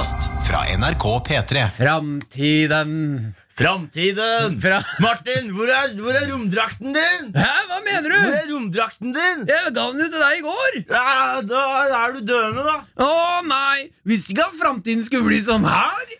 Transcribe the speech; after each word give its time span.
podkast 0.00 0.48
fra 0.48 0.58
NRK 0.76 1.04
P3. 1.28 1.70
Framtiden 1.76 3.34
Framtiden! 3.54 4.60
Fra 4.60 4.82
Martin, 5.00 5.50
hvor 5.52 5.68
er, 5.68 5.92
hvor 6.00 6.16
er 6.16 6.30
romdrakten 6.32 6.94
din? 6.96 7.26
Hæ, 7.34 7.50
hva 7.68 7.80
mener 7.84 8.08
du? 8.08 8.16
Hvor 8.16 8.36
er 8.38 8.46
romdrakten 8.52 9.12
din? 9.12 9.42
Jeg 9.48 9.74
ga 9.74 9.84
den 9.90 10.00
ut 10.00 10.10
til 10.14 10.22
deg 10.22 10.38
i 10.38 10.44
går. 10.46 10.78
Ja, 10.88 11.42
da 11.44 11.64
er 11.98 12.16
du 12.16 12.22
døende, 12.24 12.64
da. 12.64 12.78
Å 13.04 13.44
nei! 13.44 13.90
Visste 14.08 14.32
ikke 14.32 14.48
at 14.48 14.56
framtiden 14.62 15.04
skulle 15.04 15.28
bli 15.28 15.42
sånn 15.44 15.68
her. 15.68 16.16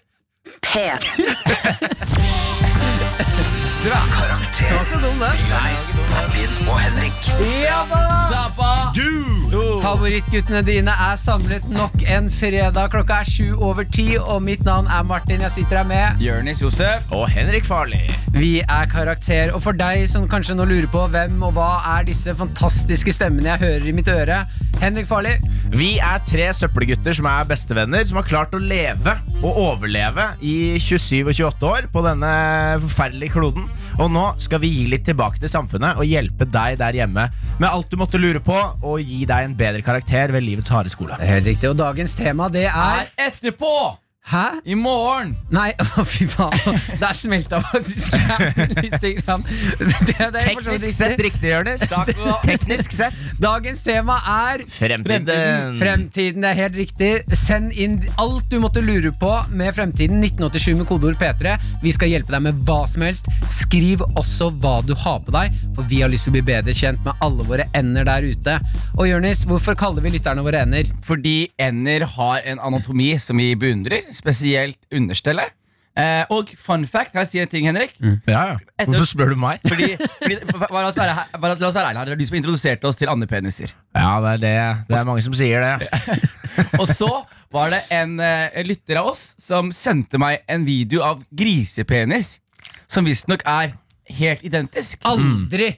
Karakter 0.61 1.25
Det 3.81 4.77
var 4.77 4.87
så 4.93 5.01
dum, 5.01 5.25
det. 5.25 5.33
Jonis, 5.49 5.91
Martin 6.13 6.53
og 6.69 6.77
Henrik 6.85 7.33
Ja 7.65 7.85
da! 7.89 9.30
Favorittguttene 9.81 10.61
dine 10.61 10.93
er 10.93 11.17
samlet 11.17 11.65
nok 11.73 11.95
en 12.05 12.27
fredag. 12.33 12.91
Klokka 12.93 13.23
er 13.23 13.29
sju 13.29 13.55
over 13.57 13.87
ti, 13.89 14.19
og 14.21 14.43
mitt 14.45 14.61
navn 14.67 14.91
er 14.93 15.07
Martin. 15.09 15.41
Jeg 15.41 15.55
sitter 15.55 15.81
her 15.81 15.89
med 15.89 16.21
Jørnis 16.21 16.61
Josef. 16.61 17.07
Og 17.17 17.25
Henrik 17.33 17.65
Farli. 17.65 18.03
Vi 18.35 18.61
er 18.61 18.91
Karakter, 18.93 19.55
og 19.57 19.65
for 19.65 19.77
deg 19.77 20.05
som 20.11 20.29
kanskje 20.29 20.59
nå 20.59 20.69
lurer 20.69 20.91
på 20.93 21.07
hvem 21.15 21.41
og 21.49 21.57
hva 21.57 21.71
er 21.97 22.05
disse 22.11 22.35
fantastiske 22.37 23.15
stemmene 23.17 23.55
jeg 23.55 23.63
hører 23.65 23.89
i 23.89 23.97
mitt 23.97 24.13
øre, 24.13 24.43
Henrik 24.83 25.09
Farli. 25.09 25.33
Vi 25.73 25.95
er 26.05 26.21
tre 26.29 26.53
søppelgutter 26.61 27.17
som 27.17 27.31
er 27.33 27.49
bestevenner, 27.49 28.05
som 28.05 28.21
har 28.21 28.29
klart 28.29 28.55
å 28.55 28.61
leve 28.61 29.17
og 29.41 29.65
overleve 29.65 30.35
i 30.45 30.77
27 30.77 31.25
og 31.25 31.33
28 31.33 31.71
år 31.73 31.91
på 31.93 32.05
denne 32.05 32.33
forferdelige 32.85 33.39
kloden. 33.39 33.71
Og 33.99 34.13
nå 34.13 34.27
skal 34.43 34.63
vi 34.63 34.71
gi 34.75 34.85
litt 34.93 35.07
tilbake 35.09 35.41
til 35.43 35.53
samfunnet 35.53 35.99
og 36.01 36.09
hjelpe 36.09 36.47
deg 36.49 36.79
der 36.81 37.01
hjemme 37.03 37.27
med 37.61 37.69
alt 37.69 37.91
du 37.91 37.99
måtte 38.01 38.21
lure 38.21 38.41
på, 38.45 38.57
og 38.57 39.01
gi 39.03 39.25
deg 39.29 39.49
en 39.49 39.57
bedre 39.59 39.83
karakter 39.85 40.33
ved 40.35 40.47
livets 40.47 40.71
harde 40.73 40.93
skole. 40.93 41.19
Helt 41.21 41.49
riktig, 41.49 41.73
og 41.73 41.81
dagens 41.81 42.15
tema 42.19 42.49
det 42.53 42.69
er 42.71 42.91
er 42.91 43.11
etterpå! 43.29 43.75
Hæ? 44.21 44.61
I 44.69 44.75
morgen! 44.77 45.33
Nei, 45.51 45.71
å, 45.99 46.03
fy 46.07 46.27
faen. 46.31 46.53
Der 47.01 47.15
smelta 47.17 47.59
faktisk 47.65 48.13
lite 48.85 49.15
grann. 49.17 49.43
Det, 49.81 50.13
det 50.13 50.15
er 50.21 50.35
Teknisk 50.37 50.93
sett 50.95 51.23
riktig. 51.25 51.49
Jonis. 51.51 51.83
Teknisk 52.45 52.93
sett. 52.95 53.17
Dagens 53.43 53.81
tema 53.83 54.19
er 54.31 54.63
Fremtiden. 54.71 55.75
Fremtiden, 55.81 56.45
det 56.45 56.51
er 56.53 56.59
helt 56.61 56.77
riktig. 56.79 57.11
Send 57.35 57.73
inn 57.73 57.97
alt 58.21 58.47
du 58.53 58.59
måtte 58.63 58.85
lure 58.85 59.11
på 59.19 59.33
med 59.57 59.73
fremtiden. 59.75 60.21
1987 60.23 60.77
med 60.83 60.87
kodeord 60.93 61.19
P3. 61.19 61.57
Vi 61.83 61.95
skal 61.97 62.13
hjelpe 62.13 62.37
deg 62.37 62.45
med 62.51 62.61
hva 62.69 62.85
som 62.93 63.07
helst. 63.09 63.27
Skriv 63.51 64.05
også 64.13 64.53
hva 64.63 64.77
du 64.87 64.93
har 65.01 65.25
på 65.27 65.35
deg, 65.35 65.57
for 65.75 65.89
vi 65.91 66.05
har 66.05 66.13
lyst 66.13 66.29
til 66.29 66.35
å 66.35 66.39
bli 66.39 66.45
bedre 66.53 66.77
kjent 66.77 67.03
med 67.09 67.19
alle 67.25 67.49
våre 67.49 67.67
ender 67.81 68.07
der 68.07 68.29
ute. 68.31 68.61
Og 69.01 69.09
Jonis, 69.09 69.43
hvorfor 69.49 69.75
kaller 69.81 70.05
vi 70.05 70.15
lytterne 70.19 70.45
våre 70.47 70.63
ender? 70.69 70.93
Fordi 71.09 71.49
ender 71.59 72.07
har 72.15 72.47
en 72.53 72.63
anatomi 72.69 73.11
som 73.19 73.41
vi 73.41 73.51
beundrer, 73.59 74.07
spesielt 74.21 74.79
understellet. 74.95 75.57
Eh, 75.99 76.23
og 76.31 76.49
fun 76.57 76.85
fact, 76.87 77.11
kan 77.13 77.25
jeg 77.25 77.29
si 77.33 77.41
en 77.43 77.49
ting, 77.51 77.65
Henrik? 77.67 77.97
Ja, 78.01 78.13
ja. 78.31 78.59
Etter- 78.79 78.93
Hvorfor 78.95 79.09
spør 79.11 79.33
du 79.35 79.41
meg? 79.43 79.59
Fordi, 79.69 79.89
fordi 80.23 80.37
bare, 80.55 80.69
La 80.85 80.89
oss 80.93 80.97
være 81.01 81.17
bare, 81.35 81.57
la 81.59 81.67
oss 81.67 81.75
være 81.77 81.91
ærlig. 81.91 82.05
Det 82.07 82.15
er 82.15 82.21
du 82.21 82.29
som 82.29 82.37
introduserte 82.39 82.89
oss 82.89 83.01
til 83.01 83.11
andepeniser. 83.11 83.75
Ja, 83.99 84.13
det 84.23 84.31
er 84.37 84.41
det. 84.45 84.55
Det 84.89 85.01
er 85.01 85.09
mange 85.11 85.25
som 85.27 85.35
sier 85.37 85.67
det. 85.67 85.91
Og 86.81 86.87
så 86.89 87.11
var 87.53 87.75
det 87.75 87.83
en 87.99 88.15
eh, 88.23 88.63
lytter 88.65 89.03
av 89.03 89.11
oss 89.11 89.25
som 89.43 89.73
sendte 89.75 90.21
meg 90.23 90.45
en 90.49 90.65
video 90.69 91.03
av 91.05 91.25
grisepenis, 91.37 92.37
som 92.91 93.05
visstnok 93.11 93.43
er 93.51 93.75
helt 94.21 94.47
identisk. 94.47 95.03
Aldri 95.11 95.73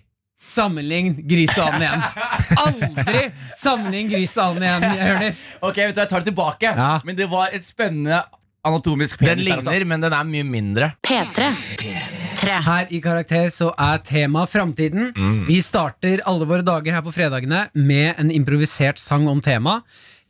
sammenlign 0.53 1.15
gris 1.29 1.55
og 1.59 1.73
and 1.73 1.83
igjen. 1.87 2.05
Aldri 2.67 3.25
sammenlign 3.63 4.13
gris 4.13 4.37
og 4.39 4.61
and 4.61 4.67
igjen, 4.69 5.11
Jonis. 5.15 5.41
Ok, 5.65 5.77
vet 5.87 5.97
du, 5.97 6.01
Jeg 6.05 6.11
tar 6.13 6.21
det 6.25 6.31
tilbake, 6.33 6.73
Ja. 6.77 6.93
men 7.05 7.17
det 7.19 7.29
var 7.33 7.49
et 7.53 7.65
spennende 7.65 8.23
anatomisk 8.65 9.19
penis. 9.19 9.45
Den 9.47 9.65
ligner, 9.65 9.85
men 9.91 10.01
den 10.05 10.13
er 10.15 10.25
mye 10.29 10.45
mindre. 10.47 10.93
P3. 11.03 11.49
Tre. 12.43 12.57
Her 12.63 12.87
i 12.91 13.01
Karakter 13.03 13.49
så 13.55 13.71
er 13.79 13.99
tema 14.07 14.45
framtiden. 14.51 15.13
Vi 15.47 15.61
starter 15.63 16.23
alle 16.27 16.47
våre 16.47 16.63
dager 16.67 16.93
her 16.97 17.03
på 17.07 17.13
fredagene 17.15 17.65
med 17.75 18.15
en 18.19 18.31
improvisert 18.35 18.99
sang 18.99 19.29
om 19.31 19.41
tema. 19.43 19.81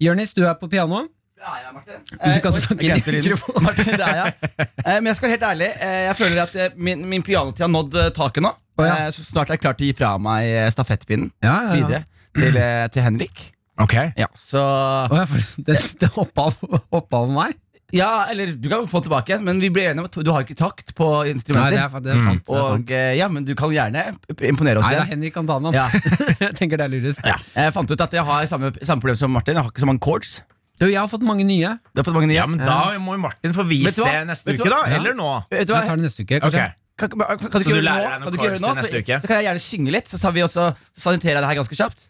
Jonis, 0.01 0.33
du 0.37 0.43
er 0.49 0.55
på 0.61 0.69
piano. 0.73 1.07
Ja, 1.43 1.53
ja, 1.59 1.71
Martin. 1.75 2.03
Du 2.07 2.41
kan 2.45 2.53
snakke 2.55 2.87
inn 2.87 3.01
i 3.01 3.15
mikrofonen. 3.17 3.65
Martin, 3.67 3.97
det 3.99 4.07
er 4.07 4.19
jeg. 4.21 4.35
Eh, 4.63 4.99
Men 5.01 5.09
jeg 5.11 5.17
skal 5.19 5.27
være 5.29 5.35
helt 5.37 5.47
ærlig. 5.49 5.71
eh, 5.83 6.03
Jeg 6.07 6.17
føler 6.21 6.43
at 6.45 6.55
eh, 6.55 6.77
min, 6.79 7.03
min 7.11 7.25
pianotid 7.27 7.65
har 7.67 7.73
nådd 7.73 7.97
eh, 7.99 8.11
taket 8.15 8.45
nå. 8.47 8.53
Oh, 8.79 8.85
ja. 8.87 8.95
Eh, 9.07 9.11
Så 9.17 9.25
snart 9.27 9.51
er 9.51 9.59
jeg 9.59 9.65
klar 9.65 9.75
til 9.79 9.89
å 9.89 9.91
gi 9.91 9.97
fra 9.99 10.13
meg 10.23 10.47
eh, 10.53 10.69
stafettpinnen 10.73 11.33
Ja, 11.43 11.57
ja, 11.57 11.65
ja. 11.67 11.81
videre 11.81 12.05
til, 12.39 12.61
eh, 12.63 12.87
til 12.95 13.05
Henrik. 13.09 13.43
Ok 13.83 13.97
Ja, 14.21 14.29
så 14.39 14.63
Å, 14.63 15.19
ja, 15.19 15.27
for 15.27 15.67
det, 15.67 15.81
det 16.05 16.13
hoppa 16.15 16.47
av, 16.53 16.79
hoppa 16.95 17.25
av 17.25 17.35
meg. 17.35 17.59
Ja, 17.93 18.23
eller 18.33 18.55
du 18.57 18.71
kan 18.73 18.87
få 18.89 19.03
tilbake 19.05 19.35
igjen, 19.35 19.43
men 19.45 19.59
vi 19.61 19.69
ble 19.69 19.83
enige 19.91 20.01
om 20.01 20.07
at 20.09 20.15
du 20.25 20.31
har 20.33 20.47
ikke 20.47 20.57
takt 20.57 20.95
på 20.97 21.09
Nei, 21.27 21.35
instrumenter. 21.35 21.75
det 21.75 21.83
er, 21.83 22.05
det 22.07 22.13
er 22.15 22.23
sant. 22.23 22.47
Det 22.47 22.55
er 22.55 22.61
og 22.63 22.71
sant. 22.71 22.93
eh, 22.97 23.11
ja, 23.19 23.27
men 23.29 23.45
du 23.45 23.53
kan 23.59 23.69
gjerne 23.75 24.07
imponere 24.49 24.81
oss 24.81 24.87
Nei, 24.87 24.95
da, 24.95 25.03
igjen. 25.03 25.11
Henrik 25.19 25.35
kan 25.37 25.51
ta 25.51 25.59
den. 25.61 25.77
Ja. 25.77 25.85
Jeg 26.47 26.55
tenker 26.57 26.81
det 26.81 26.87
er 26.87 26.95
lurest. 26.95 27.21
Ja. 27.29 27.35
Jeg 27.59 27.75
fant 27.77 27.93
ut 27.93 28.07
at 28.07 28.17
jeg 28.17 28.25
har 28.31 28.47
samme, 28.49 28.71
samme 28.81 29.03
problem 29.05 29.19
som 29.21 29.35
Martin. 29.37 29.59
Jeg 29.59 29.67
har 29.67 29.75
ikke 29.75 29.85
så 29.85 29.91
mange 29.91 30.01
chords. 30.09 30.39
Du, 30.81 30.87
jeg 30.89 30.99
har 30.99 31.09
fått 31.11 31.25
mange 31.27 31.45
nye. 31.47 31.75
Du 31.93 32.01
har 32.01 32.07
fått 32.07 32.17
mange 32.17 32.31
nye. 32.31 32.39
Ja, 32.41 32.47
men 32.49 32.63
Da 32.63 32.99
må 33.03 33.17
jo 33.17 33.23
Martin 33.23 33.53
få 33.57 33.67
vise 33.69 33.91
vist 33.91 34.01
det 34.03 34.23
neste 34.29 34.55
uke, 34.57 34.71
da. 34.71 34.85
Eller 34.97 35.17
nå. 35.19 35.33
Vet 35.53 35.69
du 35.69 35.75
hva? 35.75 35.83
Jeg 35.83 35.91
tar 35.91 36.01
det 36.01 36.07
neste 36.09 36.25
uke, 36.25 36.41
kanskje. 36.43 36.71
Kan, 36.99 37.13
kan, 37.13 37.19
kan, 37.19 37.39
kan 37.39 37.51
du 37.51 37.53
Så 37.53 37.61
ikke 37.63 37.75
gjøre 37.75 37.83
det 37.83 37.93
nå? 37.93 38.01
deg 38.03 38.23
Kan 38.23 38.33
du 38.33 38.39
gjøre 38.43 38.57
det 38.57 38.63
nå? 38.63 38.73
Så, 39.23 39.29
kan 39.29 39.39
jeg 39.39 39.47
gjerne 39.49 39.63
synge 39.65 39.95
litt, 39.95 40.11
så 40.11 40.21
tar 40.23 40.35
vi 40.37 40.43
også 40.45 40.73
saniterer 40.99 41.41
det 41.43 41.51
her 41.53 41.61
ganske 41.63 41.79
kjapt. 41.79 42.09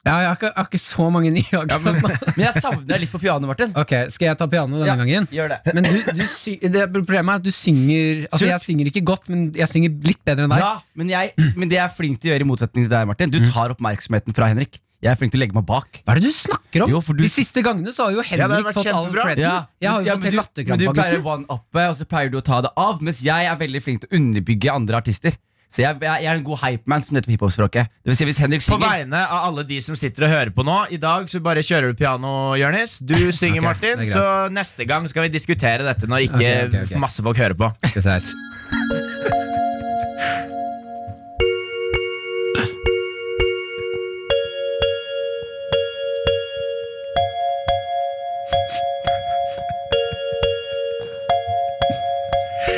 Ja, 0.00 0.14
jeg 0.22 0.28
har 0.30 0.36
ikke, 0.38 0.48
jeg 0.48 0.56
har 0.56 0.68
ikke 0.70 0.80
så 0.80 1.06
mange 1.12 1.30
nye 1.34 1.58
akkurat 1.58 1.84
nå. 1.84 2.10
Men 2.36 2.44
jeg 2.46 2.60
savner 2.64 3.02
litt 3.02 3.10
på 3.12 3.18
piano, 3.20 3.48
Martin. 3.50 3.74
Ok, 3.76 3.92
Skal 4.14 4.30
jeg 4.30 4.38
ta 4.40 4.46
piano 4.48 4.78
denne 4.80 4.88
Ja, 4.88 4.96
gangen? 4.96 5.26
Gjør 5.28 5.50
det. 5.52 5.58
Men 5.76 5.84
du, 5.84 5.98
du 6.16 6.22
sy 6.24 6.54
det 6.62 6.86
problemet 6.94 7.34
er 7.34 7.42
at 7.42 7.44
du 7.44 7.52
synger 7.52 8.22
Altså 8.30 8.40
Surt. 8.46 8.48
Jeg 8.48 8.64
synger 8.64 8.88
ikke 8.88 9.02
godt, 9.10 9.28
men 9.28 9.50
jeg 9.60 9.68
synger 9.68 9.92
litt 10.08 10.22
bedre 10.24 10.46
enn 10.48 10.54
deg. 10.54 10.64
Ja, 10.64 10.72
men, 10.96 11.12
jeg, 11.12 11.34
men 11.52 11.68
det 11.68 11.76
jeg 11.76 11.84
er 11.84 11.92
flink 11.92 12.22
til 12.22 12.30
å 12.30 12.32
gjøre, 12.32 12.46
i 12.46 12.48
motsetning 12.48 12.86
til 12.88 12.94
deg, 12.94 13.10
Martin, 13.12 13.34
du 13.34 13.42
tar 13.44 13.76
oppmerksomheten 13.76 14.36
fra 14.36 14.48
Henrik. 14.48 14.80
Jeg 15.00 15.10
er 15.12 15.16
flink 15.16 15.32
til 15.32 15.40
å 15.40 15.44
legge 15.46 15.56
meg 15.56 15.64
bak. 15.64 16.02
Hva 16.04 16.12
er 16.12 16.20
det 16.20 16.28
du 16.28 16.34
snakker 16.36 16.82
om? 16.84 16.90
Jo, 16.92 17.00
for 17.00 17.16
du- 17.16 17.22
De 17.24 17.28
siste 17.32 17.62
gangene 17.64 17.88
så 17.96 18.04
har 18.04 18.12
jo 18.12 18.20
Ja, 18.20 18.22
det 18.22 18.40
Henrik 18.40 18.66
vært 18.66 18.74
fått 18.80 18.94
all 18.94 19.06
creden. 19.12 19.38
Ja. 19.40 19.66
Jeg 19.80 19.90
har 19.90 20.00
jo 20.00 20.06
Ja, 20.06 20.14
fått 20.16 20.22
helt 20.24 20.54
du- 20.54 20.64
Men 20.68 20.78
du 20.78 20.86
pleier 20.92 21.22
å 21.22 21.24
one-uppe, 21.24 21.88
og 21.88 21.96
så 21.96 22.04
pleier 22.04 22.30
du 22.30 22.36
å 22.38 22.44
ta 22.44 22.60
det 22.60 22.70
av. 22.76 23.00
Mens 23.00 23.22
jeg 23.22 23.46
er 23.46 23.56
veldig 23.56 23.82
flink 23.82 24.00
til 24.02 24.08
å 24.10 24.16
underbygge 24.20 24.68
andre 24.74 24.96
artister. 25.00 25.32
Så 25.70 25.84
jeg, 25.84 26.00
jeg, 26.02 26.22
jeg 26.24 26.26
er 26.26 26.34
en 26.34 26.42
god 26.42 26.58
hypeman, 26.58 27.02
som 27.04 27.14
heter 27.16 27.30
på 27.30 27.38
hiphop-språket. 27.38 27.86
Det 28.02 28.10
vil 28.10 28.16
si, 28.16 28.24
hvis 28.26 28.38
Henrik 28.42 28.60
På 28.66 28.76
vegne 28.76 29.14
av 29.14 29.46
alle 29.48 29.62
de 29.64 29.78
som 29.80 29.94
sitter 29.94 30.24
og 30.24 30.30
hører 30.30 30.50
på 30.50 30.64
nå, 30.66 30.90
i 30.92 30.96
dag 30.98 31.26
så 31.30 31.40
bare 31.40 31.62
kjører 31.62 31.92
du 31.92 31.94
piano, 31.94 32.54
Jonis. 32.58 32.98
Du 32.98 33.14
synger, 33.30 33.62
okay, 33.62 33.94
Martin. 33.94 34.04
Så 34.04 34.50
neste 34.50 34.84
gang 34.86 35.06
skal 35.08 35.22
vi 35.22 35.28
diskutere 35.38 35.86
dette 35.86 36.10
når 36.10 36.26
ikke 36.26 36.34
okay, 36.42 36.66
okay, 36.66 36.82
ok. 36.90 36.98
masse 36.98 37.22
folk 37.22 37.36
hører 37.38 37.54
på. 37.54 37.70
Skal 37.86 38.02
vi 38.02 38.02
se 38.02 38.10
her. 38.18 39.46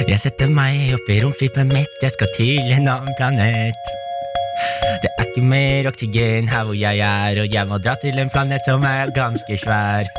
Jeg 0.09 0.19
setter 0.19 0.51
meg 0.51 0.91
opp 0.97 1.11
i 1.13 1.19
romskipet 1.23 1.69
mitt, 1.69 1.93
jeg 2.03 2.11
skal 2.11 2.31
til 2.35 2.71
en 2.75 2.89
annen 2.91 3.15
planet. 3.19 3.91
Det 5.03 5.11
er 5.11 5.29
ikke 5.29 5.45
mer 5.47 5.89
oksygen 5.93 6.49
her 6.51 6.65
hvor 6.67 6.75
jeg 6.75 6.99
er, 6.99 7.39
og 7.43 7.55
jeg 7.55 7.69
må 7.71 7.79
dra 7.79 7.95
til 8.03 8.19
en 8.19 8.33
planet 8.33 8.67
som 8.67 8.83
er 8.89 9.12
ganske 9.15 9.59
svær. 9.62 10.11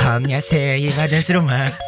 Kan 0.00 0.26
jeg 0.30 0.42
se 0.42 0.62
i 0.82 0.90
verdensrommet? 0.96 1.78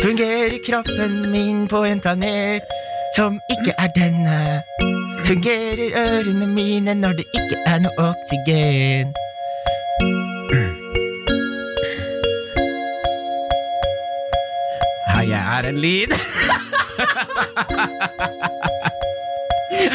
Fungerer 0.00 0.56
kroppen 0.68 1.20
min 1.34 1.68
på 1.68 1.84
en 1.84 2.00
planet 2.00 2.74
som 3.16 3.40
ikke 3.52 3.76
er 3.76 3.92
denne? 3.98 4.40
Fungerer 5.28 6.00
ørene 6.00 6.48
mine 6.54 6.94
når 6.94 7.20
det 7.20 7.28
ikke 7.34 7.62
er 7.66 7.84
noe 7.84 8.10
oksygen? 8.10 9.16
Er 15.58 15.68
en 15.70 15.78
lyd. 15.80 16.10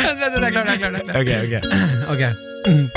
Vent, 0.01 0.19
vent, 0.21 0.43
jeg 0.43 0.51
klarer 0.53 0.65
det. 0.65 0.71
jeg 0.71 0.79
klarer 0.79 0.97
det. 0.97 1.13
Ok, 1.19 1.29
ok. 1.45 1.53
Ok. 2.13 2.21
Mm. 2.67 2.87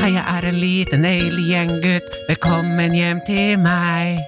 Hei, 0.00 0.10
jeg 0.14 0.24
er 0.36 0.48
en 0.48 0.58
liten 0.62 1.04
alien-gutt. 1.04 2.10
Velkommen 2.28 2.94
hjem 2.94 3.20
til 3.26 3.58
meg. 3.58 4.18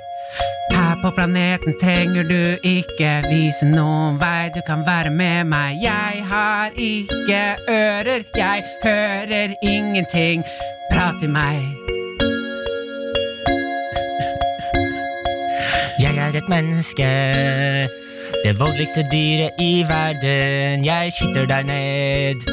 Her 0.70 0.96
på 1.02 1.10
planeten 1.16 1.76
trenger 1.82 2.24
du 2.30 2.56
ikke 2.66 3.12
vise 3.28 3.66
noen 3.68 4.18
vei. 4.20 4.50
Du 4.54 4.60
kan 4.66 4.86
være 4.86 5.10
med 5.10 5.44
meg. 5.50 5.78
Jeg 5.82 6.24
har 6.30 6.70
ikke 6.76 7.42
ører, 7.68 8.26
jeg 8.36 8.64
hører 8.84 9.56
ingenting. 9.62 10.44
Prat 10.92 11.14
til 11.20 11.30
meg. 11.30 11.89
Er 16.30 16.36
et 16.38 16.48
menneske, 16.48 17.06
det 18.44 18.52
voldeligste 18.58 19.02
dyret 19.10 19.50
i 19.58 19.82
verden. 19.88 20.84
Jeg 20.84 21.12
skyter 21.16 21.46
deg 21.50 21.66
ned. 21.66 22.44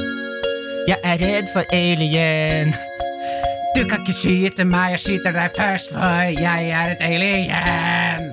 Jeg 0.87 0.97
er 1.03 1.21
redd 1.21 1.51
for 1.53 1.63
alien. 1.75 2.73
Du 3.75 3.83
kan 3.85 4.01
ikke 4.01 4.15
skyte 4.17 4.65
meg, 4.65 4.95
jeg 4.95 5.03
skyter 5.03 5.35
deg 5.37 5.53
først, 5.57 5.93
for 5.93 6.41
jeg 6.41 6.69
er 6.73 6.95
et 6.95 7.05
alien. 7.05 8.31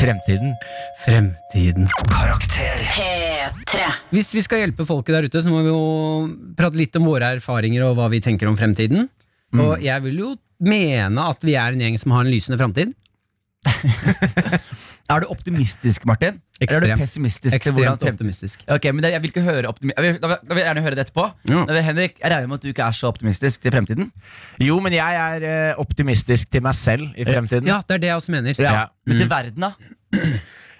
Fremtiden. 0.00 0.54
Fremtiden. 1.04 1.90
Karakter. 2.10 2.86
P3. 2.96 3.90
Hvis 4.10 4.34
vi 4.34 4.42
skal 4.42 4.64
hjelpe 4.64 4.86
folket 4.88 5.14
der 5.14 5.28
ute, 5.28 5.42
så 5.42 5.52
må 5.52 5.62
vi 5.62 5.70
jo 5.70 5.82
prate 6.58 6.80
litt 6.80 6.96
om 6.98 7.06
våre 7.06 7.36
erfaringer 7.38 7.86
og 7.86 8.00
hva 8.00 8.10
vi 8.10 8.24
tenker 8.24 8.50
om 8.50 8.58
fremtiden. 8.58 9.06
Og 9.54 9.84
jeg 9.84 10.02
vil 10.06 10.20
jo 10.22 10.34
mene 10.64 11.28
at 11.30 11.44
vi 11.44 11.56
er 11.58 11.74
en 11.74 11.82
gjeng 11.82 11.98
som 12.00 12.14
har 12.16 12.26
en 12.26 12.32
lysende 12.32 12.58
framtid. 12.60 12.94
Er 15.04 15.20
du 15.20 15.28
optimistisk, 15.28 16.06
Martin? 16.08 16.38
Eller 16.62 16.86
er 16.86 16.94
du 16.96 17.02
pessimistisk? 17.02 17.52
Ekstremt 17.58 18.04
optimistisk. 18.08 18.62
Ok, 18.72 18.86
men 18.94 19.04
jeg 19.04 19.20
vil 19.20 19.32
ikke 19.34 19.42
høre 19.44 19.68
optimi 19.68 19.92
jeg 19.92 20.04
vil, 20.04 20.20
da, 20.22 20.38
vil, 20.48 20.60
jeg 20.62 20.64
gjerne 20.64 20.84
høre 20.86 20.96
det 20.96 21.02
etterpå. 21.04 21.24
Ja. 21.50 21.64
Men 21.68 21.80
Henrik, 21.84 22.14
jeg 22.22 22.32
regner 22.32 22.48
med 22.48 22.56
at 22.56 22.64
du 22.64 22.70
ikke 22.70 22.86
er 22.86 22.96
så 22.96 23.10
optimistisk 23.12 23.66
til 23.66 23.74
fremtiden. 23.74 24.08
Jo, 24.64 24.78
men 24.80 24.96
jeg 24.96 25.18
er 25.24 25.44
eh, 25.48 25.82
optimistisk 25.82 26.48
til 26.54 26.64
meg 26.64 26.78
selv 26.78 27.10
i 27.20 27.26
fremtiden. 27.28 27.68
Ja, 27.68 27.82
det 27.84 27.98
er 27.98 28.00
det 28.06 28.10
jeg 28.14 28.22
også 28.22 28.32
mener. 28.32 28.56
Ja. 28.64 28.86
Men 29.04 29.20
til 29.20 29.28
verden, 29.28 29.68
da? 29.68 30.24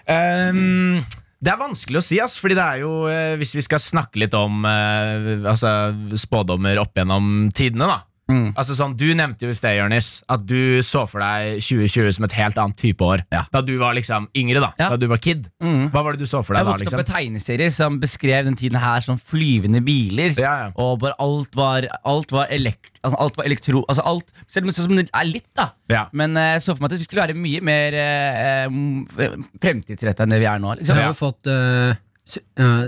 Um, 0.09 1.05
det 1.45 1.53
er 1.53 1.61
vanskelig 1.61 2.01
å 2.01 2.05
si, 2.07 2.17
ass, 2.23 2.39
fordi 2.41 2.57
det 2.57 2.65
er 2.65 2.81
jo 2.81 2.91
eh, 3.11 3.33
Hvis 3.41 3.51
vi 3.57 3.63
skal 3.65 3.81
snakke 3.83 4.21
litt 4.21 4.33
om 4.37 4.65
eh, 4.65 5.45
altså, 5.45 5.93
spådommer 6.17 6.81
opp 6.81 6.97
gjennom 6.97 7.51
tidene, 7.53 7.93
da. 7.93 8.01
Mm. 8.31 8.55
Altså 8.57 8.73
sånn, 8.73 8.95
Du 8.97 9.05
nevnte 9.13 9.45
jo 9.45 9.53
i 9.53 9.57
sted, 9.57 9.75
Jørnis, 9.77 10.09
at 10.31 10.45
du 10.49 10.81
så 10.85 11.03
for 11.09 11.21
deg 11.21 11.59
2020 11.61 12.15
som 12.17 12.25
et 12.25 12.35
helt 12.39 12.57
annet 12.61 12.79
type 12.79 13.05
år. 13.05 13.21
Ja. 13.33 13.43
Da 13.53 13.61
du 13.65 13.75
var 13.81 13.93
liksom 13.97 14.27
yngre, 14.37 14.63
da. 14.63 14.71
Ja. 14.81 14.89
Da 14.93 14.99
du 15.01 15.05
var 15.11 15.21
kid. 15.21 15.45
Mm. 15.61 15.91
Hva 15.93 16.03
var 16.05 16.15
det 16.15 16.25
du 16.25 16.29
så 16.29 16.41
for 16.41 16.57
Jeg 16.57 16.63
deg 16.63 16.65
da? 16.65 16.73
vokste 16.73 16.87
opp 16.87 16.87
liksom? 16.87 17.03
med 17.03 17.11
tegneserier 17.11 17.75
som 17.75 17.99
beskrev 18.01 18.49
den 18.49 18.57
tiden 18.59 18.79
her 18.81 19.05
som 19.05 19.19
flyvende 19.21 19.83
biler. 19.85 20.33
Ja, 20.41 20.55
ja. 20.63 20.71
Og 20.81 20.99
bare 21.03 21.17
alt 21.21 21.55
var, 21.57 21.89
alt 22.03 22.33
var, 22.33 22.49
elekt, 22.53 22.95
altså 23.03 23.21
alt 23.27 23.37
var 23.37 23.49
elektro... 23.51 23.85
Altså 23.85 24.07
alt, 24.09 24.33
selv 24.47 24.73
om 24.87 24.97
det 24.97 25.09
er 25.13 25.29
litt, 25.29 25.49
da. 25.57 25.69
Ja. 25.93 26.07
Men 26.13 26.37
eh, 26.39 26.55
jeg 26.55 26.65
så 26.65 26.73
for 26.73 26.85
meg 26.85 26.95
at 26.95 27.03
vi 27.03 27.07
skulle 27.07 27.27
være 27.27 27.37
mye 27.37 27.61
mer 27.65 27.95
uh, 28.01 29.39
fremtidsretta 29.61 30.25
enn 30.25 30.33
det 30.33 30.41
vi 30.41 30.49
er 30.49 30.61
nå. 30.61 30.75
Liksom. 30.79 30.97
jeg 30.97 31.07
har 31.07 31.13
jo 31.13 31.19
fått 31.19 31.49
eh, 31.51 31.97
sy 32.25 32.41
eh, 32.61 32.85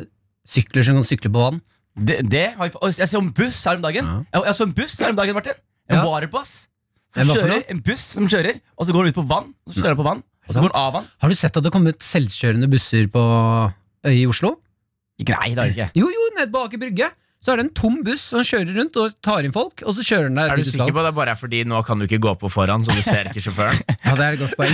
sykler 0.47 0.85
som 0.87 0.97
kan 0.97 1.07
sykle 1.07 1.31
på 1.33 1.41
vann. 1.43 1.59
Det, 1.97 2.17
det 2.29 2.45
har 2.57 2.67
jeg, 2.69 2.93
jeg 3.01 3.07
så 3.09 3.17
en 3.23 3.31
buss 3.33 3.63
her 3.65 3.75
om 3.79 3.81
dagen. 3.81 4.05
Ja. 4.05 4.17
Jeg, 4.37 4.45
jeg 4.51 4.55
så 4.59 4.67
en 4.67 4.73
buss 4.77 4.97
her 5.01 5.09
om 5.09 5.17
dagen, 5.17 5.33
Martin. 5.37 5.57
En 5.89 5.97
Ja. 5.97 6.03
varebuss. 6.05 6.55
Som 7.13 7.21
En 7.23 7.27
hva 7.29 7.33
for 7.33 7.41
kjører, 7.47 7.55
noe? 7.55 7.69
en 7.71 7.79
buss 7.81 8.01
som 8.13 8.27
kjører, 8.27 8.57
og 8.77 8.85
så 8.85 8.93
går 8.93 9.03
den 9.07 9.13
ut 9.15 9.19
på 9.21 9.27
vann. 9.29 9.53
Og 9.65 9.73
så 9.73 9.79
kjører 9.81 9.95
den 9.95 10.01
på 10.03 10.07
vann, 10.09 10.23
og 10.47 10.53
så 10.53 10.59
går 10.61 10.69
den 10.73 10.79
av 10.81 10.93
vann. 10.97 11.05
Har 11.23 11.29
du 11.29 11.35
sett 11.39 11.55
at 11.57 11.63
det 11.63 11.71
har 11.71 11.77
kommet 11.79 11.99
selvkjørende 12.03 12.67
busser 12.69 13.07
på, 13.13 13.23
i 14.11 14.25
Oslo? 14.27 14.57
Nei, 15.17 15.53
det 15.55 15.57
har 15.57 15.71
jeg 15.71 15.77
ikke. 15.77 15.89
Jo, 15.97 16.09
jo, 16.13 16.27
nede 16.37 16.51
på 16.53 16.65
Aker 16.67 16.77
Brygge. 16.83 17.07
Så 17.41 17.53
er 17.53 17.59
det 17.61 17.65
en 17.67 17.73
tom 17.77 17.99
buss 18.03 18.21
som 18.33 18.41
kjører 18.43 18.73
rundt 18.75 18.95
og 18.97 19.13
tar 19.23 19.45
inn 19.45 19.53
folk, 19.53 19.81
og 19.85 19.93
så 19.95 20.03
kjører 20.03 20.27
den 20.27 20.35
der 20.41 20.51
Er 20.51 20.57
du 20.57 20.63
dit 20.65 20.71
sikker 20.73 20.89
skal. 20.89 20.95
på 20.97 21.03
det 21.05 21.11
bare 21.15 21.31
er 21.31 21.39
fordi 21.39 21.63
nå 21.69 21.79
kan 21.85 21.99
du 22.01 22.05
ikke 22.07 22.19
gå 22.19 22.33
på 22.41 22.49
foran, 22.51 22.83
så 22.83 22.91
du 22.97 23.01
ser 23.05 23.29
ikke 23.31 23.43
sjåføren? 23.45 23.77
Ja, 24.07 24.15
det 24.17 24.25
er 24.25 24.31
et 24.35 24.39
godt 24.41 24.55
poeng. 24.57 24.73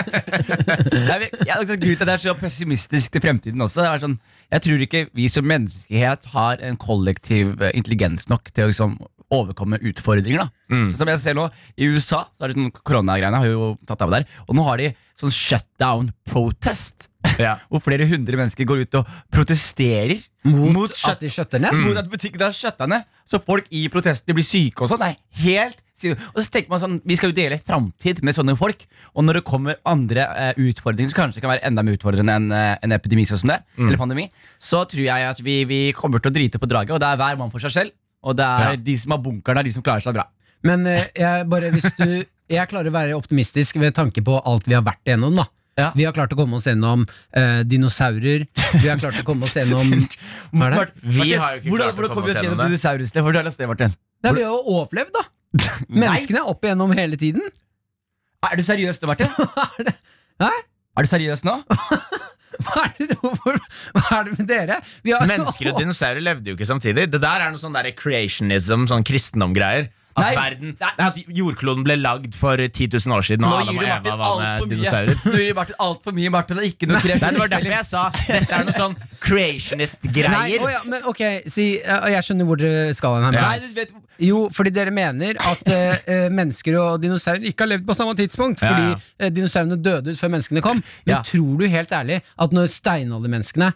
Jeg, 0.00 1.18
vet- 1.20 1.38
jeg, 1.46 1.54
altså, 1.56 1.76
Grunnen 1.76 1.96
til 1.96 2.02
at 2.04 2.08
jeg 2.08 2.14
er 2.14 2.22
så 2.24 2.34
pessimistisk 2.38 3.12
til 3.14 3.22
fremtiden 3.24 3.62
også 3.64 3.82
Det 3.82 3.88
er 3.90 4.02
sånn, 4.04 4.16
Jeg 4.50 4.64
tror 4.64 4.82
ikke 4.82 5.04
vi 5.14 5.28
som 5.30 5.46
menneskehet 5.46 6.26
har 6.32 6.62
en 6.66 6.78
kollektiv 6.80 7.54
eh, 7.62 7.70
intelligens 7.78 8.28
nok 8.32 8.50
til 8.50 8.66
å 8.66 8.72
liksom, 8.72 8.96
overkomme 9.30 9.78
utfordringer. 9.82 10.38
da 10.46 10.48
Mm. 10.70 10.86
Så 10.92 10.98
Som 11.00 11.08
jeg 11.10 11.18
ser 11.18 11.34
nå 11.34 11.48
I 11.76 11.86
USA 11.90 12.28
så 12.38 12.44
er 12.44 12.48
det 12.52 12.56
sånn 12.56 12.70
koronagreiene 12.70 13.40
har 13.42 13.46
jo 13.50 13.76
tatt 13.86 14.02
av 14.02 14.10
der. 14.14 14.24
Og 14.48 14.54
nå 14.54 14.62
har 14.62 14.76
de 14.78 14.92
sånn 15.18 15.32
shutdown 15.34 16.12
protest. 16.24 17.08
Ja. 17.38 17.56
Hvor 17.70 17.82
flere 17.82 18.06
hundre 18.06 18.38
mennesker 18.38 18.64
går 18.64 18.84
ut 18.86 18.94
og 19.00 19.06
protesterer 19.34 20.20
Mot, 20.44 20.70
mot, 20.72 20.90
at 21.04 21.20
de 21.20 21.28
skjøtter 21.28 21.60
ned. 21.60 21.74
mot 21.74 21.96
at 22.00 22.06
butikken 22.08 22.40
har 22.40 22.54
skjøtta 22.56 22.86
ned. 22.88 23.04
Så 23.28 23.42
folk 23.44 23.66
i 23.74 23.88
protestene 23.92 24.36
blir 24.38 24.46
syke 24.46 24.86
og 24.86 24.92
sånn. 24.92 25.02
Helt. 25.42 25.82
Og 26.00 26.38
så 26.40 26.48
tenker 26.48 26.70
man 26.72 26.80
sånn 26.80 26.94
Vi 27.04 27.16
skal 27.18 27.28
jo 27.28 27.36
dele 27.36 27.58
framtid 27.60 28.22
med 28.24 28.32
sånne 28.32 28.54
folk. 28.56 28.86
Og 29.12 29.26
når 29.26 29.40
det 29.40 29.44
kommer 29.44 29.76
andre 29.84 30.24
eh, 30.32 30.54
utfordringer 30.70 31.10
som 31.12 31.18
kanskje 31.26 31.42
kan 31.44 31.50
være 31.52 31.66
enda 31.68 31.82
mer 31.84 31.98
utfordrende 31.98 32.38
enn 32.38 32.46
eh, 32.56 32.78
en 32.86 32.94
epidemi 32.96 33.26
sånn 33.28 33.42
som 33.42 33.52
det, 33.52 33.58
eller 33.76 34.00
pandemi, 34.00 34.30
så 34.56 34.86
tror 34.88 35.04
jeg 35.04 35.28
at 35.34 35.42
vi, 35.44 35.58
vi 35.68 35.80
kommer 35.92 36.22
til 36.22 36.30
å 36.32 36.36
drite 36.38 36.62
på 36.62 36.70
draget. 36.70 36.94
Og 36.96 37.02
det 37.02 37.10
er 37.10 37.20
hver 37.20 37.36
mann 37.42 37.52
for 37.52 37.60
seg 37.60 37.74
selv. 37.74 37.92
Og 38.22 38.36
det 38.36 38.44
er 38.44 38.74
Ja. 38.74 38.76
de 38.76 38.96
som 39.00 39.10
har 39.14 39.18
bunkeren, 39.24 39.58
er 39.58 39.62
de 39.64 39.70
som 39.72 39.82
klarer 39.82 40.02
seg 40.04 40.14
bra. 40.14 40.26
Men 40.62 40.86
eh, 40.86 41.06
jeg, 41.16 41.46
bare, 41.48 41.70
hvis 41.72 41.86
du, 41.96 42.24
jeg 42.52 42.68
klarer 42.68 42.90
å 42.90 42.92
være 42.92 43.16
optimistisk 43.16 43.76
ved 43.80 43.94
tanke 43.96 44.20
på 44.22 44.40
alt 44.44 44.66
vi 44.68 44.74
har 44.76 44.82
vært 44.84 45.00
igjennom. 45.08 45.36
da 45.40 45.46
Ja. 45.80 45.92
Vi 45.96 46.04
har 46.04 46.12
klart 46.12 46.32
å 46.34 46.36
komme 46.36 46.58
oss 46.58 46.66
gjennom 46.68 47.06
eh, 47.32 47.62
dinosaurer. 47.64 48.44
Vi 48.82 48.88
har 48.90 48.98
klart 49.00 49.16
å 49.22 49.24
komme 49.24 49.44
oss 49.48 49.54
gjennom 49.56 49.88
Hva 50.52 50.66
er 50.66 50.70
det? 50.74 50.76
Mart- 50.76 50.92
Vi 51.00 51.16
Martin, 51.18 51.38
har 51.40 51.54
jo 51.56 51.60
ikke 51.62 51.70
hvordan, 51.70 51.86
klart 51.86 51.94
å 51.94 51.96
hvordan 51.96 51.96
komme 51.96 52.14
kommer 52.14 52.26
vi 52.26 52.34
oss 52.34 52.42
gjennom 52.42 52.58
gjennom 52.58 52.58
det. 52.58 52.68
dinosaurene? 52.68 53.24
Fortell 53.30 53.46
oss 53.48 53.56
det, 53.56 53.68
Martin. 53.72 53.94
Nei, 54.26 54.32
vi 54.36 54.42
har 54.44 54.50
jo 54.52 54.76
overlevd, 54.76 55.14
da. 55.16 55.24
Menneskene 56.04 56.42
opp 56.52 56.64
igjennom 56.68 56.92
hele 56.98 57.16
tiden. 57.16 57.48
Er 58.50 58.56
du 58.56 58.62
seriøs 58.66 59.00
nå, 59.00 59.08
Martin? 59.08 59.32
er 59.80 59.88
det, 59.88 59.96
Hæ? 60.44 60.50
Er 60.98 61.06
du 61.06 61.08
seriøs 61.08 61.42
nå? 61.48 61.56
Hva 62.66 62.86
er 62.88 63.08
det, 63.10 63.16
hva 63.20 64.04
er 64.18 64.28
det 64.28 64.36
med 64.38 64.48
dere? 64.50 64.80
Har, 65.08 65.26
Mennesker 65.30 65.72
og 65.72 65.80
dinosaurer 65.80 66.24
levde 66.24 66.52
jo 66.52 66.58
ikke 66.58 66.68
samtidig. 66.68 67.08
Det 67.12 67.20
der 67.22 67.46
er 67.46 67.54
noe 67.54 67.60
sånn 67.62 67.76
der 67.76 67.90
creationism, 67.96 68.86
sånn 68.90 69.06
kristendomgreier. 69.06 69.90
At, 70.20 70.26
Nei, 70.26 70.34
verden, 70.36 70.74
nei. 70.80 70.90
at 71.06 71.18
jordkloden 71.40 71.84
ble 71.86 71.96
lagd 71.96 72.34
for 72.36 72.60
10 72.60 72.90
000 72.92 73.16
år 73.16 73.24
siden, 73.26 73.46
Nå 73.46 73.50
Adam 73.56 73.74
gir 73.74 73.80
du 73.80 73.86
Martin 73.88 74.24
altfor 74.28 74.66
mye. 74.66 74.74
dinosaurer. 74.76 75.14
Du 75.34 75.38
gir 75.40 75.54
Martin 75.56 75.78
altfor 75.86 76.16
mye, 76.18 76.30
Martin. 76.34 76.60
Det 76.60 76.64
er 76.66 76.72
ikke 76.74 76.88
noe 76.90 77.00
Nei, 77.00 77.16
det 77.32 77.40
var 77.40 77.52
derfor 77.54 77.74
jeg 77.76 77.88
sa 77.88 78.02
dette 78.28 78.58
er 78.60 78.68
noe 78.68 78.76
sånn 78.76 78.96
creationist-greier. 79.24 80.62
Oh 80.64 80.70
ja, 80.70 80.80
men 80.88 81.02
ok, 81.08 81.20
si, 81.50 81.66
uh, 81.82 82.06
Jeg 82.12 82.26
skjønner 82.26 82.48
hvor 82.48 82.60
dere 82.60 82.94
skal 82.96 83.16
hen. 83.24 83.34
her. 83.34 83.40
Nei, 83.40 83.58
du 83.64 83.76
vet 83.80 83.92
Jo, 84.20 84.40
fordi 84.52 84.72
dere 84.76 84.92
mener 84.92 85.38
at 85.48 85.70
eh, 85.72 86.26
mennesker 86.34 86.76
og 86.76 86.98
dinosaurer 87.00 87.46
ikke 87.48 87.64
har 87.64 87.70
levd 87.72 87.86
på 87.88 87.94
samme 87.96 88.12
tidspunkt. 88.18 88.60
Fordi 88.60 88.90
ja. 88.92 88.98
eh, 89.24 89.30
dinosaurene 89.32 89.78
døde 89.80 90.12
ut 90.12 90.20
før 90.20 90.34
menneskene 90.34 90.60
kom. 90.64 90.82
Men 91.06 91.14
Ja. 91.14 91.22
tror 91.24 91.56
du 91.62 91.64
helt 91.72 91.92
ærlig 91.96 92.20
at 92.36 92.52
når 92.52 92.68
steinaldermenneskene 92.74 93.72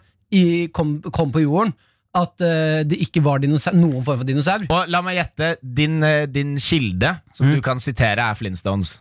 kom, 0.75 0.99
kom 1.15 1.31
på 1.33 1.41
jorden, 1.45 1.73
at 2.15 2.43
uh, 2.45 2.81
det 2.87 2.97
ikke 3.05 3.21
var 3.25 3.41
dinosaur, 3.43 3.75
noen 3.77 4.03
form 4.05 4.21
for 4.21 4.27
dinosaur? 4.29 4.63
Og 4.71 4.91
la 4.91 5.01
meg 5.05 5.17
gjette, 5.19 5.49
din, 5.61 5.97
eh, 6.03 6.25
din 6.31 6.55
kilde 6.61 7.17
som 7.35 7.49
Mm. 7.49 7.55
du 7.57 7.61
kan 7.65 7.79
sitere, 7.83 8.23
er 8.23 8.37
Flintstones. 8.39 8.99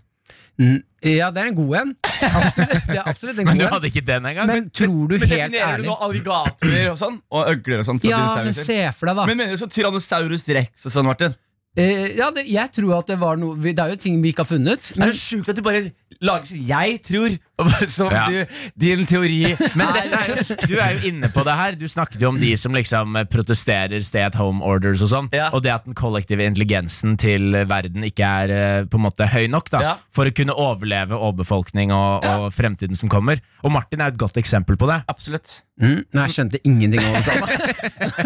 Mm, 0.59 0.77
ja, 1.03 1.31
det 1.35 1.41
er 1.43 1.49
en 1.51 1.57
god 1.59 1.73
en. 1.81 1.89
Absolutt, 2.23 2.85
det 2.87 2.95
er 3.01 3.09
absolutt 3.11 3.39
en 3.43 3.45
god 3.49 3.51
en. 3.51 3.59
Men 3.59 3.59
du 3.59 3.65
hadde 3.73 3.89
ikke 3.91 4.05
den 4.07 4.27
engang. 4.31 4.47
Men 4.47 4.69
tror 4.71 5.09
du 5.11 5.17
Men 5.19 5.25
helt 5.29 5.33
definerer 5.33 5.51
du 5.51 5.83
ærlig 5.83 5.89
nå 5.89 5.97
alligatorer 6.07 6.91
og 6.93 6.99
sånn? 7.01 7.17
Og 7.35 7.49
øgler 7.55 7.81
og 7.83 7.89
sånn? 7.89 7.99
Så 8.05 8.11
Ja, 8.13 8.21
men 8.45 8.55
se 8.55 8.77
for 8.95 9.11
deg, 9.11 9.17
da. 9.19 9.27
Men 9.27 9.41
mener 9.41 9.57
du 9.57 9.63
sånn 9.65 9.73
Tyrannosaurus 9.75 10.47
rex 10.55 10.87
og 10.87 10.95
sånn, 10.95 11.09
Martin? 11.11 11.35
Uh, 11.75 12.07
ja, 12.15 12.29
det, 12.31 12.45
jeg 12.47 12.71
tror 12.77 12.93
at 13.01 13.09
det 13.11 13.17
var 13.19 13.35
noe 13.35 13.57
Det 13.59 13.73
er 13.83 13.89
jo 13.91 13.97
ting 13.99 14.21
vi 14.23 14.31
ikke 14.31 14.45
har 14.45 14.51
funnet. 14.53 14.93
Er 14.95 15.11
det 15.11 15.17
sjukt 15.19 15.49
at 15.51 15.59
du 15.59 15.63
bare 15.67 15.81
lager 16.23 16.45
sånn 16.47 16.67
'jeg 16.67 17.03
tror', 17.03 17.39
som 17.89 18.11
Ja. 18.11 18.27
du, 18.29 18.47
din 18.77 19.07
teori 19.07 19.55
Men 19.79 19.87
er- 19.87 19.93
dette 19.95 20.19
er 20.19 20.27
jo, 20.29 20.67
du 20.67 20.75
er 20.81 20.95
jo 20.99 21.09
inne 21.09 21.29
på 21.31 21.45
det 21.45 21.55
her. 21.55 21.73
Du 21.79 21.87
snakket 21.87 22.21
jo 22.21 22.29
om 22.29 22.39
de 22.41 22.57
som 22.57 22.73
liksom 22.75 23.17
eh, 23.17 23.25
protesterer 23.25 24.03
stay 24.03 24.23
at 24.27 24.35
home 24.35 24.61
orders 24.63 25.01
og 25.03 25.09
sånn. 25.09 25.29
Ja. 25.33 25.51
Og 25.55 25.63
det 25.63 25.71
at 25.73 25.85
den 25.85 25.95
kollektive 25.95 26.43
intelligensen 26.45 27.17
til 27.17 27.53
verden 27.67 28.03
ikke 28.05 28.25
er 28.27 28.51
eh, 28.51 28.85
på 28.85 28.99
en 28.99 29.07
måte 29.07 29.29
høy 29.31 29.47
nok 29.49 29.71
da 29.71 29.81
Ja. 29.81 29.95
for 30.13 30.27
å 30.27 30.35
kunne 30.35 30.53
overleve 30.55 31.15
overbefolkning 31.15 31.93
og, 31.95 32.25
og 32.25 32.53
fremtiden 32.53 32.97
som 32.97 33.09
kommer. 33.09 33.39
Og 33.63 33.71
Martin 33.73 34.01
er 34.01 34.09
et 34.09 34.19
godt 34.19 34.35
eksempel 34.37 34.77
på 34.77 34.87
det. 34.91 35.03
Absolutt. 35.09 35.63
mm, 35.81 36.05
Nei, 36.13 36.27
jeg 36.27 36.35
skjønte 36.35 36.59
ingenting 36.65 37.01
av 37.01 37.13
det 37.15 37.19
du 37.19 37.23
sa. 37.23 37.35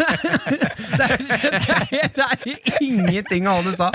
det, 0.97 1.05
er, 1.05 1.17
det, 2.15 2.25
er, 2.25 2.37
det 2.45 2.77
ingenting 2.81 3.47
av 3.47 3.63
det 3.63 3.71
du 3.71 3.77
sa. 3.77 3.91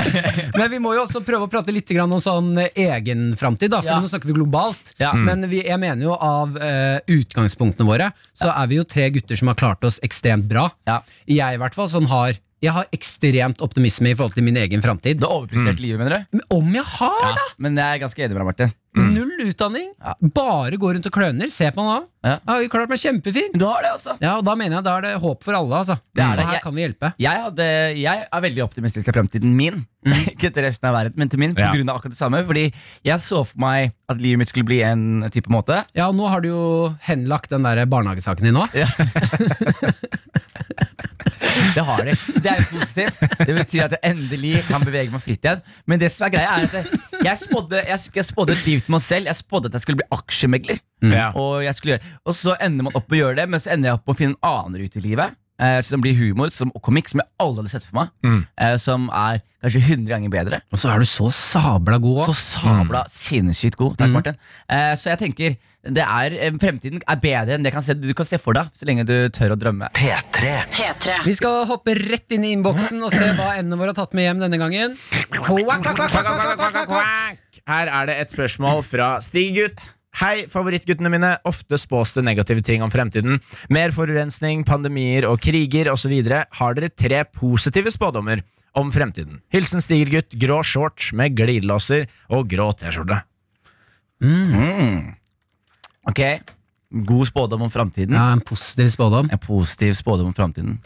Men 0.57 0.71
vi 0.73 0.79
må 0.83 0.95
jo 0.97 1.05
også 1.05 1.23
prøve 1.27 1.47
å 1.49 1.51
prate 1.51 1.75
litt 1.75 1.91
om 2.01 2.15
sånn 2.23 2.55
egen 2.75 3.35
framtid, 3.39 3.75
for 3.85 3.93
Ja. 3.95 4.01
nå 4.03 4.11
snakker 4.11 4.31
vi 4.33 4.37
globalt. 4.39 4.95
Ja. 5.01 5.13
Men 5.17 5.47
vi, 5.51 5.63
jeg 5.67 5.79
mener 5.81 6.03
jo 6.09 6.15
av 6.17 6.57
eh, 6.59 6.99
utgangspunktene 7.15 7.87
våre, 7.89 8.11
så 8.37 8.51
er 8.55 8.67
vi 8.71 8.81
jo 8.81 8.85
tre 8.89 9.11
gutter 9.15 9.37
som 9.39 9.49
har 9.53 9.59
klart 9.61 9.85
oss 9.85 10.01
ekstremt 10.03 10.49
bra. 10.51 10.71
Ja. 10.89 11.01
Jeg 11.31 11.59
i 11.59 11.63
hvert 11.63 11.75
fall, 11.77 11.89
som 11.93 12.07
har 12.13 12.39
jeg 12.65 12.73
har 12.73 12.87
ekstremt 12.97 13.61
optimisme 13.61 14.09
i 14.09 14.15
forhold 14.17 14.33
til 14.39 14.45
min 14.47 14.57
egen 14.57 14.81
framtid. 14.81 15.19
Du 15.21 15.27
har 15.27 15.35
overprestert 15.43 15.83
livet, 15.85 15.99
mener 16.01 16.23
du? 16.25 16.39
Men 16.39 16.45
Om 16.57 16.71
jeg 16.79 16.85
har, 16.95 17.35
da! 17.37 17.43
men 17.61 17.77
jeg 17.77 17.85
er 17.85 18.01
ganske 18.01 18.23
enig 18.25 18.33
med 18.33 18.41
deg, 18.41 18.47
Martin. 18.49 18.73
Null 19.39 19.49
utdanning. 19.51 19.89
Ja. 20.01 20.15
Bare 20.35 20.77
går 20.79 20.95
rundt 20.97 21.07
og 21.07 21.13
kløner. 21.15 21.49
Se 21.51 21.71
på 21.75 21.83
meg 21.83 22.03
nå. 22.03 22.07
Ja. 22.25 22.35
Jeg 22.39 22.49
har 22.49 22.61
jo 22.63 22.69
klart 22.73 22.89
meg 22.89 22.99
kjempefint. 23.03 23.57
Da 23.61 23.71
er 23.79 23.83
det, 23.85 23.91
altså. 23.99 24.15
Ja, 24.23 24.37
og 24.39 24.45
Da 24.47 24.55
mener 24.57 24.77
jeg 24.79 24.85
da 24.87 24.93
er 24.97 25.03
det 25.05 25.13
håp 25.21 25.43
for 25.45 25.53
alle. 25.59 25.75
altså 25.83 25.97
Det 26.15 26.23
er 26.25 26.37
det. 26.37 26.45
Og 26.45 26.49
her 26.49 26.55
Jeg- 26.55 26.63
kan 26.63 26.75
vi 26.75 26.81
hjelpe. 26.85 27.11
Jeg, 27.21 27.43
hadde, 27.43 27.67
jeg 28.01 28.27
er 28.33 28.41
veldig 28.41 28.63
optimistisk 28.65 29.05
til 29.05 29.13
fremtiden 29.19 29.53
min. 29.57 29.87
Ikke 30.33 30.51
til 30.53 30.63
resten 30.65 30.89
av 30.89 30.95
verden, 30.95 31.15
men 31.17 31.29
til 31.29 31.39
min. 31.41 31.55
På 31.55 31.61
Ja. 31.61 31.73
grunn 31.73 31.89
av 31.89 31.97
akkurat 32.01 32.13
det 32.13 32.19
samme 32.19 32.45
Fordi 32.47 32.73
jeg 33.05 33.19
så 33.21 33.45
for 33.47 33.59
meg 33.59 33.93
at 34.09 34.21
livet 34.21 34.39
mitt 34.39 34.49
skulle 34.53 34.67
bli 34.69 34.83
en 34.83 35.29
type 35.31 35.49
måte. 35.53 35.85
Ja, 35.95 36.09
og 36.09 36.15
Nå 36.17 36.29
har 36.29 36.41
du 36.41 36.49
jo 36.49 36.97
henlagt 37.09 37.49
den 37.51 37.63
der 37.63 37.85
barnehagesaken 37.87 38.45
din 38.45 38.55
nå. 38.55 38.67
Det 41.75 41.85
har 41.89 42.09
de. 42.09 42.17
Det 42.41 42.51
er 42.51 42.63
jo 42.63 42.67
positivt. 42.71 43.21
Det 43.39 43.57
betyr 43.57 43.85
at 43.87 43.97
jeg 43.97 44.03
endelig 44.11 44.55
kan 44.69 44.85
bevege 44.85 45.13
meg 45.13 45.23
fritt 45.25 45.45
igjen. 45.45 45.63
Men 45.91 46.03
det 46.03 46.11
som 46.15 46.27
er 46.29 46.35
greia 46.35 46.57
er 46.57 46.67
at 46.69 46.77
jeg, 46.79 47.01
jeg, 47.25 47.41
spådde, 47.45 47.85
jeg, 47.89 48.03
jeg 48.19 48.29
spådde 48.31 48.57
et 48.57 48.67
liv 48.69 48.83
til 48.85 48.97
meg 48.97 49.05
selv. 49.05 49.31
Jeg 49.31 49.41
spådde 49.41 49.71
at 49.71 49.79
jeg 49.79 49.87
skulle 49.87 50.03
bli 50.03 50.11
aksjemegler. 50.19 50.83
Mm. 51.05 51.17
Og, 51.41 51.65
jeg 51.65 51.79
skulle 51.79 51.99
og 52.25 52.37
så 52.39 52.57
ender 52.63 52.89
man 52.89 52.97
opp 52.97 53.09
med 53.11 53.19
å 53.19 53.23
gjøre 53.25 53.41
det, 53.43 53.49
men 53.53 53.63
så 53.63 53.75
ender 53.75 53.91
jeg 53.91 53.99
opp 53.99 54.07
med 54.07 54.15
å 54.15 54.21
finne 54.21 54.37
en 54.37 54.51
annen 54.51 54.85
rute 54.85 55.01
i 55.01 55.05
livet. 55.05 55.41
Eh, 55.59 55.81
som 55.87 56.01
blir 56.01 56.15
humor 56.19 56.51
som, 56.51 56.71
og 56.75 56.83
komikk, 56.83 57.09
som 57.13 57.21
jeg 57.23 57.29
aldri 57.41 57.63
hadde 57.65 57.71
sett 57.77 57.85
for 57.89 58.01
meg. 58.01 58.09
Mm. 58.25 58.41
Eh, 58.59 58.77
som 58.83 59.09
er 59.15 59.43
kanskje 59.65 59.81
100 59.87 60.09
ganger 60.11 60.31
bedre. 60.33 60.61
Og 60.73 60.79
så 60.79 60.91
er 60.93 60.99
du 60.99 61.07
så 61.09 61.31
sabla 61.33 61.99
god 62.03 62.25
Så 62.27 62.35
òg. 62.35 62.41
sabla 62.41 63.05
sinnssykt 63.11 63.77
god. 63.81 63.97
Takk, 63.99 64.09
Mm. 64.09 64.13
Martin. 64.19 64.37
Eh, 64.69 64.95
så 64.97 65.11
jeg 65.15 65.19
tenker 65.19 65.57
det 65.85 66.01
er, 66.01 66.33
eh, 66.41 66.51
fremtiden 66.57 67.03
er 67.07 67.17
bedre 67.21 67.55
enn 67.59 67.63
det 67.63 67.71
kan 67.73 67.83
se, 67.85 67.93
du 67.93 68.15
kan 68.15 68.25
se 68.25 68.39
for 68.41 68.55
deg, 68.57 68.71
så 68.73 68.87
lenge 68.89 69.05
du 69.05 69.29
tør 69.29 69.53
å 69.53 69.57
drømme. 69.61 69.91
P3. 69.93 70.65
P3. 70.73 71.19
Vi 71.27 71.35
skal 71.35 71.67
hoppe 71.69 71.93
rett 71.95 72.33
inn 72.33 72.45
i 72.45 72.55
innboksen 72.57 73.03
og 73.05 73.13
se 73.13 73.33
hva 73.37 73.59
endene 73.59 73.77
våre 73.77 73.93
har 73.93 73.99
tatt 74.01 74.15
med 74.15 74.25
hjem 74.25 74.41
denne 74.41 74.57
gangen. 74.59 74.97
Her 77.65 77.89
er 77.89 78.07
det 78.11 78.17
et 78.21 78.33
spørsmål 78.35 78.83
fra 78.85 79.15
Stig-gutt. 79.25 79.79
Hei, 80.21 80.45
favorittguttene 80.51 81.11
mine. 81.11 81.33
Ofte 81.49 81.79
spås 81.81 82.13
det 82.15 82.23
negative 82.27 82.63
ting 82.63 82.83
om 82.87 82.91
fremtiden. 82.93 83.41
Mer 83.75 83.91
forurensning, 83.95 84.63
pandemier 84.67 85.27
og 85.27 85.41
kriger 85.43 85.91
osv. 85.93 86.13
Har 86.61 86.75
dere 86.79 86.91
tre 86.95 87.25
positive 87.35 87.91
spådommer 87.95 88.45
om 88.79 88.93
fremtiden? 88.95 89.41
Hilsen 89.55 89.83
Stigergutt, 89.83 90.37
grå 90.39 90.61
shorts 90.67 91.13
med 91.19 91.35
glidelåser 91.39 92.07
og 92.31 92.47
grå 92.53 92.71
T-skjorte. 92.79 93.21
Mm. 94.23 95.15
Ok, 96.09 96.21
god 97.11 97.27
spådom 97.29 97.63
om 97.67 97.71
fremtiden. 97.73 98.15
Ja, 98.15 98.31
En 98.33 98.41
positiv 98.45 98.89
spådom. 98.95 99.31
En 99.33 99.39
positiv 99.43 99.95
spådom 99.99 100.31
om 100.31 100.35
fremtiden. 100.37 100.79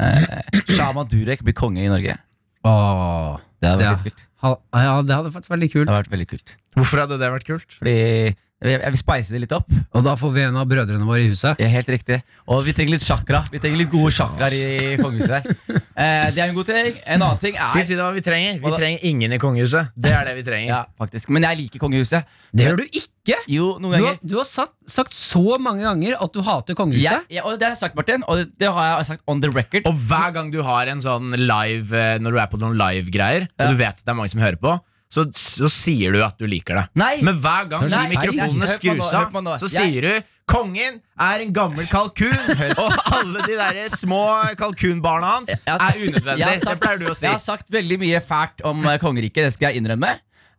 Eh, 0.00 0.62
Shama 0.72 1.04
Durek 1.06 1.42
blir 1.44 1.54
konge 1.54 1.84
i 1.84 1.88
Norge. 1.92 2.16
Åh, 2.64 3.36
Det 3.60 3.68
hadde 3.68 3.78
det, 3.78 3.86
vært 3.92 4.04
litt 4.04 4.14
kult. 4.16 4.24
ha- 4.42 4.58
ja, 4.72 5.02
det 5.02 5.14
hadde 5.14 5.30
faktisk 5.30 5.50
vært 5.52 5.60
litt 5.60 5.72
Det 5.72 5.86
hadde 5.86 6.00
vært 6.02 6.10
veldig 6.16 6.28
kult. 6.28 6.56
Hvorfor 6.74 6.98
hadde 7.04 7.18
det 7.20 7.30
vært 7.30 7.44
kult? 7.46 7.70
Fordi 7.78 8.36
jeg 8.72 8.90
vil 8.94 8.98
spice 9.00 9.34
det 9.34 9.40
litt 9.44 9.52
opp. 9.52 9.68
Og 9.94 10.04
da 10.06 10.14
får 10.16 10.30
vi 10.34 10.42
en 10.46 10.56
av 10.56 10.66
brødrene 10.70 11.04
våre 11.04 11.20
i 11.22 11.28
huset. 11.30 11.58
Ja, 11.60 11.68
helt 11.68 11.88
riktig. 11.92 12.20
Og 12.48 12.62
vi 12.64 12.72
trenger 12.76 12.94
litt 12.96 13.04
chakra. 13.04 13.42
Vi 13.52 13.60
trenger 13.60 13.80
litt 13.82 13.90
gode 13.92 14.12
chakraer 14.16 14.54
i 14.56 14.94
kongehuset 15.00 15.34
her. 15.36 15.80
Eh, 15.94 16.30
det 16.34 16.40
er 16.42 16.48
en 16.48 16.54
god 16.56 16.66
ting. 16.70 16.96
En 17.04 17.22
annen 17.22 17.38
ting 17.42 17.58
er 17.60 17.68
Si, 17.74 17.82
si 17.86 17.94
det 17.94 18.02
hva 18.02 18.10
vi 18.16 18.22
trenger? 18.24 18.56
Vi 18.64 18.72
trenger 18.74 19.04
ingen 19.10 19.34
i 19.36 19.38
kongehuset. 19.42 19.92
Det 19.94 20.14
er 20.16 20.24
det 20.30 20.36
vi 20.40 20.46
trenger. 20.46 20.68
Ja, 20.72 20.80
faktisk. 21.00 21.28
Men 21.34 21.46
jeg 21.46 21.60
liker 21.64 21.82
kongehuset. 21.84 22.24
Det 22.54 22.66
gjør 22.68 22.80
du 22.80 22.86
ikke! 22.90 23.38
Jo, 23.48 23.68
noen 23.80 24.00
Du 24.00 24.06
har, 24.08 24.16
du 24.20 24.34
har 24.36 24.48
sagt, 24.48 24.74
sagt 24.90 25.14
så 25.16 25.56
mange 25.62 25.84
ganger 25.86 26.16
at 26.20 26.32
du 26.34 26.40
hater 26.44 26.76
kongehuset. 26.76 27.04
Ja, 27.04 27.20
ja 27.40 27.44
og 27.48 27.56
det 27.60 27.68
har 27.68 27.76
jeg 27.76 27.82
sagt, 27.84 27.96
Martin. 28.00 28.24
Og 28.28 28.40
det, 28.42 28.48
det 28.60 28.72
har 28.74 28.90
jeg 28.98 29.06
sagt 29.12 29.22
on 29.30 29.40
the 29.44 29.52
record. 29.52 29.86
Og 29.88 29.94
hver 30.08 30.34
gang 30.36 30.50
du 30.52 30.60
har 30.66 30.90
en 30.92 31.00
sånn 31.04 31.32
live 31.36 31.94
eh, 31.96 32.16
Når 32.20 32.36
du 32.36 32.40
er 32.42 32.50
på 32.52 32.60
noen 32.64 32.76
live-greier, 32.80 33.46
Ja. 33.54 33.68
og 33.68 33.76
du 33.76 33.80
vet 33.80 33.94
at 34.00 34.04
det 34.04 34.12
er 34.12 34.18
mange 34.18 34.32
som 34.34 34.42
hører 34.44 34.60
på, 34.60 34.74
så, 35.12 35.24
så 35.36 35.68
sier 35.70 36.14
du 36.14 36.22
at 36.24 36.38
du 36.40 36.46
liker 36.50 36.80
det. 36.80 36.84
Nei! 36.98 37.16
Men 37.22 37.36
hver 37.42 37.68
gang 37.70 37.84
Nei, 37.86 38.04
de 38.10 38.16
mikrofonene 38.16 38.70
skrus 38.72 39.12
av, 39.14 39.30
så 39.62 39.68
Jeg- 39.70 39.90
sier 39.90 40.00
du 40.08 40.30
'Kongen 40.44 40.98
er 41.16 41.40
en 41.40 41.52
gammel 41.56 41.86
kalkun', 41.88 42.34
og 42.82 42.92
alle 43.16 43.46
de 43.46 43.54
der 43.56 43.88
små 43.88 44.20
kalkunbarna 44.60 45.38
hans 45.38 45.54
er 45.64 45.96
unødvendig. 45.96 46.60
Sagt, 46.60 46.68
Det 46.68 46.80
pleier 46.82 46.98
du 47.00 47.06
å 47.08 47.14
si. 47.16 47.24
Jeg 47.24 47.32
har 47.32 47.40
sagt 47.40 47.70
veldig 47.72 47.98
mye 48.02 48.20
fælt 48.20 48.60
om 48.68 48.84
eh, 48.84 48.98
kongeriket, 49.00 49.46
det 49.46 49.54
skal 49.54 49.72
jeg 49.72 49.80
innrømme. 49.80 50.12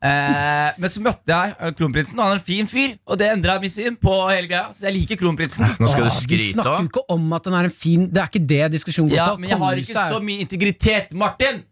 Eh, 0.06 0.72
men 0.82 0.92
så 0.92 1.02
møtte 1.02 1.30
jeg 1.32 1.54
eh, 1.60 1.72
kronprinsen, 1.78 2.18
og 2.18 2.26
han 2.26 2.34
er 2.36 2.42
en 2.42 2.46
fin 2.46 2.68
fyr. 2.70 2.96
Og 3.06 3.20
det 3.22 3.30
endra 3.32 3.60
mitt 3.62 3.74
syn 3.76 3.96
på 4.02 4.16
hele 4.30 4.50
greia. 4.50 4.68
Så 4.76 4.88
jeg 4.90 4.98
liker 5.00 5.22
kronprinsen. 5.22 5.66
Nå 5.80 5.90
skal 5.92 6.10
du 6.10 6.14
skryte 6.14 6.58
Du 6.58 6.60
snakker 6.60 6.82
jo 6.84 6.90
ikke 6.92 7.06
om 7.16 7.38
at 7.38 7.50
han 7.50 7.58
er 7.62 7.70
en 7.70 7.74
fin 7.74 8.10
Det 8.10 8.22
er 8.22 8.30
ikke 8.32 8.44
det 8.50 8.64
diskusjonen 8.76 9.14
går 9.14 9.18
Ja, 9.22 9.30
på. 9.34 9.42
Men 9.42 9.54
jeg 9.54 9.62
har 9.64 9.82
ikke 9.86 10.10
så 10.12 10.20
mye 10.24 10.46
integritet, 10.46 11.14
Martin! 11.14 11.64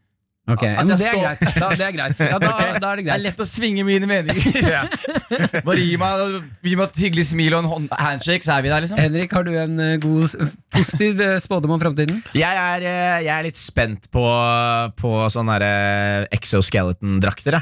Ok, 0.44 0.64
At 0.68 0.84
men 0.84 0.92
jeg 0.92 1.00
det 1.00 1.08
er 1.08 1.22
greit. 1.22 1.44
Da, 1.56 1.68
det 1.72 1.86
er 1.86 1.94
greit. 1.96 2.20
Ja, 2.20 2.38
da, 2.42 2.50
da 2.84 2.90
er 2.92 3.00
det 3.00 3.06
Det 3.08 3.14
er 3.16 3.22
lett 3.24 3.40
å 3.40 3.46
svinge 3.48 3.86
mine 3.88 4.10
meninger. 4.10 4.90
Bare 5.68 5.80
gi 5.80 5.94
meg, 6.00 6.24
gi 6.60 6.74
meg 6.76 6.90
et 6.90 7.00
hyggelig 7.06 7.30
smil 7.30 7.56
og 7.56 7.70
en 7.70 7.88
handshake, 7.96 8.44
så 8.44 8.58
er 8.58 8.66
vi 8.66 8.74
der, 8.74 8.84
liksom. 8.84 9.00
Henrik, 9.00 9.32
har 9.38 9.48
du 9.48 9.54
en 9.56 9.80
eh, 9.80 9.96
god, 10.04 10.36
positiv 10.76 11.24
eh, 11.24 11.38
spådom 11.44 11.78
om 11.78 11.80
framtiden? 11.82 12.20
Jeg, 12.36 12.60
er, 12.60 12.84
eh, 12.84 13.20
jeg 13.24 13.34
er 13.38 13.48
litt 13.48 13.60
spent 13.60 14.10
på, 14.12 14.26
på 15.00 15.14
sånne 15.32 15.60
der, 15.64 16.28
exoskeleton-drakter. 16.36 17.62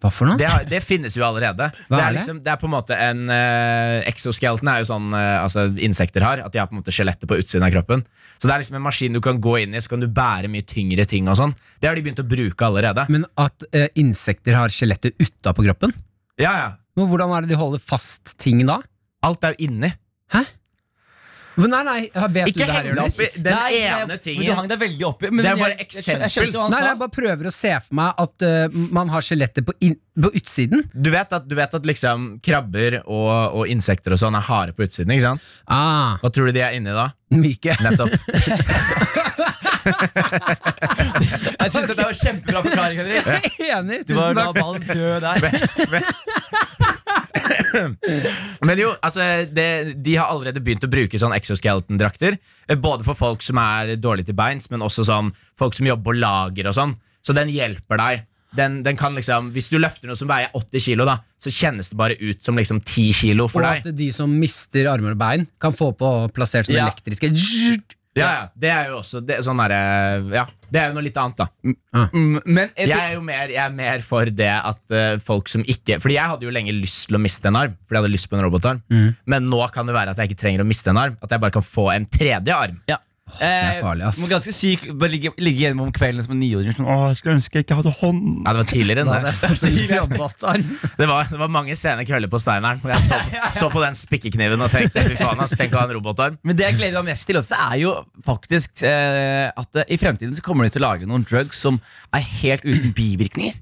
Hva 0.00 0.08
for 0.08 0.30
noe? 0.30 0.38
Det, 0.40 0.46
har, 0.48 0.62
det 0.64 0.80
finnes 0.80 1.12
jo 1.16 1.24
allerede. 1.26 1.66
Hva 1.90 1.92
det, 1.92 1.98
er 1.98 2.06
er 2.06 2.14
det? 2.14 2.18
liksom, 2.20 2.38
det 2.44 2.52
er 2.52 2.60
på 2.60 2.68
en 2.70 2.72
måte 2.72 2.96
en 2.96 3.22
uh, 3.28 4.08
Exoskeleton 4.08 4.70
er 4.72 4.80
jo 4.80 4.88
sånn 4.88 5.10
uh, 5.12 5.42
altså, 5.42 5.66
insekter 5.84 6.24
har. 6.24 6.40
At 6.46 6.54
de 6.54 6.62
har 6.62 6.70
på 6.70 6.76
en 6.76 6.80
måte 6.80 6.94
skjelettet 6.94 7.28
på 7.28 7.36
utsiden 7.40 7.66
av 7.66 7.74
kroppen. 7.74 8.04
Så 8.40 8.48
det 8.48 8.54
er 8.54 8.62
liksom 8.62 8.78
en 8.78 8.86
maskin 8.86 9.16
du 9.16 9.20
kan 9.24 9.42
gå 9.44 9.58
inn 9.60 9.76
i, 9.76 9.82
så 9.84 9.92
kan 9.92 10.00
du 10.00 10.08
bære 10.08 10.48
mye 10.52 10.64
tyngre 10.64 11.04
ting. 11.08 11.28
og 11.28 11.36
sånn 11.36 11.52
Det 11.80 11.90
har 11.90 11.98
de 11.98 12.04
begynt 12.06 12.22
å 12.24 12.28
bruke 12.30 12.70
allerede. 12.70 13.04
Men 13.12 13.28
at 13.40 13.66
uh, 13.68 13.88
insekter 14.00 14.56
har 14.56 14.72
skjelettet 14.72 15.20
utapå 15.20 15.66
kroppen? 15.68 15.92
Ja, 16.40 16.54
ja 16.56 16.70
Men 16.96 17.10
hvordan 17.10 17.36
er 17.36 17.44
det 17.44 17.52
de 17.52 17.60
holder 17.60 17.84
fast 17.84 18.38
ting 18.40 18.64
da? 18.64 18.80
Alt 19.26 19.44
er 19.44 19.52
jo 19.58 19.68
inni. 19.68 19.92
Men 20.32 20.48
Nei, 21.68 21.82
nei, 21.84 22.00
vet 22.32 22.48
Ikke 22.48 22.52
du 22.52 22.64
det 22.64 22.74
her, 22.76 22.84
Jonis? 22.90 23.14
opp 23.14 23.20
i 23.20 23.42
den 23.42 23.54
Nei, 23.56 23.72
ene 23.90 24.16
tingen 24.22 24.46
du 24.46 24.52
hang 24.56 24.68
deg 24.70 24.78
veldig 24.80 25.06
opp 25.08 25.22
i 25.26 25.30
men 25.30 25.44
Det 25.44 25.50
er 25.52 25.56
bare 25.60 25.70
jeg- 25.74 25.78
jeg- 25.78 25.86
eksempel. 25.88 26.30
Jeg 26.30 26.52
Nei, 26.70 26.80
nei, 26.80 26.82
jeg 26.88 26.98
bare 26.98 27.14
prøver 27.16 27.46
å 27.50 27.52
se 27.52 27.72
for 27.80 27.94
meg 28.00 28.14
at 28.24 28.42
uh, 28.46 28.68
man 29.00 29.08
har 29.08 29.20
skjelettet 29.26 29.66
på, 29.66 29.72
på 29.74 30.30
utsiden. 30.40 30.84
Du 30.94 31.10
vet 31.10 31.32
at, 31.32 31.48
du 31.48 31.54
vet 31.58 31.74
at 31.74 31.82
liksom 31.86 32.40
krabber 32.42 33.00
og, 33.06 33.54
og 33.60 33.66
insekter 33.68 34.12
og 34.12 34.18
sånn 34.22 34.36
er 34.38 34.46
harde 34.46 34.72
på 34.76 34.84
utsiden. 34.86 35.10
ikke 35.14 35.26
sant? 35.28 35.40
Ah, 35.68 36.16
Hva 36.22 36.30
tror 36.32 36.46
du 36.46 36.52
de 36.52 36.60
er 36.66 36.72
inni 36.78 36.92
da? 36.96 37.10
myke. 37.30 37.76
Nettopp. 37.84 38.10
Jeg 41.60 41.70
synes 41.72 41.86
dette 41.90 42.02
var 42.04 42.14
kjempebra 42.16 42.62
forklaring, 42.64 42.98
Henrik. 43.00 43.24
Enig, 43.70 43.98
Du 44.08 44.14
var 44.16 44.30
tusen 44.30 44.36
da 44.36 44.44
takk. 44.46 44.56
ballen 44.60 44.82
dø 44.88 45.10
der. 45.24 45.38
Men 48.66 48.78
jo, 48.80 48.90
altså 49.04 49.26
det, 49.50 49.66
De 50.04 50.16
har 50.18 50.30
allerede 50.32 50.60
begynt 50.64 50.84
å 50.86 50.90
bruke 50.90 51.18
sånn 51.20 51.34
exoskeleton-drakter. 51.36 52.38
eh, 52.68 52.76
Både 52.80 53.04
for 53.06 53.14
folk 53.18 53.42
som 53.46 53.58
er 53.62 53.94
dårlige 54.00 54.26
til 54.30 54.38
beins, 54.38 54.70
men 54.72 54.80
også 54.86 55.04
sånn 55.08 55.32
folk 55.60 55.74
som 55.76 55.86
jobber 55.88 56.10
på 56.10 56.18
lager 56.20 56.66
og 56.70 56.74
sånn. 56.76 56.94
Så 57.26 57.34
den 57.36 57.48
hjelper 57.52 57.96
deg. 58.00 58.26
Den, 58.56 58.80
den 58.82 58.96
kan 58.98 59.14
liksom, 59.14 59.52
Hvis 59.54 59.68
du 59.70 59.76
løfter 59.78 60.08
noe 60.10 60.16
som 60.18 60.26
veier 60.30 60.50
80 60.58 60.82
kilo, 60.82 61.04
da, 61.06 61.18
så 61.38 61.52
kjennes 61.54 61.92
det 61.92 61.96
bare 62.00 62.16
ut 62.18 62.42
som 62.42 62.56
liksom 62.58 62.80
10 62.82 63.12
kilo 63.14 63.46
for 63.48 63.62
Og 63.62 63.68
deg. 63.68 63.86
at 63.86 63.96
de 64.00 64.08
som 64.10 64.32
mister 64.40 64.88
armer 64.90 65.12
og 65.14 65.20
bein, 65.20 65.46
kan 65.62 65.72
få 65.76 65.92
på 65.96 66.10
plassert 66.34 66.66
som 66.66 66.74
Ja. 66.74 66.88
elektriske 66.88 67.30
Ja, 68.20 68.30
ja, 68.36 68.46
Det 68.54 68.70
er 68.70 68.88
jo 68.92 68.98
også 69.00 69.20
det, 69.26 69.38
er 69.38 69.46
sånn 69.46 69.60
derre- 69.62 70.34
ja, 70.36 70.44
det 70.70 70.80
er 70.80 70.88
jo 70.90 70.94
noe 70.98 71.02
litt 71.06 71.16
annet, 71.18 71.40
da. 71.40 71.48
Mm, 72.14 72.40
Men 72.44 72.70
det... 72.76 72.86
Jeg 72.92 72.98
er 72.98 73.14
jo 73.16 73.22
mer, 73.26 73.50
jeg 73.50 73.62
er 73.64 73.74
mer 73.74 74.04
for 74.06 74.30
det 74.30 74.50
at 74.54 74.94
uh, 74.94 75.18
folk 75.24 75.48
som 75.50 75.64
ikke 75.66 75.98
Fordi 76.02 76.14
jeg 76.14 76.30
hadde 76.30 76.46
jo 76.46 76.52
lenge 76.54 76.74
lyst 76.76 77.08
til 77.10 77.18
å 77.18 77.22
miste 77.22 77.50
en 77.50 77.58
arm, 77.58 77.74
Fordi 77.88 77.98
jeg 77.98 78.04
hadde 78.04 78.12
lyst 78.14 78.30
på 78.30 78.38
en 78.38 78.44
robotarm. 78.46 78.82
Mm. 78.92 79.08
Men 79.34 79.48
nå 79.50 79.60
kan 79.74 79.88
det 79.90 79.96
være 79.96 80.14
at 80.14 80.22
jeg 80.22 80.30
ikke 80.30 80.42
trenger 80.44 80.62
å 80.62 80.68
miste 80.70 80.92
en 80.92 81.00
arm. 81.02 81.16
At 81.24 81.32
jeg 81.34 81.42
bare 81.42 81.56
kan 81.58 81.66
få 81.66 81.88
en 81.96 82.06
tredje 82.06 82.54
arm. 82.54 82.78
ja. 82.90 83.00
Er 83.38 83.78
farlig, 83.82 84.04
ass. 84.08 84.18
Eh, 84.18 84.24
er 84.26 84.32
ganske 84.32 84.52
syk 84.54 84.86
Bare 84.98 85.12
ligge, 85.12 85.32
ligge 85.40 85.64
hjemme 85.64 85.84
om 85.84 85.92
kvelden 85.94 86.24
som 86.26 86.34
en 86.34 86.40
niåring. 86.42 86.74
Sånn, 86.76 86.88
Åh, 86.90 87.04
jeg 87.10 87.20
skulle 87.20 87.36
ønske 87.38 87.60
jeg 87.60 87.66
ikke 87.66 87.78
hadde 87.78 87.92
hånd. 88.00 88.20
Ja, 88.44 88.54
det 88.56 88.62
var 88.62 88.68
tidligere 88.72 89.04
enn 89.04 89.12
det. 89.12 89.34
Det 91.00 91.06
var, 91.08 91.28
det 91.30 91.38
var 91.40 91.50
mange 91.52 91.74
sene 91.78 92.04
kvelder 92.08 92.30
på 92.30 92.38
Steineren 92.42 92.80
hvor 92.82 92.92
jeg 92.92 93.04
så, 93.06 93.18
så 93.60 93.70
på 93.72 93.80
den 93.82 93.96
spikkekniven 93.96 94.60
og 94.60 94.70
tenkte 94.72 95.04
fy 95.06 95.16
faen, 95.18 95.40
ass, 95.42 95.54
tenk 95.58 95.74
å 95.74 95.80
ha 95.80 95.86
en 95.88 95.94
robotarm. 95.96 96.36
Men 96.46 96.58
det 96.58 96.66
jeg 96.68 96.78
gleder 96.80 97.04
meg 97.04 97.14
mest 97.14 97.28
til 97.28 97.38
også 97.40 97.58
er 97.70 97.78
jo 97.82 97.94
faktisk 98.26 98.84
eh, 98.86 99.48
at 99.48 99.80
eh, 99.82 99.88
i 99.94 99.98
fremtiden 100.00 100.36
så 100.36 100.44
kommer 100.44 100.66
de 100.66 100.74
til 100.74 100.84
å 100.84 100.88
lage 100.90 101.08
noen 101.08 101.24
drugs 101.28 101.60
som 101.62 101.80
er 102.16 102.26
helt 102.42 102.66
uten 102.66 102.92
bivirkninger. 102.96 103.56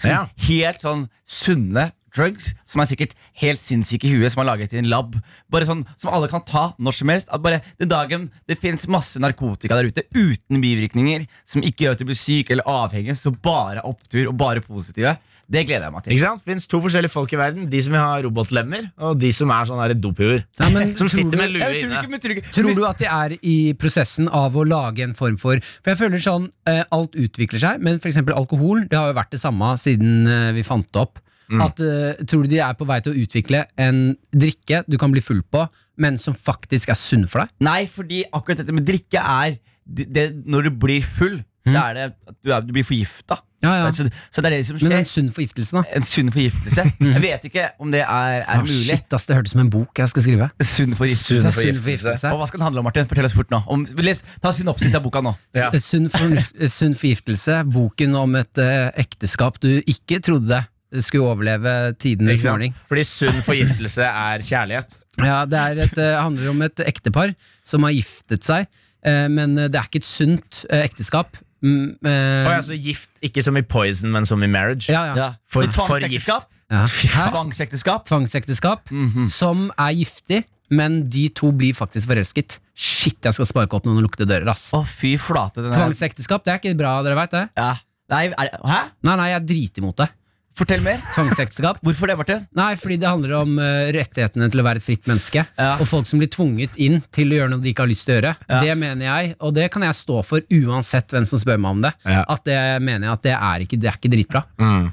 Som 0.00 0.12
Ja. 0.12 0.24
Helt 0.48 0.84
sånn 0.84 1.06
sunne 1.24 1.90
drugs 2.16 2.50
som 2.66 2.82
er 2.82 2.88
sikkert 2.90 3.14
helt 3.42 3.60
sinnssyke 3.62 4.08
i 4.08 4.14
huet, 4.16 4.32
som 4.32 4.42
er 4.42 4.50
laget 4.50 4.74
i 4.74 4.80
en 4.80 4.90
lab. 4.90 5.14
Bare 5.52 5.68
sånn 5.68 5.84
Som 6.00 6.12
alle 6.16 6.30
kan 6.32 6.44
ta 6.46 6.70
når 6.78 6.98
som 6.98 7.12
helst. 7.12 7.30
At 7.30 7.44
bare 7.44 7.62
Den 7.78 7.92
dagen 7.92 8.28
det 8.48 8.58
fins 8.58 8.88
masse 8.90 9.20
narkotika 9.22 9.76
der 9.78 9.90
ute 9.92 10.06
uten 10.16 10.60
bivirkninger, 10.62 11.26
som 11.46 11.64
ikke 11.64 11.86
gjør 11.86 11.96
at 11.96 12.02
du 12.02 12.08
blir 12.08 12.18
syk 12.18 12.50
eller 12.50 12.66
avhengig, 12.66 13.16
så 13.20 13.30
bare 13.30 13.84
opptur 13.86 14.30
og 14.30 14.36
bare 14.40 14.64
positive. 14.64 15.16
Det 15.46 15.62
gleder 15.62 15.86
jeg 15.86 15.94
meg 15.94 16.02
til. 16.02 16.12
Ikke 16.16 16.24
sant? 16.24 16.42
Det 16.42 16.50
finnes 16.50 16.66
to 16.66 16.78
forskjellige 16.82 17.12
folk 17.12 17.30
i 17.30 17.38
verden. 17.38 17.66
De 17.70 17.80
som 17.84 17.94
vil 17.94 18.02
ha 18.02 18.14
robotlemmer, 18.24 18.88
og 19.06 19.20
de 19.22 19.28
som 19.34 19.52
er 19.54 19.68
sånne 19.68 19.84
her 19.84 19.94
dopuer. 19.94 20.40
Ja, 20.58 20.70
Som 21.00 21.10
sitter 21.12 21.38
med 21.38 21.54
lue 21.54 21.68
inne. 21.70 22.00
ikke, 22.02 22.18
tror 22.22 22.34
ikke 22.34 22.54
Tror 22.56 22.72
du 22.74 22.86
at 22.88 23.02
de 23.02 23.06
er 23.10 23.36
i 23.46 23.56
prosessen 23.78 24.26
av 24.34 24.56
å 24.58 24.64
lage 24.66 25.04
en 25.06 25.14
form 25.14 25.36
for 25.38 25.62
For 25.62 25.92
jeg 25.92 26.00
føler 26.00 26.22
sånn, 26.22 26.48
eh, 26.66 26.82
alt 26.90 27.14
utvikler 27.14 27.62
seg, 27.62 27.84
men 27.84 28.00
for 28.02 28.10
eksempel 28.10 28.34
alkohol, 28.34 28.88
det 28.90 28.98
har 28.98 29.12
jo 29.12 29.18
vært 29.20 29.36
det 29.36 29.42
samme 29.42 29.70
siden 29.78 30.26
eh, 30.26 30.50
vi 30.56 30.66
fant 30.66 30.88
det 30.90 31.04
opp. 31.04 31.22
At, 31.62 31.78
uh, 31.78 32.24
tror 32.26 32.42
du 32.42 32.48
de 32.50 32.58
er 32.58 32.74
på 32.74 32.86
vei 32.88 33.00
til 33.04 33.12
å 33.14 33.20
utvikle 33.22 33.64
en 33.78 34.16
drikke 34.34 34.82
du 34.90 34.96
kan 34.98 35.12
bli 35.14 35.20
full 35.22 35.42
på, 35.46 35.66
men 36.02 36.18
som 36.18 36.34
faktisk 36.34 36.90
er 36.90 36.98
sunn 36.98 37.26
for 37.30 37.44
deg? 37.44 37.52
Nei, 37.62 37.84
fordi 37.86 38.24
akkurat 38.34 38.58
dette 38.64 38.74
med 38.74 38.84
drikke 38.88 39.22
er 39.22 39.58
det, 39.86 40.08
det, 40.12 40.24
Når 40.50 40.66
du 40.66 40.70
blir 40.82 41.02
full, 41.06 41.36
så 41.66 41.76
er 41.78 41.94
det 41.94 42.02
at 42.10 42.34
du, 42.42 42.50
er, 42.50 42.60
du 42.66 42.72
blir 42.74 42.82
forgifta. 42.86 43.36
Ja, 43.62 43.70
ja. 43.80 43.86
Så, 43.94 44.04
så 44.34 44.42
det 44.42 44.50
er 44.50 44.54
det 44.56 44.66
som 44.66 44.76
Men 44.76 44.90
skjer. 44.92 44.98
en 44.98 45.06
sunn 45.10 45.30
forgiftelse, 45.34 45.74
da? 45.78 45.82
En 45.96 46.04
sunn 46.06 46.28
forgiftelse. 46.34 46.84
Jeg 47.14 47.22
vet 47.24 47.46
ikke 47.48 47.64
om 47.82 47.90
det 47.94 48.02
er, 48.02 48.42
er 48.42 48.44
Ah, 48.58 48.60
mulig. 48.66 48.76
shit, 48.90 49.06
ass, 49.16 49.24
det 49.26 49.38
hørtes 49.38 49.54
som 49.54 49.62
en 49.64 49.70
bok 49.72 49.98
jeg 50.02 50.10
skal 50.12 50.22
skrive. 50.26 50.50
Sunn 50.62 50.92
forgiftelse. 50.98 51.38
Sunn 51.40 51.46
Sunn 51.46 51.54
forgiftelse. 51.56 51.82
forgiftelse. 51.86 52.30
Og 52.34 52.42
hva 52.42 52.46
skal 52.50 52.60
den 52.60 52.66
handle 52.68 52.82
om, 52.84 52.86
Martin? 52.90 53.08
Fortell 53.10 53.26
oss 53.30 53.34
fort 53.38 53.50
nå. 53.54 53.62
Om, 53.72 53.86
les, 54.06 54.22
ta 54.44 54.52
synopsis 54.54 54.94
av 54.98 55.02
boka 55.06 55.22
nå. 55.26 55.32
Ja. 55.58 55.70
Sunn, 55.82 56.10
for, 56.12 56.36
sunn 56.70 56.94
forgiftelse, 56.98 57.62
boken 57.74 58.14
om 58.20 58.38
et 58.42 58.62
uh, 58.62 58.90
ekteskap 59.02 59.58
du 59.64 59.70
ikke 59.86 60.20
trodde 60.26 60.60
skulle 61.02 61.26
overleve 61.32 61.94
tidenes 61.98 62.44
morgen. 62.46 62.74
Fordi 62.88 63.04
sunn 63.08 63.42
forgiftelse 63.44 64.06
er 64.06 64.44
kjærlighet. 64.46 64.98
Ja, 65.24 65.44
det 65.48 65.58
er 65.62 65.78
et, 65.86 65.98
eh, 65.98 66.16
handler 66.22 66.50
om 66.52 66.62
et 66.66 66.76
ektepar 66.84 67.34
som 67.64 67.82
har 67.88 67.94
giftet 67.96 68.44
seg 68.44 68.66
eh, 69.06 69.26
men 69.32 69.54
det 69.56 69.74
er 69.74 69.86
ikke 69.88 70.02
et 70.02 70.08
sunt 70.08 70.64
eh, 70.70 70.82
ekteskap. 70.84 71.38
Mm, 71.64 71.96
eh, 72.04 72.44
Og 72.46 72.52
altså 72.58 72.76
gift, 72.78 73.08
ikke 73.24 73.42
som 73.42 73.56
i 73.56 73.62
poison, 73.62 74.10
men 74.12 74.26
som 74.28 74.42
i 74.44 74.46
marriage. 74.50 74.90
ja, 74.92 75.06
ja. 75.08 75.14
Ja. 75.16 75.30
For- 75.48 75.64
For, 75.64 75.86
for 75.88 75.98
tvangsekteskap. 75.98 76.44
ja. 76.70 76.84
tvangsekteskap. 77.32 78.04
Tvangsekteskap. 78.10 78.84
Tvangsekteskap 78.90 79.32
som 79.32 79.70
er 79.78 79.94
giftig, 79.96 80.44
men 80.70 81.08
de 81.08 81.28
to 81.30 81.52
blir 81.54 81.72
faktisk 81.78 82.08
forelsket. 82.10 82.58
Shit, 82.76 83.16
jeg 83.24 83.32
skal 83.32 83.46
sparke 83.48 83.78
opp 83.78 83.86
noen 83.86 84.02
lukte 84.04 84.26
dører, 84.28 84.48
ass. 84.52 84.68
Å, 84.76 84.82
fy 84.84 85.14
flate. 85.16 85.62
denne. 85.62 85.72
Tvangsekteskap, 85.78 86.44
det 86.44 86.52
er 86.52 86.58
ikke 86.60 86.76
bra, 86.76 86.98
dere 87.06 87.16
veit 87.16 87.30
det? 87.32 87.44
Ja. 87.56 87.72
Nei, 88.12 88.26
er, 88.36 88.50
hæ? 88.66 88.80
Nei, 89.06 89.16
nei, 89.16 89.28
jeg 89.32 89.46
driter 89.48 89.82
imot 89.82 89.96
det. 90.02 90.08
Fortell 90.56 90.80
mer. 90.80 91.02
Tvangsekteskap. 91.12 91.82
Hvorfor 91.84 92.08
det, 92.08 92.14
Martin? 92.16 92.44
Nei, 92.56 92.70
fordi 92.80 92.96
det 93.02 93.08
handler 93.10 93.34
om 93.42 93.58
uh, 93.60 93.90
rettighetene 93.92 94.46
til 94.52 94.62
å 94.62 94.64
være 94.64 94.80
et 94.80 94.86
fritt 94.86 95.04
menneske. 95.10 95.42
Ja. 95.58 95.74
Og 95.82 95.88
folk 95.90 96.08
som 96.08 96.22
blir 96.22 96.30
tvunget 96.32 96.78
inn 96.80 97.02
til 97.12 97.34
å 97.34 97.36
gjøre 97.42 97.50
noe 97.52 97.60
de 97.60 97.74
ikke 97.74 97.84
har 97.84 97.90
lyst 97.90 98.06
til 98.08 98.14
å 98.14 98.20
gjøre. 98.22 98.32
Ja. 98.48 98.60
Det 98.64 98.76
mener 98.80 99.04
jeg, 99.10 99.34
og 99.44 99.52
det 99.58 99.66
kan 99.74 99.84
jeg 99.84 99.98
stå 99.98 100.22
for 100.24 100.40
uansett 100.56 101.12
hvem 101.12 101.26
som 101.28 101.42
spør 101.42 101.60
meg 101.60 101.76
om 101.76 101.82
det. 101.84 101.92
Ja. 102.08 102.22
At 102.32 102.46
det 102.48 102.56
mener 102.86 103.10
jeg 103.10 103.12
at 103.18 103.26
det 103.28 103.34
er 103.36 103.66
ikke, 103.66 103.80
det 103.84 103.90
er 103.92 104.00
ikke 104.00 104.12
dritbra. 104.16 104.42
Mm. 104.62 104.86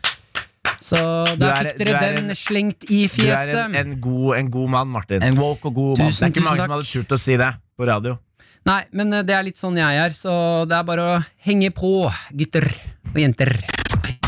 Så 0.84 1.00
der 1.40 1.48
er- 1.48 1.70
fikk 1.70 1.78
dere 1.80 1.96
er 1.96 2.16
den 2.18 2.30
en- 2.34 2.36
slengt 2.36 2.84
i 2.92 3.06
Du 3.08 3.24
er 3.24 3.56
en, 3.64 3.76
en, 3.80 3.94
god, 4.04 4.36
en 4.42 4.50
god 4.52 4.70
mann, 4.76 4.88
Martin. 4.92 5.24
En 5.24 5.40
woke 5.40 5.72
og 5.72 5.74
god 5.80 5.98
mann. 6.04 6.12
det 6.12 6.28
er 6.28 6.34
ikke 6.34 6.44
mange 6.44 6.58
takk. 6.60 6.68
som 6.68 6.76
hadde 6.76 6.92
turt 6.92 7.16
å 7.16 7.20
si 7.24 7.38
det 7.40 7.54
på 7.80 7.88
radio. 7.88 8.18
Nei, 8.68 8.82
men 8.92 9.14
eh, 9.14 9.24
det 9.24 9.34
er 9.36 9.44
litt 9.48 9.58
sånn 9.60 9.80
jeg 9.80 9.96
er, 10.00 10.12
så 10.16 10.34
det 10.68 10.76
er 10.76 10.84
bare 10.88 11.08
å 11.08 11.16
henge 11.48 11.72
på, 11.76 12.12
gutter 12.36 12.68
og 13.14 13.18
jenter. 13.20 13.56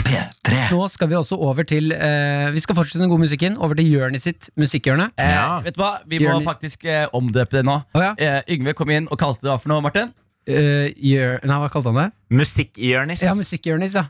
P3. 0.06 0.60
Nå 0.72 0.86
skal 0.94 1.10
vi 1.10 1.16
også 1.18 1.38
over 1.42 1.66
til 1.68 1.90
eh, 1.96 2.50
Vi 2.54 2.62
skal 2.64 2.78
fortsette 2.78 3.02
den 3.02 3.10
gode 3.12 3.24
musikken. 3.26 3.56
Over 3.58 3.78
til 3.80 3.88
Jørnis 3.90 4.28
sitt 4.28 4.50
musikkhjørne. 4.60 5.10
Eh, 5.18 5.32
Ja. 5.36 5.48
Vet 5.66 5.76
du 5.78 5.82
hva? 5.82 5.94
Vi 6.08 6.20
må 6.24 6.38
faktisk 6.46 6.86
eh, 6.86 7.08
omdøpe 7.16 7.58
det 7.60 7.66
nå. 7.68 7.80
Å 7.98 8.04
ja. 8.04 8.12
eh, 8.22 8.42
Yngve 8.56 8.76
kom 8.78 8.92
inn 8.94 9.10
og 9.12 9.18
kalte 9.22 9.42
det 9.46 9.52
hva 9.54 9.58
for 9.62 9.74
noe, 9.74 9.82
Martin? 9.86 10.14
Eh, 10.46 10.92
Jør... 11.02 11.40
Nei, 11.44 11.58
hva 11.64 11.72
kalte 11.74 11.90
han 11.90 11.98
det? 12.04 12.10
Musikk-Jørnis. 12.38 13.24
Ja, 13.26 13.34
musikkhjørnis, 13.40 13.98
ja. 13.98 14.06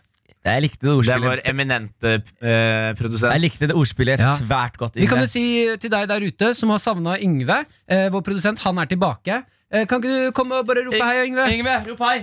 Jeg 0.46 0.62
likte 0.62 0.84
det 0.84 0.86
det 0.86 0.92
er 0.92 1.00
ordspillet. 1.00 1.26
vår 1.26 1.40
eminente 1.50 2.12
eh, 2.22 2.92
produsent. 3.00 3.32
Jeg 3.34 3.42
likte 3.48 3.70
det 3.72 3.78
ordspillet 3.80 4.20
Ja. 4.22 4.36
svært 4.38 4.76
godt. 4.78 5.00
Vi 5.02 5.08
kan 5.10 5.24
jo 5.24 5.26
si 5.32 5.42
til 5.82 5.90
deg 5.90 6.06
der 6.12 6.22
ute 6.28 6.52
som 6.54 6.70
har 6.76 6.84
savna 6.84 7.16
Yngve, 7.18 7.64
eh, 7.90 8.10
vår 8.14 8.22
produsent, 8.28 8.60
han 8.62 8.78
er 8.84 8.86
tilbake. 8.92 9.40
Eh, 9.74 9.88
kan 9.90 10.04
ikke 10.04 10.12
du 10.28 10.36
komme 10.38 10.60
og 10.60 10.68
bare 10.70 10.84
rope 10.86 11.00
hei, 11.02 11.24
Yngve? 11.32 11.48
Yngve, 11.56 11.78
rop 11.88 12.04
hei! 12.06 12.20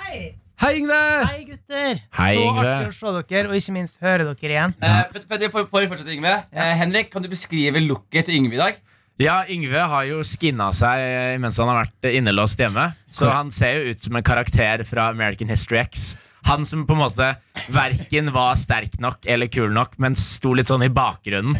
Hei, 0.00 0.16
Hei, 0.62 0.72
Yngve! 0.80 0.98
hei 1.28 1.38
gutter! 1.72 2.00
Hei, 2.18 2.32
så 2.36 2.46
Yngve. 2.46 2.68
artig 2.68 2.88
å 2.90 2.96
se 2.96 3.12
dere, 3.32 3.50
og 3.50 3.58
ikke 3.58 3.74
minst 3.74 4.00
høre 4.02 4.26
dere 4.28 4.56
igjen. 4.56 4.74
Eh, 4.82 5.02
vet, 5.14 5.28
for, 5.52 5.68
for 5.70 5.84
å 5.84 5.90
fortsette, 5.90 6.14
Yngve 6.14 6.34
eh, 6.52 6.72
Henrik, 6.80 7.12
kan 7.12 7.24
du 7.24 7.30
beskrive 7.32 7.82
looket 7.84 8.28
til 8.28 8.40
Yngve 8.40 8.58
i 8.58 8.62
dag? 8.62 8.82
Ja, 9.20 9.42
Yngve 9.52 9.86
har 9.92 10.08
jo 10.08 10.22
skinna 10.26 10.70
seg 10.74 11.38
mens 11.42 11.60
han 11.60 11.70
har 11.70 11.82
vært 11.84 12.10
innelåst 12.10 12.58
hjemme. 12.58 12.90
Så 13.12 13.28
han 13.28 13.52
ser 13.54 13.76
jo 13.76 13.92
ut 13.92 14.02
som 14.02 14.16
en 14.18 14.24
karakter 14.24 14.82
fra 14.88 15.10
American 15.12 15.52
History 15.52 15.78
X. 15.82 16.14
Han 16.48 16.64
som 16.66 16.82
på 16.88 16.96
en 16.96 17.02
måte 17.04 17.28
verken 17.70 18.32
var 18.34 18.56
sterk 18.58 18.96
nok 19.04 19.28
eller 19.30 19.52
kul 19.52 19.70
nok, 19.70 19.94
men 20.02 20.16
sto 20.18 20.56
litt 20.58 20.72
sånn 20.72 20.82
i 20.88 20.90
bakgrunnen 20.90 21.54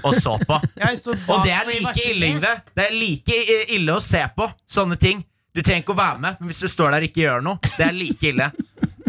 og 0.00 0.10
så 0.16 0.34
på. 0.42 0.58
Og 1.36 1.44
det 1.44 1.54
er 1.54 1.70
like 1.70 2.08
ille. 2.08 2.32
Yngve. 2.32 2.56
Det 2.74 2.88
er 2.88 2.98
like 2.98 3.38
ille 3.76 3.94
å 3.94 4.02
se 4.02 4.24
på 4.34 4.48
sånne 4.66 4.98
ting. 4.98 5.22
Du 5.54 5.60
trenger 5.62 5.84
ikke 5.84 5.94
å 5.94 6.00
være 6.00 6.18
med, 6.18 6.40
men 6.40 6.50
hvis 6.50 6.64
du 6.64 6.66
står 6.66 6.96
der 6.96 7.04
og 7.04 7.12
ikke 7.12 7.20
gjør 7.22 7.44
noe, 7.46 7.74
det 7.76 7.84
er 7.86 7.94
like 7.94 8.26
ille. 8.26 8.48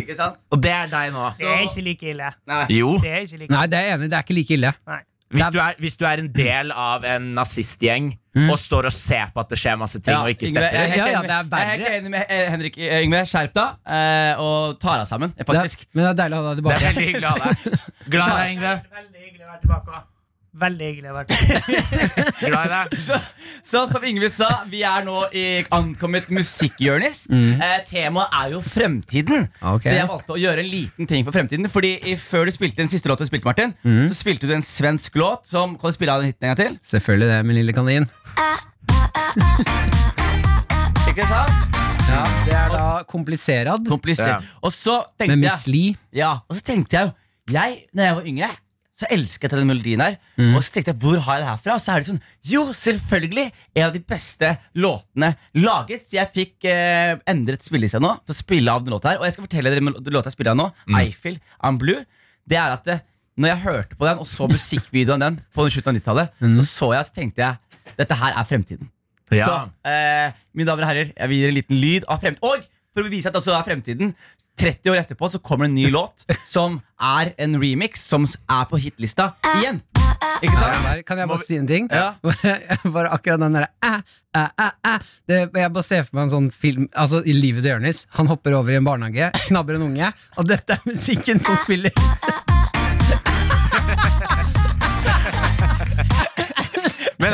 Ikke 0.06 0.16
sant? 0.22 0.38
Og 0.54 0.62
det 0.62 0.72
er 0.76 0.88
deg 0.94 1.12
nå. 1.16 1.26
Det 1.40 1.50
er 1.50 1.66
ikke 1.66 1.84
like 1.90 2.08
ille. 2.14 2.30
Nei. 2.54 2.62
Jo. 2.78 2.96
Det 3.02 3.10
er 3.12 3.26
ikke 3.26 3.40
like 3.42 3.50
ille. 3.50 3.58
Nei, 3.58 3.66
det 3.74 3.82
er 3.82 3.86
jeg 3.90 3.98
enig, 3.98 4.06
i, 4.06 4.14
det 4.14 4.18
er 4.22 4.26
ikke 4.30 4.38
like 4.40 4.58
ille. 4.60 4.74
Nei. 4.94 5.02
Hvis 5.36 5.48
du, 5.52 5.58
er, 5.60 5.74
hvis 5.82 5.96
du 5.98 6.04
er 6.06 6.22
en 6.22 6.28
del 6.32 6.70
av 6.72 7.04
en 7.10 7.24
nazistgjeng 7.36 8.12
og 8.46 8.60
står 8.62 8.88
og 8.88 8.94
ser 8.94 9.32
på 9.34 9.42
at 9.42 9.50
det 9.52 9.58
skjer 9.60 9.76
masse 9.82 9.98
ting 10.00 10.14
Ja, 10.14 10.20
og 10.22 10.30
ikke 10.32 10.46
Yngve, 10.48 10.62
jeg 10.62 10.78
er 10.80 10.92
helt 10.92 11.00
Ja, 11.00 11.08
ja, 11.10 11.18
enig 11.18 11.28
det 11.28 11.36
er 11.36 11.44
med- 11.50 11.58
jeg 11.58 11.66
er 11.66 11.72
helt 11.72 11.96
enig 11.98 12.12
med 12.14 12.52
Henrik. 12.54 12.78
Eh, 12.78 13.02
Yngve, 13.08 13.22
skjerp 13.32 13.54
deg, 13.58 13.70
eh, 13.98 14.44
og 14.46 14.80
ta 14.80 14.96
deg 15.02 15.08
sammen, 15.10 15.34
faktisk. 15.50 15.80
Det 15.82 15.90
er, 15.90 15.96
men 15.98 16.06
det 16.06 16.12
er 16.14 16.20
deilig 16.22 16.38
å 16.38 16.44
ha 16.46 16.54
deg 16.54 16.62
tilbake. 16.62 16.78
Det 16.78 16.86
er 16.86 16.94
veldig 16.94 17.08
hyggelig 17.10 17.26
å 17.26 17.34
ha 17.34 17.38
deg. 17.50 17.80
Glad 18.16 18.30
i 18.30 18.38
deg, 18.38 18.54
Yngve. 18.56 18.74
Veldig 19.02 19.26
hyggelig 19.26 19.44
å 19.46 19.50
være 19.50 19.62
tilbake. 19.66 20.04
Veldig 20.56 20.88
hyggelig 20.88 21.10
å 21.12 21.16
være 21.18 21.36
her. 21.36 21.66
Glad 22.40 22.62
i 22.62 22.72
deg. 22.72 22.94
Så, 23.02 23.18
så 23.66 23.82
som 23.90 24.06
Yngve 24.08 24.30
sa, 24.32 24.48
vi 24.72 24.86
er 24.88 25.04
nå 25.04 25.26
i 25.36 25.46
ankommet 25.76 26.30
musikkhjørnis. 26.32 27.26
Eh, 27.28 27.76
temaet 27.90 28.38
er 28.40 28.54
jo 28.54 28.62
fremtiden. 28.64 29.50
Okay. 29.60 29.90
Så 29.90 29.98
jeg 29.98 30.10
valgte 30.14 30.38
å 30.38 30.40
gjøre 30.40 30.64
en 30.64 30.72
liten 30.72 31.12
ting 31.12 31.28
for 31.28 31.36
fremtiden. 31.36 31.68
Fordi 31.72 31.96
i, 32.08 32.16
før 32.22 32.48
du 32.48 32.56
spilte 32.56 32.80
den 32.80 32.92
siste 32.92 33.12
låten 33.12 33.28
du 33.28 33.32
spilte, 33.34 33.50
Martin, 33.50 33.76
så 34.08 34.16
spilte 34.16 34.48
du 34.48 34.56
en 34.56 34.64
svensk 34.66 35.18
låt 35.20 35.44
som 35.50 35.76
Kan 35.80 35.92
du 35.92 35.98
spille 35.98 36.14
av 36.16 36.24
den 36.24 36.32
hiten 36.32 36.48
en 36.48 36.54
gang 36.54 36.62
til? 36.62 36.80
Selvfølgelig 36.96 37.32
det, 37.34 37.40
min 37.50 37.60
lille 37.60 37.76
kanin. 37.76 38.08
Ikke 41.12 41.28
sant? 41.28 41.76
Ja, 42.06 42.24
det 42.46 42.54
er 42.56 42.70
da 42.72 42.84
kompliserad 43.10 43.88
Komplisert. 43.90 44.44
Ja. 44.46 44.60
Og 44.64 44.72
så 44.72 45.02
med 45.02 45.20
tenkte 45.20 45.38
Miss 45.42 45.66
jeg 45.68 45.96
Ja, 46.16 46.38
og 46.48 46.56
så 46.56 46.64
tenkte 46.64 46.96
jeg 46.96 47.10
jo 47.10 47.56
Jeg, 47.56 47.82
når 47.92 48.08
jeg 48.08 48.16
var 48.16 48.30
yngre 48.32 48.50
Så 48.96 49.08
elsket 49.12 49.52
jeg 49.52 49.60
den 49.60 49.68
melodien 49.68 50.00
her. 50.00 50.14
Og 50.56 50.62
så 50.64 50.72
tenkte 50.72 50.94
jeg, 50.94 51.00
hvor 51.04 51.20
har 51.26 51.36
jeg 51.36 51.44
det 51.44 51.50
her 51.50 51.58
fra? 51.66 51.74
Og 51.76 51.84
så 51.84 51.92
er 51.92 52.00
det 52.00 52.08
sånn, 52.08 52.22
jo, 52.48 52.62
selvfølgelig 52.72 53.44
En 53.76 53.88
av 53.90 53.96
de 53.96 54.00
beste 54.00 54.52
låtene 54.80 55.34
laget 55.60 56.06
Så 56.08 56.16
jeg 56.16 56.32
fikk 56.32 56.68
eh, 56.72 57.18
endret 57.28 57.66
spillelista 57.68 58.00
nå 58.00 58.14
Til 58.24 58.32
å 58.32 58.38
spille 58.38 58.72
av 58.72 58.86
den 58.86 58.96
låta 58.96 59.12
her. 59.12 59.20
Og 59.20 59.28
jeg 59.28 59.36
skal 59.36 59.48
fortelle 59.50 59.74
dere 59.74 60.14
låta 60.16 60.32
jeg 60.32 60.38
spiller 60.38 60.54
av 60.54 60.62
nå 60.62 60.70
Eiffel, 61.02 61.36
I'm 61.60 61.80
Blue. 61.82 62.06
Det 62.48 62.60
er 62.62 62.76
at 62.78 62.88
det, 62.88 62.98
når 63.36 63.52
jeg 63.52 63.64
hørte 63.66 64.00
på 64.00 64.08
den 64.08 64.22
Og 64.24 64.30
så 64.32 64.48
musikkvideoen 64.52 65.26
den 65.26 65.42
På 65.52 65.66
den 65.68 65.76
slutten 65.76 65.92
av 65.92 66.00
90-tallet 66.00 66.46
Så 66.62 66.68
så 66.72 66.92
jeg, 66.96 67.10
så 67.10 67.18
tenkte 67.20 67.44
jeg 67.44 68.00
Dette 68.00 68.16
her 68.18 68.34
er 68.34 68.48
fremtiden. 68.50 68.88
Ja. 69.34 69.46
Så, 69.46 69.58
eh, 69.90 70.32
mine 70.56 70.68
damer 70.68 70.84
og 70.84 70.90
herrer, 70.90 71.12
jeg 71.12 71.30
vil 71.30 71.38
gi 71.38 71.44
dere 71.44 71.54
en 71.54 71.58
liten 71.60 71.78
lyd 71.80 72.08
av 72.10 72.24
fremtiden. 72.24 72.50
Og 72.50 72.64
for 72.96 73.04
å 73.04 73.08
bevise 73.08 73.30
at 73.30 73.36
det 73.36 73.42
også 73.44 73.54
er 73.54 73.68
fremtiden, 73.68 74.16
30 74.60 74.92
år 74.94 75.02
etterpå 75.02 75.28
så 75.34 75.40
kommer 75.44 75.66
det 75.68 75.72
en 75.74 75.76
ny 75.76 75.90
låt 75.98 76.24
som 76.48 76.78
er 77.02 77.34
en 77.44 77.58
remix 77.62 78.06
som 78.08 78.24
er 78.28 78.66
på 78.72 78.80
hitlista 78.80 79.34
igjen. 79.58 79.82
Ikke 80.44 80.52
Ja, 80.56 80.60
sant? 80.60 80.86
der 80.86 81.02
kan 81.08 81.20
jeg 81.20 81.28
bare 81.32 81.44
si 81.44 81.58
en 81.60 81.68
ting? 81.68 81.88
Ja. 81.92 82.14
Bare, 82.24 82.54
bare 82.96 83.12
akkurat 83.16 83.40
den 83.44 83.56
derre 83.56 83.70
æ, 83.84 83.92
æ, 84.36 84.44
æ, 84.64 84.68
æ. 84.88 84.94
Jeg 85.28 85.72
bare 85.76 85.84
ser 85.84 86.04
for 86.08 86.18
meg 86.20 86.28
en 86.28 86.34
sånn 86.34 86.50
film 86.56 86.88
Altså 86.96 87.22
i 87.28 87.36
livet 87.36 87.64
til 87.66 87.74
Jonis. 87.76 88.06
Han 88.20 88.28
hopper 88.32 88.56
over 88.58 88.72
i 88.76 88.80
en 88.80 88.88
barnehage, 88.88 89.32
knabber 89.50 89.78
en 89.80 89.88
unge, 89.90 90.12
og 90.40 90.48
dette 90.52 90.76
er 90.78 90.88
musikken 90.88 91.40
som 91.44 91.60
spilles. 91.64 91.96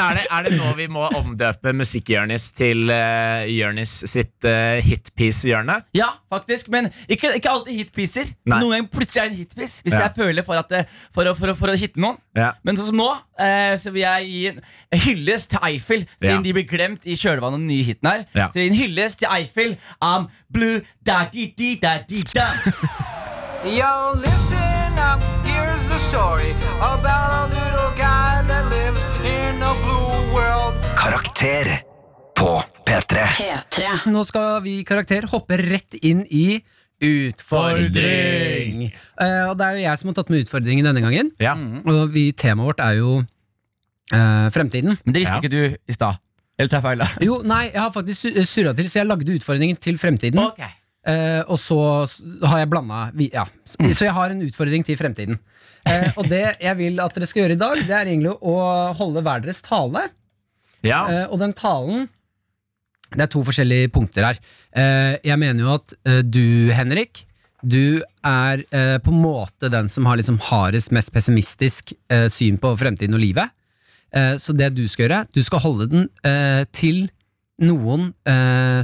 Er 0.10 0.18
det, 0.18 0.26
er 0.32 0.46
det 0.48 0.52
nå 0.58 0.72
vi 0.78 0.88
må 0.92 1.04
omdøpe 1.18 1.74
musikkhjørnis 1.78 2.46
til 2.58 2.90
uh, 2.90 3.44
Jørnis 3.52 3.94
sitt 4.10 4.48
uh, 4.48 4.80
hitpiece-hjørne? 4.86 5.76
Ja, 5.98 6.08
faktisk, 6.34 6.70
men 6.74 6.90
ikke, 7.08 7.32
ikke 7.38 7.50
alltid 7.54 7.78
hitpiecer. 7.82 8.32
Nei. 8.50 8.60
Noen 8.64 8.76
ganger 8.78 8.92
plutselig 8.96 9.22
er 9.22 9.30
det 9.30 9.34
en 9.36 9.42
hitpiece 9.44 9.82
hvis 9.86 9.94
Ja. 9.98 10.04
jeg 10.08 10.16
føler 10.18 10.44
for, 10.48 10.60
at, 10.62 10.70
det- 10.74 10.86
for, 11.14 11.28
å, 11.30 11.36
for, 11.38 11.54
å, 11.54 11.58
for 11.60 11.74
å 11.74 11.78
hitte 11.78 12.02
noen. 12.02 12.18
Ja. 12.38 12.52
Men 12.64 12.78
sånn 12.80 12.90
som 12.92 13.00
nå, 13.02 13.10
uh, 13.12 13.74
så 13.82 13.92
vil 13.94 14.04
jeg 14.06 14.30
gi 14.32 14.44
en 14.54 14.62
hyllest 15.06 15.52
til 15.54 15.60
Eiffel, 15.70 16.06
siden 16.22 16.38
Ja. 16.40 16.42
de 16.48 16.54
blir 16.60 16.68
glemt 16.70 17.06
i 17.06 17.16
kjølvannet 17.20 17.54
av 17.54 17.60
den 17.60 17.68
nye 17.70 17.84
hiten 17.92 18.10
her. 18.12 18.26
Ja. 18.38 18.50
Så 18.54 18.64
en 18.66 18.78
hyllest 18.78 19.20
til 19.22 19.30
Eiffel 19.32 19.78
I'm 20.02 20.28
blue 20.52 20.82
da 21.06 21.26
di 21.32 21.50
di 21.58 21.76
da 21.82 21.98
di 22.08 22.24
da. 22.34 22.48
Yo, 23.64 24.14
listen 24.18 24.98
up, 24.98 25.22
here's 25.46 25.88
the 25.88 26.00
story 26.00 26.50
about 26.82 27.30
all 27.32 27.48
little 27.50 27.61
Karakter 31.22 31.68
på 32.36 32.48
P3. 32.88 33.26
P3. 33.38 33.90
Nå 34.10 34.24
skal 34.26 34.56
vi 34.66 34.80
karakter 34.88 35.28
hoppe 35.30 35.54
rett 35.62 35.94
inn 36.02 36.24
i 36.34 36.58
utfordring. 37.02 38.88
Eh, 39.22 39.44
og 39.46 39.54
det 39.60 39.68
er 39.68 39.76
jo 39.78 39.84
jeg 39.84 40.00
som 40.02 40.10
har 40.10 40.16
tatt 40.18 40.32
med 40.34 40.42
utfordringen 40.48 40.88
denne 40.90 41.04
gangen. 41.04 41.30
Ja. 41.42 41.54
Og 41.86 42.10
vi, 42.16 42.24
temaet 42.34 42.72
vårt 42.72 42.82
er 42.82 42.98
jo 42.98 43.12
eh, 43.22 44.48
fremtiden. 44.56 44.98
Men 45.06 45.14
det 45.14 45.22
visste 45.22 45.38
Ja. 45.38 45.42
ikke 45.44 45.54
du 45.54 45.78
i 45.94 45.94
stad. 45.98 46.18
Eller 46.58 46.70
tar 46.74 46.80
jeg 46.82 46.88
feil? 46.90 47.04
da? 47.06 47.10
Jo, 47.28 47.38
nei, 47.46 47.62
jeg 47.70 47.82
har 47.84 47.92
faktisk 47.94 48.26
su- 48.26 48.42
surra 48.50 48.74
til, 48.78 48.90
så 48.90 49.00
jeg 49.04 49.10
lagde 49.12 49.36
utfordringen 49.38 49.78
til 49.82 49.98
fremtiden. 50.02 50.42
Eh, 51.06 51.42
og 51.46 51.58
så 51.62 51.78
s- 52.08 52.18
har 52.50 52.64
jeg 52.64 52.70
blanda 52.74 53.12
ja. 53.30 53.46
Så, 53.66 53.78
så 53.94 54.06
jeg 54.10 54.14
har 54.18 54.34
en 54.34 54.42
utfordring 54.48 54.84
til 54.90 54.98
fremtiden. 54.98 55.38
Eh, 55.86 56.10
og 56.18 56.26
det 56.30 56.58
jeg 56.62 56.78
vil 56.82 56.98
at 57.00 57.14
dere 57.14 57.30
skal 57.30 57.44
gjøre 57.46 57.60
i 57.60 57.62
dag, 57.62 57.78
det 57.86 57.94
er 57.94 58.06
egentlig 58.10 58.34
å 58.42 58.58
holde 58.98 59.22
hver 59.22 59.46
deres 59.46 59.62
tale. 59.62 60.10
Ja. 60.88 61.02
Eh, 61.12 61.26
og 61.32 61.40
den 61.42 61.54
talen 61.58 62.08
Det 63.12 63.26
er 63.26 63.32
to 63.34 63.42
forskjellige 63.44 63.90
punkter 63.92 64.24
her. 64.30 64.38
Eh, 64.72 65.18
jeg 65.28 65.38
mener 65.42 65.66
jo 65.66 65.74
at 65.76 65.94
eh, 66.08 66.22
du, 66.24 66.70
Henrik, 66.72 67.26
du 67.62 68.00
er 68.26 68.64
eh, 68.72 68.98
på 69.04 69.12
en 69.12 69.20
måte 69.22 69.68
den 69.70 69.90
som 69.92 70.06
har 70.08 70.16
liksom 70.18 70.40
hardest, 70.48 70.94
mest 70.96 71.12
pessimistisk 71.12 71.92
eh, 72.10 72.30
syn 72.32 72.56
på 72.62 72.72
fremtiden 72.80 73.14
og 73.18 73.22
livet. 73.22 73.52
Eh, 74.16 74.38
så 74.40 74.56
det 74.56 74.72
du 74.78 74.86
skal 74.88 75.10
gjøre, 75.10 75.20
du 75.36 75.42
skal 75.44 75.60
holde 75.66 75.90
den 75.92 76.08
til 76.72 77.10
noen 77.62 78.08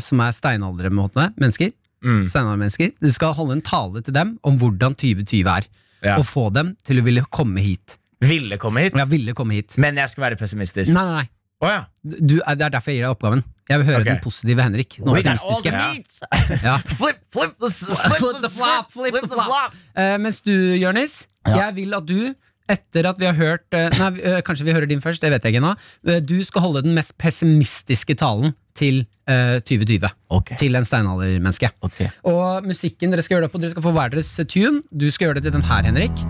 som 0.04 0.20
er 0.22 0.36
steinaldrende 0.36 1.32
mennesker. 1.40 1.72
Mm. 2.06 2.28
Steinaldermennesker. 2.30 2.92
Du 3.02 3.08
skal 3.16 3.34
holde 3.34 3.56
en 3.58 3.64
tale 3.66 4.04
til 4.06 4.14
dem 4.14 4.36
om 4.46 4.60
hvordan 4.62 4.94
2020 4.94 5.48
er. 5.56 5.66
Ja. 6.06 6.20
Og 6.20 6.28
få 6.30 6.50
dem 6.54 6.76
til 6.86 7.00
å 7.02 7.06
ville 7.08 7.24
komme 7.34 7.64
hit. 7.64 7.96
Ville 8.22 8.60
komme 8.62 8.84
hit, 8.86 8.96
Ja, 9.00 9.06
ville 9.10 9.34
komme 9.38 9.56
hit. 9.58 9.76
men 9.82 9.98
jeg 9.98 10.10
skal 10.12 10.28
være 10.28 10.38
pessimistisk. 10.38 10.94
Nei, 10.94 11.06
nei, 11.08 11.24
nei. 11.24 11.28
Å 11.58 11.70
ja. 11.72 11.84
Du, 12.04 12.38
det 12.38 12.44
er 12.46 12.74
derfor 12.74 12.94
jeg 12.94 13.00
gir 13.00 13.08
deg 13.08 13.14
oppgaven. 13.16 13.46
Jeg 13.68 13.82
vil 13.82 13.88
høre 13.90 14.02
okay. 14.04 14.14
den 14.14 14.20
positive 14.24 14.64
Henrik. 14.64 14.98
Den 15.02 15.10
optimistiske. 15.12 16.60
Ja. 16.64 16.78
Flip, 17.00 17.24
flip 17.34 17.56
the, 17.60 17.70
flip 17.70 18.20
Flip 18.20 18.44
the 18.44 18.52
flop, 18.52 18.92
flip 18.94 19.18
the 19.18 19.32
flop. 19.32 19.74
Uh, 19.98 20.16
mens 20.22 20.40
du, 20.46 20.54
Jonis, 20.78 21.26
jeg 21.48 21.74
vil 21.76 21.98
at 21.98 22.06
du, 22.08 22.32
etter 22.72 23.10
at 23.10 23.20
vi 23.20 23.28
har 23.28 23.36
hørt 23.36 23.64
uh, 23.76 23.88
Nei, 23.96 24.10
uh, 24.22 24.40
kanskje 24.46 24.68
vi 24.68 24.76
hører 24.76 24.88
din 24.92 25.04
først, 25.04 25.24
det 25.24 25.34
vet 25.34 25.44
jeg 25.44 25.56
ikke 25.56 25.64
ennå. 25.64 25.74
Eh, 26.08 26.22
du 26.24 26.38
skal 26.48 26.64
holde 26.68 26.86
den 26.86 26.96
mest 26.96 27.16
pessimistiske 27.20 28.16
talen 28.20 28.54
til 28.78 29.02
eh, 29.26 29.58
2020. 29.66 30.08
Okay. 30.38 30.60
Til 30.62 30.78
en 30.78 30.86
steinaldermenneske. 30.88 31.74
Okay. 31.90 32.12
Og 32.30 32.68
musikken 32.68 33.12
dere 33.12 33.26
skal 33.26 33.40
gjøre 33.40 33.50
det 33.50 33.56
på, 33.56 33.64
dere 33.64 33.74
skal 33.74 33.88
få 33.88 33.96
hver 33.98 34.14
deres 34.14 34.32
tune. 34.46 34.86
Du 34.94 35.10
skal 35.10 35.32
gjøre 35.32 35.42
det 35.42 35.50
til 35.50 35.58
den 35.58 35.66
her, 35.66 35.90
Henrik. 35.90 36.26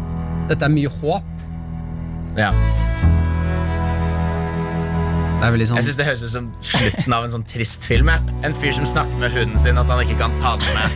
Dette 0.48 0.66
er 0.66 0.74
mye 0.74 0.96
håp. 1.02 1.34
Ja. 2.40 2.54
Det 5.38 5.46
er 5.46 5.52
veldig 5.54 5.68
sånn 5.70 5.78
Jeg 5.78 5.86
synes 5.88 5.98
Det 6.00 6.06
høres 6.08 6.24
ut 6.26 6.32
som 6.34 6.48
slutten 6.66 7.14
av 7.14 7.26
en 7.28 7.32
sånn 7.36 7.44
trist 7.48 7.86
film. 7.86 8.08
jeg. 8.10 8.38
En 8.48 8.56
fyr 8.62 8.72
som 8.74 8.86
snakker 8.90 9.20
med 9.22 9.32
hunden 9.36 9.60
sin, 9.62 9.78
at 9.78 9.86
han 9.92 10.02
ikke 10.06 10.18
kan 10.18 10.34
ta 10.42 10.56
den 10.58 10.70
med. 10.78 10.92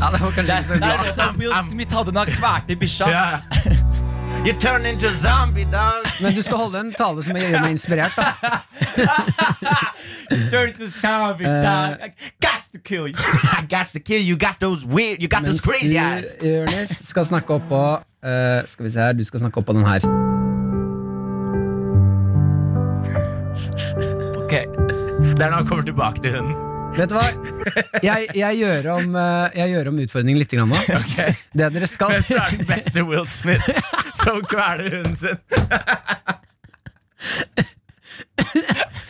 Ja, 0.00 0.10
det 0.10 0.20
var 0.20 0.30
kanskje 0.32 0.46
Det 0.46 0.54
ikke 0.54 0.64
så 0.64 0.74
det 0.74 0.80
glad. 0.80 1.18
er 1.28 1.36
Will 1.38 1.52
Smith 1.70 1.94
hadde 1.96 2.12
den 2.16 2.32
kverte 2.38 2.76
bikkja. 2.80 3.08
Yeah. 3.08 3.40
You 4.44 4.52
turn 4.60 4.84
into 4.84 5.08
zombie, 5.10 5.64
dog. 5.64 6.04
Men 6.20 6.34
du 6.36 6.42
skal 6.42 6.56
holde 6.58 6.80
en 6.80 6.90
tale 6.92 7.22
som 7.24 7.36
gjør 7.38 7.60
meg 7.62 7.70
inspirert. 7.70 8.12
da 8.16 8.60
Turn 10.50 10.68
into 10.68 10.88
zombie, 10.88 11.44
dog. 11.48 11.96
I 12.02 12.12
got 12.42 12.62
to 12.72 12.78
kill 12.84 13.06
you. 13.08 13.14
I 13.58 13.64
got 13.68 13.86
to 13.94 14.00
kill 14.00 14.20
you. 14.20 14.36
Got 14.36 14.60
those 14.60 14.84
weird. 14.84 15.22
You 15.22 15.28
got 15.28 15.42
Mens 15.44 15.62
those 15.62 15.70
crazy 15.72 15.94
du, 15.94 16.00
eyes. 16.00 16.36
Jonis, 16.42 16.92
skal 17.08 17.24
snakke 17.24 17.54
opp 17.56 17.68
på 17.68 17.80
eh, 18.24 18.60
Skal 18.68 18.84
vi 18.84 18.90
se 18.90 19.00
her, 19.00 19.12
du 19.16 19.24
skal 19.24 19.40
snakke 19.46 19.58
opp 19.62 19.66
på 19.66 19.72
den 19.72 19.86
her. 19.88 20.33
Ok, 24.54 24.66
Det 25.34 25.42
er 25.42 25.50
når 25.50 25.56
han 25.56 25.66
kommer 25.66 25.82
tilbake 25.82 26.22
til 26.22 26.36
hunden. 26.36 26.54
Vet 26.94 27.10
du 27.10 27.16
hva? 27.16 27.24
Jeg, 28.04 28.28
jeg, 28.38 28.58
gjør, 28.60 28.86
om, 28.92 29.16
eh, 29.18 29.56
jeg 29.58 29.72
gjør 29.72 29.88
om 29.90 29.96
utfordringen 30.04 30.38
litt. 30.38 30.52
Grann, 30.54 30.70
nå. 30.70 30.78
Det 31.58 31.70
dere 31.74 31.88
skal 31.90 32.12
Men 32.14 32.22
så 32.22 32.36
er 32.38 32.54
den 32.54 32.68
beste 32.68 33.02
Will 33.08 33.26
Smith 33.26 33.66
som 34.14 34.38
kveler 34.46 35.00
hunden 35.00 35.16
sin. 35.18 35.40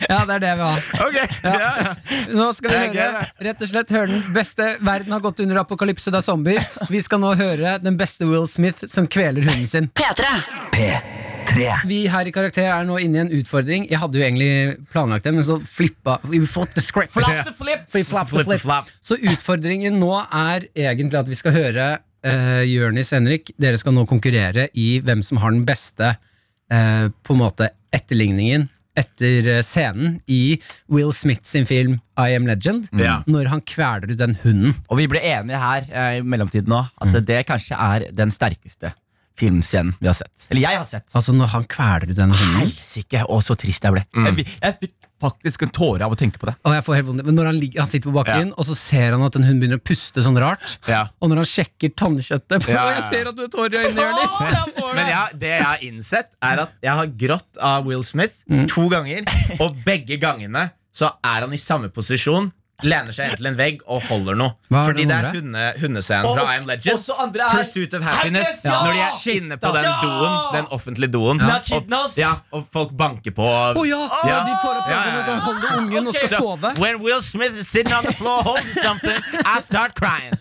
Ja, 0.09 0.23
det 0.25 0.39
er 0.39 0.41
det 0.41 0.55
vi 0.57 0.65
har. 0.65 0.81
Ok, 1.05 1.19
ja, 1.19 1.53
ja. 1.61 1.93
Nå 2.33 2.49
skal 2.57 2.71
vi 2.71 2.73
Det 2.73 2.81
er 2.81 2.95
gøy, 2.95 3.03
høre 3.03 3.47
rett 3.49 3.61
og 3.61 3.71
slett 3.75 3.93
høre 3.93 4.09
den 4.09 4.25
beste 4.33 4.71
Verden 4.85 5.13
har 5.13 5.21
gått 5.21 5.45
under 5.45 5.61
apokalypse, 5.61 6.09
det 6.13 6.23
er 6.23 6.25
zombier. 6.25 6.65
Vi 6.89 7.05
skal 7.05 7.21
nå 7.21 7.35
høre 7.37 7.77
den 7.85 8.01
beste 8.01 8.25
Will 8.29 8.49
Smith 8.49 8.89
som 8.89 9.05
kveler 9.05 9.45
hunden 9.45 9.69
sin. 9.69 9.93
P3. 9.93 11.34
P3. 11.55 11.77
Vi 11.89 11.99
her 12.11 12.29
i 12.29 12.33
Karakter 12.35 12.67
er 12.67 12.87
nå 12.87 12.97
inne 13.03 13.19
i 13.19 13.23
en 13.23 13.31
utfordring. 13.39 13.87
Jeg 13.91 14.01
hadde 14.01 14.19
jo 14.19 14.25
egentlig 14.25 14.75
planlagt 14.91 15.27
den, 15.27 15.37
men 15.39 15.47
så 15.47 15.57
flippa 15.59 16.19
We 16.27 16.41
flipped 16.43 16.75
the 16.75 16.83
script. 16.83 17.15
Flap 17.15 17.47
the 17.47 17.55
flip. 17.55 17.87
Flip, 17.91 18.07
flap 18.09 18.29
Flip 18.31 18.49
flip. 18.49 18.63
flap. 18.65 18.91
Så 19.01 19.17
utfordringen 19.17 19.99
nå 20.01 20.11
er 20.25 20.67
egentlig 20.75 21.21
at 21.21 21.31
vi 21.31 21.39
skal 21.39 21.55
høre 21.55 21.89
uh, 21.97 22.61
Jørnis 22.67 23.13
Henrik. 23.15 23.53
Dere 23.61 23.79
skal 23.81 23.95
nå 23.95 24.05
konkurrere 24.09 24.69
i 24.73 24.99
hvem 25.05 25.23
som 25.25 25.41
har 25.43 25.55
den 25.55 25.65
beste 25.67 26.15
uh, 26.17 27.07
på 27.23 27.35
en 27.35 27.43
måte 27.45 27.71
etterligningen 27.95 28.69
etter 28.95 29.47
eh, 29.57 29.61
scenen 29.63 30.19
i 30.31 30.57
Will 30.91 31.13
Smith 31.13 31.43
sin 31.43 31.65
film 31.67 31.97
I 32.15 32.35
Am 32.35 32.47
Legend. 32.47 32.87
Ja. 32.95 33.21
Når 33.27 33.51
han 33.51 33.63
kveler 33.67 34.11
ut 34.11 34.19
den 34.21 34.37
hunden. 34.43 34.77
Og 34.87 35.01
vi 35.01 35.09
ble 35.11 35.19
enige 35.19 35.59
her 35.59 35.89
eh, 35.91 36.19
i 36.19 36.23
mellomtiden 36.23 36.71
nå 36.71 36.85
at 37.03 37.17
det 37.27 37.41
kanskje 37.49 37.75
er 37.75 38.07
den 38.15 38.31
sterkeste 38.33 38.95
filmscenen 39.39 39.95
vi 39.99 40.07
har 40.09 40.15
sett. 40.17 40.47
Eller 40.49 40.65
jeg 40.67 40.77
har 40.79 40.85
sett. 40.87 41.07
Altså 41.15 41.33
når 41.35 41.51
han 41.55 41.65
kveler 41.69 42.11
ut 42.11 42.17
den 42.17 42.31
hunden. 42.35 42.61
Helsike, 42.61 43.25
og 43.31 43.43
så 43.45 43.57
trist 43.59 43.83
jeg 43.83 43.95
ble. 43.95 44.05
Jeg, 44.15 44.45
jeg 44.61 44.77
fikk 44.83 44.93
faktisk 45.25 45.63
en 45.63 45.71
tåre 45.73 46.05
av 46.05 46.11
å 46.13 46.17
tenke 46.19 46.39
på 46.41 46.47
det. 46.49 46.53
Og 46.67 46.73
jeg 46.75 46.83
får 46.85 46.97
helt 46.99 47.07
vondt. 47.07 47.23
Men 47.25 47.37
når 47.39 47.49
han, 47.49 47.59
ligger, 47.59 47.81
han 47.81 47.89
sitter 47.89 48.11
på 48.11 48.15
bakken, 48.17 48.51
og 48.55 48.67
så 48.67 48.75
ser 48.77 49.15
han 49.15 49.23
at 49.25 49.37
en 49.39 49.45
hund 49.47 49.63
begynner 49.63 49.79
å 49.79 49.83
puste 49.85 50.23
sånn 50.25 50.39
rart. 50.43 50.75
Ja. 50.91 51.05
Og 51.23 51.31
når 51.31 51.41
han 51.43 51.49
sjekker 51.49 51.93
tannkjøttet 51.97 52.65
på, 52.65 52.73
Ja, 52.75 52.83
ja, 52.91 52.95
jeg 52.99 53.05
ser 53.11 53.29
at 53.31 53.37
du 53.37 53.45
har 53.45 53.51
tårer 53.53 53.77
i 53.77 53.83
øynene, 53.85 54.09
Jonis! 54.11 54.81
Men 54.99 55.11
ja, 55.11 55.23
det 55.45 55.53
jeg 55.53 55.65
har 55.65 55.85
innsett, 55.87 56.31
er 56.43 56.65
at 56.65 56.75
jeg 56.83 56.99
har 56.99 57.13
grått 57.25 57.61
av 57.71 57.87
Will 57.87 58.03
Smith 58.07 58.35
to 58.71 58.87
ganger, 58.91 59.23
og 59.59 59.79
begge 59.87 60.19
gangene 60.21 60.69
så 60.95 61.09
er 61.27 61.43
han 61.43 61.55
i 61.55 61.59
samme 61.59 61.89
posisjon. 61.91 62.51
Lener 62.83 63.13
seg 63.15 63.29
inntil 63.31 63.47
en 63.47 63.55
vegg 63.55 63.77
og 63.87 64.01
holder 64.09 64.35
noe. 64.35 64.51
Hva 64.67 64.81
er 64.81 64.89
Fordi 64.89 65.03
det 65.07 65.15
er 65.15 65.27
hunde, 65.31 65.61
hundescenen 65.79 66.25
fra 66.27 66.43
I 66.51 66.57
Am 66.59 66.65
Legend. 66.67 66.97
Også 66.97 67.13
andre 67.23 67.45
er 67.47 67.53
Pursuit 67.61 67.93
of 67.95 68.03
Happiness. 68.03 68.57
Ja! 68.65 68.73
Når 68.83 68.91
de 68.97 69.03
er 69.05 69.37
inne 69.37 69.57
på 69.61 69.71
den 69.77 69.85
Ja! 69.87 69.93
doen, 70.03 70.33
den 70.57 70.67
offentlige 70.75 71.11
doen. 71.13 71.39
Ja, 71.39 71.55
Og, 71.77 72.17
ja, 72.19 72.31
og 72.51 72.65
folk 72.73 72.91
banker 72.99 73.31
på. 73.31 73.47
Å 73.47 73.85
ja! 73.87 74.01
Ja. 74.27 74.41
De 74.43 74.57
får 74.59 74.81
opp 74.81 74.91
øynene 74.91 75.23
og 75.37 75.41
holder 75.47 75.77
ungen 75.79 76.07
og 76.11 76.15
skal 76.19 76.29
So, 76.35 76.41
sove. 76.43 76.73
when 76.83 76.99
Will 77.01 77.21
Smith 77.23 77.55
is 77.63 77.67
sitting 77.71 77.95
on 77.95 78.03
the 78.03 78.13
floor 78.13 78.43
holding 78.43 78.75
something, 78.83 79.23
I 79.45 79.61
start 79.61 79.95
crying. 79.95 80.35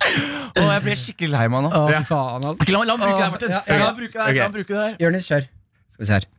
oh, 0.59 0.73
jeg 0.75 0.83
blir 0.89 0.99
skikkelig 1.07 1.31
lei 1.37 1.47
meg 1.49 1.69
nå. 1.69 1.71
Oh, 1.71 1.87
Ja. 1.91 2.03
faen, 2.03 2.43
altså. 2.51 2.67
La, 2.73 2.83
la 2.83 2.97
ham 2.97 3.01
bruke 3.01 3.15
det 3.15 3.25
her, 3.25 3.31
Martin. 3.31 3.51
ja, 3.51 3.63
ja, 3.69 3.79
La 3.79 3.85
ham 3.87 3.95
bruke 4.03 4.13
det 4.19 4.27
her. 4.27 4.35
La 4.43 4.49
bruke 4.59 4.75
det 4.75 4.83
her. 4.83 4.97
Jonis, 5.07 5.31
kjør. 5.31 5.47
Skal 5.95 6.03
vi 6.03 6.07
se 6.11 6.19
her. 6.19 6.33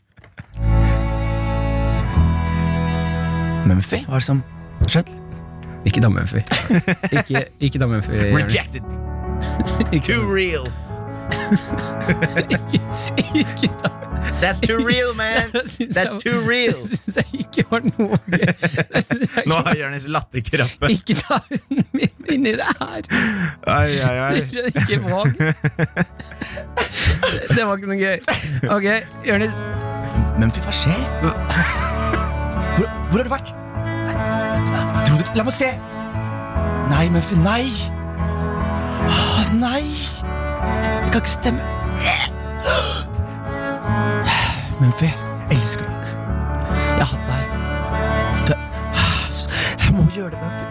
Mumphy, 3.65 4.03
hva 4.05 4.19
er 4.19 4.21
det 4.21 4.27
som 4.27 4.43
har 4.84 4.91
skjedd? 4.91 5.10
Ikke 5.85 6.01
da 6.01 6.09
Mumphy. 6.09 6.41
Ikke, 7.11 7.45
ikke 7.61 7.79
da 7.79 7.85
Mumphy. 7.87 8.09
Rejected. 8.33 8.81
Ikke, 9.93 10.13
Too 10.13 10.25
real. 10.25 10.65
ikke 13.35 13.69
da 13.83 13.89
That's 14.41 14.59
too 14.59 14.77
real, 14.83 15.13
man. 15.15 15.47
That's 15.95 16.15
too 16.23 16.39
real. 16.49 16.73
Det 16.89 16.99
syns 16.99 17.15
jeg 17.15 17.25
ikke 17.45 17.63
var 17.71 17.79
noe 17.85 18.17
gøy. 18.25 18.39
Det 18.41 19.45
Nå 19.47 19.55
ikke- 19.55 19.67
har 19.67 19.75
Jonis 19.79 20.07
latterkrampe. 20.11 20.89
Ikke 20.91 21.15
ta 21.21 21.37
hunden 21.49 21.85
min 21.93 22.09
inni 22.33 22.51
det 22.57 22.67
her. 22.81 23.01
Ai, 23.67 23.99
ai, 24.01 24.17
ai. 24.25 24.41
Ikke 24.73 24.99
våg. 25.05 25.29
Det 27.55 27.63
var 27.63 27.77
ikke 27.77 27.91
noe 27.93 27.99
gøy. 28.01 28.17
Ok, 28.75 28.87
Jonis. 29.29 29.61
fy, 30.51 30.59
hva 30.65 30.73
skjer? 30.81 31.05
Hvor, 31.21 32.89
hvor 33.09 33.17
har 33.17 33.23
du 33.23 33.29
vært? 33.37 33.53
Dro 35.05 35.17
du 35.17 35.23
La 35.35 35.43
meg 35.43 35.53
se! 35.55 35.69
Nei, 36.89 37.09
Muffy. 37.09 37.35
nei! 37.41 37.65
Åh, 39.05 39.53
nei! 39.57 39.83
Det 41.05 41.11
kan 41.11 41.21
ikke 41.21 41.33
stemme. 41.33 41.61
Muffy, 44.81 45.09
jeg 45.09 45.55
elsker 45.55 45.85
deg. 45.87 45.91
Jeg 46.99 47.05
har 47.05 47.09
hatt 47.13 47.25
deg. 47.29 47.41
Jeg 49.85 49.91
må 49.95 50.03
gjøre 50.15 50.31
det, 50.35 50.39
Muffy. 50.43 50.65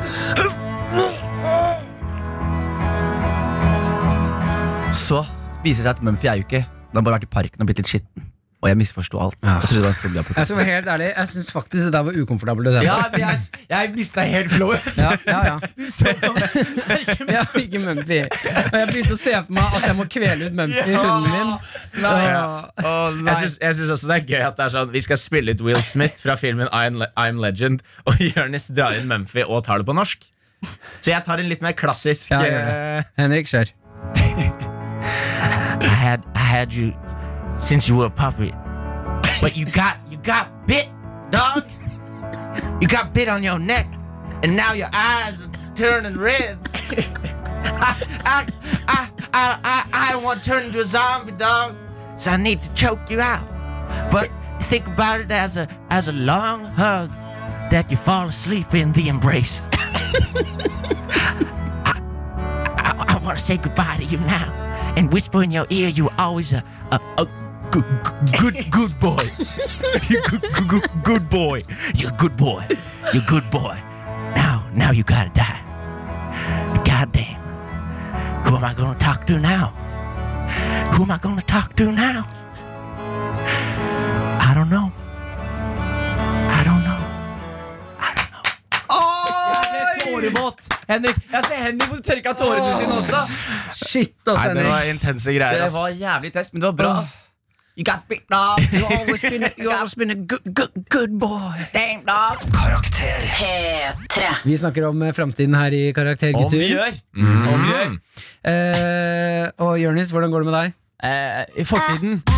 Så 4.95 5.19
viser 5.65 5.83
det 5.83 5.87
seg 5.89 5.93
at 5.97 6.03
Mumphy 6.05 6.27
er 6.31 6.39
jo 6.39 6.45
ikke 6.47 6.63
Den 6.65 6.97
har 7.01 7.05
bare 7.05 7.17
vært 7.19 7.27
i 7.27 7.35
parken 7.35 7.61
og 7.65 7.67
blitt 7.69 7.81
litt 7.83 7.91
skitten. 7.91 8.23
Og 8.65 8.71
jeg 8.71 8.77
misforsto 8.81 9.19
alt. 9.21 9.35
Ja. 9.45 9.59
Jeg 9.61 9.69
trodde 9.69 9.81
det 9.83 10.15
var 10.15 10.21
en 10.25 10.37
Jeg 10.37 10.47
skal 10.47 10.57
være 10.57 10.65
helt 10.65 10.87
ærlig, 10.89 11.09
jeg 11.17 11.29
syns 11.29 11.51
faktisk 11.53 11.85
det 11.85 11.93
der 11.93 12.03
var 12.07 12.13
ukomfortabelt. 12.23 12.69
Ja, 12.83 12.95
men 13.13 13.21
jeg, 13.21 13.37
jeg 13.69 13.91
mista 13.97 14.21
helt 14.25 14.53
flowet. 14.53 14.87
Ja, 15.05 15.11
ja, 15.27 15.41
ja. 15.47 15.59
Ja, 17.37 17.43
ikke 17.61 17.79
Mumphy. 17.79 18.23
Og 18.73 18.79
jeg 18.79 18.89
begynte 18.89 19.13
å 19.13 19.21
se 19.21 19.35
for 19.37 19.53
meg 19.53 19.77
at 19.77 19.85
jeg 19.91 19.99
må 19.99 20.09
kvele 20.17 20.49
ut 20.49 20.57
Mumphy, 20.63 20.97
hunden 20.97 21.29
min. 21.29 21.53
Nei. 22.07 22.25
Åh. 22.33 23.21
Jeg 23.21 23.37
syns, 23.43 23.59
jeg 23.61 23.79
syns 23.83 23.95
også 23.99 24.13
det 24.15 24.17
er 24.17 24.27
gøy 24.33 24.47
at 24.49 24.57
det 24.57 24.65
er 24.65 24.75
sånn 24.79 24.97
Vi 24.97 25.05
skal 25.05 25.21
spille 25.21 25.53
ut 25.53 25.65
Will 25.69 25.85
Smith 25.85 26.17
fra 26.25 26.41
filmen 26.41 26.73
I'm, 26.73 26.97
Le 27.05 27.13
I'm 27.21 27.45
Legend, 27.45 27.85
og 28.09 28.17
Jonis 28.33 28.71
drar 28.73 28.97
inn 28.97 29.13
Mumphy 29.13 29.45
og 29.45 29.67
tar 29.69 29.85
det 29.85 29.91
på 29.93 30.01
norsk. 30.01 30.25
Så 31.05 31.13
jeg 31.13 31.21
tar 31.29 31.37
en 31.43 31.53
litt 31.53 31.61
mer 31.61 31.77
klassisk 31.77 32.33
Ja, 32.33 32.41
det. 32.41 33.09
Henrik, 33.21 33.53
kjør. 33.53 33.77
I 35.85 35.89
had 35.89 36.25
I 36.33 36.39
had 36.39 36.73
you 36.73 36.95
since 37.59 37.89
you 37.89 37.97
were 37.97 38.07
a 38.07 38.11
puppet. 38.11 38.55
But 39.41 39.57
you 39.57 39.67
got 39.67 39.99
you 40.11 40.17
got 40.19 40.67
bit, 40.67 40.89
dog. 41.31 41.65
You 42.81 42.89
got 42.89 43.13
bit 43.15 43.29
on 43.29 43.43
your 43.43 43.59
neck, 43.59 43.87
and 44.43 44.57
now 44.57 44.73
your 44.73 44.89
eyes 44.93 45.45
are 45.45 45.51
turning 45.75 46.17
red. 46.19 46.59
I 47.65 48.03
I 48.25 48.47
I 48.89 49.11
I 49.65 49.89
I, 49.93 50.13
don't 50.13 50.23
want 50.23 50.43
to 50.43 50.51
turn 50.51 50.65
into 50.67 50.81
a 50.81 50.85
zombie, 50.85 51.33
dog. 51.33 51.77
So 52.17 52.31
I 52.31 52.37
need 52.37 52.63
to 52.63 52.73
choke 52.75 53.11
you 53.11 53.21
out. 53.21 53.47
But 54.11 54.31
think 54.63 54.87
about 54.87 55.21
it 55.21 55.31
as 55.31 55.57
a 55.57 55.69
as 55.91 56.09
a 56.09 56.13
long 56.13 56.65
hug 56.67 57.11
that 57.71 57.91
you 57.91 57.97
fall 57.97 58.29
asleep 58.29 58.75
in 58.75 58.93
the 58.93 59.09
embrace. 59.09 59.67
I, 61.87 62.01
I, 62.79 63.05
I 63.09 63.19
want 63.25 63.39
to 63.39 63.45
say 63.45 63.57
goodbye 63.57 63.97
to 63.99 64.05
you 64.05 64.19
now 64.19 64.53
and 64.97 65.13
whisper 65.13 65.43
in 65.43 65.51
your 65.51 65.67
ear 65.71 65.89
you 65.89 66.05
were 66.05 66.15
always 66.19 66.53
a, 66.53 66.63
a, 66.93 67.01
a 67.19 67.44
good, 67.75 67.85
good, 68.39 68.71
good 68.71 69.01
boy. 69.01 69.25
You're 70.09 70.23
good, 70.31 70.43
good, 70.43 70.69
good, 70.69 70.89
good 71.03 71.29
boy. 71.31 71.61
You're 71.95 72.11
a 72.11 72.17
good 72.17 72.37
boy. 72.37 72.67
You're 73.13 73.23
a 73.23 73.27
good 73.27 73.51
boy. 73.51 73.77
Now, 74.37 74.67
now 74.73 74.93
you 74.93 75.03
gotta 75.03 75.31
die. 75.35 75.61
Goddamn. 76.85 77.41
Who 78.47 78.57
am 78.57 78.65
I 78.65 78.75
gonna 78.75 78.99
talk 78.99 79.27
to 79.27 79.39
now? 79.39 79.67
Who 80.95 81.03
am 81.03 81.11
I 81.11 81.19
gonna 81.19 81.43
talk 81.43 81.75
to 81.77 81.91
now? 81.91 82.27
I 84.49 84.53
don't 84.55 84.71
know. 84.71 84.93
I 86.59 86.63
don't 86.69 86.83
know. 86.89 87.01
I 87.99 88.11
don't 88.15 88.31
know. 88.31 88.43
våt. 90.43 90.61
Henrik, 90.89 91.17
jeg 91.33 91.43
ser 91.49 91.57
Henrik 91.57 91.89
må 91.91 91.97
tørke 92.07 92.29
av 92.31 92.35
tårene 92.39 92.73
sine 92.79 92.95
også. 93.03 93.27
Shit, 93.75 94.15
Nei, 94.27 94.35
altså, 94.35 94.49
det 94.49 94.49
Henrik. 94.49 94.73
var 94.73 94.83
intense 94.95 95.33
greier. 95.33 95.59
Det 95.59 95.67
ass. 95.73 95.75
var 95.75 95.89
jævlig 95.89 96.33
test, 96.33 96.53
men 96.55 96.61
det 96.61 96.67
var 96.67 96.73
bra. 96.85 96.99
ass 97.03 97.34
You 97.77 97.83
got 97.83 98.07
big 98.09 98.23
dog. 98.31 98.61
You 98.73 98.85
always 98.87 99.21
been 99.23 99.43
a, 99.45 99.51
you 99.59 99.71
always 99.71 99.95
been 99.97 100.11
a 100.11 100.15
good, 100.15 100.45
good, 100.55 100.71
good 100.89 101.19
boy. 101.19 101.55
Damn 101.75 102.05
dog. 102.07 102.39
Karakter. 102.55 103.27
P3. 103.35 104.29
Vi 104.45 104.59
snakker 104.59 104.87
om 104.93 105.03
eh, 105.03 105.13
framtiden 105.13 105.55
her 105.59 105.75
i 105.75 105.93
Karakter, 105.97 106.31
Om 106.37 106.51
vi 106.53 106.59
gutter. 106.59 106.69
gjør. 106.71 106.93
Mm. 107.19 107.49
Om 107.49 107.65
vi 107.65 107.73
gjør. 107.73 107.97
Eh, 108.53 109.49
og 109.67 109.81
Jonis, 109.83 110.11
hvordan 110.15 110.31
går 110.31 110.45
det 110.45 110.51
med 110.53 110.57
deg? 110.61 110.77
Eh, 111.05 111.43
I 111.61 111.65
fortiden 111.67 112.23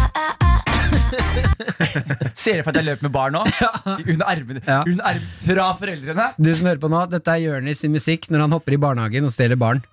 Ser 2.36 2.56
dere 2.56 2.64
for 2.64 2.72
at 2.72 2.78
jeg 2.80 2.86
løper 2.88 3.04
med 3.06 3.12
barn 3.14 3.36
nå? 3.36 3.42
Under 4.10 4.26
armene 4.32 4.62
Ja. 4.66 4.80
Under 4.88 5.04
arm 5.12 5.28
fra 5.44 5.68
foreldrene. 5.82 6.30
Du 6.40 6.50
som 6.56 6.66
hører 6.70 6.80
på 6.82 6.90
nå, 6.90 7.04
Dette 7.12 7.36
er 7.36 7.44
Jonis 7.44 7.84
sin 7.84 7.92
musikk 7.94 8.30
når 8.32 8.46
han 8.46 8.56
hopper 8.56 8.72
i 8.74 8.80
barnehagen 8.88 9.28
og 9.28 9.32
stjeler 9.36 9.60
barn. 9.60 9.84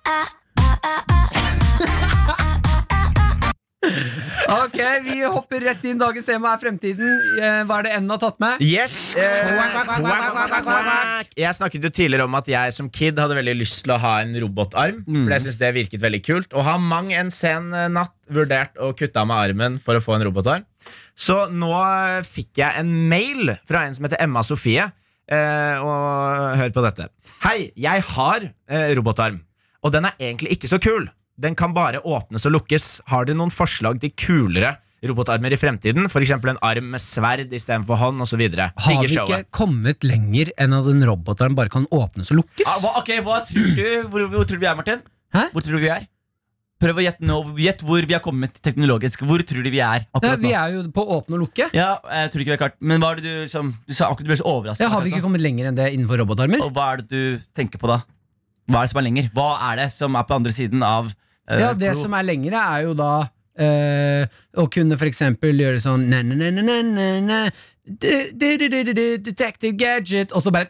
Ok, 4.44 4.76
vi 5.04 5.22
hopper 5.24 5.62
rett 5.64 5.84
inn. 5.88 5.98
Dagens 6.00 6.26
tema 6.28 6.50
er 6.52 6.60
fremtiden. 6.60 7.12
Eh, 7.40 7.60
Hva 7.68 7.78
er 7.80 7.86
det 7.86 7.92
N 7.96 8.10
har 8.12 8.20
tatt 8.20 8.40
med? 8.42 8.60
Yes 8.64 9.14
eh, 9.16 9.54
Jeg 11.40 11.56
snakket 11.56 11.86
jo 11.86 11.90
tidligere 11.94 12.26
om 12.28 12.36
at 12.36 12.48
jeg 12.50 12.74
som 12.76 12.90
kid 12.92 13.18
hadde 13.20 13.38
veldig 13.38 13.54
lyst 13.62 13.84
til 13.84 13.94
å 13.94 13.98
ha 14.02 14.18
en 14.24 14.34
robotarm. 14.44 15.00
For 15.08 15.32
jeg 15.36 15.46
synes 15.46 15.60
det 15.62 15.72
virket 15.78 16.04
veldig 16.04 16.20
kult 16.26 16.52
Og 16.56 16.66
har 16.66 16.82
mang 16.82 17.12
en 17.16 17.32
sen 17.32 17.72
eh, 17.72 17.88
natt 17.92 18.12
vurdert 18.34 18.76
å 18.80 18.92
kutte 18.96 19.20
av 19.20 19.30
meg 19.30 19.50
armen 19.50 19.80
for 19.82 19.96
å 19.96 20.04
få 20.04 20.18
en 20.18 20.26
robotarm. 20.28 20.68
Så 21.16 21.44
nå 21.52 21.72
fikk 22.28 22.60
jeg 22.60 22.80
en 22.82 22.92
mail 23.08 23.54
fra 23.68 23.86
en 23.86 23.96
som 23.96 24.04
heter 24.04 24.20
Emma 24.24 24.42
Sofie. 24.44 24.90
Eh, 25.24 25.80
og 25.80 26.56
hør 26.60 26.72
på 26.74 26.84
dette. 26.84 27.08
Hei, 27.46 27.70
jeg 27.80 28.04
har 28.12 28.48
robotarm, 28.96 29.40
og 29.84 29.92
den 29.94 30.08
er 30.08 30.16
egentlig 30.20 30.56
ikke 30.56 30.68
så 30.68 30.80
kul. 30.82 31.08
Den 31.40 31.56
kan 31.58 31.74
bare 31.74 32.00
åpnes 32.06 32.46
og 32.46 32.54
lukkes. 32.54 32.88
Har 33.10 33.26
dere 33.26 33.38
noen 33.38 33.52
forslag 33.54 33.98
til 34.02 34.12
kulere 34.14 34.76
robotarmer 35.04 35.52
i 35.52 35.58
fremtiden? 35.60 36.06
F.eks. 36.08 36.30
en 36.36 36.60
arm 36.64 36.92
med 36.94 37.02
sverd 37.02 37.50
istedenfor 37.52 37.98
hånd 38.00 38.22
osv. 38.24 38.44
Har 38.54 39.02
vi 39.02 39.10
ikke 39.10 39.42
kommet 39.52 40.06
lenger 40.06 40.52
enn 40.56 40.76
at 40.76 40.88
en 40.88 41.04
robotarm 41.10 41.58
bare 41.58 41.72
kan 41.72 41.88
åpnes 41.90 42.30
og 42.32 42.44
lukkes? 42.44 42.68
Ah, 42.70 42.78
hva, 42.80 42.94
ok, 43.02 43.12
hva 43.26 43.42
tror 43.48 43.70
du? 43.76 43.86
Hvor, 44.08 44.28
hvor 44.32 44.46
tror 44.48 44.60
du 44.60 44.64
vi 44.64 44.70
er, 44.70 44.78
Martin? 44.78 45.02
Hæ? 45.34 45.48
Hvor 45.52 45.66
tror 45.66 45.76
du 45.76 45.82
vi 45.82 45.90
er? 45.92 46.06
Prøv 46.84 46.98
å 47.00 47.04
gjette 47.04 47.24
nå. 47.26 47.36
Gjett 47.64 47.82
hvor 47.86 48.06
vi 48.06 48.14
har 48.16 48.22
kommet 48.22 48.56
teknologisk. 48.62 49.22
Hvor 49.26 49.42
tror 49.46 49.62
du 49.64 49.70
vi 49.72 49.80
er 49.82 50.06
Ja, 50.06 50.32
vi 50.40 50.50
er 50.54 50.72
jo 50.74 50.82
på 50.94 51.04
åpne 51.16 51.38
og 51.38 51.44
lukke. 51.46 51.68
Ja, 51.74 51.94
jeg 52.22 52.32
tror 52.32 52.42
ikke 52.44 52.52
vi 52.52 52.56
er 52.56 52.62
klart 52.64 52.78
Men 52.82 53.02
hva 53.02 53.12
er 53.14 53.22
det 53.22 53.30
du 53.30 53.50
som 53.50 53.70
Du 53.86 53.94
sa 53.94 54.08
akkurat 54.10 54.26
du 54.26 54.32
ble 54.32 54.38
så 54.40 54.46
overrasket. 54.50 54.84
Ja, 54.86 54.90
har 54.92 55.04
vi 55.04 55.12
ikke 55.12 55.22
nå. 55.22 55.28
kommet 55.28 55.44
lenger 55.44 55.70
enn 55.70 55.78
det 55.78 55.90
innenfor 55.94 56.20
robotarmer? 56.22 56.62
Og 56.66 56.74
hva 56.76 56.90
er 56.94 57.02
det 57.02 57.08
du 57.10 57.44
tenker 57.56 57.80
på 57.80 57.90
da? 57.90 58.00
Hva 58.70 58.80
er 58.82 58.88
det 58.88 58.92
som 58.94 59.00
er 59.00 59.06
lenger? 59.06 59.30
Hva 59.36 59.48
er 59.70 59.80
det 59.82 59.88
som 59.94 60.18
er 60.18 60.26
på 60.28 60.36
andre 60.38 60.54
siden 60.56 60.84
av 60.86 61.12
Ja, 61.48 61.72
Det 61.74 61.90
blod? 61.92 62.02
som 62.02 62.14
er 62.14 62.22
lengre, 62.24 62.56
er 62.56 62.86
jo 62.86 62.94
da 62.94 63.28
eh, 63.58 64.26
å 64.56 64.64
kunne 64.72 64.96
for 64.98 65.06
eksempel 65.10 65.60
gjøre 65.60 65.82
sånn 65.82 66.08
Detective 67.84 69.76
Gadget, 69.78 70.32
og 70.32 70.42
så 70.42 70.50
bare 70.50 70.66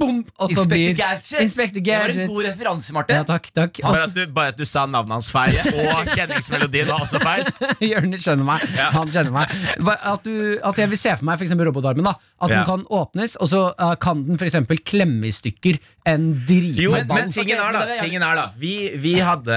boom, 0.00 0.24
Og 0.38 0.50
så 0.50 0.62
Inspector 0.62 0.96
Gadget. 0.96 1.40
Inspector 1.42 1.80
Det 1.80 1.92
var 1.92 2.22
en 2.22 2.28
god 2.28 2.44
referanse, 2.48 2.92
Martin. 2.96 3.16
Ja, 3.16 3.22
takk, 3.28 3.46
takk. 3.54 3.78
Bare 3.84 4.02
at, 4.08 4.14
du, 4.16 4.22
bare 4.34 4.48
at 4.52 4.58
du 4.58 4.64
sa 4.66 4.84
navnet 4.90 5.12
hans 5.18 5.30
feil, 5.32 5.54
og 5.86 6.10
kjenningsmelodien 6.16 6.88
var 6.90 7.04
også 7.06 7.20
feil. 7.22 7.46
Jonis 7.92 8.24
skjønner 8.26 8.46
meg. 8.48 8.66
Han 8.96 9.12
kjenner 9.14 9.34
meg. 9.34 9.54
At 10.02 10.26
du, 10.26 10.34
altså 10.62 10.82
jeg 10.84 10.92
vil 10.94 11.00
se 11.02 11.14
for 11.20 11.28
meg 11.30 11.38
for 11.40 11.46
eksempel 11.46 11.70
robotarmen. 11.70 12.04
da 12.10 12.16
At 12.42 12.50
Ja. 12.50 12.56
den 12.56 12.66
kan 12.68 12.82
åpnes, 12.90 13.36
og 13.40 13.48
så 13.52 13.62
eh, 13.78 13.94
kan 14.02 14.24
den 14.26 14.38
for 14.40 14.48
eksempel 14.50 14.78
klemme 14.84 15.28
i 15.30 15.32
stykker 15.32 15.78
en 16.10 16.32
Jo, 16.34 16.90
dritball. 16.96 17.20
men 17.20 17.30
tingen 17.30 17.60
er 17.62 17.72
da, 17.76 17.84
men 17.86 18.00
tingen 18.02 18.22
er 18.26 18.34
da 18.34 18.48
vi, 18.58 18.72
vi 18.98 19.12
hadde 19.22 19.54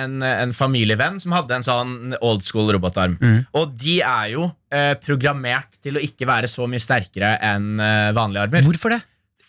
en, 0.00 0.22
en 0.24 0.54
familievenn 0.56 1.20
som 1.20 1.34
hadde 1.36 1.58
en 1.58 1.66
sånn 1.66 1.92
old 2.24 2.40
school 2.46 2.72
robotarm. 2.72 3.18
Og 3.52 3.76
de 3.76 3.98
er 4.00 4.32
jo 4.32 4.48
eh, 4.72 4.92
programmert 5.00 5.78
til 5.82 5.98
å 5.98 6.02
ikke 6.02 6.28
være 6.28 6.50
så 6.50 6.66
mye 6.70 6.82
sterkere 6.82 7.36
enn 7.52 7.76
eh, 7.80 8.10
vanlige 8.16 8.48
armer. 8.48 8.66
Hvorfor 8.66 8.96
det? 8.96 9.02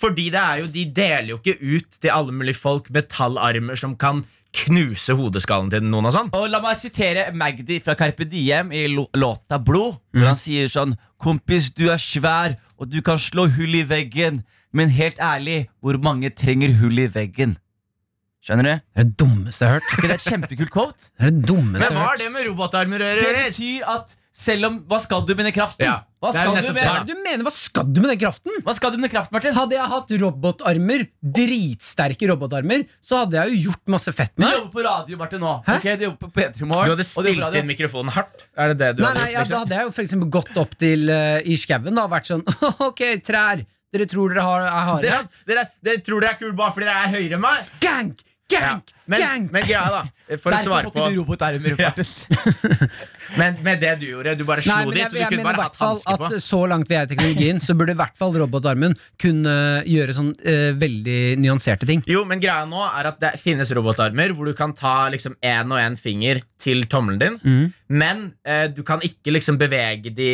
Fordi 0.04 0.28
det 0.34 0.40
er 0.42 0.62
jo, 0.64 0.70
de 0.72 0.86
deler 0.92 1.30
jo 1.32 1.40
ikke 1.40 1.58
ut 1.64 2.00
til 2.02 2.12
alle 2.12 2.36
mulige 2.36 2.60
folk 2.60 2.90
metallarmer 2.92 3.80
som 3.80 3.96
kan 4.00 4.24
knuse 4.54 5.16
hodeskallen 5.18 5.72
til 5.74 5.86
noen 5.88 6.10
og 6.10 6.16
sånn. 6.16 6.32
Og 6.38 6.50
La 6.52 6.60
meg 6.62 6.78
sitere 6.78 7.30
Magdi 7.34 7.80
fra 7.84 7.96
Carpe 7.98 8.28
Diem 8.30 8.74
i 8.76 8.86
låta 8.92 9.58
Blod. 9.58 9.98
Hvor 10.14 10.30
han 10.30 10.38
sier 10.38 10.70
sånn 10.70 10.98
Kompis, 11.24 11.72
du 11.72 11.88
er 11.90 12.02
svær, 12.02 12.58
og 12.78 12.92
du 12.92 13.00
kan 13.06 13.22
slå 13.22 13.48
hull 13.56 13.80
i 13.80 13.86
veggen. 13.88 14.44
Men 14.76 14.92
helt 14.92 15.20
ærlig, 15.22 15.68
hvor 15.82 15.98
mange 16.02 16.34
trenger 16.36 16.74
hull 16.82 17.00
i 17.00 17.08
veggen? 17.08 17.56
Skjønner 18.44 18.66
du? 18.68 18.72
Det 18.76 19.00
er 19.00 19.06
det 19.08 19.16
dummeste 19.22 19.64
jeg 19.64 19.72
har 19.72 19.78
hørt. 19.80 19.86
Er 19.88 19.96
ikke 20.02 20.10
det 20.12 20.16
et 20.20 20.26
kjempekult 20.28 20.72
quote? 20.74 21.06
Det 21.16 21.24
er 21.30 21.32
det 21.32 21.46
dummeste 21.48 21.80
Men 21.80 21.94
hva 21.96 22.02
har 22.04 22.10
hørt. 22.12 22.20
det 22.26 22.32
med 22.34 22.48
robotarmer 22.50 23.04
å 23.06 23.12
Det 23.16 23.30
betyr 23.38 23.86
at 23.94 24.18
selv 24.34 24.66
om 24.68 24.80
Hva 24.90 24.98
skal 25.00 25.22
du 25.30 25.32
med 25.38 25.46
den 25.48 25.54
kraften? 25.56 25.86
Ja, 25.86 25.94
Hva 26.20 26.32
er 26.34 26.40
skal 26.42 26.58
du 26.58 26.74
med. 26.74 26.84
Hva 26.84 26.96
er 26.98 27.06
det 27.08 27.14
du 27.16 27.22
mener? 27.24 27.44
Hva 27.48 27.54
skal 27.56 27.86
du 27.94 28.00
med 28.04 28.10
den 28.12 28.20
kraften? 28.20 28.58
Hva 28.66 28.74
skal 28.76 28.92
du 28.92 28.98
med 28.98 29.06
den 29.08 29.14
kraften, 29.14 29.36
Martin? 29.38 29.56
Hadde 29.56 29.78
jeg 29.78 29.88
hatt 29.94 30.12
robotarmer, 30.24 31.06
dritsterke 31.38 32.28
robotarmer, 32.34 32.84
så 33.06 33.22
hadde 33.24 33.38
jeg 33.40 33.54
jo 33.54 33.70
gjort 33.70 33.94
masse 33.96 34.12
fett 34.18 34.34
med 34.36 34.48
det. 34.50 34.58
jobber 34.58 34.74
på 34.76 34.86
radio, 34.90 35.20
Martin, 35.22 35.44
nå. 35.44 35.54
Hæ? 35.68 35.78
Ok, 35.80 35.88
Du 36.02 36.06
jobber 36.10 36.20
på 36.26 36.32
P3 36.36 36.58
Du 36.60 36.66
Morgen. 36.66 36.90
hadde 36.90 36.98
du 36.98 37.08
stilt 37.08 37.56
inn 37.62 37.70
mikrofonen 37.70 38.12
hardt? 38.18 38.44
Er 38.58 38.74
det 38.74 38.78
det 38.84 38.92
du 38.98 39.04
Nei, 39.04 39.14
hadde 39.14 39.22
nei, 39.24 39.30
gjort? 39.30 39.32
ja, 39.32 39.38
Da 39.38 39.46
liksom? 39.46 39.64
hadde 39.64 39.78
jeg 39.80 39.88
jo 39.88 39.96
for 39.96 40.04
eksempel 40.08 40.30
gått 40.40 40.58
opp 40.66 40.76
til 40.84 41.08
uh, 41.14 41.40
i 41.46 41.56
skauen 41.64 42.04
og 42.04 42.12
vært 42.12 42.32
sånn 42.34 42.44
Ok, 42.90 43.02
trær. 43.24 43.64
Dere 43.94 44.06
tror 44.10 44.34
dere 44.34 44.42
har, 44.42 44.62
er 44.66 44.86
harde? 44.90 45.06
Dere, 45.06 45.26
dere, 45.46 45.64
dere 45.86 46.02
tror 46.02 46.24
dere 46.26 46.34
er 46.34 46.40
kule 46.42 46.56
bare 46.58 46.74
fordi 46.74 46.88
dere 46.90 47.04
er 47.06 47.12
høyere 47.14 47.38
enn 47.38 47.44
meg? 47.46 48.24
Gang! 48.54 48.82
Ja. 48.84 49.00
Men, 49.12 49.20
gank! 49.20 49.48
men 49.52 49.66
greia, 49.68 49.84
da. 49.92 50.04
For 50.40 50.48
å 50.48 50.54
Derfor 50.54 50.64
svare 50.70 50.88
får 50.88 50.94
på 50.94 51.02
ikke 51.02 51.10
du 51.12 51.18
robotarmer. 51.20 51.74
Ja. 51.84 51.92
Men 53.40 53.58
med 53.66 53.80
det 53.82 53.94
du 54.02 54.06
gjorde, 54.12 54.36
du 54.38 54.44
bare 54.46 54.62
slo 54.64 54.76
Nei, 54.76 54.94
de, 54.94 55.04
så 55.10 55.16
du 55.16 55.20
jeg 55.20 55.32
kunne 55.32 55.46
bare 55.48 55.64
hatt 55.66 55.78
hansker 55.80 56.20
på. 56.22 56.30
så 56.44 56.60
langt 56.70 56.90
vi 56.92 56.98
er 57.00 57.08
i 57.08 57.10
teknologien, 57.12 57.60
så 57.64 57.74
burde 57.78 57.96
i 57.96 58.00
hvert 58.00 58.16
fall 58.20 58.36
robotarmen 58.38 58.94
kunne 59.22 59.56
gjøre 59.90 60.16
sånn 60.16 60.30
uh, 60.38 60.70
veldig 60.80 61.18
nyanserte 61.42 61.88
ting. 61.90 62.04
Jo, 62.10 62.22
men 62.30 62.42
greia 62.44 62.68
nå 62.70 62.84
er 62.86 63.10
at 63.10 63.20
det 63.24 63.32
finnes 63.42 63.72
robotarmer 63.76 64.36
hvor 64.38 64.48
du 64.52 64.54
kan 64.58 64.76
ta 64.78 65.08
liksom 65.14 65.36
én 65.42 65.74
og 65.74 65.82
én 65.82 65.98
finger 66.00 66.44
til 66.64 66.86
tommelen 66.92 67.20
din, 67.24 67.40
Mm. 67.44 67.64
men 68.00 68.20
uh, 68.48 68.68
du 68.72 68.84
kan 68.88 69.02
ikke 69.04 69.34
liksom 69.34 69.58
bevege 69.60 70.14
de 70.16 70.30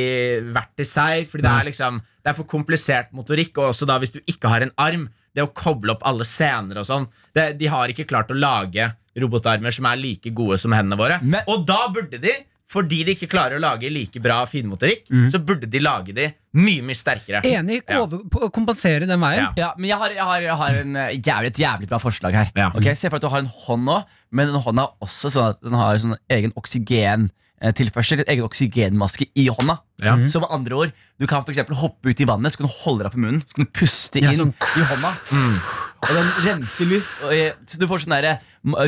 hvert 0.51 0.73
til 0.77 0.86
seg, 0.86 1.29
fordi 1.32 1.45
det 1.47 1.53
er 1.55 1.69
liksom 1.71 2.01
Det 2.19 2.34
er 2.34 2.36
for 2.36 2.43
komplisert 2.51 3.13
motorikk, 3.15 3.55
og 3.58 3.69
også 3.71 3.88
da 3.88 3.95
hvis 4.03 4.12
du 4.12 4.19
ikke 4.27 4.49
har 4.51 4.62
en 4.65 4.73
arm, 4.77 5.08
det 5.34 5.41
å 5.45 5.53
koble 5.55 5.93
opp 5.95 6.03
alle 6.05 6.25
scener 6.27 6.82
og 6.82 6.86
sånn 6.86 7.05
det, 7.36 7.58
De 7.60 7.68
har 7.68 7.88
ikke 7.88 8.08
klart 8.08 8.30
å 8.30 8.38
lage 8.39 8.94
robotarmer 9.20 9.74
som 9.74 9.86
er 9.86 9.98
like 9.98 10.32
gode 10.34 10.58
som 10.60 10.72
hendene 10.72 10.98
våre. 10.98 11.22
Men- 11.22 11.44
og 11.48 11.65
da 11.68 11.88
burde 11.94 12.20
de 12.22 12.32
fordi 12.70 13.04
de 13.04 13.15
ikke 13.15 13.28
klarer 13.32 13.58
å 13.58 13.60
lage 13.60 13.89
like 13.92 14.22
bra 14.22 14.46
finmotorikk, 14.46 15.08
Mm. 15.10 15.32
så 15.32 15.39
burde 15.44 15.65
de 15.68 15.80
lage 15.80 16.13
de 16.13 16.28
mye 16.54 16.84
mye 16.86 16.94
sterkere. 16.94 17.42
Enig. 17.44 17.82
Ja. 17.89 18.06
Kompensere 18.54 19.08
den 19.08 19.20
veien. 19.20 19.42
Ja. 19.42 19.54
Ja, 19.58 19.74
men 19.76 19.89
jeg 19.89 19.98
har, 19.98 20.10
jeg 20.10 20.24
har, 20.24 20.42
jeg 20.42 20.56
har 20.56 20.70
en, 20.84 20.96
eh, 20.96 21.10
jævlig, 21.18 21.48
et 21.48 21.58
jævlig 21.58 21.88
bra 21.89 21.98
forslag 21.98 22.32
her. 22.34 22.52
Ja. 22.56 22.68
Okay, 22.76 22.94
Se 22.94 23.10
for 23.10 23.18
deg 23.18 23.24
at 23.26 23.30
du 23.30 23.30
har 23.30 23.39
en 23.39 23.52
hånd 23.65 23.84
nå, 23.86 24.06
men 24.32 24.54
den 24.54 24.62
hånda 24.62 24.84
er 24.84 24.94
også 25.02 25.32
sånn 25.34 25.50
at 25.50 25.62
den 25.62 25.74
har 25.74 25.98
sånn 25.98 26.15
egen 26.30 26.54
oksygen 26.56 27.32
tilførsel, 27.60 28.24
Egen 28.26 28.46
oksygenmaske 28.48 29.28
i 29.36 29.48
hånda. 29.48 29.80
Ja. 30.02 30.15
Så 30.28 30.39
med 30.39 30.48
andre 30.52 30.76
ord, 30.76 30.94
Du 31.20 31.28
kan 31.28 31.44
for 31.44 31.52
eksempel 31.52 31.76
hoppe 31.76 32.06
ut 32.08 32.22
i 32.22 32.24
vannet, 32.24 32.54
så 32.54 32.58
kan 32.60 32.68
du 32.68 32.74
holde 32.86 33.04
deg 33.04 33.12
på 33.12 33.18
munnen, 33.20 33.42
så 33.44 33.56
kan 33.56 33.65
du 33.65 33.72
puste 33.72 34.22
Ja, 34.22 34.30
inn 34.32 34.38
sånn. 34.38 34.54
i 34.78 34.86
hånda. 34.88 35.12
Og 35.99 36.12
den 36.15 36.29
renser 36.45 36.88
luft. 36.89 37.23
Og, 37.27 37.67
du 37.79 37.85
får 37.89 38.03
sånn 38.05 38.15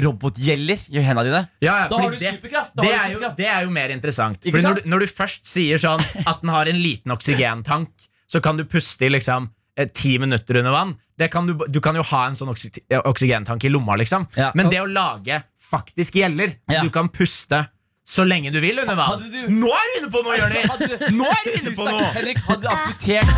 robotgjeller 0.05 0.79
i 0.91 1.01
hendene 1.03 1.25
dine. 1.27 1.41
Ja, 1.63 1.73
ja, 1.83 1.87
Da 1.91 1.99
har 2.01 2.11
du 2.11 2.17
det, 2.19 2.31
superkraft, 2.35 2.71
Det, 2.75 2.85
har 2.85 2.91
du 2.91 2.97
er 2.99 3.11
jo, 3.13 3.19
det 3.37 3.47
er 3.47 3.61
jo 3.67 3.71
mer 3.75 3.89
interessant. 3.93 4.37
Fordi 4.43 4.63
når, 4.65 4.73
du, 4.81 4.89
når 4.93 4.99
du 4.99 5.07
først 5.11 5.45
sier 5.47 5.77
sånn 5.81 6.03
at 6.25 6.41
den 6.43 6.49
har 6.53 6.65
en 6.71 6.79
liten 6.81 7.11
oksygentank, 7.15 7.89
så 8.31 8.41
kan 8.43 8.57
du 8.59 8.63
puste 8.69 9.05
i 9.07 9.11
liksom 9.11 9.49
eh, 9.77 9.87
ti 9.91 10.17
minutter 10.19 10.61
under 10.61 10.71
vann. 10.75 10.95
Det 11.19 11.29
kan 11.31 11.47
du, 11.47 11.53
du 11.67 11.79
kan 11.83 11.95
jo 11.99 12.03
ha 12.13 12.23
en 12.29 12.35
sånn 12.39 12.49
oksy, 12.51 12.71
oksygentank 13.03 13.63
i 13.67 13.69
lomma, 13.71 13.95
liksom. 13.99 14.27
Ja. 14.39 14.51
Men 14.55 14.69
det 14.71 14.81
å 14.81 14.87
lage 14.89 15.43
faktisk 15.71 16.15
gjeller, 16.19 16.47
så 16.67 16.73
Ja. 16.79 16.81
du 16.83 16.89
kan 16.91 17.09
puste 17.09 17.67
så 18.11 18.25
lenge 18.27 18.51
du 18.51 18.59
vil 18.59 18.79
under 18.81 18.95
vann 18.97 19.19
du- 19.21 19.47
Nå 19.61 19.69
er 19.71 19.85
du 19.87 19.99
inne 20.01 20.09
på 20.11 20.23
noe, 20.25 20.35
Jonis! 20.41 20.81
Nå 21.15 21.25
er 21.29 21.43
du 21.45 21.51
inne 21.59 21.71
på 21.77 21.83
noe! 21.87 22.11
Henrik, 22.17 22.37
hadde 22.47 22.61
du 22.61 22.67
amputert? 22.73 23.29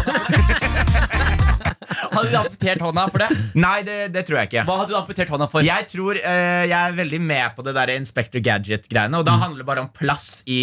Hadde 2.14 2.30
du 2.30 2.38
amputert 2.40 2.84
hånda 2.84 3.06
for 3.12 3.24
det? 3.24 3.30
Nei, 3.60 3.76
det, 3.88 3.98
det 4.14 4.24
tror 4.28 4.40
jeg 4.42 4.52
ikke. 4.52 4.64
Hva 4.68 4.78
hadde 4.82 4.94
du 4.94 4.98
amputert 5.00 5.32
hånda 5.34 5.48
for? 5.52 5.66
Jeg 5.66 5.88
tror 5.92 6.20
uh, 6.20 6.64
jeg 6.70 6.78
er 6.78 6.96
veldig 6.98 7.20
med 7.24 7.56
på 7.58 7.66
det 7.68 7.74
der 7.78 7.94
Inspector 7.96 8.44
Gadget-greiene. 8.44 9.14
Mm. 9.14 9.20
Og 9.22 9.28
da 9.28 9.36
handler 9.42 9.64
det 9.64 9.68
bare 9.70 9.84
om 9.86 9.90
plass 9.94 10.30
i 10.50 10.62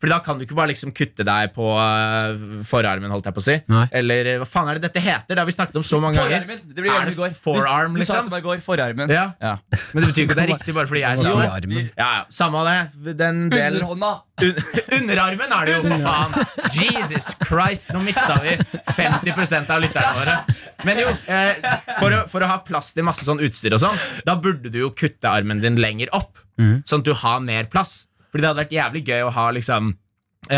Fordi 0.00 0.12
da 0.14 0.20
kan 0.24 0.40
du 0.40 0.46
ikke 0.46 0.58
bare 0.58 0.72
liksom 0.72 0.94
kutte 0.96 1.26
deg 1.26 1.54
på 1.56 1.70
uh, 1.76 2.62
forarmen, 2.68 3.12
holdt 3.12 3.30
jeg 3.30 3.36
på 3.36 3.44
å 3.44 3.46
si. 3.48 3.56
Nei. 3.72 3.86
Eller 4.00 4.32
hva 4.42 4.48
faen 4.48 4.70
er 4.72 4.80
det 4.80 4.88
dette 4.88 5.04
heter? 5.04 5.34
Det 5.34 5.42
har 5.42 5.48
vi 5.48 5.56
snakket 5.56 5.80
om 5.80 5.86
så 5.86 6.00
mange 6.02 6.18
ganger. 6.20 6.46
Forarmen. 6.46 6.64
Det 6.70 6.80
blir 6.84 6.90
Er 6.90 6.98
gjerne 6.98 7.14
i 7.14 7.20
går. 7.20 7.34
det 7.34 7.42
forearm, 7.48 7.94
du, 7.96 8.02
du 8.02 8.06
sa 8.08 8.20
det 8.20 8.28
til 8.28 8.34
meg 8.36 8.44
i 8.44 8.48
går. 8.48 8.64
Forarmen. 8.64 9.14
Ja. 9.14 9.26
Ja. 9.42 9.54
Men 9.92 10.04
det 10.04 10.12
betyr 10.12 10.26
ikke 10.26 10.36
at 10.36 10.42
det 10.42 10.46
er 10.46 10.52
riktig 10.54 10.76
bare 10.76 10.90
fordi 10.90 11.04
jeg 11.04 11.22
sa 11.24 11.36
det. 11.60 11.86
Ja, 11.94 12.10
ja, 12.20 12.24
Samme 12.40 12.64
av 12.64 12.70
det. 12.70 13.14
Den 13.20 13.46
del 13.52 13.80
Underhånda. 13.80 14.12
Un 14.40 14.56
Underarmen 15.00 15.52
er 15.52 15.68
det 15.68 15.72
jo, 15.74 15.80
for 15.84 16.04
faen! 16.04 16.30
Jesus 16.72 17.26
Christ, 17.44 17.90
nå 17.92 18.00
mista 18.04 18.38
vi 18.40 18.54
50% 18.96 19.72
av 19.74 19.82
lytterne 19.84 20.12
våre. 20.16 20.36
Men 20.88 21.00
jo, 21.02 21.08
eh, 21.30 21.56
for, 21.98 22.14
å, 22.16 22.20
for 22.30 22.44
å 22.44 22.50
ha 22.50 22.58
plass 22.66 22.92
til 22.96 23.04
masse 23.06 23.24
sånn 23.26 23.40
utstyr 23.44 23.76
og 23.76 23.82
sånn, 23.82 23.98
da 24.26 24.36
burde 24.40 24.70
du 24.72 24.78
jo 24.82 24.90
kutte 24.96 25.28
armen 25.30 25.60
din 25.62 25.76
lenger 25.80 26.12
opp. 26.16 26.38
Sånn 26.84 27.00
at 27.00 27.06
du 27.08 27.14
har 27.16 27.40
mer 27.40 27.68
plass. 27.72 28.06
Fordi 28.30 28.42
det 28.44 28.48
hadde 28.50 28.62
vært 28.64 28.74
jævlig 28.76 29.00
gøy 29.08 29.22
å 29.26 29.30
ha 29.34 29.46
liksom 29.56 29.94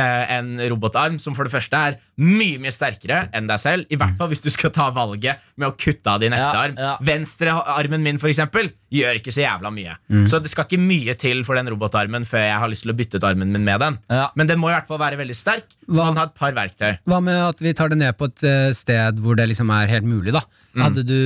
en 0.00 0.55
robotarm 0.72 1.18
som 1.20 1.35
for 1.37 1.44
det 1.44 1.52
første 1.52 1.76
er 1.76 1.96
mye 2.22 2.59
mye 2.62 2.72
sterkere 2.72 3.28
enn 3.35 3.46
deg 3.50 3.59
selv. 3.61 3.87
I 3.92 3.96
hvert 4.00 4.16
fall 4.18 4.28
hvis 4.33 4.42
du 4.44 4.48
skal 4.52 4.70
ta 4.70 4.90
valget 4.94 5.40
med 5.57 5.68
å 5.68 5.76
kutte 5.76 6.07
av 6.12 6.20
din 6.22 6.33
ekte 6.33 6.48
Ja, 6.52 6.62
arm. 6.64 6.76
ja. 6.78 6.96
Venstrearmen 7.00 8.02
min 8.05 8.18
for 8.22 8.28
eksempel, 8.31 8.70
gjør 8.92 9.16
ikke 9.20 9.33
så 9.33 9.42
jævla 9.46 9.70
mye. 9.72 9.94
Så 10.28 10.40
det 10.42 10.50
skal 10.52 10.66
ikke 10.68 10.81
mye 10.83 11.14
til 11.18 11.42
for 11.46 11.57
den 11.59 11.68
robotarmen 11.72 12.26
før 12.28 12.44
jeg 12.44 12.59
har 12.61 12.68
lyst 12.72 12.85
til 12.87 12.92
å 12.92 12.96
bytte 12.98 13.16
ut 13.20 13.24
armen 13.24 13.52
min 13.52 13.64
med 13.64 13.81
den. 13.81 13.98
Ja. 14.12 14.28
Men 14.37 14.46
den 14.50 14.61
må 14.61 14.68
i 14.70 14.74
hvert 14.76 14.87
fall 14.90 15.00
være 15.00 15.16
veldig 15.20 15.37
sterk, 15.37 15.64
så 15.88 15.96
Hva- 15.96 16.09
man 16.11 16.16
har 16.20 16.26
et 16.26 16.35
par 16.35 16.52
verktøy. 16.52 16.98
Hva 17.09 17.22
med 17.24 17.40
at 17.48 17.61
vi 17.64 17.72
tar 17.72 17.88
det 17.88 17.98
ned 17.98 18.16
på 18.18 18.28
et 18.28 18.44
eh, 18.44 18.70
sted 18.76 19.18
hvor 19.22 19.37
det 19.37 19.48
liksom 19.48 19.70
er 19.72 19.87
helt 19.88 20.05
mulig, 20.09 20.33
da? 20.37 20.42
Hadde 20.80 21.02
du 21.04 21.16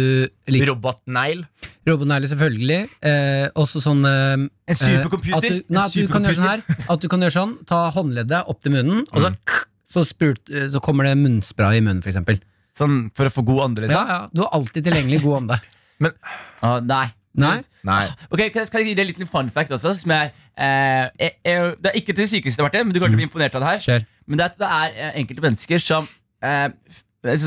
likt 0.50 0.66
Robotnegl. 0.68 1.44
robotnegler, 1.87 2.26
selvfølgelig. 2.32 2.78
Eh, 3.06 3.46
også 3.54 3.78
sånn 3.85 4.00
eh, 4.09 4.46
En 4.66 4.74
supercomputer? 4.80 5.30
eh, 5.30 5.37
At 5.37 5.46
du, 5.46 5.74
nei, 5.74 5.85
at 5.87 5.94
du 5.94 6.09
kan 6.11 6.26
gjøre 6.26 6.38
sånn 6.40 6.48
her. 6.50 6.64
At 6.90 7.00
du 7.04 7.09
kan 7.12 7.22
gjøre 7.22 7.37
sånn, 7.37 7.52
ta 7.68 7.85
håndleddet 7.94 8.50
opp 8.50 8.61
til 8.66 8.74
munnen, 8.74 9.04
og 9.12 9.22
så, 9.22 9.30
så, 9.87 10.02
sprut, 10.09 10.42
eh, 10.50 10.66
så 10.72 10.82
kommer 10.82 11.06
det 11.06 11.14
munnspray 11.20 11.78
i 11.78 11.85
munnen, 11.85 12.02
for 12.02 12.11
eksempel. 12.11 12.40
Sånn 12.76 13.06
for 13.16 13.30
å 13.30 13.32
få 13.32 13.44
god 13.46 13.62
ånde, 13.70 13.87
liksom? 13.87 14.11
ja, 14.11 14.18
du 14.35 14.42
har 14.42 14.50
alltid 14.59 14.85
tilgjengelig 14.90 15.22
god 15.22 15.42
ånde. 15.44 15.61
Ah, 16.61 16.80
nei. 16.80 17.06
Nei? 17.37 17.61
Nei. 17.85 18.02
Ok, 18.32 18.40
kan 18.50 18.62
jeg, 18.62 18.66
skal 18.70 18.80
jeg 18.82 18.88
gi 18.90 18.94
deg 18.96 19.04
en 19.06 19.11
liten 19.12 19.28
fun 19.28 19.48
fact 19.52 19.70
også? 19.76 19.92
Som 19.96 20.12
er, 20.16 20.30
eh, 20.56 21.06
jeg, 21.20 21.35
jeg, 21.44 21.74
det 21.85 21.90
er 21.92 21.98
ikke 22.00 22.14
til 22.16 22.28
sykehuset, 22.30 22.62
Martin, 22.64 22.87
men 22.88 22.96
du 22.96 22.98
kommer 23.00 23.12
til 23.12 23.18
å 23.18 23.22
bli 23.22 23.28
imponert 23.28 23.56
av 23.59 23.64
det 23.64 23.70
her. 23.74 23.82
Kjør. 23.85 24.06
Men 24.26 24.40
det 24.40 24.44
er 24.46 24.52
at 24.54 24.59
det 24.62 24.70
er 24.78 24.96
eh, 25.06 25.18
enkelte 25.22 25.44
mennesker 25.44 25.82
som, 25.85 26.09
eh, 26.44 26.68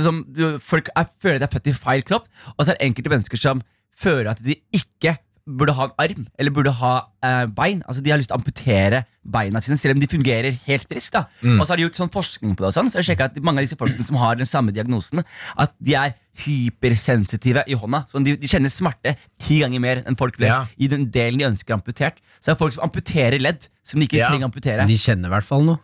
som 0.04 0.26
du, 0.28 0.60
Folk 0.60 0.90
er, 0.96 1.08
føler 1.22 1.40
at 1.40 1.46
de 1.46 1.48
er 1.50 1.56
født 1.60 1.72
i 1.72 1.78
feil 1.80 2.04
kropp, 2.04 2.28
og 2.58 2.62
så 2.66 2.72
er 2.72 2.78
det 2.80 2.88
enkelte 2.90 3.10
mennesker 3.16 3.38
som 3.42 3.62
føler 4.00 4.30
at 4.32 4.44
de 4.44 4.56
ikke 4.76 5.18
burde 5.50 5.74
ha 5.74 5.88
en 5.88 5.94
arm 5.98 6.26
eller 6.38 6.52
burde 6.54 6.70
ha 6.78 6.92
eh, 7.26 7.46
bein. 7.58 7.80
Altså 7.90 8.04
De 8.06 8.12
har 8.12 8.20
lyst 8.22 8.30
til 8.30 8.36
å 8.38 8.40
amputere 8.40 9.00
beina 9.26 9.58
sine, 9.62 9.78
selv 9.82 9.96
om 9.96 10.02
de 10.04 10.08
fungerer 10.12 10.54
helt 10.68 10.86
friskt. 10.88 11.16
da 11.16 11.24
Og 11.58 11.64
så 11.66 11.72
har 11.74 11.78
de 11.80 11.88
gjort 11.88 11.98
sånn 11.98 12.12
forskning 12.14 12.54
på 12.54 12.62
det, 12.64 12.70
og 12.70 12.76
sånn 12.76 12.92
Så 12.94 13.02
jeg 13.02 13.18
at 13.22 13.40
mange 13.42 13.58
av 13.64 13.66
disse 13.66 13.78
folkene 13.80 14.06
som 14.06 14.20
har 14.22 14.36
den 14.38 14.46
samme 14.46 14.72
diagnosen, 14.76 15.24
At 15.58 15.74
de 15.82 15.96
er 15.98 16.14
hypersensitive 16.46 17.64
i 17.68 17.74
hånda. 17.76 18.04
Sånn 18.12 18.24
de, 18.28 18.36
de 18.40 18.48
kjenner 18.48 18.70
smerte 18.72 19.16
ti 19.42 19.60
ganger 19.64 19.82
mer 19.84 20.04
enn 20.06 20.16
folk 20.20 20.38
flest 20.38 20.54
Ja. 20.54 20.66
i 20.78 20.88
den 20.88 21.10
delen 21.12 21.40
de 21.42 21.46
ønsker 21.50 21.74
amputert. 21.76 22.22
Så 22.40 22.52
det 22.52 22.56
er 22.56 22.62
folk 22.62 22.74
som 22.78 22.86
amputerer 22.86 23.42
ledd 23.42 23.66
som 23.84 24.00
de 24.00 24.06
ikke 24.08 24.22
Ja. 24.22 24.30
trenger 24.30 24.48
amputere. 24.52 24.86
De 24.88 24.98
kjenner 25.02 25.28
i 25.28 25.34
hvert 25.34 25.50
fall 25.50 25.66
noe. 25.66 25.80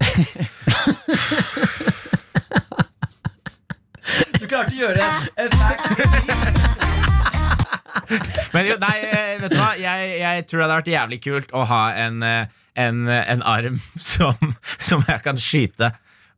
Du 4.44 4.48
klarte 4.50 4.74
å 4.74 4.76
gjøre 4.76 5.00
en 5.40 5.52
Men 8.52 8.66
jo, 8.68 8.74
nei, 8.82 8.96
eh, 9.08 9.38
vet 9.40 9.54
du 9.54 9.56
hva? 9.56 9.70
Jeg, 9.80 10.08
jeg 10.20 10.44
tror 10.50 10.60
det 10.60 10.66
hadde 10.66 10.76
vært 10.82 10.90
jævlig 10.92 11.18
kult 11.24 11.54
å 11.56 11.62
ha 11.70 11.78
en, 12.04 12.18
eh, 12.26 12.50
en, 12.84 12.98
en 13.08 13.40
arm 13.48 13.78
som, 14.10 14.36
som 14.82 15.00
jeg 15.08 15.22
kan 15.24 15.38
skyte. 15.40 15.88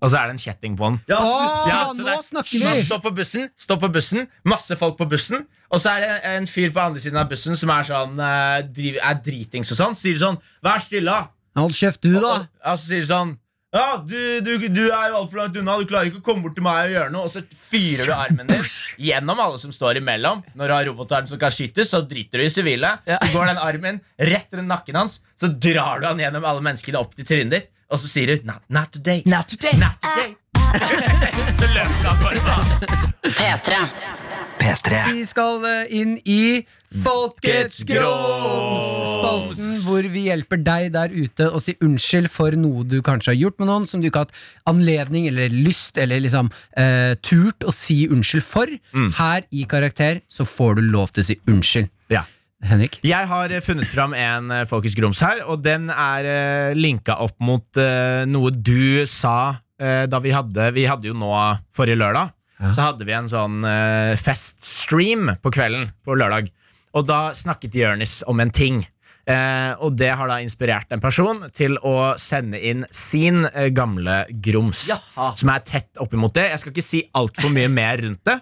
Og 0.05 0.13
så 0.13 0.21
er 0.21 0.29
det 0.31 0.35
en 0.37 0.43
kjetting 0.45 0.77
på 0.79 0.85
den. 0.93 0.99
Ja, 1.11 1.19
Åh, 1.25 1.67
Ja, 1.73 1.81
nå 1.97 2.05
er- 2.13 2.23
snakker 2.23 2.59
vi! 2.63 2.85
Stå 2.87 2.97
på 3.03 3.11
bussen, 3.17 3.49
stå 3.59 3.75
på 3.83 3.89
bussen 3.95 4.27
Masse 4.47 4.77
folk 4.79 4.99
på 5.01 5.07
bussen 5.09 5.47
Og 5.73 5.81
så 5.83 5.89
er 5.97 6.01
det 6.05 6.11
en 6.35 6.47
fyr 6.51 6.69
på 6.77 6.83
andre 6.85 7.01
siden 7.03 7.17
av 7.19 7.31
bussen 7.33 7.57
Som 7.59 7.73
er 7.73 7.83
sånn, 7.89 8.13
eh, 8.21 8.61
driv, 8.77 8.99
er 9.01 9.17
dritings 9.25 9.73
og 9.73 9.79
sånn 9.81 9.97
Sier 9.99 10.19
sånn, 10.21 10.37
vær 10.63 10.79
stille 10.85 11.17
Hold 11.57 11.73
kjeft, 11.75 12.05
du, 12.05 12.13
da. 12.21 12.35
Og, 12.37 12.45
og 12.61 12.77
så 12.77 12.85
sier 12.93 13.07
sånn 13.09 13.33
Ja, 13.77 14.01
du, 14.01 14.41
du, 14.41 14.69
du 14.73 14.83
er 14.87 15.11
jo 15.11 15.19
alt 15.21 15.31
for 15.33 15.41
langt 15.43 15.57
unna. 15.61 15.77
Du 15.83 15.89
klarer 15.91 16.09
ikke 16.09 16.23
å 16.23 16.25
komme 16.25 16.47
bort 16.47 16.57
til 16.57 16.65
meg 16.65 16.89
og 16.89 16.95
gjøre 16.95 17.13
noe 17.13 17.29
Og 17.29 17.33
så 17.35 17.43
fyrer 17.71 18.09
du 18.09 18.15
armen 18.17 18.49
din 18.49 18.65
Gjennom 19.09 19.43
alle 19.43 19.61
som 19.61 19.75
står 19.75 20.01
imellom. 20.01 20.41
Når 20.57 20.71
du 20.73 20.77
har 20.79 20.89
robotarm 20.89 21.29
som 21.29 21.41
kan 21.41 21.53
skytes 21.55 21.93
Så 21.93 22.01
driter 22.09 22.41
du 22.41 22.47
i 22.47 22.53
sivile. 22.53 22.95
Så 23.05 23.33
går 23.35 23.53
den 23.53 23.61
armen 23.61 24.01
rett 24.33 24.57
rundt 24.57 24.73
nakken 24.73 25.01
hans 25.03 25.21
Så 25.37 25.53
drar 25.53 26.01
du 26.01 26.09
han 26.09 26.23
gjennom 26.25 26.47
alle 26.49 26.65
menneskene 26.65 27.03
opp 27.03 27.17
til 27.19 27.29
trynet 27.29 27.53
ditt 27.59 27.71
Og 27.93 28.01
så 28.01 28.11
sier 28.11 28.33
du, 28.33 28.49
not, 28.49 28.65
not 28.73 28.93
today. 28.97 29.23
Not 29.29 29.53
today. 29.53 29.77
Not 29.79 30.01
today. 30.03 30.35
Så 31.61 31.69
løper 31.71 32.09
han 32.09 32.23
bare 32.25 32.41
faen 32.43 33.37
P3. 33.37 34.26
P3. 34.61 35.01
Vi 35.15 35.25
skal 35.29 35.65
eh, 35.69 35.95
inn 36.01 36.17
i 36.25 36.65
Folkets 37.05 37.83
grums! 37.89 38.93
Spalten 39.17 39.73
hvor 39.87 40.09
vi 40.13 40.27
hjelper 40.29 40.63
deg 40.63 40.91
der 40.95 41.13
ute 41.13 41.49
å 41.51 41.61
si 41.63 41.75
unnskyld 41.85 42.31
for 42.33 42.57
noe 42.59 42.87
du 42.89 42.99
kanskje 43.05 43.35
har 43.35 43.41
gjort 43.41 43.59
med 43.61 43.71
noen 43.71 43.89
som 43.91 44.01
du 44.03 44.09
ikke 44.09 44.25
har 44.25 44.31
hatt 44.31 44.71
anledning 44.73 45.29
eller 45.31 45.53
lyst 45.53 46.01
eller 46.01 46.23
liksom 46.25 46.53
eh, 46.79 47.13
turt 47.21 47.67
å 47.67 47.75
si 47.75 48.05
unnskyld 48.09 48.47
for. 48.47 48.79
Her 49.19 49.45
i 49.51 49.67
Karakter 49.69 50.23
så 50.31 50.49
får 50.49 50.79
du 50.81 50.89
lov 50.89 51.13
til 51.13 51.27
å 51.27 51.31
si 51.33 51.39
unnskyld. 51.51 51.93
Ja 52.13 52.25
Henrik? 52.65 52.99
Jeg 53.05 53.29
har 53.29 53.53
eh, 53.53 53.63
funnet 53.65 53.89
fram 53.91 54.15
en 54.17 54.51
eh, 54.55 54.65
Folkets 54.69 54.97
Grums 54.99 55.21
her, 55.25 55.43
og 55.51 55.63
den 55.65 55.91
er 55.93 56.29
uh, 56.29 56.77
linka 56.77 57.19
opp 57.25 57.37
mot 57.45 57.81
eh, 57.81 58.25
noe 58.29 58.53
du 58.55 59.05
sa 59.11 59.59
eh, 59.79 60.05
da 60.09 60.21
vi 60.23 60.33
hadde 60.35 60.71
Vi 60.77 60.87
hadde 60.89 61.11
jo 61.11 61.17
nå 61.17 61.33
forrige 61.77 62.01
lørdag. 62.01 62.33
Så 62.61 62.81
hadde 62.81 63.05
vi 63.05 63.13
en 63.13 63.29
sånn 63.29 63.61
uh, 63.67 64.17
feststream 64.17 65.35
på 65.43 65.53
kvelden 65.53 65.91
på 66.07 66.17
lørdag. 66.17 66.49
Og 66.97 67.05
da 67.09 67.31
snakket 67.37 67.77
Jørnis 67.77 68.23
om 68.31 68.41
en 68.41 68.53
ting. 68.55 68.85
Eh, 69.27 69.73
og 69.83 69.97
det 69.99 70.13
har 70.15 70.31
da 70.31 70.37
inspirert 70.39 70.93
en 70.95 71.03
person 71.03 71.41
til 71.51 71.75
å 71.83 72.15
sende 72.21 72.61
inn 72.63 72.85
sin 72.95 73.43
eh, 73.49 73.73
gamle 73.75 74.21
grums. 74.31 74.85
Jaha. 74.93 75.33
Som 75.35 75.51
er 75.51 75.65
tett 75.67 75.99
oppimot 76.03 76.37
det. 76.39 76.45
Jeg 76.53 76.63
skal 76.63 76.73
ikke 76.73 76.87
si 76.87 77.01
altfor 77.19 77.51
mye 77.51 77.73
mer 77.73 77.99
rundt 78.05 78.23
det, 78.31 78.37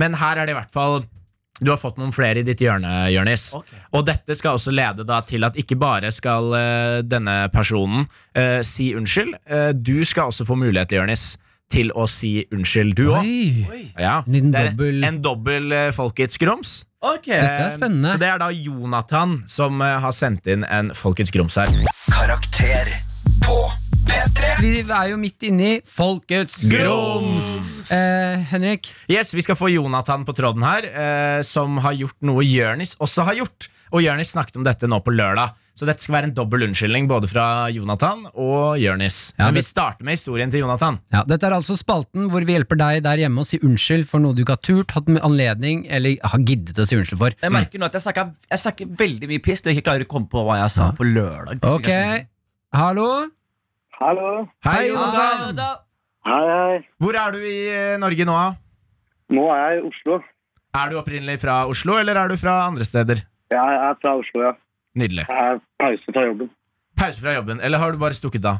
men 0.00 0.16
her 0.16 0.40
er 0.40 0.48
det 0.48 0.54
i 0.54 0.56
hvert 0.56 0.72
fall 0.72 1.02
du 1.62 1.70
har 1.70 1.78
fått 1.78 1.98
noen 2.00 2.14
flere 2.14 2.40
i 2.40 2.46
ditt 2.46 2.62
hjørne, 2.64 2.90
Jørnis. 3.12 3.52
Og 3.94 4.06
dette 4.08 4.34
skal 4.34 4.56
også 4.56 4.72
lede 4.74 5.04
da 5.06 5.20
til 5.26 5.44
at 5.46 5.58
ikke 5.60 5.76
bare 5.78 6.10
skal 6.14 6.48
eh, 6.58 6.98
denne 7.06 7.36
personen 7.54 8.06
eh, 8.34 8.64
si 8.66 8.90
unnskyld, 8.98 9.36
eh, 9.46 9.70
du 9.76 10.00
skal 10.08 10.32
også 10.32 10.48
få 10.48 10.56
mulighet, 10.58 10.96
Jørnis, 10.96 11.36
til 11.72 11.92
å 11.96 12.06
si 12.10 12.42
unnskyld, 12.52 12.94
du 12.98 13.06
òg. 13.14 13.28
Ja. 13.96 14.20
En 14.28 14.52
Det 14.52 14.66
er 14.68 15.20
dobbel 15.22 15.72
eh, 15.72 15.90
Folkets 15.96 16.40
grums. 16.40 16.82
Okay. 17.02 17.34
Dette 17.34 17.66
er 17.66 17.72
spennende. 17.74 18.12
Så 18.14 18.20
det 18.22 18.28
er 18.30 18.42
da 18.42 18.50
Jonathan 18.54 19.40
som 19.50 19.80
eh, 19.82 19.96
har 20.04 20.14
sendt 20.14 20.46
inn 20.52 20.66
en 20.68 20.92
Folkets 20.96 21.32
grums 21.34 21.58
her. 21.58 21.70
Karakter 22.12 22.92
på 23.42 23.56
P3. 24.06 24.52
Vi 24.62 24.72
er 24.84 25.08
jo 25.10 25.18
midt 25.20 25.46
inni 25.48 25.72
Folkets 25.88 26.60
grums! 26.70 27.56
Eh, 27.90 28.44
Henrik? 28.52 28.90
Yes, 29.10 29.32
Vi 29.34 29.42
skal 29.44 29.58
få 29.58 29.72
Jonathan 29.72 30.26
på 30.28 30.34
tråden 30.36 30.62
her, 30.66 30.86
eh, 30.86 31.40
som 31.46 31.80
har 31.82 31.96
gjort 31.98 32.18
noe 32.26 32.44
Jørnis 32.46 32.94
også 33.02 33.26
har 33.30 33.40
gjort. 33.42 33.70
Og 33.92 34.04
Jørnis 34.04 34.32
snakket 34.36 34.60
om 34.60 34.66
dette 34.66 34.88
nå 34.88 35.02
på 35.04 35.14
lørdag. 35.14 35.56
Så 35.72 35.86
dette 35.88 36.04
skal 36.04 36.18
være 36.18 36.28
en 36.28 36.34
dobbel 36.36 36.66
unnskyldning 36.66 37.06
både 37.08 37.28
fra 37.30 37.44
Jonathan 37.72 38.26
og 38.32 38.76
Jørnis. 38.76 39.32
Ja, 39.38 39.46
Men 39.48 39.56
vi 39.56 39.62
starter 39.64 40.04
med 40.04 40.18
historien 40.18 40.50
til 40.52 40.60
Jonathan. 40.60 40.98
Ja, 41.14 41.22
Dette 41.24 41.48
er 41.48 41.56
altså 41.56 41.76
spalten 41.78 42.26
hvor 42.32 42.44
vi 42.44 42.56
hjelper 42.58 42.76
deg 42.76 42.98
der 43.06 43.22
hjemme 43.24 43.40
å 43.40 43.48
si 43.48 43.56
unnskyld 43.64 44.04
for 44.10 44.20
noe 44.20 44.36
du 44.36 44.42
ikke 44.44 44.58
har 44.58 44.60
turt, 44.68 44.92
hatt 44.92 45.08
anledning 45.16 45.86
eller 45.88 46.18
har 46.20 46.44
giddet 46.44 46.76
å 46.76 46.84
si 46.88 46.98
unnskyld 46.98 47.20
for. 47.22 47.36
Jeg 47.40 47.54
merker 47.54 47.80
nå 47.80 47.88
at 47.88 47.96
jeg 47.96 48.04
snakker, 48.04 48.34
jeg 48.52 48.62
snakker 48.66 48.90
veldig 49.00 49.30
mye 49.32 49.44
piss, 49.44 49.64
når 49.64 49.72
jeg 49.72 49.80
ikke 49.80 49.88
klarer 49.88 50.04
å 50.04 50.10
komme 50.12 50.28
på 50.32 50.44
hva 50.44 50.58
jeg 50.60 50.74
sa 50.76 50.90
på 50.98 51.08
lørdag. 51.08 51.64
Ok, 51.72 51.88
hallo? 52.76 53.08
Hallo. 54.02 54.28
Hei, 54.66 54.82
Jonathan! 54.90 55.62
Hei, 56.28 56.42
hei. 56.52 56.82
Hvor 57.02 57.16
er 57.18 57.32
du 57.34 57.40
i 57.42 57.56
eh, 57.72 57.96
Norge 58.02 58.26
nå? 58.28 58.34
da? 58.36 58.52
Nå 59.32 59.46
er 59.54 59.62
jeg 59.62 59.80
i 59.80 59.86
Oslo. 59.88 60.20
Er 60.76 60.92
du 60.92 60.98
opprinnelig 61.00 61.40
fra 61.42 61.62
Oslo, 61.68 61.96
eller 62.00 62.20
er 62.20 62.30
du 62.32 62.36
fra 62.40 62.60
andre 62.68 62.84
steder? 62.86 63.24
Jeg 63.52 63.80
er 63.88 63.96
fra 64.04 64.14
Oslo, 64.20 64.44
ja. 64.46 64.52
Nydelig. 64.98 65.24
Det 65.28 65.38
er 65.44 65.60
pause 65.80 66.12
fra 66.14 66.24
jobben. 66.26 66.50
Pause 67.00 67.22
fra 67.24 67.34
jobben, 67.38 67.60
eller 67.64 67.80
har 67.80 67.92
du 67.94 67.98
bare 68.02 68.16
stukket 68.16 68.44
av? 68.44 68.58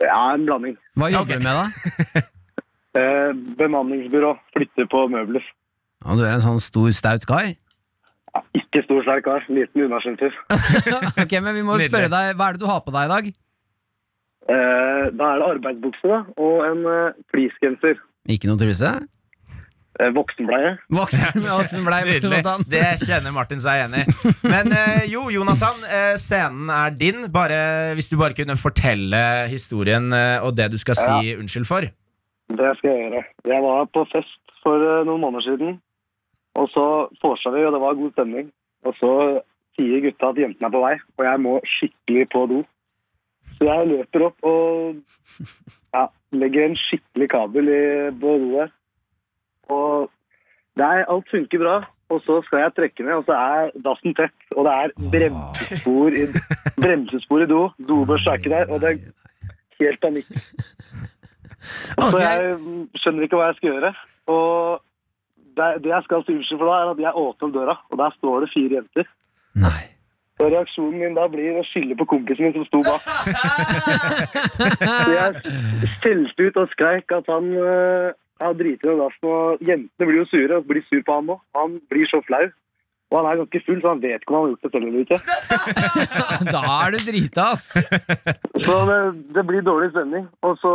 Det 0.00 0.06
er 0.08 0.34
en 0.36 0.44
blanding. 0.46 0.76
Hva 0.96 1.10
jobber 1.12 1.40
du 1.40 1.48
med, 1.48 1.64
da? 1.64 2.26
Eh, 2.90 3.30
bemanningsbyrå. 3.54 4.32
Flytter 4.50 4.88
på 4.90 5.04
møbler. 5.12 5.44
Ja, 6.02 6.14
du 6.18 6.24
er 6.26 6.32
en 6.34 6.42
sånn 6.42 6.56
stor, 6.58 6.88
staut 6.90 7.22
kar? 7.22 7.52
Ja, 8.34 8.40
ikke 8.58 8.82
stor, 8.82 9.04
sterk 9.06 9.22
kar. 9.28 9.44
Liten 9.46 9.84
unnaskylder. 9.84 10.34
ok, 11.22 11.36
men 11.38 11.54
vi 11.54 11.62
må 11.62 11.76
Nydelig. 11.76 11.86
spørre 11.92 12.10
deg, 12.10 12.32
Hva 12.34 12.48
er 12.50 12.58
det 12.58 12.62
du 12.64 12.66
har 12.66 12.80
på 12.82 12.90
deg 12.96 13.06
i 13.06 13.12
dag? 13.12 13.28
Eh, 14.50 15.04
da 15.20 15.28
er 15.28 15.38
det 15.38 15.48
arbeidsbukse 15.52 16.18
og 16.42 16.66
en 16.66 16.82
eh, 16.90 17.14
fleecegenser. 17.30 18.02
Ikke 18.34 18.50
noe 18.50 18.58
truse? 18.58 18.90
Eh, 20.00 20.10
voksenbleie. 20.16 20.76
Voksen, 20.88 21.42
voksen. 21.44 21.84
Jonathan. 22.22 22.64
Det 22.72 22.84
kjenner 23.04 23.34
Martin 23.36 23.60
seg 23.60 23.82
igjen 23.82 23.98
i. 24.00 24.04
Men 24.48 24.72
eh, 24.72 25.04
jo, 25.12 25.26
Jonathan, 25.34 25.82
eh, 25.84 26.14
scenen 26.20 26.70
er 26.72 26.94
din. 26.96 27.26
Bare, 27.32 27.92
hvis 27.98 28.08
du 28.08 28.16
bare 28.20 28.36
kunne 28.38 28.56
fortelle 28.60 29.20
historien 29.52 30.08
og 30.44 30.54
det 30.56 30.70
du 30.72 30.78
skal 30.80 30.96
si 30.96 31.34
unnskyld 31.36 31.68
for. 31.68 31.84
Det 32.50 32.72
skal 32.78 32.90
jeg 32.90 33.04
gjøre. 33.04 33.22
Jeg 33.52 33.64
var 33.66 33.92
på 33.92 34.06
fest 34.14 34.56
for 34.64 35.04
noen 35.04 35.22
måneder 35.22 35.50
siden. 35.50 35.78
Og 36.58 36.66
så 36.72 36.86
vorsa 37.20 37.52
vi, 37.54 37.66
og 37.66 37.76
det 37.76 37.84
var 37.84 38.00
god 38.00 38.16
stemning. 38.16 38.50
Og 38.88 38.96
så 38.98 39.12
sier 39.76 40.02
gutta 40.06 40.32
at 40.32 40.40
jentene 40.40 40.68
er 40.68 40.74
på 40.74 40.82
vei, 40.82 40.96
og 41.18 41.28
jeg 41.28 41.44
må 41.44 41.54
skikkelig 41.76 42.26
på 42.32 42.46
do. 42.50 42.64
Så 43.58 43.68
jeg 43.68 43.88
løper 43.92 44.26
opp 44.30 44.48
og 44.48 45.00
ja, 45.92 46.08
legger 46.32 46.66
en 46.70 46.76
skikkelig 46.88 47.28
kabel 47.36 47.68
i 47.68 47.82
på 48.20 48.36
do 48.40 48.52
der. 48.56 48.70
Og 48.70 48.78
Nei, 50.80 50.98
alt 51.04 51.32
funker 51.32 51.62
bra. 51.62 51.78
Og 52.10 52.18
så 52.26 52.40
skal 52.42 52.64
jeg 52.64 52.74
trekke 52.74 53.04
ned, 53.06 53.20
og 53.20 53.28
så 53.28 53.36
er 53.38 53.68
dassen 53.84 54.14
tett. 54.18 54.34
Og 54.56 54.66
det 54.66 54.72
er 54.82 54.94
bremsespor 55.12 56.16
i, 56.18 56.24
bremsespor 56.82 57.44
i 57.44 57.48
do. 57.50 57.62
Dobørsa 57.86 58.34
er 58.34 58.42
ikke 58.42 58.54
der, 58.54 58.72
og 58.72 58.82
det 58.82 58.90
er 58.90 59.84
helt 59.84 60.00
panikk. 60.02 60.32
Og 62.00 62.10
så 62.10 62.22
jeg 62.24 62.56
mm, 62.58 62.82
skjønner 62.98 63.26
ikke 63.26 63.38
hva 63.38 63.50
jeg 63.50 63.60
skal 63.60 63.70
gjøre. 63.70 63.92
Og 64.34 64.82
det, 65.60 65.70
det 65.84 65.94
jeg 65.94 66.06
skal 66.08 66.26
si 66.26 66.34
unnskyld 66.34 66.60
for 66.62 66.72
da, 66.72 66.80
er 66.80 66.92
at 66.96 67.04
jeg 67.06 67.22
åpner 67.22 67.54
døra, 67.54 67.78
og 67.90 68.02
der 68.02 68.18
står 68.18 68.44
det 68.44 68.52
fire 68.56 68.78
jenter. 68.80 69.10
Nei. 69.60 69.80
Og 70.40 70.48
reaksjonen 70.48 71.02
min 71.02 71.16
da 71.18 71.26
blir 71.28 71.58
å 71.60 71.64
skylde 71.68 71.98
på 72.00 72.06
kompisen 72.08 72.46
min 72.46 72.54
som 72.56 72.64
sto 72.66 72.80
bak. 72.86 73.02
Så 75.04 75.10
jeg 75.12 75.56
skjelte 75.98 76.46
ut 76.48 76.60
og 76.62 76.70
skreik 76.72 77.12
at 77.12 77.28
han 77.28 77.50
har 78.46 78.56
driti 78.58 78.88
i 78.88 78.96
dassen, 79.00 79.28
og 79.28 79.62
jentene 79.66 80.08
blir 80.08 80.22
jo 80.22 80.28
sure 80.30 80.58
og 80.58 80.66
blir 80.68 80.84
sur 80.88 81.02
på 81.06 81.16
han 81.18 81.32
òg. 81.34 81.40
Han 81.58 81.78
blir 81.92 82.08
så 82.10 82.22
flau. 82.26 82.48
Og 83.10 83.16
han 83.18 83.26
er 83.26 83.40
ganske 83.40 83.60
full, 83.66 83.80
så 83.82 83.90
han 83.90 84.02
vet 84.04 84.22
ikke 84.22 84.30
om 84.30 84.36
han 84.36 84.44
har 84.44 84.52
gjort 84.52 84.64
det 84.64 84.70
selv 84.72 84.86
eller 84.86 85.00
ikke. 85.04 85.18
Da 86.54 86.60
er 86.76 86.94
du 86.94 86.98
drita, 87.08 87.46
ass. 87.56 87.64
Så 88.64 88.76
det, 88.86 88.98
det 89.34 89.42
blir 89.48 89.64
dårlig 89.66 89.90
stemning. 89.90 90.28
Og 90.46 90.54
så 90.62 90.74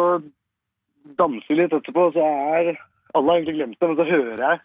danser 1.20 1.48
vi 1.54 1.62
litt 1.62 1.76
etterpå, 1.78 2.10
og 2.10 2.18
så 2.18 2.26
er 2.60 2.74
Alle 3.16 3.32
har 3.32 3.38
egentlig 3.40 3.56
glemt 3.62 3.78
det, 3.80 3.88
men 3.88 4.00
så 4.02 4.08
hører 4.10 4.42
jeg 4.44 4.60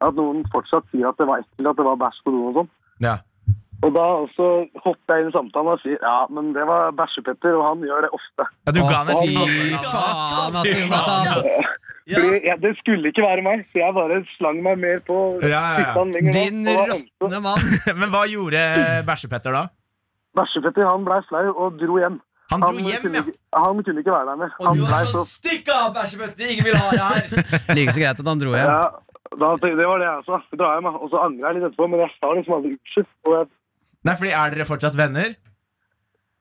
at 0.00 0.16
noen 0.16 0.46
fortsatt 0.48 0.86
sier 0.88 1.10
at 1.10 1.18
det 1.20 1.26
var 1.28 1.42
ekkelt, 1.42 1.68
at 1.68 1.76
det 1.76 1.84
var 1.84 1.98
bæsj 2.00 2.22
på 2.24 2.32
doen 2.32 2.46
og 2.48 2.54
sånn. 2.56 2.70
Ja. 3.04 3.18
Og 3.80 3.94
da 3.96 4.02
også 4.22 4.46
hopper 4.84 5.16
jeg 5.16 5.24
inn 5.24 5.30
i 5.30 5.34
samtalen 5.34 5.72
og 5.72 5.80
sier 5.80 6.02
ja, 6.04 6.16
men 6.28 6.50
det 6.52 6.66
var 6.68 6.90
Bæsjepetter, 6.98 7.54
og 7.56 7.62
han 7.64 7.84
gjør 7.88 8.04
det 8.04 8.10
ofte. 8.12 8.44
Ja, 8.68 8.74
du 8.76 8.80
ga 8.84 8.98
fy 9.08 9.30
faen, 9.86 10.58
altså, 10.58 10.74
Jonathan. 10.82 11.46
Fordi 12.10 12.40
jeg, 12.48 12.56
det 12.60 12.72
skulle 12.80 13.08
ikke 13.12 13.22
være 13.22 13.42
meg, 13.46 13.60
så 13.70 13.78
jeg 13.80 13.94
bare 13.96 14.16
slang 14.36 14.58
meg 14.66 14.80
mer 14.82 14.98
på. 15.06 15.16
Ja, 15.46 15.60
ja, 15.78 15.92
ja. 15.94 16.04
Din 16.34 16.64
råtne 16.66 17.40
mann. 17.44 17.68
Men 18.02 18.10
hva 18.12 18.24
gjorde 18.28 18.64
Bæsjepetter 19.08 19.54
da? 19.56 19.62
Bæsjepetter 20.36 20.84
han 20.90 21.06
blei 21.06 21.20
flau 21.28 21.46
og 21.54 21.78
dro 21.80 22.00
hjem. 22.02 22.18
Han 22.50 22.64
dro 22.64 22.72
hjem, 22.82 23.04
kunne, 23.04 23.20
ja. 23.20 23.22
ikke- 23.30 23.62
han 23.64 23.82
kunne 23.86 24.02
ikke 24.02 24.12
være 24.16 24.26
der 24.32 24.40
mer. 24.42 24.50
Og 24.58 24.66
Han 24.66 24.80
du 24.80 24.82
var 24.90 25.06
sånn 25.06 25.22
så 25.22 25.38
Stikk 25.38 25.70
av, 25.72 25.92
Bæsjepetter, 25.94 26.50
Ingen 26.50 26.66
vil 26.68 26.76
ha 26.82 26.90
deg 26.90 27.06
her! 27.06 27.48
Like 27.78 27.94
så 27.94 28.02
greit 28.02 28.20
at 28.24 28.30
han 28.32 28.42
dro 28.42 28.52
hjem. 28.58 28.74
ja, 28.74 28.82
da, 29.40 29.52
Det 29.62 29.86
var 29.86 30.02
det 30.02 30.08
jeg 30.10 30.26
sa. 30.26 30.40
Så 30.50 30.58
drar 30.58 30.76
jeg. 30.80 30.92
Og 30.98 31.08
så 31.14 31.22
angrer 31.28 31.46
jeg 31.46 31.60
litt 31.60 31.68
etterpå, 31.70 31.86
men 31.94 32.02
jeg 32.04 32.12
sa 32.18 32.32
liksom 32.34 32.56
aldri 32.58 32.74
unnskyld. 32.74 33.08
Og 33.28 33.36
jeg, 33.38 33.50
Nei, 34.06 34.16
fordi 34.16 34.32
Er 34.32 34.54
dere 34.54 34.68
fortsatt 34.68 34.96
venner? 34.98 35.36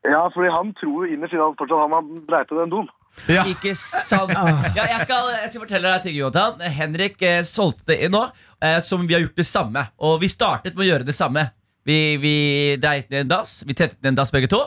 ja, 0.08 0.22
fordi 0.34 0.48
han 0.54 0.70
tror 0.80 1.04
jo 1.06 1.14
innerst 1.14 1.36
inne 1.36 1.44
at 1.50 1.60
fortsatt 1.60 1.82
han 1.84 1.92
har 1.98 2.06
dreit 2.30 2.52
den 2.56 2.72
doen. 2.72 2.88
Ja. 3.28 3.44
Ikke 3.50 3.74
sant? 3.76 4.32
Ja, 4.32 4.86
jeg, 4.88 5.04
skal, 5.04 5.28
jeg 5.34 5.50
skal 5.52 5.64
fortelle 5.66 5.92
deg 5.92 6.06
ting, 6.06 6.16
Jonathan. 6.16 6.64
Henrik 6.72 7.22
eh, 7.26 7.42
solgte 7.44 7.92
det 7.92 7.98
inn 8.08 8.14
nå, 8.16 8.22
eh, 8.64 8.78
som 8.86 9.04
vi 9.04 9.18
har 9.18 9.26
gjort 9.26 9.42
det 9.42 9.48
samme. 9.50 9.84
Og 10.00 10.20
vi 10.24 10.30
startet 10.32 10.78
med 10.78 10.86
å 10.86 10.90
gjøre 10.94 11.08
det 11.10 11.16
samme. 11.18 11.50
Vi, 11.90 12.00
vi 12.22 12.34
dreit 12.82 13.10
ned 13.12 13.26
en 13.26 13.32
dass. 13.36 13.60
Vi 13.68 13.76
tettet 13.76 14.00
ned 14.00 14.14
en 14.14 14.20
dass 14.22 14.32
begge 14.32 14.50
to. 14.52 14.62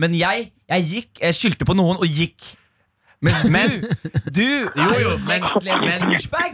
Men 0.00 0.16
jeg, 0.16 0.48
jeg 0.70 0.88
gikk, 0.90 1.10
jeg 1.20 1.38
skyldte 1.38 1.68
på 1.68 1.76
noen 1.76 2.00
og 2.00 2.08
gikk. 2.08 2.54
Men, 3.24 3.70
du, 4.36 4.48
du 4.68 4.82
er 4.84 4.98
jo 5.00 5.12
men, 5.24 5.44
men, 5.64 6.02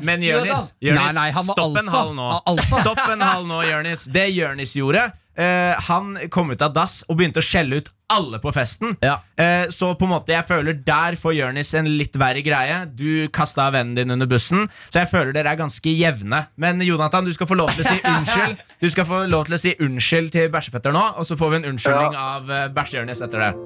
men 0.07 0.23
Jonis, 0.23 0.69
Jonis, 0.79 1.01
Nei, 1.01 1.09
nei, 1.17 1.43
stopp 1.43 1.79
en 1.81 1.89
halv 1.91 2.13
nå. 2.15 2.29
Stopp 2.63 3.01
en 3.11 3.25
halv 3.27 3.49
nå, 3.49 3.63
Jonis. 3.67 4.05
Det 4.13 4.29
Jonis 4.31 4.77
gjorde 4.79 5.09
eh, 5.41 5.81
Han 5.89 6.17
kom 6.31 6.53
ut 6.53 6.63
av 6.63 6.75
dass 6.77 7.01
og 7.09 7.19
begynte 7.19 7.43
å 7.43 7.47
skjelle 7.47 7.81
ut 7.81 7.91
alle 8.11 8.41
på 8.43 8.51
festen. 8.53 8.97
Ja. 9.05 9.21
Eh, 9.39 9.69
så 9.71 9.93
på 9.95 10.07
en 10.07 10.13
måte 10.13 10.35
jeg 10.35 10.47
føler 10.49 10.79
der 10.87 11.17
får 11.21 11.37
Jonis 11.37 11.73
en 11.79 11.89
litt 11.99 12.17
verre 12.19 12.43
greie. 12.43 12.83
Du 12.87 13.29
kasta 13.35 13.69
vennen 13.75 13.95
din 13.99 14.11
under 14.11 14.29
bussen, 14.31 14.67
så 14.91 15.05
jeg 15.05 15.11
føler 15.13 15.33
dere 15.37 15.55
er 15.55 15.61
ganske 15.61 15.95
jevne. 15.95 16.43
Men 16.61 16.83
Jonathan, 16.83 17.25
du 17.27 17.33
skal 17.37 17.49
få 17.51 17.59
lov 17.61 17.71
til 17.77 17.87
å 17.87 17.91
si 17.91 18.01
unnskyld. 18.15 18.65
Du 18.83 18.89
skal 18.91 19.07
få 19.09 19.23
lov 19.31 19.47
til 19.49 19.57
å 19.57 19.63
si 19.63 19.77
unnskyld 19.79 20.35
til 20.35 20.51
Bæsjepetter 20.53 20.95
nå, 20.97 21.05
og 21.21 21.29
så 21.29 21.39
får 21.39 21.55
vi 21.55 21.61
en 21.61 21.71
unnskyldning 21.73 22.19
av 22.19 22.51
uh, 22.51 22.67
Bæsje-Jonis 22.75 23.25
etter 23.27 23.47
det. 23.47 23.53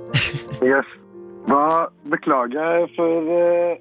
Yes. 0.64 0.86
Da 1.44 1.90
beklager 2.08 2.56
jeg 2.56 2.86
for 2.96 3.26
uh, 3.28 3.74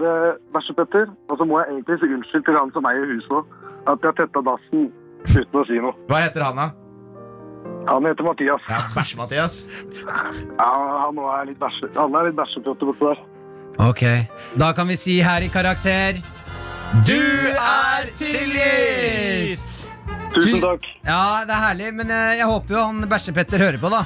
det 0.00 0.16
Bæsjepetter. 0.52 1.08
Og 1.30 1.40
så 1.40 1.46
må 1.48 1.60
jeg 1.60 1.76
egentlig 1.76 2.00
si 2.00 2.10
unnskyld 2.18 2.44
til 2.48 2.58
han 2.60 2.72
som 2.74 2.88
eier 2.90 3.08
huset 3.12 3.38
òg. 3.40 3.54
At 3.86 4.04
jeg 4.04 4.18
tetta 4.18 4.42
dassen 4.48 4.90
uten 5.32 5.60
å 5.60 5.64
si 5.68 5.78
noe. 5.80 5.94
Hva 6.10 6.24
heter 6.26 6.44
han, 6.44 6.60
da? 6.60 6.85
Han 7.86 8.04
heter 8.08 8.24
Mathias. 8.26 8.62
Ja, 8.68 8.78
Bæsje-Mathias. 8.96 9.54
Ja, 10.58 10.70
han 11.04 11.18
er 11.22 11.44
litt 11.50 11.58
bæsje. 11.60 11.90
Alle 12.02 12.18
er 12.22 12.28
litt 12.30 12.38
bæsjepjotte 12.38 12.88
borte 12.88 13.10
der. 13.12 13.24
Ok, 13.86 14.02
da 14.58 14.72
kan 14.72 14.88
vi 14.88 14.96
si 14.96 15.18
her 15.20 15.44
i 15.44 15.50
karakter 15.52 16.16
Du 17.04 17.12
er 17.12 18.06
tilgitt! 18.16 19.90
Tusen 20.32 20.60
takk. 20.62 20.86
Ja, 21.04 21.44
det 21.48 21.52
er 21.52 21.60
herlig, 21.66 21.90
men 21.98 22.10
eh, 22.12 22.38
jeg 22.40 22.46
håper 22.48 22.74
jo 22.78 22.84
han 22.88 23.04
Bæsjepetter 23.10 23.60
hører 23.66 23.78
på, 23.82 23.90
da. 23.92 24.02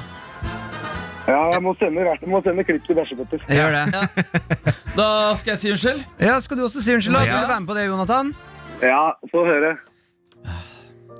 Ja, 1.27 1.39
jeg 1.53 1.61
må 1.63 1.71
sende, 1.79 2.03
jeg 2.03 2.29
må 2.29 2.41
sende 2.43 2.65
klipp 2.67 2.83
til 2.87 2.97
Bæsjepetter. 2.99 3.43
Jeg 3.47 3.61
gjør 3.61 3.71
det. 3.77 4.75
Da 4.97 5.07
skal 5.39 5.53
jeg 5.53 5.59
si 5.61 5.71
unnskyld. 5.71 6.01
Ja, 6.19 6.39
Skal 6.43 6.57
du 6.59 6.65
også 6.67 6.83
si 6.83 6.93
unnskyld? 6.97 7.15
da? 7.15 7.23
Ja. 7.25 7.31
Vil 7.37 7.45
du 7.47 7.51
være 7.53 7.59
med 7.63 7.69
på 7.71 7.77
det, 7.79 7.85
Jonathan? 7.87 8.33
Ja, 8.83 9.01
få 9.31 9.45
høre. 9.47 9.75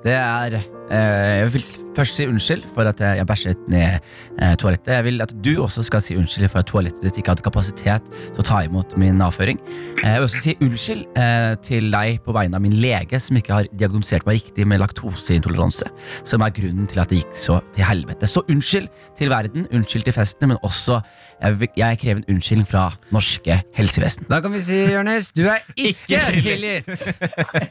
Det 0.02 0.14
er 0.18 0.58
eh, 0.58 1.38
Jeg 1.42 1.54
vil 1.54 1.66
først 1.96 2.16
si 2.18 2.26
unnskyld 2.28 2.64
for 2.74 2.88
at 2.90 3.00
jeg, 3.04 3.18
jeg 3.20 3.28
bæsjet 3.28 3.66
ned 3.70 4.00
eh, 4.42 4.56
toalettet. 4.60 4.94
Jeg 4.96 5.04
vil 5.06 5.22
at 5.22 5.34
du 5.46 5.52
også 5.62 5.84
skal 5.86 6.02
si 6.02 6.16
unnskyld 6.18 6.50
for 6.50 6.62
at 6.64 6.70
toalettet 6.72 7.04
ditt 7.06 7.20
ikke 7.22 7.36
hadde 7.36 7.46
kapasitet 7.46 8.08
til 8.10 8.42
å 8.42 8.46
ta 8.48 8.64
imot 8.66 8.96
min 9.02 9.22
avføring. 9.22 9.62
Eh, 10.02 10.08
jeg 10.08 10.22
vil 10.24 10.28
også 10.28 10.42
si 10.42 10.56
unnskyld 10.58 11.04
eh, 11.22 11.54
til 11.68 11.92
deg 11.94 12.22
på 12.26 12.36
vegne 12.36 12.58
av 12.58 12.66
min 12.66 12.78
lege, 12.82 13.20
som 13.22 13.38
ikke 13.38 13.60
har 13.60 13.70
diagnosert 13.78 14.26
meg 14.26 14.42
riktig 14.42 14.66
med 14.68 14.82
laktoseintoleranse. 14.82 15.92
Som 16.28 16.46
er 16.46 16.56
grunnen 16.56 16.90
til 16.90 17.04
at 17.04 17.14
det 17.14 17.22
gikk 17.22 17.38
så 17.38 17.60
til 17.76 17.86
helvete. 17.86 18.30
Så 18.30 18.46
unnskyld 18.50 18.90
til 19.20 19.34
verden, 19.34 19.70
unnskyld 19.70 20.08
til 20.08 20.18
festene, 20.18 20.54
men 20.54 20.64
også 20.66 21.02
jeg, 21.42 21.70
jeg 21.78 22.00
krever 22.02 22.22
en 22.22 22.36
unnskyldning 22.36 22.68
fra 22.70 22.84
norske 23.14 23.58
helsevesen. 23.78 24.28
Da 24.30 24.42
kan 24.44 24.54
vi 24.54 24.62
si, 24.66 24.78
Jonis, 24.94 25.32
du 25.36 25.44
er 25.50 25.66
ikke 25.76 26.20
tilgitt! 26.42 26.92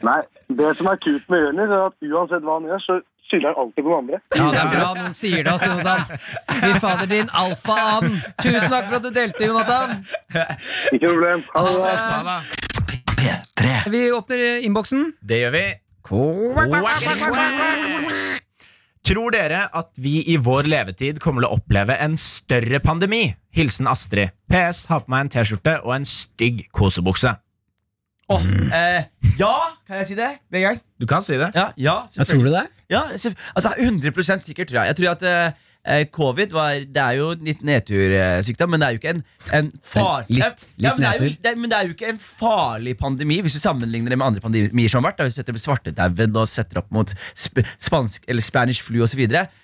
Nei, 0.07 0.21
det 0.59 0.75
som 0.79 0.91
er 0.91 0.99
kult 1.05 1.31
med 1.31 1.45
Jonis, 1.47 1.71
er 1.71 1.87
at 1.87 2.11
uansett 2.11 2.43
hva 2.45 2.59
han 2.59 2.67
gjør, 2.69 2.81
så 2.85 2.97
skylder 3.31 3.53
han 3.53 3.61
alltid 3.63 3.81
på 3.85 3.89
noen 3.89 4.01
andre. 4.03 4.19
Ja, 4.35 4.47
det 4.51 4.59
er 4.61 4.71
bra 4.73 4.89
noen 4.99 5.15
sier 5.15 5.43
det, 5.45 5.51
altså, 5.53 5.69
Jonathan. 5.71 6.01
Fy 6.61 6.71
fader, 6.83 7.07
din 7.11 7.29
alfa-and. 7.43 8.17
Tusen 8.41 8.67
takk 8.73 8.89
for 8.89 8.97
at 8.99 9.05
du 9.05 9.11
delte, 9.15 9.47
Jonathan. 9.47 9.89
Ikke 10.91 11.05
noe 11.07 11.15
problem. 11.15 11.39
Ha 11.55 11.59
det 11.67 11.77
bra. 11.77 11.93
Ha 12.01 12.21
det. 12.27 12.39
P3. 13.21 13.77
Vi 13.93 14.01
åpner 14.11 14.37
innboksen. 14.67 15.01
Det 15.21 15.37
gjør 15.45 15.55
vi. 15.55 15.65
Tror 19.07 19.33
dere 19.33 19.63
at 19.73 19.97
vi 19.97 20.19
i 20.29 20.35
vår 20.37 20.67
levetid 20.69 21.19
kommer 21.23 21.41
til 21.41 21.49
å 21.49 21.55
oppleve 21.57 21.95
en 22.03 22.13
større 22.21 22.79
pandemi? 22.83 23.31
Hilsen 23.55 23.89
Astrid. 23.89 24.29
PS. 24.51 24.85
Ha 24.91 24.99
på 25.01 25.09
meg 25.11 25.25
en 25.25 25.31
T-skjorte 25.33 25.79
og 25.81 25.95
en 25.95 26.05
stygg 26.07 26.67
kosebukse. 26.75 27.33
Åh, 28.31 28.45
eh, 28.77 29.07
ja, 29.39 29.55
kan 29.87 29.99
jeg 29.99 30.11
si 30.11 30.15
det 30.15 30.29
med? 30.53 30.79
Du 31.01 31.07
kan 31.09 31.25
si 31.25 31.35
det. 31.35 31.49
Ja, 31.57 31.71
ja, 31.75 31.97
Ja, 32.15 32.23
tror 32.29 32.45
du 32.45 32.51
det? 32.53 32.67
Ja, 32.91 33.01
altså 33.11 33.73
100% 33.75 34.45
sikkert, 34.47 34.69
tror 34.69 34.83
jeg. 34.83 34.93
Jeg 34.93 34.99
tror 34.99 35.11
at 35.15 35.25
eh, 35.27 35.51
eh, 35.85 36.03
covid 36.13 36.51
var 36.53 36.79
Det 36.85 37.01
er 37.01 37.17
jo 37.17 37.31
litt 37.41 37.61
nedtursykdom, 37.65 38.69
men 38.73 38.81
det 38.83 38.87
er 38.87 38.95
jo 38.95 38.99
ikke 39.01 39.13
en, 39.15 39.23
en 39.57 39.71
far... 39.81 40.25
Litt- 40.29 40.67
Ja, 40.81 40.93
men, 40.95 41.01
det 41.03 41.07
er 41.09 41.17
jo, 41.17 41.23
nedtur. 41.29 41.37
det, 41.45 41.53
men 41.57 41.69
det 41.71 41.77
er 41.77 41.87
jo 41.89 41.95
ikke 41.95 42.09
en 42.11 42.19
farlig 42.21 42.93
pandemi 42.99 43.39
hvis 43.41 43.55
du 43.57 43.61
sammenligner 43.61 44.09
det 44.13 44.17
med 44.21 44.27
andre 44.27 44.41
pandemier 44.43 44.89
som 44.91 45.01
har 45.03 45.11
vært. 45.11 45.19
Da, 45.21 45.27
hvis 45.29 45.37
du 45.37 45.41
setter 45.41 45.59
svartedauden 45.61 46.37
og 46.41 46.47
setter 46.49 46.81
opp 46.81 46.89
mot 46.93 47.11
sp 47.33 47.61
spansk 47.81 48.25
eller 48.29 48.41
Spanish 48.45 48.81
flu 48.85 49.01
osv. 49.05 49.21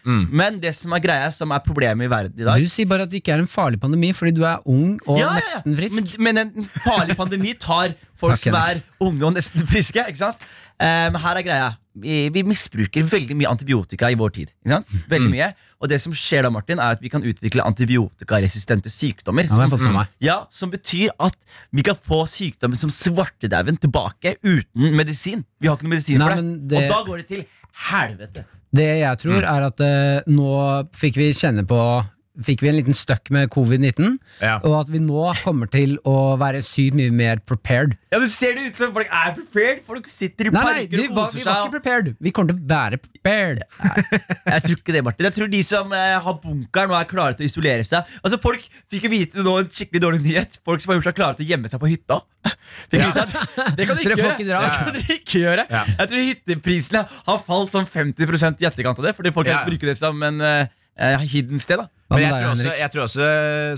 Mm. 0.08 0.28
Men 0.32 0.60
det 0.64 0.74
som 0.78 0.94
er 0.98 1.04
greia, 1.04 1.30
som 1.34 1.52
er 1.56 1.64
problemet 1.66 2.08
i 2.08 2.12
verden 2.12 2.42
i 2.42 2.46
dag 2.48 2.62
Du 2.62 2.70
sier 2.72 2.88
bare 2.90 3.06
at 3.08 3.12
det 3.14 3.22
ikke 3.22 3.36
er 3.38 3.44
en 3.46 3.50
farlig 3.52 3.80
pandemi 3.82 4.12
fordi 4.18 4.34
du 4.38 4.44
er 4.48 4.62
ung 4.66 4.98
og 5.06 5.20
Ja, 5.20 5.32
ja, 5.32 5.34
ja. 5.38 5.42
nesten 5.42 5.78
frisk. 5.80 6.18
Men, 6.20 6.38
men 6.42 6.44
en 6.64 6.70
farlig 6.86 7.18
pandemi 7.20 7.54
tar 7.60 7.94
folk 8.18 8.34
Takk, 8.34 8.42
som 8.48 8.56
Henrik. 8.58 8.86
er 8.88 9.06
unge 9.08 9.28
og 9.30 9.36
nesten 9.38 9.68
friske. 9.70 10.04
Ikke 10.10 10.24
sant? 10.24 10.42
Eh, 10.80 11.10
Men 11.12 11.22
her 11.22 11.40
er 11.40 11.46
greia. 11.46 11.70
Vi, 11.98 12.28
vi 12.30 12.44
misbruker 12.46 13.02
veldig 13.10 13.34
mye 13.40 13.50
antibiotika 13.50 14.12
i 14.14 14.18
vår 14.20 14.30
tid. 14.36 14.52
Mm. 14.70 14.84
Veldig 15.10 15.30
mye 15.32 15.48
Og 15.82 15.90
det 15.90 15.98
som 16.04 16.14
skjer 16.14 16.46
da, 16.46 16.52
Martin, 16.54 16.78
er 16.78 16.94
at 16.94 17.02
vi 17.02 17.10
kan 17.10 17.24
utvikle 17.26 17.64
antibiotikaresistente 17.66 18.90
sykdommer. 18.94 19.48
Som, 19.50 19.98
ja, 20.22 20.38
som 20.54 20.70
betyr 20.74 21.10
at 21.20 21.36
vi 21.74 21.82
kan 21.86 21.98
få 21.98 22.24
sykdommer 22.30 22.78
som 22.78 22.94
svartedauden 22.94 23.78
tilbake 23.82 24.36
uten 24.44 24.94
medisin. 24.98 25.44
Vi 25.62 25.68
har 25.70 25.78
ikke 25.78 25.88
noe 25.90 25.96
medisin 25.96 26.22
Nei, 26.22 26.30
for 26.30 26.42
det. 26.42 26.68
det- 26.68 26.84
Og 26.84 26.90
da 26.94 27.04
går 27.10 27.18
det 27.18 27.28
til 27.28 27.46
helvete. 27.90 28.46
Det 28.74 28.88
jeg 29.00 29.18
tror, 29.18 29.44
er 29.44 29.62
at 29.72 29.80
eh, 29.82 30.22
nå 30.28 30.88
fikk 30.94 31.16
vi 31.18 31.32
kjenne 31.34 31.66
på 31.66 31.80
fikk 32.46 32.62
vi 32.62 32.70
en 32.70 32.76
liten 32.78 32.94
støkk 32.98 33.32
med 33.34 33.50
covid-19, 33.50 34.18
Ja. 34.42 34.60
og 34.64 34.76
at 34.82 34.90
vi 34.94 35.00
nå 35.00 35.34
kommer 35.44 35.70
til 35.74 35.98
å 36.06 36.38
være 36.38 36.62
sykt 36.62 36.94
mye 37.00 37.12
mer 37.12 37.40
prepared. 37.40 37.96
Ja, 38.12 38.20
men 38.20 38.28
Ser 38.30 38.54
det 38.56 38.68
ut 38.70 38.76
som 38.78 38.94
folk 38.94 39.08
er 39.10 39.34
prepared? 39.34 39.82
Folk 39.88 40.08
sitter 40.08 40.48
i 40.48 40.52
Nei, 40.54 40.62
nei, 40.64 40.74
parker 40.86 40.98
vi 41.02 41.08
og 41.08 41.16
koser 41.16 41.40
seg. 41.40 41.42
vi 41.42 41.50
var 41.50 41.64
ikke 41.66 41.76
prepared. 41.80 42.12
Vi 42.22 42.32
kommer 42.32 42.54
til 42.54 42.60
å 42.62 42.68
være 42.70 43.00
prepared. 43.02 43.64
Jeg 44.48 44.62
tror 44.68 44.78
ikke 44.78 44.94
det, 44.96 45.04
Martin. 45.08 45.26
Jeg 45.28 45.36
tror 45.38 45.52
de 45.52 45.62
som 45.66 45.92
eh, 45.98 46.18
har 46.28 46.38
bunkeren 46.44 46.94
og 46.94 47.00
er 47.02 47.10
klare 47.10 47.34
til 47.38 47.48
å 47.48 47.50
isolere 47.50 47.84
seg 47.88 48.06
Altså 48.24 48.40
Folk 48.42 48.64
fikk 48.92 49.08
jo 49.08 49.12
vite 49.12 49.44
nå 49.46 49.58
en 49.64 49.70
skikkelig 49.72 50.02
dårlig 50.04 50.22
nyhet. 50.24 50.60
Folk 50.66 50.82
som 50.84 50.92
har 50.94 51.00
gjort 51.00 51.10
seg 51.10 51.18
klare 51.20 51.38
til 51.40 51.48
å 51.48 51.50
gjemme 51.52 51.72
seg 51.72 51.82
på 51.84 51.90
hytta. 51.92 52.20
Vite 52.92 53.24
at 53.26 53.34
Det 53.78 53.88
kan 53.88 53.98
du 53.98 54.02
ikke 54.04 54.16
Dere 54.16 54.22
gjøre. 54.22 54.34
ikke 54.38 54.48
dra. 54.48 54.62
Det 54.64 54.74
kan 54.78 54.94
dere 54.98 55.18
ikke 55.18 55.42
gjøre. 55.44 55.66
Ja. 55.74 55.84
Jeg 55.98 56.12
tror 56.12 56.26
hytteprisene 56.30 57.04
har 57.28 57.42
falt 57.48 57.74
sånn 57.76 57.88
50 57.90 58.62
i 58.62 58.68
etterkant 58.70 59.00
av 59.02 59.10
det. 59.10 59.16
Fordi 59.18 59.34
folk 59.36 59.48
Ja. 59.50 59.62
kan 59.64 59.72
bruke 59.72 59.88
det 59.90 59.98
som 60.00 60.22
en 60.24 60.40
uh, 61.00 61.24
hidden 61.24 61.62
sted. 61.64 61.80
da 61.80 61.88
Men 62.16 62.26
jeg 62.26 62.34
tror, 62.34 62.50
også, 62.54 62.74
jeg 62.80 62.94
tror 62.94 63.06
også 63.06 63.30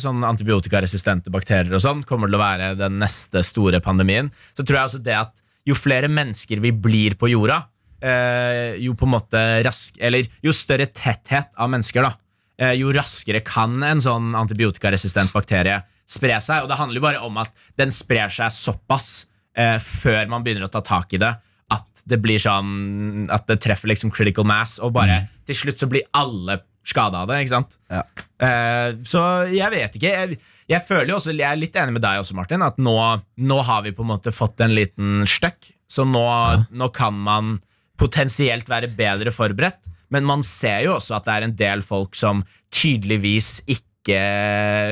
sånn 0.06 0.26
antibiotikaresistente 0.28 1.34
bakterier 1.34 1.76
og 1.76 1.84
sånn 1.84 2.04
kommer 2.08 2.30
til 2.30 2.40
å 2.40 2.44
være 2.44 2.74
den 2.80 3.00
neste 3.02 3.44
store 3.46 3.82
pandemien. 3.84 4.32
Så 4.58 4.64
tror 4.64 4.82
jeg 4.82 4.92
også 4.92 5.04
det 5.06 5.18
at 5.18 5.36
jo 5.68 5.78
flere 5.78 6.10
mennesker 6.12 6.62
vi 6.64 6.72
blir 6.74 7.18
på 7.20 7.30
jorda, 7.32 7.62
eh, 8.02 8.78
jo 8.84 8.96
på 8.98 9.08
en 9.08 9.16
måte 9.18 9.44
rask, 9.66 9.98
Eller 10.00 10.28
jo 10.44 10.54
større 10.56 10.88
tetthet 10.88 11.52
av 11.58 11.70
mennesker, 11.70 12.02
da, 12.02 12.14
eh, 12.58 12.74
jo 12.80 12.94
raskere 12.94 13.44
kan 13.44 13.82
en 13.84 14.00
sånn 14.00 14.34
antibiotikaresistent 14.36 15.34
bakterie 15.34 15.84
spre 16.08 16.40
seg. 16.42 16.64
Og 16.64 16.70
det 16.70 16.78
handler 16.78 16.96
jo 16.96 17.08
bare 17.08 17.22
om 17.26 17.38
at 17.38 17.52
den 17.78 17.92
sprer 17.92 18.30
seg 18.30 18.50
såpass 18.52 19.28
eh, 19.56 19.78
før 19.78 20.28
man 20.30 20.44
begynner 20.44 20.68
å 20.68 20.72
ta 20.72 20.82
tak 20.82 21.14
i 21.14 21.22
det, 21.22 21.36
at 21.70 22.04
det 22.10 22.18
blir 22.18 22.40
sånn 22.40 23.28
At 23.30 23.46
det 23.46 23.60
treffer 23.62 23.92
liksom 23.92 24.10
critical 24.10 24.44
mass, 24.44 24.80
og 24.80 24.94
bare 24.94 25.28
til 25.46 25.56
slutt 25.56 25.80
så 25.80 25.90
blir 25.90 26.08
alle 26.14 26.64
skada 26.90 27.24
av 27.24 27.30
det. 27.32 27.42
ikke 27.44 27.56
sant? 27.56 27.78
Eh, 27.90 28.90
så 29.10 29.24
jeg 29.54 29.74
vet 29.74 29.98
ikke. 30.00 30.14
Jeg, 30.14 30.40
jeg 30.70 30.86
føler 30.88 31.14
jo 31.14 31.20
også, 31.20 31.34
jeg 31.36 31.48
er 31.50 31.60
litt 31.60 31.78
enig 31.80 31.98
med 31.98 32.06
deg 32.06 32.22
også, 32.22 32.38
Martin, 32.38 32.66
at 32.66 32.78
nå, 32.82 32.96
nå 33.42 33.60
har 33.68 33.86
vi 33.86 33.94
på 33.96 34.06
en 34.06 34.12
måte 34.14 34.34
fått 34.36 34.62
en 34.66 34.76
liten 34.76 35.24
støkk. 35.30 35.72
Så 35.90 36.06
nå, 36.06 36.26
nå 36.70 36.90
kan 36.94 37.16
man 37.18 37.56
potensielt 38.00 38.70
være 38.70 38.92
bedre 38.96 39.34
forberedt. 39.36 39.90
Men 40.14 40.26
man 40.26 40.44
ser 40.46 40.86
jo 40.88 40.96
også 40.98 41.18
at 41.20 41.26
det 41.28 41.36
er 41.36 41.48
en 41.48 41.58
del 41.58 41.82
folk 41.86 42.18
som 42.18 42.44
tydeligvis 42.74 43.60
ikke 43.70 44.20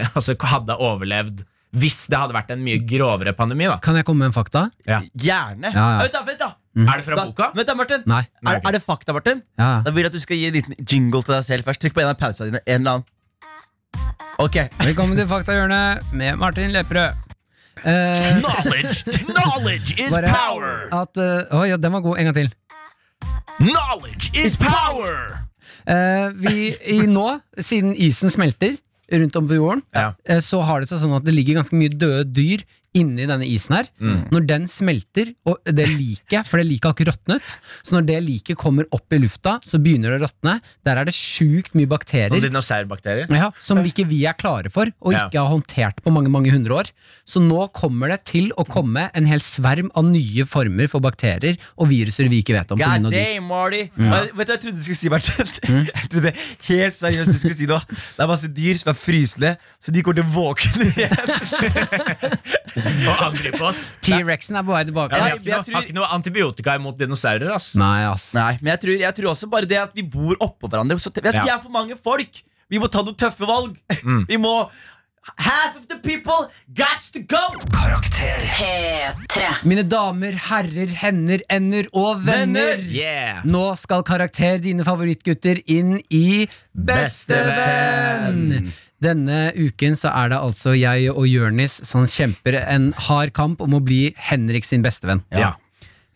altså, 0.18 0.38
hadde 0.50 0.78
overlevd 0.78 1.46
hvis 1.78 2.06
det 2.10 2.18
hadde 2.18 2.34
vært 2.34 2.52
en 2.56 2.62
mye 2.64 2.80
grovere 2.88 3.34
pandemi. 3.38 3.68
da 3.70 3.76
Kan 3.84 3.98
jeg 4.00 4.06
komme 4.08 4.24
med 4.24 4.32
en 4.32 4.38
fakta? 4.38 4.68
Gjerne. 4.88 5.70
Ja, 5.74 5.88
ja. 5.98 6.06
Vent, 6.06 6.16
da, 6.16 6.22
vent, 6.26 6.40
da. 6.42 6.50
Er 6.78 7.00
det 7.00 7.06
fra 7.08 7.16
Da, 7.18 7.26
boka? 7.26 7.48
vent 7.58 7.68
da, 7.68 7.74
Martin. 7.80 8.04
Nei. 8.06 8.22
Er, 8.46 8.60
er 8.62 8.72
det 8.78 8.84
fakta, 8.86 9.14
Martin? 9.18 9.40
Ja. 9.58 9.82
Da 9.86 9.90
vil 9.96 10.04
jeg 10.06 10.12
at 10.12 10.18
du 10.18 10.22
skal 10.22 10.38
gi 10.38 10.48
en 10.52 10.54
liten 10.60 10.76
jingle 10.86 11.24
til 11.26 11.34
deg 11.34 11.44
selv 11.48 11.66
først. 11.66 11.82
Trykk 11.82 11.96
på 11.98 12.04
en 12.04 12.12
av 12.12 12.18
pausene 12.20 12.52
dine. 12.52 12.62
En 12.68 12.82
eller 12.82 13.00
annen. 13.00 13.14
Ok. 14.38 14.58
Velkommen 14.84 15.18
til 15.18 15.26
Faktahjørnet 15.32 16.12
med 16.14 16.38
Martin 16.38 16.70
Lepperød. 16.76 17.24
Eh, 17.78 18.40
Knowledge, 18.42 19.24
knowledge 19.26 19.94
is 20.02 20.14
bare 20.14 20.30
power. 20.34 20.78
at 21.02 21.20
uh, 21.22 21.58
oh, 21.60 21.66
ja, 21.70 21.78
den 21.78 21.94
var 21.94 22.02
god. 22.06 22.18
En 22.22 22.26
gang 22.30 22.36
til. 22.36 22.54
Knowledge 23.58 24.32
is 24.46 24.58
power. 24.58 25.44
Uh, 25.88 26.30
vi 26.42 26.74
i 26.94 27.00
nå, 27.10 27.28
siden 27.64 27.94
isen 27.96 28.30
smelter 28.34 28.76
rundt 29.14 29.36
om 29.40 29.48
på 29.48 29.56
jorden, 29.56 29.82
Ja. 29.96 30.10
så 30.44 30.60
har 30.68 30.82
det 30.84 30.90
seg 30.90 31.00
sånn 31.00 31.14
at 31.16 31.24
det 31.24 31.32
ligger 31.34 31.62
ganske 31.62 31.78
mye 31.80 31.94
døde 31.96 32.26
dyr 32.36 32.66
inni 32.98 33.28
denne 33.30 33.46
isen 33.48 33.76
her. 33.78 33.90
Når 34.34 34.46
den 34.50 34.68
smelter, 34.72 35.32
og 35.48 35.60
det 35.68 35.88
liket, 35.94 36.48
for 36.50 36.60
det 36.62 36.68
liket 36.70 36.90
har 36.90 36.96
ikke 36.98 37.08
råtnet, 37.12 37.54
så 37.86 37.98
når 37.98 38.08
det 38.10 38.20
liket 38.26 38.58
kommer 38.60 38.88
opp 38.96 39.14
i 39.14 39.20
lufta, 39.24 39.58
så 39.66 39.80
begynner 39.82 40.16
det 40.16 40.22
å 40.22 40.28
råtne. 40.28 40.58
Der 40.88 41.02
er 41.02 41.08
det 41.10 41.16
sjukt 41.18 41.76
mye 41.78 41.90
bakterier. 41.92 42.42
dinosaurbakterier? 42.48 43.30
Ja, 43.34 43.52
som 43.62 43.80
ikke 43.86 44.06
vi 44.10 44.24
er 44.30 44.34
klare 44.38 44.72
for, 44.74 44.90
og 45.02 45.14
Ja. 45.14 45.28
ikke 45.28 45.40
har 45.44 45.52
håndtert 45.54 46.02
på 46.04 46.12
mange 46.14 46.30
mange 46.34 46.52
hundre 46.54 46.74
år. 46.82 46.92
Så 47.28 47.42
nå 47.44 47.68
kommer 47.74 48.10
det 48.14 48.24
til 48.26 48.52
å 48.58 48.66
komme 48.68 49.10
en 49.14 49.26
hel 49.30 49.40
sverm 49.44 49.90
av 49.96 50.06
nye 50.06 50.46
former 50.46 50.88
for 50.92 51.00
bakterier 51.04 51.58
og 51.78 51.90
viruser 51.90 52.30
vi 52.30 52.42
ikke 52.44 52.56
vet 52.58 52.72
om. 52.72 52.78
God 52.80 53.12
day, 53.12 53.40
Marty! 53.40 53.90
damn, 53.96 54.10
Marty. 54.10 54.32
Vet 54.38 54.48
du 54.48 54.54
jeg 54.54 54.62
trodde 54.64 54.78
du 54.78 54.84
skulle 54.84 55.02
si, 55.02 55.10
Martin? 55.10 55.54
Jeg 55.98 56.10
trodde 56.12 56.32
helt 56.68 56.96
seriøst 56.96 57.32
du 57.34 57.38
skulle 57.38 57.58
si 57.58 57.66
noe. 57.70 57.82
Det 57.90 58.24
er 58.24 58.30
masse 58.30 58.48
dyr 58.54 58.78
som 58.80 58.92
er 58.92 58.98
frysende, 58.98 59.52
så 59.82 59.92
de 59.94 60.02
kommer 60.06 60.22
til 60.22 60.28
å 60.28 60.34
våkne 60.34 60.88
igjen. 60.88 61.18
Og 63.12 63.24
angripe 63.30 63.62
oss? 63.68 63.86
T-rexen 64.06 64.58
er 64.60 64.64
på 64.68 64.74
vei 64.76 64.84
tilbake. 64.90 65.16
Ja, 65.18 65.28
Jeg- 65.34 65.44
jeg 65.46 65.60
ikke 65.62 65.72
noe, 65.72 65.76
har 65.78 65.88
ikke 65.88 65.98
noe 66.00 66.10
antibiotika 66.18 66.76
imot 66.80 66.98
dinosaurer. 66.98 67.54
ass 67.56 67.74
Nei, 67.76 68.04
ass. 68.10 68.34
Nei, 68.38 68.58
men 68.62 68.74
jeg 68.76 68.80
tror, 68.86 69.00
jeg 69.06 69.16
tror 69.22 69.32
også 69.36 69.50
bare 69.50 69.66
det 69.70 69.78
at 69.82 69.94
vi 69.98 70.02
bor 70.04 70.36
oppå 70.42 70.70
hverandre. 70.70 71.00
Så 71.00 71.12
vi 71.14 71.22
Ja. 71.24 71.56
er 71.58 71.62
for 71.62 71.70
mange 71.70 71.96
folk. 71.98 72.44
Vi 72.70 72.78
må 72.80 72.90
ta 72.92 73.02
noen 73.02 73.16
tøffe 73.16 73.46
valg. 73.48 73.78
Vi 74.28 74.38
må 74.38 74.70
Half 75.38 75.76
of 75.76 75.88
the 75.90 75.98
people 76.00 76.48
gots 76.74 77.10
to 77.12 77.20
go! 77.20 77.36
Karakter. 77.74 78.46
P3. 78.48 79.58
Mine 79.68 79.84
damer, 79.84 80.32
herrer, 80.32 80.88
hender, 80.88 81.42
ender 81.52 81.84
og 81.94 82.22
venner. 82.24 82.78
Venner! 82.78 82.86
Yeah 82.88 83.42
Nå 83.44 83.76
skal 83.76 84.04
karakter 84.08 84.62
dine 84.64 84.86
favorittgutter 84.88 85.60
inn 85.68 85.98
i 86.10 86.48
Bestevenn! 86.74 88.48
Bestevenn. 88.48 88.72
Denne 89.04 89.52
uken 89.54 89.94
så 90.00 90.10
er 90.10 90.32
det 90.34 90.38
altså 90.42 90.74
jeg 90.74 91.12
og 91.14 91.28
Jørnis 91.30 91.76
som 91.86 92.06
kjemper 92.10 92.58
en 92.64 92.90
hard 93.08 93.34
kamp 93.38 93.62
om 93.62 93.76
å 93.78 93.82
bli 93.86 94.08
Henrik 94.30 94.66
sin 94.66 94.82
bestevenn. 94.86 95.22
Ja, 95.32 95.54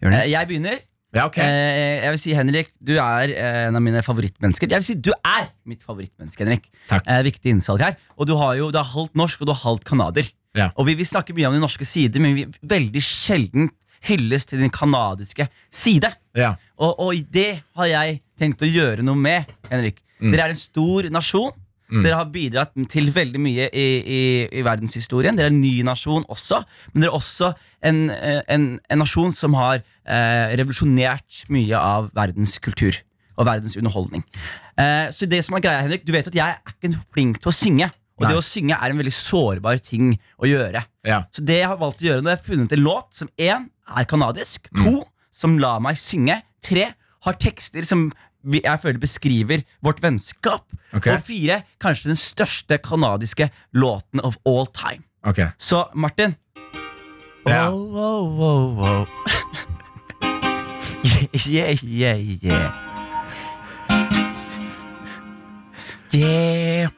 Eh, 0.02 0.08
Jørnis? 0.08 0.26
Jeg 0.32 0.48
begynner. 0.50 0.80
ja 1.14 1.26
okay. 1.28 1.44
Eh, 1.46 2.02
jeg 2.02 2.12
vil 2.16 2.20
si, 2.24 2.34
Henrik, 2.34 2.72
du 2.82 2.96
er 2.98 3.30
eh, 3.36 3.68
en 3.68 3.76
av 3.78 3.84
mine 3.86 4.02
favorittmennesker. 4.02 4.68
Jeg 4.72 4.82
vil 4.82 4.88
si, 4.88 4.96
Du 4.96 5.12
er 5.14 5.52
mitt 5.70 5.84
favorittmenneske, 5.86 6.42
Henrik. 6.42 6.66
Takk. 6.90 7.06
Eh, 7.06 7.22
viktig 7.28 7.54
innsalg 7.54 7.82
her. 7.86 7.96
Og 8.18 8.26
du 8.26 8.34
har 8.40 8.56
jo 8.58 8.72
du 8.74 8.80
er 8.82 8.88
halvt 8.96 9.14
norsk, 9.14 9.42
og 9.42 9.52
du 9.52 9.54
er 9.54 9.62
halvt 9.62 9.86
canadier. 9.86 10.32
Ja. 10.58 10.72
Og 10.76 10.88
vi, 10.90 10.96
vi 10.98 11.06
snakker 11.06 11.38
mye 11.38 11.48
om 11.52 11.54
den 11.54 11.62
norske 11.62 11.86
side, 11.86 12.18
men 12.20 12.34
vi 12.36 12.48
veldig 12.66 13.04
sjelden 13.06 13.70
hylles 14.10 14.48
til 14.50 14.58
den 14.64 14.72
canadiske 14.74 15.46
side. 15.70 16.10
Ja. 16.36 16.56
Og, 16.82 16.98
og 16.98 17.14
det 17.30 17.62
har 17.78 17.86
jeg 17.94 18.22
tenkt 18.42 18.66
å 18.66 18.72
gjøre 18.72 19.06
noe 19.06 19.16
med, 19.16 19.46
Henrik. 19.70 20.02
Dere 20.20 20.48
er 20.50 20.56
en 20.56 20.58
stor 20.60 21.06
nasjon. 21.14 21.54
Dere 21.92 22.20
har 22.22 22.32
bidratt 22.32 22.74
til 22.92 23.12
veldig 23.14 23.42
mye 23.44 23.68
i, 23.68 23.86
i, 24.00 24.22
i 24.48 24.64
verdenshistorien. 24.66 25.36
Dere 25.38 25.50
er 25.50 25.54
en 25.54 25.62
ny 25.62 25.82
nasjon 25.88 26.24
også, 26.32 26.62
men 26.94 27.04
dere 27.04 27.12
er 27.12 27.20
også 27.20 27.52
en, 27.88 28.04
eh, 28.16 28.42
en, 28.56 28.68
en 28.88 29.02
nasjon 29.04 29.36
som 29.36 29.58
har 29.60 29.82
eh, 29.82 30.54
revolusjonert 30.60 31.44
mye 31.52 31.78
av 31.78 32.12
verdens 32.16 32.58
kultur 32.64 32.96
og 33.40 33.48
verdens 33.48 33.76
underholdning. 33.80 34.24
Eh, 34.80 35.10
så 35.12 35.28
det 35.30 35.42
som 35.46 35.58
er 35.58 35.66
greia, 35.66 35.84
Henrik, 35.84 36.06
du 36.08 36.14
vet 36.16 36.30
at 36.32 36.38
jeg 36.38 36.56
er 36.56 36.76
ikke 36.76 36.94
flink 37.12 37.42
til 37.42 37.52
å 37.52 37.56
synge. 37.56 37.92
Og 38.22 38.28
Nei. 38.28 38.32
det 38.32 38.38
å 38.38 38.46
synge 38.46 38.78
er 38.78 38.94
en 38.94 39.00
veldig 39.02 39.14
sårbar 39.16 39.80
ting 39.82 40.12
å 40.38 40.50
gjøre. 40.50 40.84
Ja. 41.08 41.24
Så 41.34 41.44
det 41.48 41.62
jeg 41.64 41.70
har 41.72 41.80
valgt 41.82 42.04
å 42.04 42.06
gjøre 42.06 42.22
Når 42.22 42.36
jeg 42.36 42.38
har 42.38 42.46
funnet 42.46 42.74
en 42.76 42.84
låt 42.86 43.08
som 43.18 43.32
én 43.42 43.64
er 43.98 44.08
kanadisk, 44.08 44.70
to 44.78 45.00
som 45.34 45.56
lar 45.60 45.82
meg 45.82 45.98
synge, 45.98 46.36
tre 46.62 46.92
har 47.26 47.38
tekster 47.42 47.86
som 47.88 48.10
jeg 48.64 48.80
føler 48.82 49.00
beskriver 49.00 49.62
vårt 49.84 50.02
vennskap, 50.04 50.64
Okay. 50.94 51.14
og 51.14 51.22
fire 51.24 51.62
kanskje 51.80 52.10
den 52.10 52.18
største 52.20 52.78
kanadiske 52.84 53.50
låten 53.74 54.20
of 54.24 54.36
all 54.46 54.68
time. 54.76 55.04
Okay. 55.24 55.48
Så 55.60 55.86
Martin 55.96 56.36
Ja. 57.48 57.70
Oh, 57.72 57.96
oh, 57.96 58.40
oh, 58.40 58.80
oh. 58.80 59.08
yeah, 61.48 61.76
yeah, 61.84 62.20
yeah. 62.44 62.72
Yeah. 66.14 66.90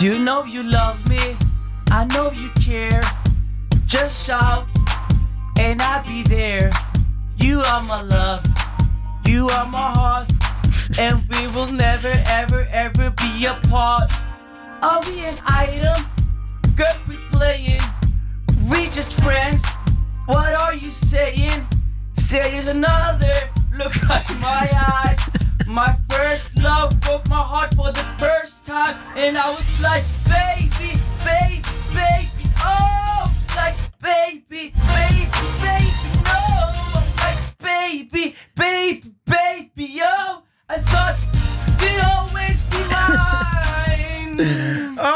You 0.00 0.18
know 0.18 0.44
you 0.44 0.62
love 0.62 1.08
me. 1.08 1.36
I 1.90 2.04
know 2.04 2.30
you 2.32 2.48
care. 2.60 3.02
Just 3.86 4.26
shout, 4.26 4.66
and 5.58 5.80
I'll 5.80 6.02
be 6.04 6.22
there. 6.22 6.70
You 7.36 7.60
are 7.60 7.82
my 7.82 8.02
love. 8.02 8.42
You 9.36 9.48
are 9.48 9.66
my 9.66 9.90
heart. 10.00 10.32
And 10.98 11.20
we 11.28 11.46
will 11.48 11.70
never, 11.70 12.14
ever, 12.24 12.66
ever 12.70 13.10
be 13.10 13.44
apart. 13.44 14.10
Are 14.80 15.02
we 15.02 15.26
an 15.26 15.36
item? 15.44 15.98
Girl, 16.74 16.96
we 17.06 17.16
playing. 17.30 17.82
We 18.70 18.86
just 18.96 19.12
friends. 19.20 19.62
What 20.24 20.54
are 20.54 20.74
you 20.74 20.90
saying? 20.90 21.68
Say 22.14 22.52
there's 22.52 22.68
another. 22.68 23.36
Look 23.76 23.94
at 24.10 24.26
my 24.40 24.66
eyes. 25.04 25.20
My 25.68 25.94
first 26.08 26.56
love 26.56 26.98
broke 27.00 27.28
my 27.28 27.42
heart 27.42 27.74
for 27.74 27.92
the 27.92 28.06
first 28.16 28.64
time. 28.64 28.96
And 29.16 29.36
I 29.36 29.50
was 29.50 29.68
like, 29.82 30.04
baby, 30.24 30.98
baby, 31.28 31.60
baby. 31.92 32.44
Oh, 32.64 33.30
it's 33.36 33.54
like, 33.54 33.76
baby, 34.00 34.72
baby, 34.96 35.28
baby. 35.60 35.92
No, 36.24 36.46
baby, 37.58 38.34
baby, 38.54 39.12
baby. 39.26 39.86
yo. 40.00 40.42
I 40.68 40.78
thought 40.78 41.16
you'd 41.80 42.02
always 42.04 42.60
be 42.70 42.78
mine. 42.90 44.40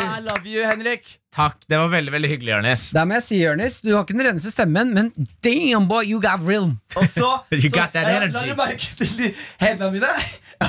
I 0.00 0.20
love 0.22 0.46
you, 0.46 0.62
Henrik. 0.66 1.18
Takk, 1.34 1.60
det 1.70 1.76
var 1.78 1.88
veldig 1.92 2.12
veldig 2.12 2.28
hyggelig, 2.32 2.50
Jørnis. 2.52 2.82
Det 2.96 3.04
må 3.06 3.14
jeg 3.18 3.22
si, 3.22 3.36
Jørnis, 3.42 3.80
du 3.84 3.92
har 3.94 4.02
ikke 4.04 4.16
den 4.16 4.24
reneste 4.26 4.50
stemmen, 4.50 4.90
men 4.96 5.10
damn 5.44 5.86
boy, 5.90 6.02
you 6.08 6.18
got 6.22 6.40
real. 6.46 6.72
Og 6.96 7.06
så, 7.06 7.28
You 7.52 7.60
så 7.68 7.74
got 7.76 7.92
that 7.94 8.08
la- 8.08 8.26
dere 8.34 8.56
merke 8.58 8.96
til 8.98 9.34
hendene 9.60 9.90
mine. 9.94 10.10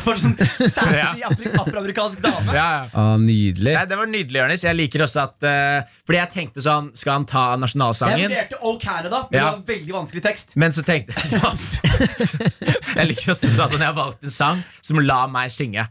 For 0.05 0.19
sånn 0.21 0.35
sassy 0.69 1.23
afroamerikansk 1.25 2.19
dame. 2.21 2.53
Ja, 2.53 2.65
ja. 2.75 2.81
Ah, 2.93 3.15
nydelig. 3.17 3.73
Nei, 3.73 3.85
det 3.89 3.97
var 3.97 4.09
nydelig, 4.11 4.37
Jonis. 4.43 4.63
Jeg 4.67 4.77
liker 4.77 5.03
også 5.07 5.23
at 5.23 5.47
uh, 5.49 5.95
Fordi 6.05 6.19
jeg 6.19 6.31
tenkte 6.35 6.61
sånn 6.61 6.91
Skal 6.97 7.15
han 7.17 7.25
ta 7.29 7.45
nasjonalsangen? 7.57 8.21
Jeg 8.21 8.29
vurderte 8.29 8.59
Oh 8.61 8.77
Canada, 8.81 9.23
men 9.31 9.39
Ja. 9.39 9.47
det 9.49 9.57
var 9.57 9.63
veldig 9.73 9.95
vanskelig 9.97 10.23
tekst. 10.27 10.53
Men 10.61 10.75
så 10.75 10.85
tenkte 10.85 11.17
jeg 12.99 13.07
liker 13.09 13.33
også 13.33 13.47
at 13.47 13.49
du 13.49 13.55
sa 13.55 13.69
sånn 13.69 13.81
Jeg 13.81 13.89
har 13.89 13.97
valgt 13.97 14.23
en 14.29 14.33
sang 14.33 14.61
som 14.85 15.01
la 15.01 15.23
meg 15.31 15.49
synge. 15.53 15.87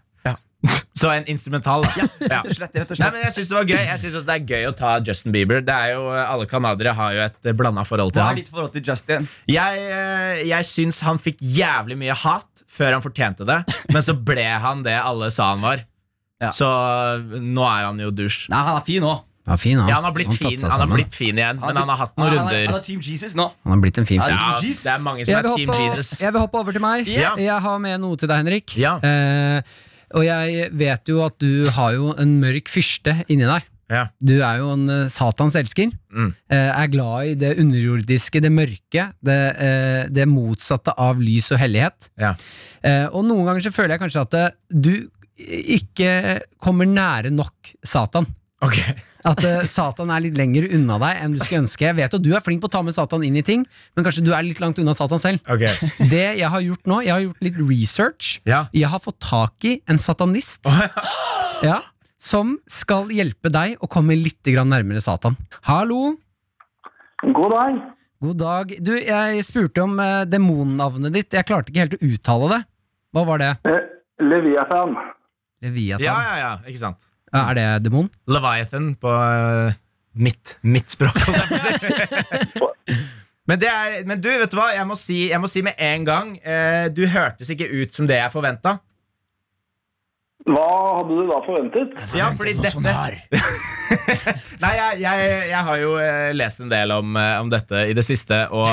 Så 0.99 1.11
en 1.15 1.27
instrumental. 1.31 1.85
Da. 1.87 2.07
Ja. 2.27 2.41
Rett 2.43 2.49
og 2.51 2.57
slett, 2.59 2.75
rett 2.75 2.91
og 2.91 2.99
Nei, 2.99 3.11
men 3.15 3.23
Jeg 3.23 3.35
syns 3.37 3.51
det 3.53 3.55
var 3.55 3.69
gøy 3.71 3.83
Jeg 3.87 3.99
synes 4.03 4.17
også 4.19 4.27
det 4.27 4.35
er 4.35 4.47
gøy 4.51 4.65
å 4.67 4.73
ta 4.75 4.95
Justin 5.07 5.35
Bieber. 5.37 5.61
Det 5.63 5.75
er 5.75 5.93
jo, 5.95 6.09
Alle 6.11 6.49
canadiere 6.51 6.95
har 6.99 7.13
jo 7.15 7.27
et 7.29 7.51
blanda 7.59 7.85
forhold 7.87 8.15
til 8.17 8.23
Hva 8.25 8.33
er 8.35 8.41
ditt 8.41 8.51
forhold 8.51 8.73
til 8.75 8.83
Justin? 8.89 9.29
Jeg, 9.47 9.85
eh, 9.87 10.41
jeg 10.51 10.67
syns 10.67 10.99
han 11.07 11.21
fikk 11.23 11.39
jævlig 11.45 11.99
mye 12.01 12.17
hat 12.25 12.51
før 12.79 12.95
han 12.99 13.03
fortjente 13.03 13.47
det, 13.49 13.63
men 13.95 14.03
så 14.05 14.13
ble 14.15 14.45
han 14.63 14.83
det 14.87 14.93
alle 15.01 15.31
sa 15.35 15.49
han 15.51 15.63
var. 15.65 15.81
Ja. 16.39 16.53
Så 16.55 16.67
nå 17.43 17.65
er 17.67 17.89
han 17.89 17.99
jo 17.99 18.13
dusj. 18.15 18.45
Nei, 18.53 18.61
Han 18.69 18.77
er 18.79 18.85
fin 18.87 19.03
nå. 19.03 19.15
Ja, 19.49 19.57
fin, 19.57 19.79
han. 19.81 19.89
Ja, 19.89 19.97
han 19.97 20.05
har 20.05 20.13
blitt 20.13 20.29
han 20.29 20.37
fin 20.37 20.61
Han 20.69 20.83
har 20.85 20.91
blitt 20.93 21.15
fin 21.17 21.39
igjen, 21.41 21.59
men 21.63 21.79
han 21.81 21.89
har 21.89 21.99
hatt 22.03 22.13
noen 22.21 22.29
han, 22.29 22.37
han, 22.37 22.51
er- 22.53 22.59
runder. 22.61 22.67
han 22.69 22.77
er 22.83 22.85
Team 22.85 23.01
Jesus 23.03 23.35
nå. 23.39 23.47
Han 23.65 23.73
har 23.75 23.81
blitt 23.87 23.99
en 24.03 24.07
fin 24.07 24.21
fyr. 24.21 24.35
Ja, 24.35 24.59
det 24.61 24.93
er 24.93 25.01
mange 25.03 25.25
som 25.25 25.39
er 25.41 25.49
Team 25.57 25.73
Jesus. 25.87 26.11
jeg 26.21 26.35
vil 26.37 26.43
hoppe 26.45 26.61
over 26.61 26.77
til 26.77 26.85
meg. 26.85 27.09
Yes. 27.09 27.41
Jeg 27.41 27.63
har 27.65 27.79
med 27.83 28.03
noe 28.05 28.19
til 28.21 28.29
deg, 28.31 28.43
Henrik. 28.45 28.77
Ja. 28.79 28.99
Eh, 29.01 29.63
og 30.17 30.25
jeg 30.25 30.71
vet 30.79 31.11
jo 31.11 31.25
at 31.25 31.37
du 31.43 31.69
har 31.75 31.97
jo 31.97 32.15
en 32.17 32.39
mørk 32.41 32.71
fyrste 32.73 33.17
inni 33.29 33.49
deg. 33.49 33.67
Ja. 33.89 34.05
Du 34.21 34.35
er 34.45 34.61
jo 34.61 34.73
en 34.75 34.85
uh, 34.91 35.11
satans 35.13 35.57
elsker. 35.57 35.93
Mm. 36.13 36.33
Uh, 36.53 36.57
er 36.57 36.91
glad 36.93 37.31
i 37.31 37.37
det 37.41 37.55
underjordiske, 37.63 38.43
det 38.45 38.51
mørke, 38.53 39.07
det, 39.25 39.39
uh, 39.57 40.03
det 40.13 40.27
motsatte 40.29 40.93
av 41.01 41.21
lys 41.23 41.49
og 41.57 41.63
hellighet. 41.63 42.11
Ja. 42.21 42.35
Og 43.11 43.25
noen 43.27 43.49
ganger 43.49 43.65
så 43.65 43.73
føler 43.75 43.97
jeg 43.97 44.03
kanskje 44.05 44.25
at 44.27 44.37
du 44.71 44.93
ikke 45.39 46.39
kommer 46.63 46.87
nære 46.89 47.33
nok 47.35 47.73
Satan. 47.87 48.29
Ok. 48.65 48.79
At 49.29 49.39
uh, 49.47 49.63
Satan 49.71 50.11
er 50.11 50.23
litt 50.25 50.39
lenger 50.39 50.65
unna 50.75 50.97
deg 51.03 51.21
enn 51.23 51.35
du 51.35 51.39
skulle 51.39 51.63
ønske. 51.63 51.85
Jeg 51.87 51.95
vet 51.99 52.15
at 52.17 52.23
du 52.25 52.31
er 52.35 52.43
flink 52.43 52.63
på 52.63 52.71
å 52.71 52.73
ta 52.73 52.81
med 52.83 52.97
Satan 52.97 53.23
inn 53.27 53.37
i 53.39 53.45
ting, 53.47 53.63
men 53.95 54.07
kanskje 54.07 54.25
du 54.27 54.33
er 54.35 54.43
litt 54.47 54.59
langt 54.63 54.81
unna 54.83 54.95
Satan 54.99 55.21
selv. 55.23 55.43
Okay. 55.47 55.71
Det 56.13 56.25
jeg 56.41 56.51
har 56.51 56.65
gjort 56.65 56.91
nå, 56.91 57.01
jeg 57.07 57.15
har 57.15 57.23
gjort 57.23 57.45
litt 57.47 57.61
research. 57.63 58.33
Ja. 58.49 58.65
Jeg 58.75 58.91
har 58.91 59.03
fått 59.05 59.21
tak 59.23 59.69
i 59.69 59.77
en 59.91 60.01
satanist 60.03 60.67
ja, 61.69 61.79
som 62.19 62.57
skal 62.71 63.13
hjelpe 63.15 63.53
deg 63.55 63.77
å 63.79 63.91
komme 63.91 64.19
litt 64.19 64.43
grann 64.51 64.73
nærmere 64.75 65.03
Satan. 65.05 65.39
Hallo, 65.69 66.17
God 67.23 67.55
dag. 67.55 67.79
god 68.23 68.41
dag. 68.43 68.75
Du, 68.83 68.93
jeg 68.95 69.45
spurte 69.47 69.87
om 69.87 69.99
uh, 70.03 70.25
demonnavnet 70.27 71.15
ditt. 71.15 71.35
Jeg 71.35 71.47
klarte 71.47 71.71
ikke 71.71 71.87
helt 71.87 71.99
å 71.99 72.11
uttale 72.11 72.51
det. 72.57 72.61
Hva 73.15 73.25
var 73.27 73.43
det? 73.43 73.53
Eh, 73.71 73.87
Leviathan. 74.23 74.99
Leviathan. 75.63 76.07
Ja, 76.07 76.19
ja, 76.27 76.35
ja, 76.43 76.51
ikke 76.67 76.83
sant. 76.83 77.08
Ja, 77.33 77.51
Er 77.51 77.55
det 77.59 77.67
demon? 77.85 78.09
Leviathan 78.27 78.95
på 79.01 79.13
eh, 79.13 79.77
mitt, 80.15 80.57
mitt 80.63 80.91
språk. 80.91 81.17
jeg 81.29 81.37
men, 83.49 83.61
det 83.61 83.69
er, 83.69 84.03
men 84.09 84.21
du, 84.21 84.29
vet 84.31 84.51
du 84.53 84.59
hva? 84.59 84.71
Jeg 84.75 84.89
må 84.89 84.97
si, 84.99 85.29
jeg 85.31 85.41
må 85.41 85.51
si 85.51 85.63
med 85.67 85.79
en 85.79 86.05
gang 86.09 86.37
eh, 86.41 86.89
Du 86.95 87.05
hørtes 87.07 87.51
ikke 87.53 87.69
ut 87.69 87.95
som 87.95 88.09
det 88.09 88.21
jeg 88.21 88.35
forventa. 88.35 88.79
Hva 90.49 90.67
hadde 91.01 91.17
du 91.19 91.29
da 91.29 91.39
forventet? 91.45 91.97
Ja, 92.17 92.31
fordi 92.33 92.55
dette 92.57 92.81
Nei, 94.63 94.71
jeg, 94.79 95.01
jeg, 95.03 95.33
jeg 95.51 95.63
har 95.67 95.81
jo 95.83 95.97
eh, 96.01 96.31
lest 96.37 96.63
en 96.65 96.71
del 96.73 96.95
om, 96.95 97.17
eh, 97.21 97.35
om 97.43 97.51
dette 97.53 97.83
i 97.91 97.97
det 97.97 98.05
siste, 98.07 98.47
og 98.55 98.69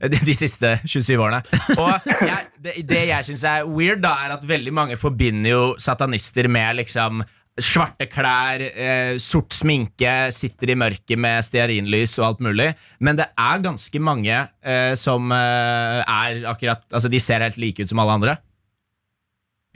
de, 0.00 0.20
de 0.28 0.34
siste 0.36 0.76
27 0.84 1.16
årene. 1.16 1.40
Og 1.74 1.90
jeg, 2.06 2.46
det, 2.62 2.76
det 2.88 3.02
jeg 3.10 3.26
syns 3.26 3.44
er 3.48 3.66
weird, 3.66 4.04
da 4.04 4.14
er 4.24 4.36
at 4.36 4.46
veldig 4.46 4.74
mange 4.76 5.00
forbinder 5.00 5.50
jo 5.50 5.62
satanister 5.82 6.48
med 6.52 6.78
liksom 6.84 7.24
Svarte 7.60 8.06
klær, 8.10 8.62
eh, 8.64 9.16
sort 9.20 9.54
sminke, 9.54 10.30
sitter 10.34 10.72
i 10.72 10.78
mørket 10.78 11.20
med 11.20 11.44
stearinlys 11.44 12.18
og 12.20 12.26
alt 12.30 12.44
mulig. 12.44 12.70
Men 13.00 13.18
det 13.20 13.28
er 13.38 13.64
ganske 13.64 14.00
mange 14.02 14.36
eh, 14.36 14.92
som 14.98 15.32
eh, 15.32 16.00
er 16.00 16.46
akkurat 16.50 16.86
Altså, 16.90 17.10
de 17.12 17.20
ser 17.20 17.44
helt 17.44 17.60
like 17.60 17.82
ut 17.82 17.92
som 17.92 18.00
alle 18.02 18.16
andre. 18.18 18.36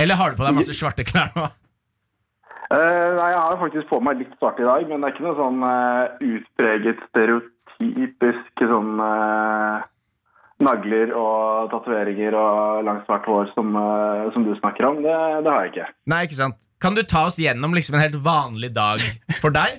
Eller 0.01 0.19
har 0.19 0.33
du 0.33 0.41
på 0.41 0.47
deg 0.47 0.57
masse 0.57 0.75
svarte 0.75 1.07
klær 1.07 1.31
nå? 1.37 1.47
Uh, 2.73 3.11
nei, 3.15 3.29
Jeg 3.31 3.41
har 3.45 3.61
faktisk 3.61 3.91
på 3.91 4.01
meg 4.03 4.23
litt 4.23 4.33
svart 4.41 4.59
i 4.59 4.67
dag, 4.67 4.87
men 4.89 5.03
det 5.03 5.11
er 5.11 5.15
ikke 5.15 5.27
noe 5.27 5.37
sånn 5.39 5.61
uh, 5.63 6.17
utpreget 6.25 7.03
stereotypisk 7.11 8.65
sånn 8.71 8.99
uh, 8.99 9.85
nagler 10.65 11.13
og 11.19 11.71
tatoveringer 11.75 12.35
og 12.39 12.83
langt 12.89 13.05
svart 13.07 13.29
hår 13.29 13.53
som, 13.53 13.75
som 14.33 14.47
du 14.47 14.55
snakker 14.57 14.87
om. 14.89 15.03
Det, 15.05 15.15
det 15.45 15.51
har 15.51 15.67
jeg 15.67 15.73
ikke. 15.75 15.89
Nei, 16.11 16.21
ikke 16.27 16.39
sant? 16.41 16.59
Kan 16.85 16.95
du 16.95 17.01
ta 17.03 17.27
oss 17.27 17.39
gjennom 17.41 17.73
liksom 17.73 17.95
en 17.97 18.03
helt 18.05 18.21
vanlig 18.21 18.69
dag 18.77 19.01
for 19.41 19.55
deg? 19.55 19.79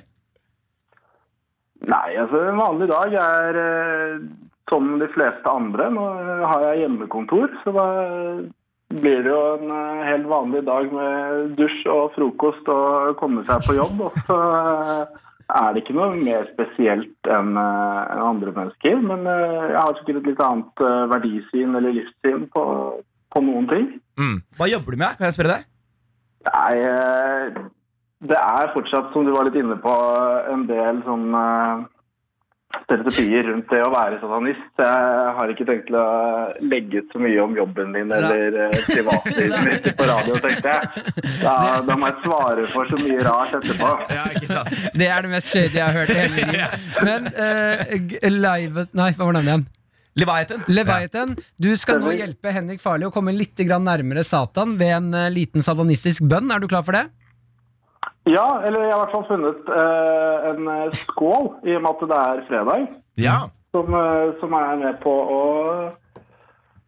Nei, 1.86 2.16
altså 2.18 2.40
en 2.50 2.58
vanlig 2.58 2.88
dag 2.90 3.14
er 3.22 3.60
eh, 3.62 4.24
som 4.72 4.96
de 4.98 5.06
fleste 5.14 5.52
andre. 5.52 5.92
Nå 5.94 6.06
har 6.50 6.64
jeg 6.66 6.80
hjemmekontor, 6.82 7.52
så 7.62 7.74
da 7.76 7.86
blir 8.96 9.22
det 9.22 9.30
jo 9.30 9.42
en 9.60 9.74
eh, 9.76 10.08
helt 10.08 10.26
vanlig 10.32 10.64
dag 10.66 10.90
med 10.98 11.54
dusj 11.60 11.86
og 11.94 12.16
frokost 12.16 12.74
og 12.74 13.14
komme 13.22 13.46
seg 13.46 13.62
på 13.68 13.78
jobb. 13.78 14.02
Og 14.08 14.18
så 14.26 14.40
eh, 14.48 15.22
er 15.62 15.70
det 15.76 15.86
ikke 15.86 15.98
noe 16.00 16.10
mer 16.18 16.50
spesielt 16.56 17.32
enn 17.38 17.54
eh, 17.54 18.02
enn 18.16 18.26
andre 18.32 18.56
mennesker. 18.58 18.98
Men 19.12 19.30
eh, 19.30 19.62
jeg 19.76 19.78
har 19.78 20.02
sikkert 20.02 20.24
et 20.24 20.32
litt 20.32 20.44
annet 20.48 20.86
eh, 20.90 21.06
verdisyn 21.14 21.78
eller 21.78 22.00
livssyn 22.02 22.50
på, 22.50 22.66
på 23.30 23.46
noen 23.46 23.70
ting. 23.70 23.88
Mm. 24.18 24.36
Hva 24.58 24.74
jobber 24.74 24.98
du 24.98 25.04
med? 25.06 25.22
Kan 25.22 25.30
jeg 25.30 25.38
spørre 25.38 25.60
deg? 25.60 25.72
Nei, 26.46 26.78
eh, 26.86 27.66
det 28.30 28.38
er 28.38 28.72
fortsatt, 28.74 29.12
som 29.14 29.26
du 29.26 29.34
var 29.34 29.48
litt 29.48 29.58
inne 29.60 29.78
på, 29.82 29.94
en 30.54 30.66
del 30.70 31.02
sånn 31.06 31.28
eh, 31.40 31.84
stereotypier 32.84 33.48
rundt 33.50 33.70
det 33.72 33.82
å 33.86 33.92
være 33.94 34.20
satanist. 34.22 34.66
Jeg 34.82 35.36
har 35.38 35.52
ikke 35.52 35.68
tenkt 35.68 35.88
til 35.90 35.98
å 36.00 36.08
legge 36.74 37.02
ut 37.02 37.14
så 37.14 37.22
mye 37.24 37.44
om 37.44 37.56
jobben 37.58 37.96
din 37.96 38.12
eller 38.18 38.60
eh, 38.66 38.76
privatlivet 38.90 39.64
mitt 39.70 39.90
på 39.98 40.10
radio, 40.10 40.40
tenkte 40.44 40.76
jeg. 40.76 41.06
Da, 41.44 41.56
da 41.88 42.00
må 42.00 42.12
jeg 42.12 42.20
svare 42.26 42.68
for 42.74 42.92
så 42.92 43.00
mye 43.02 43.24
rart 43.30 43.56
etterpå. 43.60 43.94
Ja, 44.18 44.28
ikke 44.34 44.52
sant? 44.52 44.76
Det 44.96 45.10
er 45.12 45.26
det 45.26 45.34
mest 45.34 45.54
shady 45.54 45.80
jeg 45.80 45.86
har 45.86 45.98
hørt 46.02 46.14
i 46.14 46.20
hele 46.22 46.52
livet. 46.52 46.86
Men 47.10 47.32
uh, 47.34 48.30
live 48.36 48.88
Nei, 48.96 49.12
hva 49.16 49.28
var 49.28 49.40
navnet 49.40 49.52
igjen? 49.52 49.68
Leviathan. 50.16 50.64
Leviathan, 50.72 51.36
du 51.60 51.74
skal 51.76 52.00
nå 52.00 52.14
hjelpe 52.16 52.54
Henrik 52.56 52.80
Farley 52.80 53.10
å 53.10 53.12
komme 53.12 53.34
litt 53.36 53.60
nærmere 53.60 54.24
Satan 54.24 54.78
ved 54.80 54.94
en 54.96 55.14
eh, 55.14 55.32
liten 55.34 55.62
satanistisk 55.66 56.24
bønn. 56.24 56.48
Er 56.56 56.64
du 56.64 56.70
klar 56.72 56.86
for 56.88 56.96
det? 56.96 57.10
Ja, 58.26 58.62
eller 58.66 58.88
jeg 58.88 58.94
har 58.94 58.96
i 58.96 59.02
hvert 59.04 59.14
fall 59.14 59.28
funnet 59.28 59.68
uh, 59.70 60.48
en 60.50 60.70
eh, 60.72 60.96
skål, 61.04 61.52
i 61.68 61.76
og 61.76 61.84
med 61.84 61.92
at 61.92 62.06
det 62.10 62.22
er 62.22 62.42
fredag, 62.48 62.88
Ja. 63.22 63.36
som, 63.76 63.92
uh, 63.94 64.32
som 64.40 64.56
er 64.58 64.80
med 64.82 64.98
på 65.04 65.14
å 65.14 65.42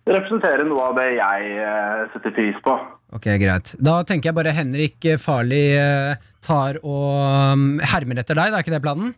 representere 0.08 0.66
noe 0.66 0.88
av 0.88 0.98
det 0.98 1.12
jeg 1.20 1.52
uh, 1.60 2.08
setter 2.16 2.34
pris 2.34 2.58
på. 2.66 2.74
Ok, 3.16 3.28
greit. 3.40 3.76
Da 3.80 4.00
tenker 4.08 4.32
jeg 4.32 4.36
bare 4.36 4.56
Henrik 4.56 5.06
Farley 5.24 5.78
eh, 5.80 6.18
tar 6.44 6.80
og 6.82 7.54
um, 7.56 7.70
hermer 7.80 8.20
etter 8.20 8.36
deg. 8.36 8.52
Da 8.52 8.60
er 8.60 8.66
ikke 8.66 8.74
det 8.74 8.84
planen? 8.84 9.14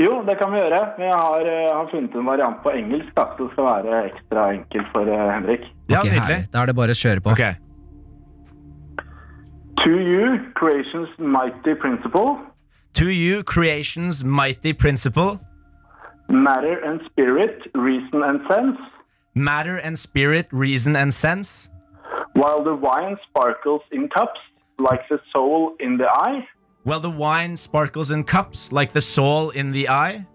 Jo, 0.00 0.22
det 0.24 0.38
kan 0.40 0.52
vi 0.52 0.58
gjøre. 0.62 0.80
Vi 0.98 1.08
har, 1.08 1.40
eh, 1.44 1.72
har 1.76 1.88
funnet 1.92 2.14
en 2.16 2.26
variant 2.26 2.62
på 2.64 2.72
engelsk 2.72 3.10
da, 3.16 3.26
som 3.36 3.46
det 3.46 3.52
skal 3.52 3.64
være 3.64 4.04
ekstra 4.10 4.46
enkelt 4.56 4.88
for 4.92 5.04
eh, 5.08 5.26
Henrik. 5.34 5.66
Ja, 5.90 6.00
okay, 6.00 6.14
nydelig. 6.14 6.38
Da 6.52 6.62
er 6.62 6.70
det 6.70 6.76
bare 6.76 6.96
å 6.96 7.00
kjøre 7.04 7.20
på. 7.24 7.34
Okay. 7.36 7.54
To 9.84 9.90
you, 9.90 10.40
creation's 10.56 11.12
mighty 11.18 11.74
principle, 11.74 12.38
To 12.94 13.08
you, 13.08 13.44
creation's 13.44 14.24
mighty 14.24 14.72
principle, 14.72 15.40
matter 16.28 16.78
and 16.80 17.00
spirit, 17.06 17.62
reason 17.74 18.22
and 18.24 18.40
sense, 18.48 18.78
matter 19.34 19.76
and 19.76 19.96
spirit, 19.96 20.48
reason 20.50 20.96
and 20.96 21.14
sense, 21.14 21.70
while 22.34 22.64
the 22.64 22.74
wine 22.74 23.16
sparkles 23.28 23.82
in 23.92 24.08
cups 24.08 24.40
like 24.78 25.02
the 25.08 25.20
soul 25.32 25.76
in 25.78 25.98
the 25.98 26.06
eye, 26.06 26.44
while 26.84 27.00
the 27.00 27.10
wine 27.10 27.56
sparkles 27.56 28.10
in 28.10 28.24
cups 28.24 28.72
like 28.72 28.92
the 28.92 29.00
soul 29.00 29.50
in 29.50 29.72
the 29.72 29.88
eye, 29.88 30.26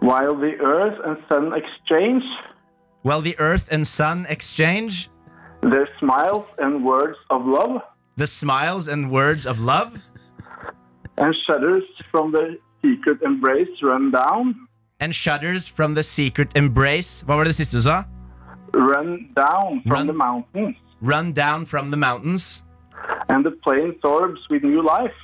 while 0.00 0.34
the 0.36 0.54
earth 0.60 0.98
and 1.04 1.16
sun 1.28 1.52
exchange 1.54 2.22
while 3.02 3.20
the 3.22 3.38
earth 3.38 3.66
and 3.70 3.86
sun 3.86 4.26
exchange. 4.28 5.08
their 5.62 5.88
smiles 5.98 6.46
and 6.58 6.84
words 6.84 7.16
of 7.30 7.44
love, 7.46 7.80
the 8.16 8.26
smiles 8.26 8.88
and 8.88 9.10
words 9.10 9.46
of 9.46 9.60
love, 9.60 10.10
and 11.18 11.34
shudders 11.46 11.84
from 12.10 12.32
the 12.32 12.58
secret 12.82 13.20
embrace 13.22 13.68
run 13.82 14.10
down, 14.10 14.54
and 15.00 15.14
shudders 15.14 15.68
from 15.68 15.94
the 15.94 16.02
secret 16.02 16.48
embrace. 16.56 17.22
Hva 17.24 17.36
var 17.36 17.44
det 17.44 17.54
siste 17.54 17.72
du 17.76 17.82
sa? 17.82 18.04
run 18.72 19.32
down 19.34 19.82
from 19.82 19.92
Run- 19.92 20.06
the 20.06 20.12
mountains, 20.12 20.76
Run 21.02 21.32
down 21.32 21.64
from 21.64 21.90
the 21.90 21.96
mountains, 21.96 22.62
and 23.28 23.44
the 23.44 23.50
plain 23.64 23.94
sorbs 24.04 24.40
with 24.50 24.62
new 24.62 24.82
life. 24.82 25.16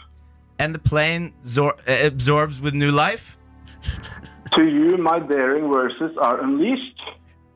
And 0.59 0.75
the 0.75 0.79
plane 0.79 1.33
uh, 1.59 1.71
absorbs 1.87 2.61
with 2.61 2.75
new 2.75 2.91
life. 2.91 3.37
To 4.55 4.63
you, 4.65 4.97
my 4.97 5.19
daring 5.19 5.69
verses 5.69 6.17
are 6.21 6.41
unleashed. 6.41 7.01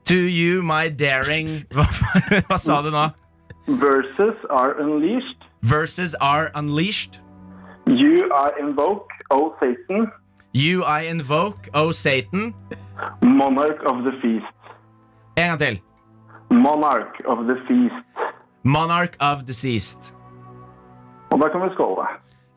To 0.04 0.16
you, 0.16 0.62
my 0.62 0.88
daring 0.88 1.46
Hva, 1.70 1.86
hva 2.48 2.58
sa 2.58 2.82
du 2.82 2.90
nå? 2.90 3.12
Verses 3.68 4.34
are 4.50 4.72
unleashed. 4.80 5.38
Verses 5.62 6.14
are 6.20 6.50
unleashed. 6.54 7.20
You 7.86 8.30
I 8.32 8.50
invoke, 8.60 9.08
O 9.30 9.54
Satan, 9.60 10.10
You 10.52 10.82
I 10.84 11.02
invoke, 11.02 11.68
O 11.74 11.92
Satan. 11.92 12.54
monarch 13.22 13.82
of 13.86 14.02
the 14.04 14.12
feast. 14.20 14.56
En 15.36 15.46
gang 15.48 15.58
til. 15.58 15.78
Monarch 16.50 17.20
of 17.26 17.46
the 17.46 17.56
feast. 17.68 18.04
Monarch 18.64 19.14
of 19.20 19.44
the 19.46 19.54
feast. 19.54 20.12
Og 21.30 21.38
da 21.40 21.48
kan 21.48 21.62
vi 21.62 21.68
skåle. 21.74 22.06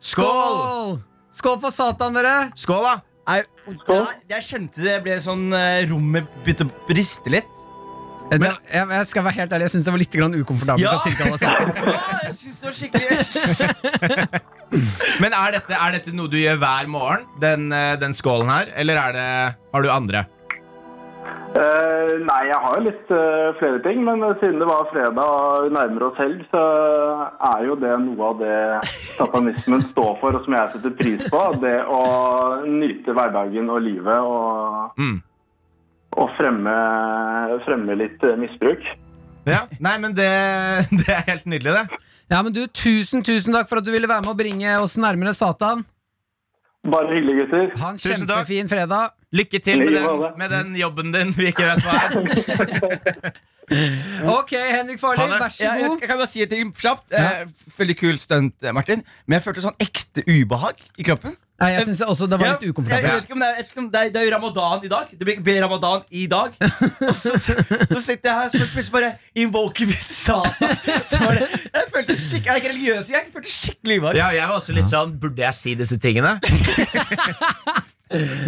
Skål! 0.04 0.98
Skål 1.34 1.58
for 1.62 1.72
Satan, 1.74 2.14
dere! 2.16 2.50
Skål, 2.60 2.84
da! 2.84 2.94
Nei, 3.24 3.38
jeg, 3.40 4.08
jeg 4.28 4.44
kjente 4.44 4.82
det 4.84 4.98
ble 5.06 5.14
sånn 5.24 5.46
eh, 5.56 5.86
Rommet 5.88 6.26
begynte 6.44 6.66
å 6.68 6.72
briste 6.90 7.32
litt. 7.32 7.48
Men, 8.28 8.40
det, 8.42 8.50
jeg, 8.72 8.88
jeg 8.88 9.06
skal 9.08 9.24
være 9.26 9.36
helt 9.38 9.52
ærlig, 9.52 9.66
jeg 9.68 9.72
syns 9.74 9.86
det 9.86 9.92
var 9.94 10.00
litt 10.00 10.14
grann 10.16 10.36
ukomfortabelt 10.36 10.84
Ja. 10.84 10.92
å 10.96 11.04
tilkalle 11.04 11.38
Satan. 11.40 11.72
Ja, 11.94 12.18
jeg 12.24 12.34
synes 12.36 12.56
det 12.60 12.66
var 12.68 12.76
skikkelig 12.78 13.08
Men 15.24 15.36
er 15.38 15.56
dette, 15.58 15.76
er 15.76 15.96
dette 15.98 16.14
noe 16.16 16.28
du 16.32 16.36
gjør 16.40 16.56
hver 16.60 16.88
morgen? 16.90 17.24
Den, 17.40 17.68
eh, 17.72 17.94
den 18.00 18.16
skålen 18.16 18.48
her? 18.52 18.72
Eller 18.80 19.00
er 19.00 19.16
det, 19.16 19.26
har 19.76 19.84
du 19.84 19.90
andre? 19.92 20.24
Eh, 21.54 22.12
nei, 22.26 22.38
jeg 22.48 22.56
har 22.64 22.78
jo 22.80 22.82
litt 22.88 23.10
uh, 23.14 23.52
flere 23.60 23.78
ting, 23.84 24.00
men 24.02 24.24
siden 24.40 24.58
det 24.58 24.66
var 24.66 24.88
fredag 24.90 25.20
og 25.22 25.68
nærmer 25.70 26.08
oss 26.08 26.16
helg, 26.18 26.40
så 26.50 26.62
er 27.46 27.60
jo 27.68 27.76
det 27.78 27.92
noe 28.02 28.30
av 28.32 28.40
det 28.40 28.56
satanismen 29.14 29.84
står 29.92 30.16
for, 30.18 30.34
og 30.34 30.42
som 30.48 30.56
jeg 30.58 30.72
setter 30.72 30.96
pris 30.98 31.22
på. 31.30 31.42
Det 31.62 31.76
å 31.86 32.00
nyte 32.66 33.14
hverdagen 33.14 33.70
og 33.70 33.84
livet 33.86 34.18
og, 34.18 34.98
Mm. 34.98 35.20
og 36.18 36.34
fremme, 36.40 36.74
fremme 37.68 37.96
litt 38.02 38.26
eh, 38.26 38.34
misbruk. 38.40 38.82
Ja, 39.46 39.62
Nei, 39.78 39.94
men 40.02 40.14
det, 40.16 40.30
det 41.04 41.08
er 41.12 41.22
helt 41.30 41.46
nydelig, 41.46 41.78
det. 41.84 42.02
Ja, 42.32 42.42
men 42.42 42.54
du, 42.56 42.64
Tusen 42.66 43.22
tusen 43.22 43.54
takk 43.54 43.68
for 43.70 43.78
at 43.78 43.86
du 43.86 43.92
ville 43.94 44.08
være 44.10 44.24
med 44.26 44.32
og 44.34 44.38
bringe 44.42 44.74
oss 44.82 44.96
nærmere 44.98 45.34
Satan. 45.36 45.84
Bare 46.84 47.08
hyggelig, 47.14 47.34
gutter. 47.40 47.70
Ha 47.80 47.90
en 47.94 47.96
Tusen 47.98 48.26
takk. 48.26 48.44
kjempefin 48.44 48.68
fredag. 48.68 49.14
Lykke 49.34 49.58
til 49.64 49.78
med 49.80 49.94
den, 49.96 50.24
med 50.38 50.50
den 50.52 50.76
jobben 50.76 51.12
din 51.14 51.32
vi 51.36 51.48
ikke 51.50 51.64
vet 51.66 51.82
hva 51.86 51.94
er. 52.04 53.32
Ok, 54.38 54.52
Henrik 54.52 55.00
Farley, 55.00 55.30
vær 55.30 55.48
så 55.52 55.64
jeg, 55.64 55.80
jeg, 55.80 55.88
god. 55.88 56.02
jeg 56.02 56.10
kan 56.10 56.20
bare 56.20 56.30
si 56.30 56.42
et 56.44 56.50
ting 56.52 56.74
kjapt. 56.76 57.14
Eh, 57.16 57.46
veldig 57.78 57.96
kult 58.00 58.24
stunt, 58.24 58.56
eh, 58.62 58.74
Martin. 58.76 59.02
Men 59.26 59.38
jeg 59.38 59.46
følte 59.48 59.64
sånn 59.64 59.80
ekte 59.82 60.24
ubehag 60.28 60.84
i 61.00 61.06
kroppen. 61.06 61.34
Nei, 61.62 61.68
jeg 61.70 61.84
synes 61.86 62.00
også 62.02 62.26
det 62.26 62.34
var 62.40 62.48
litt 62.48 62.50
Ja, 62.50 62.58
Jeg, 62.58 62.66
jeg 62.66 62.72
ukomfortabelt. 62.74 63.12
vet 63.14 63.28
ikke 63.28 63.34
om 63.36 63.42
det, 63.44 63.48
er, 63.48 63.60
ikke 63.62 63.78
om 63.78 63.84
det, 63.92 64.00
er, 64.00 64.08
det 64.10 64.20
er 64.20 64.24
jo 64.26 64.32
ramadan 64.34 64.82
i 64.84 64.90
dag. 64.90 65.12
Det 65.14 65.28
blir, 65.28 65.36
ikke 65.38 65.62
ramadan 65.62 66.02
i 66.10 66.24
dag. 66.32 66.56
Og 67.08 67.14
så, 67.14 67.36
så, 67.38 67.54
så 67.92 68.00
sitter 68.02 68.26
jeg 68.26 68.34
her 68.34 68.64
og 68.66 68.72
plutselig 68.74 68.96
bare 68.96 69.12
invoker 69.38 69.86
vi 69.86 69.98
satan. 70.02 70.50
Jeg 71.74 71.86
følte 71.94 72.16
skikkelig 72.18 72.44
jeg 72.44 72.52
er 72.52 72.58
ikke 72.58 72.70
religiøs, 72.72 73.10
jeg 73.12 73.28
følte 73.32 73.50
skikkelig 73.54 73.98
ubehag. 74.00 74.16
Ja, 74.18 74.28
jeg 74.34 74.48
var 74.50 74.58
også 74.58 74.74
litt 74.74 74.90
sånn 74.90 75.12
Burde 75.22 75.44
jeg 75.44 75.54
si 75.54 75.74
disse 75.78 75.98
tingene? 76.02 76.34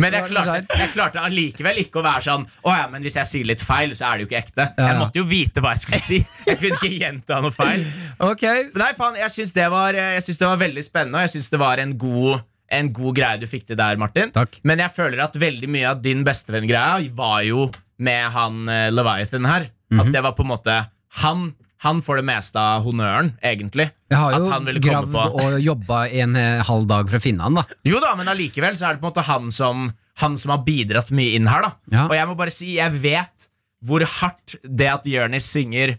Men 0.02 0.12
jeg 0.16 0.28
klarte, 0.30 0.76
jeg 0.78 0.90
klarte 0.94 1.22
allikevel 1.26 1.78
ikke 1.82 2.00
å 2.00 2.04
være 2.06 2.22
sånn 2.26 2.44
Å 2.66 2.74
ja, 2.76 2.86
men 2.92 3.02
hvis 3.06 3.16
jeg 3.18 3.26
sier 3.30 3.48
litt 3.48 3.62
feil, 3.64 3.94
så 3.98 4.08
er 4.10 4.18
det 4.18 4.26
jo 4.26 4.28
ikke 4.30 4.40
ekte. 4.42 4.66
Jeg 4.78 4.98
måtte 5.00 5.20
jo 5.20 5.24
vite 5.28 5.62
hva 5.64 5.72
jeg 5.74 5.82
skulle 5.84 6.00
si. 6.02 6.18
Jeg 6.46 6.58
kunne 6.60 6.78
ikke 6.80 6.92
gjenta 7.00 7.40
noe 7.44 7.54
feil. 7.54 7.84
Ok, 8.26 8.44
Nei, 8.76 8.90
faen, 8.98 9.16
jeg 9.20 9.30
syns 9.34 9.52
det, 9.56 9.66
var- 9.72 9.92
det 9.96 10.48
var 10.50 10.60
veldig 10.60 10.84
spennende, 10.84 11.18
og 11.18 11.26
jeg 11.26 11.34
syns 11.36 11.50
det 11.50 11.60
var 11.62 11.82
en 11.82 11.96
god, 11.98 12.44
en 12.80 12.92
god 12.92 13.14
greie 13.18 13.38
du 13.42 13.46
fikk 13.50 13.66
til 13.70 13.76
der, 13.78 13.96
Martin. 14.00 14.32
Takk. 14.34 14.60
Men 14.64 14.78
jeg 14.82 14.90
føler 14.96 15.22
at 15.24 15.36
veldig 15.38 15.68
mye 15.70 15.90
av 15.90 16.02
din 16.02 16.24
bestevenn-greia 16.26 17.10
var 17.14 17.42
jo 17.46 17.68
med 17.98 18.30
han 18.34 18.62
uh, 18.68 18.88
Leviathan 18.92 19.46
her. 19.48 19.68
Mhm. 19.90 20.00
At 20.02 20.12
det 20.12 20.22
var 20.26 20.32
på 20.34 20.42
en 20.42 20.50
måte 20.50 20.74
Han, 21.22 21.54
han 21.84 22.00
får 22.02 22.16
det 22.22 22.24
meste 22.24 22.56
av 22.60 22.84
honnøren, 22.86 23.34
egentlig. 23.44 23.90
Jeg 24.10 24.18
har 24.18 24.32
At 24.38 24.46
han 24.48 24.66
jo 24.70 24.80
gravd 24.80 25.12
på- 25.12 25.44
og 25.44 25.60
jobba 25.60 26.06
en 26.08 26.36
eh, 26.36 26.62
halv 26.64 26.86
dag 26.88 27.08
for 27.10 27.18
å 27.18 27.22
finne 27.22 27.42
han, 27.42 27.54
da. 27.58 27.64
Jo 27.84 28.00
da, 28.00 28.14
men 28.16 28.28
allikevel 28.32 28.76
så 28.78 28.88
er 28.88 28.96
det 28.96 29.02
på 29.02 29.10
en 29.10 29.12
måte 29.12 29.26
han 29.28 29.50
som, 29.52 29.92
han 30.22 30.36
som 30.40 30.54
har 30.54 30.62
bidratt 30.64 31.10
mye 31.10 31.34
inn 31.36 31.46
her. 31.46 31.62
da 31.62 31.72
Ja. 31.92 32.06
Og 32.08 32.14
jeg 32.16 32.26
må 32.30 32.36
bare 32.36 32.54
si, 32.54 32.76
jeg 32.78 32.92
vet 33.02 33.48
hvor 33.84 34.02
hardt 34.02 34.56
det 34.64 34.88
at 34.88 35.04
Jonis 35.04 35.44
synger 35.52 35.98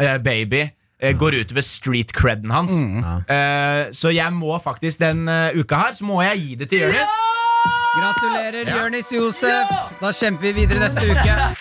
uh, 0.00 0.18
Baby, 0.22 0.70
eh, 1.02 1.12
går 1.18 1.40
utover 1.42 1.62
street 1.66 2.12
creden 2.12 2.50
hans. 2.54 2.72
Eh, 3.28 3.90
så 3.90 4.14
jeg 4.14 4.32
må 4.32 4.54
faktisk 4.62 5.00
den 5.02 5.26
uka 5.58 5.76
her 5.76 5.92
Så 5.92 6.04
må 6.06 6.22
jeg 6.22 6.38
gi 6.38 6.54
det 6.62 6.70
til 6.70 6.86
Jonis. 6.86 7.18
Gratulerer, 7.98 8.70
Jonis 8.78 9.10
Josef. 9.12 9.74
Da 10.00 10.12
kjemper 10.14 10.46
vi 10.46 10.52
videre 10.62 10.86
neste 10.86 11.02
uke. 11.10 11.54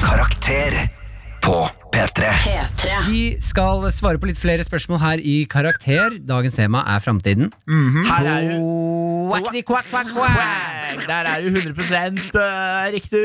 Karakter 0.00 1.03
på 1.44 1.56
P3. 1.92 2.28
P3. 2.40 2.92
Vi 3.10 3.22
skal 3.44 3.82
svare 3.92 4.16
på 4.20 4.28
litt 4.30 4.38
flere 4.40 4.64
spørsmål 4.64 4.98
her 5.02 5.20
i 5.20 5.34
Karakter. 5.50 6.16
Dagens 6.24 6.56
tema 6.56 6.80
er 6.88 7.02
framtiden. 7.04 7.50
Her 8.08 8.28
er 8.32 8.46
du. 8.48 8.54
Quackity, 9.28 9.60
quack, 9.68 9.88
quack, 9.90 10.08
quack. 10.14 11.02
Der 11.04 11.28
er 11.28 11.44
du 11.44 11.50
100 11.52 12.40
eh, 12.40 12.86
riktig, 12.94 13.20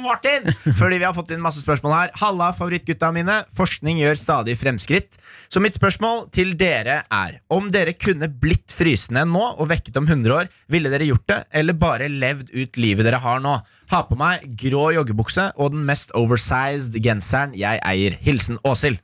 Martin. 0.00 0.48
Fordi 0.80 1.00
vi 1.00 1.04
har 1.04 1.16
fått 1.16 1.34
inn 1.34 1.42
masse 1.44 1.60
spørsmål 1.60 1.96
her. 1.96 2.14
Halla, 2.22 2.50
favorittgutta 2.56 3.10
mine. 3.12 3.42
Forskning 3.56 4.00
gjør 4.00 4.16
stadig 4.16 4.56
fremskritt. 4.60 5.20
Så 5.52 5.60
mitt 5.60 5.76
spørsmål 5.76 6.30
til 6.32 6.54
dere 6.56 7.02
er 7.12 7.40
om 7.52 7.68
dere 7.74 7.92
kunne 7.98 8.30
blitt 8.40 8.72
frysende 8.72 9.26
nå 9.28 9.44
og 9.52 9.68
vekket 9.72 10.00
om 10.00 10.08
100 10.08 10.36
år, 10.38 10.48
ville 10.72 10.92
dere 10.92 11.08
gjort 11.10 11.28
det, 11.28 11.42
eller 11.60 11.76
bare 11.76 12.08
levd 12.08 12.54
ut 12.56 12.80
livet 12.80 13.08
dere 13.08 13.20
har 13.20 13.44
nå? 13.44 13.58
Ha 13.90 14.00
på 14.06 14.14
meg 14.18 14.44
grå 14.60 14.90
joggebukse 14.94 15.48
og 15.58 15.72
den 15.74 15.82
mest 15.88 16.12
oversized 16.18 16.94
genseren 17.02 17.54
jeg 17.58 17.80
eier. 17.86 18.14
Hilsen 18.22 18.58
Åshild. 18.66 19.00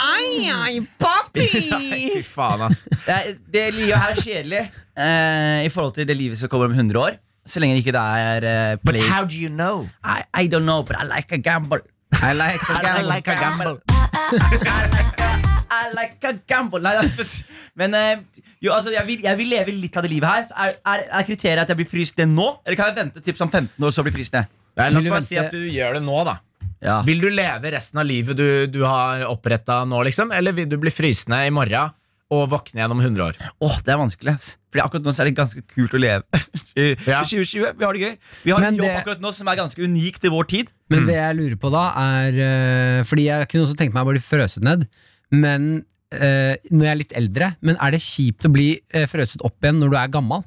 Ai, 0.00 0.46
ai, 0.54 0.76
papi! 1.00 1.46
Fy 2.14 2.20
faen, 2.24 2.62
ass. 2.68 2.84
Det, 3.06 3.16
er- 3.16 3.34
det 3.56 3.64
livet 3.74 3.98
her 3.98 4.14
er 4.14 4.20
kjedelig 4.22 4.62
eh, 4.62 5.64
i 5.66 5.72
forhold 5.74 5.96
til 5.98 6.06
det 6.08 6.16
livet 6.16 6.38
som 6.38 6.48
kommer 6.52 6.70
om 6.70 6.76
100 6.78 7.00
år. 7.02 7.18
Så 7.46 7.58
lenge 7.60 7.80
ikke 7.80 7.92
det 7.96 8.00
er 8.00 8.46
uh, 8.46 8.78
But 8.84 8.96
how 9.10 9.24
do 9.24 9.34
you 9.34 9.48
know? 9.48 9.88
I, 10.04 10.22
I 10.34 10.46
don't 10.46 10.62
know, 10.68 10.82
but 10.82 10.94
I 11.00 11.04
like 11.08 11.32
a 11.34 11.38
gamble. 11.40 11.80
I 12.12 12.32
like 12.36 12.62
a 12.68 12.78
gamble. 12.82 12.86
I 12.86 12.92
gamble. 12.94 13.08
like 13.08 13.28
a 13.28 13.34
gamble. 13.42 15.20
I 15.70 15.80
like 15.94 16.24
a, 16.26 16.32
gamble. 16.50 16.80
Nei, 16.82 16.94
men 17.80 17.94
eh, 17.94 18.42
jo, 18.60 18.72
altså, 18.74 18.90
jeg, 18.94 19.06
vil, 19.06 19.20
jeg 19.24 19.38
vil 19.38 19.50
leve 19.52 19.74
litt 19.76 19.96
av 19.96 20.02
det 20.06 20.10
livet 20.12 20.28
her. 20.30 20.46
Er, 20.66 20.74
er, 20.94 21.04
er 21.20 21.26
kriteriet 21.28 21.62
at 21.64 21.70
jeg 21.70 21.78
blir 21.82 21.90
frisk 21.90 22.16
det 22.18 22.26
nå, 22.30 22.48
eller 22.66 22.78
kan 22.80 22.90
jeg 22.90 22.98
vente 23.04 23.22
typ 23.24 23.40
om 23.46 23.50
15 23.52 23.86
år 23.86 23.94
så 23.94 24.02
blir 24.06 24.16
frisk 24.18 24.34
det? 24.34 24.44
Nei, 24.80 24.88
la 24.90 24.98
oss 25.02 25.06
bare 25.10 25.26
si 25.26 25.38
at 25.40 25.50
du 25.54 25.62
gjør 25.70 25.98
det 25.98 26.02
nå, 26.06 26.18
da. 26.26 26.38
Ja. 26.80 27.00
Vil 27.04 27.20
du 27.20 27.28
leve 27.28 27.70
resten 27.74 27.98
av 28.00 28.06
livet 28.08 28.38
du, 28.38 28.46
du 28.72 28.82
har 28.88 29.26
oppretta 29.28 29.82
nå, 29.84 29.98
liksom? 30.08 30.30
Eller 30.32 30.54
vil 30.56 30.68
du 30.70 30.78
bli 30.80 30.92
frysende 30.94 31.42
i 31.44 31.50
morgen 31.52 31.92
og 32.30 32.44
våkne 32.52 32.78
igjen 32.80 32.94
om 32.94 33.00
100 33.02 33.24
år? 33.26 33.38
Åh, 33.66 33.74
Det 33.84 33.92
er 33.92 33.98
vanskelig. 34.00 34.32
ass 34.38 34.54
Fordi 34.70 34.84
akkurat 34.86 35.04
nå 35.04 35.12
så 35.12 35.24
er 35.24 35.28
det 35.28 35.34
ganske 35.36 35.60
kult 35.74 35.92
å 35.98 36.00
leve. 36.00 36.40
I 36.80 36.86
Ja. 37.04 37.20
2020, 37.26 37.74
Vi 37.76 37.84
har 37.84 37.92
det 37.98 38.00
gøy. 38.06 38.14
Vi 38.46 38.54
har 38.54 38.62
Men 38.64 38.72
en 38.72 38.78
jobb 38.80 38.86
det- 38.88 39.00
akkurat 39.02 39.20
nå 39.26 39.32
som 39.36 39.50
er 39.52 39.58
ganske 39.60 39.82
unik 39.84 40.20
til 40.22 40.32
vår 40.32 40.48
tid. 40.54 40.72
Men 40.94 41.04
det 41.10 41.18
jeg 41.18 41.36
lurer 41.42 41.58
på 41.60 41.72
da, 41.74 41.84
er 42.00 42.40
eh, 42.46 43.02
Fordi 43.10 43.26
jeg 43.28 43.48
kunne 43.50 43.66
også 43.66 43.76
tenkt 43.82 43.98
meg 43.98 44.06
å 44.06 44.14
bli 44.14 44.22
frøset 44.24 44.64
ned. 44.64 44.86
Men 45.34 45.66
eh, 46.10 46.56
når 46.70 46.86
jeg 46.86 46.92
er 46.92 47.00
litt 47.02 47.18
eldre, 47.20 47.52
men 47.66 47.78
er 47.78 47.94
det 47.94 48.02
kjipt 48.04 48.48
å 48.48 48.52
bli 48.52 48.72
uh, 48.96 49.04
frøset 49.10 49.44
opp 49.46 49.58
igjen 49.62 49.78
når 49.82 49.92
du 49.92 49.98
er 50.00 50.16
gammel? 50.16 50.42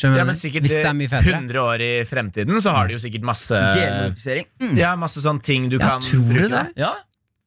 Skjønner 0.00 0.22
Ja, 0.22 0.24
men 0.28 0.38
sikkert 0.38 0.64
Hvis 0.64 0.78
det 0.78 0.88
er 0.88 0.96
mye 0.96 1.10
fetere. 1.10 1.38
100 1.42 1.60
år 1.60 1.82
i 1.84 1.92
fremtiden 2.08 2.62
så 2.62 2.72
har 2.76 2.88
de 2.88 2.96
jo 2.96 3.02
sikkert 3.02 3.26
masse 3.26 3.58
Genmodifisering. 3.76 4.46
Mm. 4.62 4.74
Ja, 4.78 4.94
masse 4.98 5.22
sånne 5.22 5.44
ting 5.44 5.68
du 5.68 5.76
Ja, 5.76 5.96
kan 5.96 6.04
tror 6.06 6.30
du 6.30 6.46
det? 6.48 6.64
Ja, 6.80 6.94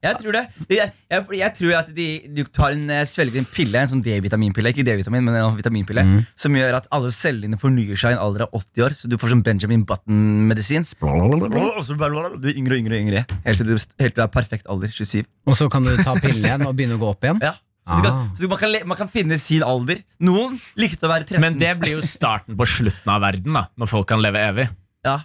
jeg 0.04 0.18
tror 0.20 0.36
det. 0.36 0.43
Jeg, 0.70 0.91
jeg, 1.10 1.26
jeg 1.39 1.54
tror 1.58 1.74
at 1.80 1.89
de, 1.95 2.08
du 2.36 2.41
tar 2.51 2.76
en, 2.76 2.84
eh, 2.91 3.06
svelger 3.10 3.39
en 3.41 3.47
pille, 3.49 3.80
en 3.80 3.91
sånn 3.93 4.04
D-vitaminpille, 4.04 4.74
ikke 4.74 4.84
D-vitamin, 4.88 5.24
men 5.24 5.36
en 5.39 5.56
vitaminpille, 5.60 6.04
Mm. 6.04 6.26
som 6.36 6.54
gjør 6.60 6.76
at 6.82 6.88
alle 6.91 7.12
cellene 7.16 7.58
fornyer 7.60 7.95
seg 7.99 8.12
i 8.12 8.18
en 8.18 8.24
alder 8.26 8.45
av 8.45 8.49
80 8.60 8.84
år. 8.84 8.95
Så 8.99 9.08
du 9.10 9.16
får 9.18 9.32
sånn 9.34 9.43
Benjamin 9.45 9.86
Button-medisin. 9.88 10.86
Og 11.01 11.84
så 11.86 11.95
Du 11.95 12.47
er 12.49 12.58
yngre 12.58 12.76
og 12.76 12.82
yngre, 12.84 12.97
og 12.97 13.01
yngre 13.08 13.26
helt 13.45 13.58
til, 13.62 13.68
du, 13.68 13.76
helt 13.78 14.14
til 14.14 14.20
du 14.20 14.24
er 14.26 14.32
perfekt 14.34 14.68
alder. 14.68 14.91
27. 14.91 15.24
Og 15.47 15.56
så 15.58 15.70
kan 15.72 15.84
du 15.88 15.95
ta 16.04 16.14
pillen 16.20 16.43
igjen 16.43 16.66
og 16.68 16.76
begynne 16.76 16.97
å 16.97 17.01
gå 17.04 17.12
opp 17.16 17.24
igjen? 17.30 17.39
Ja. 17.49 17.54
Så, 17.84 17.97
du 17.99 18.06
kan, 18.06 18.14
Ah. 18.16 18.28
så 18.32 18.39
du, 18.39 18.47
man, 18.47 18.60
kan, 18.62 18.76
man 18.88 18.95
kan 18.97 19.10
finne 19.12 19.36
sin 19.41 19.64
alder. 19.68 19.99
Noen 20.24 20.54
likte 20.80 21.04
å 21.04 21.10
være 21.12 21.26
13. 21.28 21.41
Men 21.43 21.58
det 21.60 21.74
blir 21.82 21.97
jo 21.97 22.04
starten 22.08 22.56
på 22.56 22.64
slutten 22.64 23.12
av 23.12 23.20
verden, 23.26 23.51
da 23.58 23.66
når 23.76 23.89
folk 23.91 24.08
kan 24.08 24.22
leve 24.24 24.39
evig. 24.39 24.70
ja. 25.04 25.18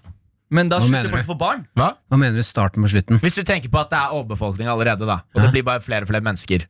Men 0.51 0.69
da 0.71 0.79
Hva 0.79 0.87
slutter 0.87 1.03
mener 1.03 1.11
folk 1.13 1.27
du? 1.27 1.29
å 1.29 1.35
få 1.35 1.39
barn. 1.39 1.67
Hva? 1.77 1.89
Hva 2.11 2.19
mener 2.19 2.35
du 2.37 2.43
starten 2.43 2.83
på 2.83 2.89
slutten? 2.89 3.19
Hvis 3.21 3.35
du 3.37 3.43
tenker 3.45 3.69
på 3.69 3.81
at 3.81 3.91
det 3.91 3.99
er 3.99 4.15
overbefolkning 4.17 4.67
allerede, 4.69 5.05
da 5.07 5.19
og 5.35 5.37
Ja. 5.37 5.43
det 5.43 5.53
blir 5.53 5.63
bare 5.65 5.81
flere 5.81 6.03
og 6.03 6.09
flere 6.09 6.23
mennesker 6.25 6.65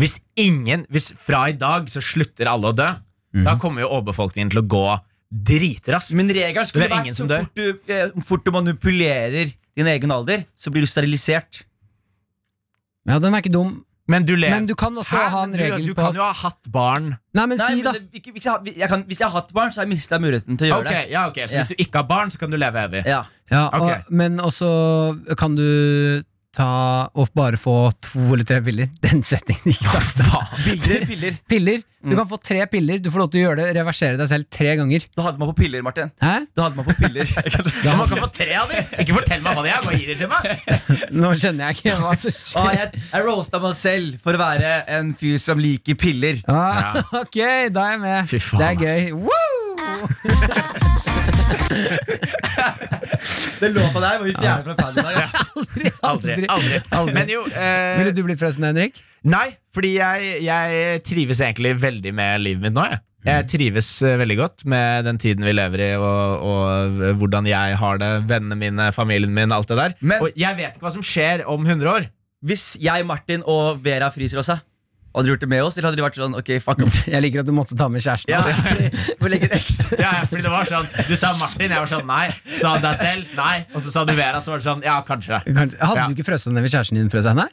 Hvis 0.00 0.18
ingen, 0.36 0.86
hvis 0.90 1.12
fra 1.12 1.48
i 1.48 1.52
dag 1.52 1.86
så 1.86 2.00
slutter 2.00 2.46
alle 2.48 2.72
å 2.72 2.74
dø, 2.74 2.88
Mhm. 3.34 3.44
da 3.44 3.54
kommer 3.56 3.82
jo 3.82 3.88
overbefolkningen 3.88 4.50
til 4.50 4.62
å 4.62 4.66
gå 4.66 5.00
dritraskt. 5.30 6.14
Men 6.14 6.26
regelen 6.28 6.64
skulle 6.66 6.88
Det 6.88 6.90
er 6.90 6.96
vært 6.96 7.02
ingen 7.04 7.14
så 7.14 7.16
som 7.18 7.28
dør. 7.28 7.40
fort 7.44 7.54
du, 7.54 7.78
eh, 7.92 8.08
fort 8.22 8.44
du 8.44 8.50
manipulerer 8.50 9.54
din 9.76 9.86
egen 9.86 10.10
alder, 10.10 10.46
så 10.58 10.70
blir 10.72 10.80
du 10.80 10.86
sterilisert. 10.86 11.62
Ja, 13.06 13.18
den 13.18 13.34
er 13.34 13.42
ikke 13.42 13.52
dum. 13.52 13.84
Men 14.10 14.24
du, 14.26 14.32
Men 14.36 14.66
du 14.66 14.74
kan 14.74 14.96
også 14.98 15.16
Hæ? 15.16 15.28
ha 15.32 15.42
en 15.46 15.52
du, 15.54 15.58
regel 15.60 15.86
du 15.86 15.92
på 15.94 16.02
kan 16.08 16.16
jo 16.18 16.22
ha 16.26 16.32
hatt 16.34 16.66
barn. 16.74 17.12
Nei, 17.38 17.44
men 17.46 17.58
Nei, 17.60 17.66
si 17.68 17.74
men 17.78 17.84
da. 17.86 17.92
det, 17.94 18.08
ikke, 18.20 18.32
hvis, 18.34 18.44
jeg, 18.48 18.52
har- 18.52 18.72
jeg 18.82 18.88
kan, 18.90 19.04
hvis 19.06 19.20
jeg 19.22 19.28
har 19.28 19.36
hatt 19.40 19.52
barn, 19.54 19.70
så 19.70 19.80
har 19.80 19.86
jeg 19.86 19.92
mista 19.94 20.18
muligheten 20.18 20.58
til 20.58 20.66
å 20.72 20.80
gjøre 20.80 20.90
Ok, 20.90 21.10
ja, 21.12 21.26
ok, 21.30 21.38
Så 21.46 21.54
Ja. 21.54 21.60
hvis 21.62 21.70
du 21.70 21.74
ikke 21.78 22.02
har 22.02 22.08
barn, 22.10 22.30
så 22.34 22.38
kan 22.42 22.50
du 22.50 22.56
leve 22.58 22.82
evig. 22.88 23.04
det. 23.04 23.10
Ja. 23.14 23.22
Ja, 23.50 23.68
og, 23.68 23.82
Ok. 23.86 24.10
Men 24.10 24.38
også 24.40 25.36
kan 25.38 25.54
du 25.56 26.22
ta 26.56 26.66
og 27.14 27.28
bare 27.36 27.58
få 27.60 27.74
to 28.02 28.24
eller 28.34 28.42
tre 28.48 28.58
piller. 28.66 28.88
Den 29.04 29.22
setningen 29.26 29.70
gikk 29.70 29.84
sakte. 29.86 30.26
Bilder 30.64 31.04
piller? 31.06 31.36
Piller. 31.50 31.84
Du 32.00 32.14
kan 32.16 32.24
få 32.30 32.38
tre 32.40 32.62
piller. 32.72 32.96
Du 33.04 33.10
får 33.12 33.20
lov 33.20 33.28
til 33.30 33.42
å 33.42 33.44
gjøre 33.44 33.58
det, 33.60 33.74
reversere 33.76 34.16
deg 34.16 34.28
selv 34.30 34.46
tre 34.50 34.70
ganger. 34.78 35.04
Du 35.12 35.20
hadde 35.20 35.36
meg 35.42 35.50
på 35.50 35.56
piller, 35.58 35.82
Martin. 35.84 36.08
Hæ? 36.24 36.30
Du 36.56 36.62
hadde 36.64 36.78
meg 36.80 36.86
på 36.88 36.94
piller. 36.96 37.28
Da, 37.84 37.92
Man 37.98 38.08
kan 38.08 38.22
få 38.24 38.28
tre 38.34 38.48
av 38.56 38.72
dem! 38.72 38.88
Ikke 39.04 39.14
fortell 39.18 39.42
meg 39.44 39.56
hva 39.58 39.62
det 39.66 39.72
er, 39.74 39.84
bare 39.84 39.98
gi 40.00 40.06
dem 40.08 40.18
til 40.22 40.30
meg! 40.32 40.42
nå 41.20 41.30
skjønner 41.36 41.68
jeg 41.68 41.78
ikke 41.80 41.98
hva 42.00 42.14
som 42.22 42.32
Ah, 42.32 42.40
skjer. 42.40 42.80
jeg 42.80 43.04
jeg 43.12 43.26
roasta 43.28 43.60
meg 43.62 43.76
selv 43.78 44.16
for 44.24 44.36
å 44.36 44.40
være 44.40 44.72
en 44.96 45.12
fyr 45.20 45.36
som 45.44 45.60
liker 45.60 45.98
piller. 46.00 46.40
Ah, 46.50 46.98
ok, 47.20 47.38
da 47.76 47.84
er 47.84 47.94
jeg 47.98 48.02
med. 48.06 48.32
Fy 48.32 48.40
faen, 48.48 48.60
det 48.60 48.66
er 48.70 48.76
gøy. 48.80 49.02
Woo! 49.28 50.96
Den 53.60 53.74
låta 53.76 54.00
der 54.02 54.18
må 54.20 54.24
vi 54.28 54.34
fjerne 54.38 54.64
fra 54.64 54.74
paden. 54.78 55.06
ass. 55.10 55.34
Aldri, 55.56 55.92
Aldri. 56.02 56.46
aldri. 56.48 56.80
aldri. 56.96 57.14
Men 57.16 57.32
jo 57.34 57.42
eh, 57.50 57.98
Ville 58.00 58.14
du 58.16 58.22
blitt 58.26 58.40
forresten, 58.40 58.64
Henrik? 58.70 59.00
Nei, 59.28 59.46
fordi 59.76 59.90
jeg, 59.98 60.30
jeg 60.46 61.02
trives 61.04 61.42
egentlig 61.44 61.74
veldig 61.82 62.12
med 62.16 62.40
livet 62.46 62.64
mitt 62.68 62.76
nå. 62.78 62.86
Jeg, 62.88 63.02
jeg 63.28 63.48
trives 63.52 63.90
eh, 64.08 64.14
veldig 64.22 64.36
godt 64.40 64.64
med 64.72 65.04
den 65.10 65.18
tiden 65.20 65.44
vi 65.44 65.52
lever 65.52 65.82
i, 65.90 65.90
og, 66.00 66.46
og 66.48 67.02
hvordan 67.20 67.48
jeg 67.50 67.76
har 67.82 68.00
det, 68.00 68.08
vennene 68.30 68.56
mine, 68.62 68.88
familien 68.96 69.34
min, 69.36 69.52
alt 69.52 69.68
det 69.68 69.76
der. 69.82 69.96
Men- 70.00 70.24
og 70.24 70.40
jeg 70.40 70.56
vet 70.56 70.72
ikke 70.78 70.86
hva 70.88 70.94
som 70.96 71.04
skjer 71.04 71.44
om 71.50 71.66
100 71.68 71.92
år. 71.92 72.08
Hvis 72.48 72.70
jeg, 72.80 73.04
Martin 73.04 73.42
og 73.44 73.82
Vera 73.84 74.08
fryser 74.14 74.40
oss, 74.40 74.48
da, 74.48 74.62
hadde 75.14 75.26
du 75.26 75.30
gjort 75.32 75.42
det 75.42 75.48
med 75.50 75.62
oss? 75.66 75.76
Eller 75.78 75.90
hadde 75.90 75.98
du 75.98 76.04
vært 76.04 76.18
sånn, 76.20 76.36
ok, 76.38 76.50
fuck 76.62 76.82
off? 76.86 76.98
Jeg 77.10 77.22
liker 77.24 77.42
at 77.42 77.48
du 77.48 77.54
måtte 77.56 77.76
ta 77.78 77.88
med 77.90 78.04
kjæresten. 78.04 78.30
Ja, 78.30 78.42
fordi- 78.46 79.16
for 79.20 79.32
legge 79.32 79.48
ekstra 79.56 79.98
Ja, 79.98 80.12
ja, 80.20 80.26
fordi 80.30 80.44
det 80.46 80.52
var 80.52 80.68
sånn 80.70 80.86
Du 81.08 81.16
sa 81.18 81.32
Martin, 81.40 81.66
jeg 81.68 81.78
var 81.80 81.90
sånn 81.90 82.06
nei. 82.08 82.26
Sa 82.60 82.76
deg 82.82 82.94
selv, 83.00 83.32
nei. 83.38 83.56
Og 83.74 83.82
så 83.82 83.94
sa 83.94 84.04
du 84.06 84.14
Vera, 84.18 84.40
så 84.44 84.54
var 84.54 84.62
det 84.62 84.68
sånn 84.68 84.84
ja, 84.86 85.00
kanskje. 85.06 85.42
Kanskje- 85.48 85.80
Hadde 85.82 85.98
Ja. 86.00 86.06
du 86.06 86.14
ikke 86.14 86.28
frøst 86.30 86.46
deg 86.46 86.54
ned 86.56 86.66
ved 86.66 86.74
kjæresten 86.76 87.00
din? 87.00 87.10
Frøs 87.12 87.26
henne? 87.30 87.48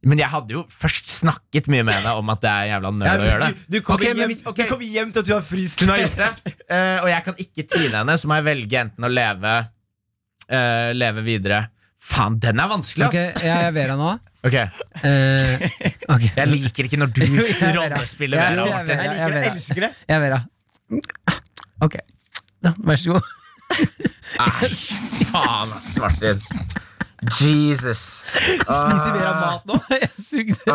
Men 0.00 0.16
jeg 0.22 0.32
hadde 0.32 0.54
jo 0.54 0.62
først 0.72 1.10
snakket 1.12 1.66
mye 1.68 1.84
med 1.84 1.92
henne 1.92 2.14
om 2.16 2.30
at 2.32 2.40
det 2.40 2.48
er 2.50 2.68
jævla 2.70 2.92
nøl 2.96 3.08
å 3.20 3.26
gjøre 3.26 3.40
det. 3.42 3.50
Du, 3.56 3.74
du, 3.74 3.80
kommer 3.84 4.00
okay, 4.00 4.14
hjem, 4.16 4.32
okay. 4.48 4.68
kom 4.70 4.84
hjem 4.84 5.10
til 5.12 5.20
at 5.20 5.28
du 5.28 5.34
har 5.34 5.42
fryst. 5.44 5.82
Hun 5.84 5.92
har 5.92 6.00
gjort 6.00 6.16
det, 6.22 6.54
uh, 6.72 7.02
og 7.02 7.08
jeg 7.12 7.26
kan 7.26 7.42
ikke 7.44 7.66
tine 7.68 7.92
henne, 7.98 8.16
så 8.16 8.30
må 8.30 8.38
jeg 8.40 8.46
velge 8.48 8.80
enten 8.80 9.04
å 9.04 9.12
leve 9.12 9.52
uh, 9.60 10.88
Leve 10.96 11.24
videre. 11.26 11.60
Faen, 12.00 12.38
den 12.40 12.58
er 12.60 12.68
vanskelig, 12.70 13.06
Ok, 13.10 13.14
ass! 13.20 13.42
jeg 13.44 13.66
er 13.68 13.72
Vera 13.76 13.96
nå. 14.00 14.14
Ok, 14.48 14.54
Eh, 14.56 15.64
ok. 16.08 16.22
Jeg 16.36 16.48
liker 16.48 16.86
ikke 16.88 16.96
når 16.96 17.10
du 17.12 17.20
er 17.26 17.34
Vera. 17.34 17.82
rollespiller 17.82 18.40
Jeg- 18.40 18.56
Vera. 18.56 18.64
jeg 18.64 18.70
er 18.70 18.74
Martin. 18.74 18.88
Vera. 18.88 19.02
Jeg 19.02 19.10
liker 19.10 19.34
det, 19.34 19.42
jeg 19.44 19.52
elsker 19.52 19.80
det. 19.84 19.90
Jeg 20.08 20.16
er 20.16 20.20
Vera. 20.24 20.40
Ok, 21.84 21.94
da, 22.64 22.72
vær 22.88 22.96
så 22.96 23.12
god. 23.12 23.28
Nei, 24.40 24.70
faen, 25.30 25.74
ass, 25.76 25.90
Martin. 26.00 26.40
Jesus. 27.36 28.02
Spiser 28.64 29.12
Vera 29.12 29.34
mat 29.42 29.68
nå. 29.68 29.76
Jeg 29.92 30.08
sugde. 30.16 30.72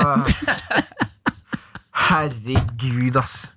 Herregud, 2.06 3.16
ass. 3.22 3.52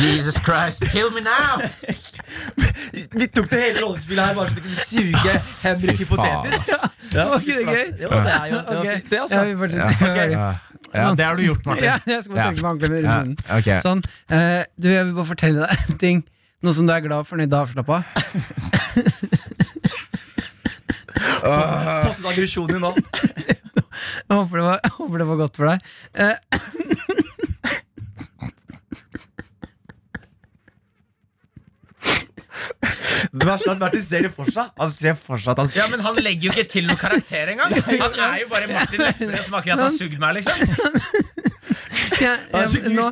Jesus 0.00 0.38
Christ, 0.44 0.82
kill 0.92 1.10
me 1.14 1.20
now! 1.20 1.60
Vi 3.18 3.26
tok 3.34 3.48
det 3.50 3.58
hele 3.60 3.80
rollespillet 3.84 4.24
her 4.24 4.34
bare 4.36 4.48
så 4.50 4.54
du 4.56 4.62
kunne 4.64 4.76
suge 4.86 5.34
Henrik 5.62 5.98
hypotetisk. 6.00 6.70
Ja, 7.14 7.24
Var 7.30 7.40
ikke 7.42 7.56
det 7.58 7.66
gøy? 7.66 7.86
Ja, 8.00 8.08
det 8.08 8.34
er 8.34 8.46
jo 8.50 8.58
det 8.58 8.76
var 8.76 8.84
fint, 8.86 9.10
det, 9.10 9.16
Ja, 9.16 9.22
altså. 9.22 9.44
vi 9.44 9.56
fortsetter. 9.60 10.10
Okay. 10.10 10.30
Ja, 10.34 10.50
ja, 10.94 11.08
det 11.18 11.24
har 11.26 11.36
du 11.38 11.42
gjort, 11.44 11.66
Martin. 11.66 11.84
Ja, 11.84 11.96
jeg 12.06 12.24
skal 12.24 12.34
bare 12.36 12.46
tenke 12.48 12.62
meg 12.66 12.84
i 12.84 12.90
med 12.90 13.02
Ja, 13.04 13.16
munnen. 13.20 13.36
ok. 13.58 13.68
Sånn. 13.84 14.00
uh, 14.32 14.62
du, 14.80 14.88
jeg 14.90 15.04
vil 15.08 15.14
bare 15.18 15.28
fortelle 15.32 15.66
deg 15.66 15.84
en 15.90 15.98
ting. 16.02 16.22
Noe 16.62 16.76
som 16.76 16.86
du 16.88 16.92
er 16.94 17.04
glad, 17.04 17.26
fornøyd 17.28 17.52
og 17.54 17.60
avslappa 17.64 18.00
av. 18.00 18.04
Fått 21.40 22.18
ut 22.20 22.30
aggresjonen 22.32 22.74
din 22.76 22.84
nå. 22.84 22.94
Jeg 24.30 24.36
håper 24.36 24.56
det 24.60 24.64
var, 24.64 24.78
håper 24.96 25.18
det 25.20 25.26
var 25.28 25.38
godt 25.40 25.56
for 25.58 25.66
deg. 25.68 25.78
Eh, 26.14 26.36
Det 33.30 33.46
verste 33.46 33.68
er 33.68 33.74
at 33.74 33.80
Martin 33.82 34.02
ser 34.04 34.24
det 34.26 34.30
for 34.34 34.50
seg. 34.50 34.70
Han 34.80 34.92
ser 34.94 35.16
for 35.18 35.40
seg 35.40 35.52
at 35.52 35.62
han 35.62 35.70
Ja, 35.76 35.86
men 35.92 36.02
han 36.04 36.18
legger 36.24 36.48
jo 36.48 36.54
ikke 36.54 36.70
til 36.72 36.88
noen 36.88 37.00
karakter 37.00 37.52
engang. 37.52 37.74
Han 37.74 38.16
er 38.16 38.40
jo 38.42 38.48
bare 38.50 38.70
Martin 38.70 39.04
Lepperød 39.04 39.44
som 39.46 39.58
akkurat 39.60 39.84
har 39.84 39.94
sugd 39.94 40.16
meg, 40.22 40.40
liksom. 40.40 40.56
jeg, 42.24 42.34
er 42.52 42.66
jeg, 42.74 42.92
nå, 42.96 43.06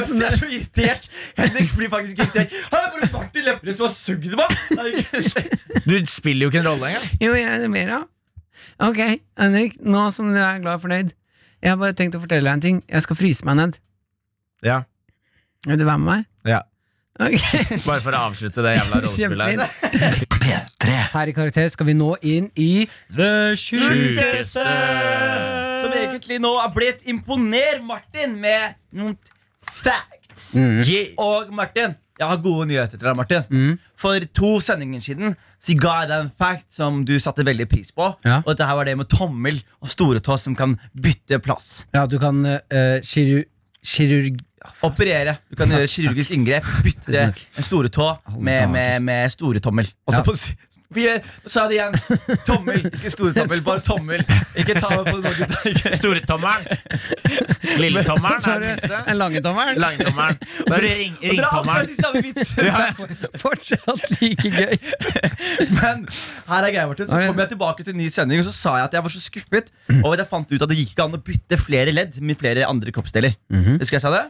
er 0.00 0.36
så 0.36 0.48
irritert. 0.50 1.08
Henrik 1.38 1.74
blir 1.76 1.90
faktisk 1.92 2.22
irritert. 2.22 2.54
Han 2.72 2.84
er 2.84 2.92
bare 2.96 3.10
Martin 3.14 3.48
Lepperød 3.48 3.78
som 3.78 3.88
har 3.88 3.94
sugd 3.94 4.36
meg! 4.38 4.48
Du 5.88 5.96
spiller 6.10 6.46
jo 6.46 6.52
ikke 6.52 6.62
en 6.62 6.70
rolle 6.72 6.92
engang. 6.92 7.10
Jo, 7.22 7.34
jeg 7.38 7.48
er 7.64 7.72
mer 7.72 7.94
av. 8.00 8.08
Ok, 8.88 9.00
Henrik, 9.38 9.78
nå 9.82 10.08
som 10.14 10.30
du 10.30 10.38
er 10.38 10.60
glad 10.62 10.78
og 10.78 10.84
fornøyd. 10.86 11.14
Jeg 11.62 11.74
har 11.74 11.78
bare 11.80 11.96
tenkt 11.98 12.14
å 12.14 12.22
fortelle 12.22 12.46
deg 12.46 12.58
en 12.58 12.62
ting. 12.62 12.82
Jeg 12.86 13.06
skal 13.06 13.18
fryse 13.18 13.46
meg 13.48 13.58
ned. 13.58 13.78
Ja. 14.66 14.82
Vil 15.66 15.80
du 15.80 15.86
være 15.88 15.98
med 16.02 16.10
meg? 16.12 16.28
Ja. 16.46 16.60
Ok, 17.18 17.42
Bare 17.88 17.98
for 17.98 18.14
å 18.14 18.20
avslutte 18.28 18.62
det 18.62 18.76
jævla 18.76 19.00
rollespillet. 19.02 19.46
her. 19.50 19.72
Kjempefint. 19.98 20.36
P3 20.38 20.98
Her 21.14 21.30
i 21.30 21.34
Karakter 21.34 21.66
skal 21.72 21.88
vi 21.90 21.94
nå 21.98 22.12
inn 22.22 22.46
i 22.54 22.70
Det 23.18 23.32
Sjukeste. 23.58 24.66
Som 25.82 25.94
egentlig 25.98 26.38
nå 26.42 26.52
er 26.62 26.70
blitt 26.74 27.02
imponer 27.10 27.82
Martin 27.86 28.38
med 28.42 28.78
noen 28.94 29.18
facts. 29.68 30.52
Yeah. 30.54 31.10
Og 31.18 31.50
Martin, 31.54 31.96
jeg 32.18 32.26
har 32.30 32.40
gode 32.42 32.68
nyheter 32.70 32.98
til 32.98 33.06
deg, 33.08 33.16
Martin. 33.18 33.44
Mm. 33.50 33.76
For 33.98 34.22
to 34.34 34.56
sendinger 34.62 35.02
siden 35.02 35.34
Så 35.58 35.74
ga 35.78 36.00
jeg 36.04 36.10
deg 36.12 36.24
en 36.24 36.32
fact 36.38 36.68
som 36.74 37.00
du 37.06 37.16
satte 37.22 37.42
veldig 37.46 37.66
pris 37.70 37.90
på. 37.94 38.12
Ja. 38.26 38.40
Og 38.44 38.52
dette 38.52 38.66
her 38.68 38.78
var 38.78 38.86
det 38.86 38.94
med 39.00 39.10
tommel 39.10 39.58
og 39.82 39.90
storetå 39.90 40.38
som 40.38 40.54
kan 40.58 40.76
bytte 40.94 41.40
plass. 41.42 41.80
Ja, 41.94 42.06
du 42.06 42.14
kan 42.22 42.44
uh, 42.46 43.00
kiru, 43.02 43.42
kirurg... 43.82 44.38
Operere. 44.88 45.36
Du 45.50 45.56
kan 45.60 45.68
gjøre 45.74 45.88
kirurgisk 45.90 46.30
inngrep. 46.36 46.64
Bytte 46.84 47.26
en 47.28 47.66
storetå 47.66 48.08
med, 48.38 48.68
med, 48.72 49.02
med 49.02 49.30
storetommel. 49.34 49.90
Si. 50.38 50.56
Vi 50.88 51.02
gjør- 51.04 51.20
sa 51.52 51.66
det 51.68 51.74
igjen. 51.76 51.92
Tommel, 52.48 52.78
ikke 52.88 53.10
storetommel. 53.12 53.60
Bare 53.66 53.82
tommel. 53.84 54.22
Ikke 54.56 54.72
ta 54.80 54.88
meg 54.96 55.10
på 55.10 55.18
noe, 55.20 55.32
Storetommelen. 55.98 56.64
Lilletommelen 57.76 58.38
er 58.40 58.46
den 58.46 58.62
det 58.62 58.70
minste. 58.70 59.00
en 59.12 59.18
langetommel. 59.20 59.74
Langtommelen. 59.82 60.38
Da 60.64 60.78
er 60.78 60.86
ring, 60.86 61.18
ringtommelen. 61.20 61.92
Fortsatt 63.42 64.16
like 64.22 64.48
gøy. 64.48 64.78
Men 65.76 66.06
her 66.48 66.62
er 66.64 66.72
greia, 66.72 66.86
Martin. 66.88 67.08
Så 67.12 67.20
kom 67.26 67.44
jeg 67.44 67.52
tilbake 67.52 67.84
til 67.84 67.92
en 67.92 68.00
ny 68.00 68.08
sending, 68.12 68.40
og 68.40 68.48
så 68.48 68.56
sa 68.56 68.76
jeg 68.80 68.88
at 68.88 68.96
jeg 68.98 69.04
var 69.04 69.12
så 69.18 69.22
skuffet 69.26 69.70
over 69.98 70.16
at 70.16 70.24
jeg 70.24 70.30
fant 70.32 70.52
ut 70.56 70.62
at 70.64 70.72
det 70.72 70.80
gikk 70.80 70.94
ikke 70.96 71.04
an 71.10 71.18
å 71.18 71.22
bytte 71.28 71.60
flere 71.60 71.92
ledd 71.94 72.16
med 72.24 72.40
flere 72.40 72.64
andre 72.68 72.96
kroppsdeler. 72.96 73.36
Husker 73.76 73.98
jeg 74.00 74.06
sa 74.08 74.14
det? 74.16 74.24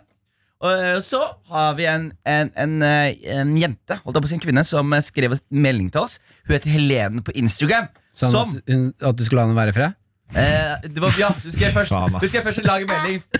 Og 0.59 0.73
eh, 0.75 0.97
så 1.07 1.21
har 1.53 1.75
vi 1.79 1.85
en, 1.87 2.09
en, 2.27 2.49
en, 2.59 2.73
eh, 2.83 3.13
en 3.39 3.53
jente, 3.61 3.95
holdt 4.03 4.17
jeg 4.19 4.25
på 4.25 4.27
å 4.27 4.31
si 4.33 4.35
en 4.39 4.43
kvinne, 4.43 4.65
som 4.67 4.91
eh, 4.97 5.05
skrev 5.07 5.37
en 5.37 5.43
melding 5.55 5.91
til 5.95 6.03
oss. 6.03 6.17
Hun 6.49 6.57
heter 6.57 6.73
Helene 6.75 7.23
på 7.23 7.31
Instagram. 7.39 7.87
Sånn 8.19 8.33
som 8.35 8.57
at, 8.59 8.73
hun- 8.73 8.91
at 8.99 9.15
du 9.15 9.23
skulle 9.29 9.45
la 9.45 9.47
henne 9.47 9.59
være 9.61 9.71
i 9.71 9.77
fred? 9.77 9.95
eh, 10.35 10.75
det 10.91 11.01
var, 11.01 11.15
Ja, 11.21 11.31
du 11.41 11.51
skal 11.55 11.71
først, 11.77 11.95
du 12.21 12.27
skal 12.29 12.43
først 12.49 12.67
lage 12.67 12.91
melding. 12.91 13.23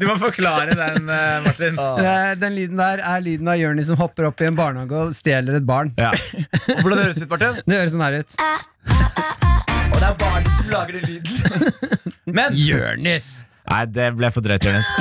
Du 0.00 0.06
må 0.08 0.14
forklare 0.16 0.72
den, 0.76 1.04
Martin. 1.44 1.76
Eh, 1.76 2.30
Den 2.40 2.54
lyden 2.56 2.78
der 2.80 3.02
er 3.04 3.20
lyden 3.24 3.48
av 3.52 3.58
Jørnis 3.60 3.90
som 3.90 3.98
hopper 4.00 4.30
opp 4.30 4.40
i 4.40 4.46
en 4.48 4.56
barnehage 4.56 4.96
og 4.96 5.10
stjeler 5.16 5.58
et 5.58 5.66
barn. 5.68 5.90
Ja. 6.00 6.12
Hvordan 6.80 7.02
høres 7.02 7.20
det 7.20 7.26
ut, 7.26 7.32
Martin? 7.34 7.58
Det 7.68 7.76
høres 7.82 7.92
sånn 7.92 8.04
her 8.06 8.16
ut. 8.22 8.30
Og 9.90 9.98
det 9.98 10.06
er 10.06 10.16
barnet 10.20 10.52
som 10.54 10.70
lager 10.70 10.98
den 10.98 11.04
lyden. 11.10 11.34
Men 12.38 12.54
Jonis! 12.54 13.30
Nei, 13.70 13.84
det 13.90 14.06
ble 14.18 14.30
for 14.34 14.42
drøyt, 14.44 14.64
Jonis. 14.66 14.88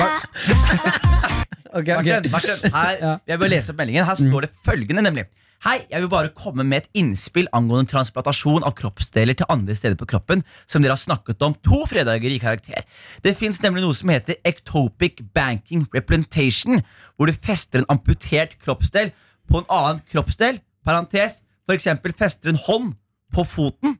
Ok, 1.70 1.86
Martin. 1.86 2.30
Martin 2.32 2.72
her, 2.74 3.20
jeg 3.30 3.38
bør 3.38 3.50
lese 3.50 3.70
opp 3.70 3.78
meldingen. 3.78 4.06
Her 4.06 4.18
står 4.18 4.46
det 4.46 4.50
følgende, 4.66 5.04
nemlig. 5.06 5.26
Hei, 5.60 5.76
jeg 5.90 6.00
vil 6.00 6.08
bare 6.10 6.32
komme 6.34 6.64
med 6.64 6.80
et 6.80 6.88
innspill 6.96 7.50
angående 7.54 7.90
transplantasjon 7.92 8.64
av 8.64 8.72
kroppsdeler 8.78 9.36
til 9.36 9.46
andre 9.52 9.76
steder 9.76 9.98
på 10.00 10.08
kroppen, 10.08 10.40
som 10.64 10.80
dere 10.80 10.96
har 10.96 11.02
snakket 11.02 11.44
om 11.44 11.54
to 11.66 11.82
fredager 11.90 12.32
i 12.32 12.40
karakter. 12.40 12.86
Det 13.22 13.36
fins 13.36 13.60
nemlig 13.62 13.84
noe 13.84 13.94
som 13.94 14.10
heter 14.10 14.40
ectopic 14.48 15.20
banking 15.36 15.84
replantation, 15.94 16.80
hvor 17.14 17.28
du 17.28 17.36
fester 17.36 17.82
en 17.82 17.90
amputert 17.92 18.56
kroppsdel 18.64 19.12
på 19.50 19.60
en 19.60 19.70
annen 19.76 20.02
kroppsdel, 20.10 20.62
parentes, 20.86 21.42
eksempel 21.70 22.16
fester 22.18 22.50
en 22.50 22.58
hånd 22.58 22.94
på 23.34 23.44
foten, 23.48 23.96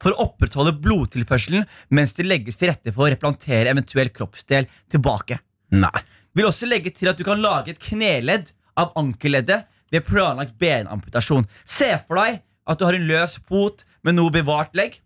for 0.00 0.14
å 0.14 0.24
opprettholde 0.24 0.72
blodtilførselen 0.80 1.66
mens 1.92 2.14
det 2.16 2.24
legges 2.24 2.56
til 2.56 2.70
rette 2.70 2.92
for 2.94 3.04
å 3.04 3.12
replantere 3.12 3.68
eventuell 3.72 4.08
kroppsdel 4.08 4.68
tilbake. 4.88 5.36
Nei. 5.74 6.00
Vil 6.34 6.48
også 6.48 6.66
legge 6.66 6.90
til 6.94 7.10
at 7.10 7.18
du 7.20 7.24
kan 7.26 7.42
lage 7.42 7.74
et 7.74 7.82
kneledd 7.82 8.50
av 8.80 8.94
ankelleddet 8.98 9.68
ved 9.92 10.06
planlagt 10.06 10.56
benamputasjon. 10.58 11.46
Se 11.64 11.92
for 12.06 12.18
deg 12.18 12.40
at 12.64 12.80
du 12.80 12.86
har 12.86 12.96
en 12.96 13.06
løs 13.06 13.36
fot 13.46 13.84
med 14.02 14.16
noe 14.16 14.32
bevart 14.34 14.74
legg. 14.74 14.96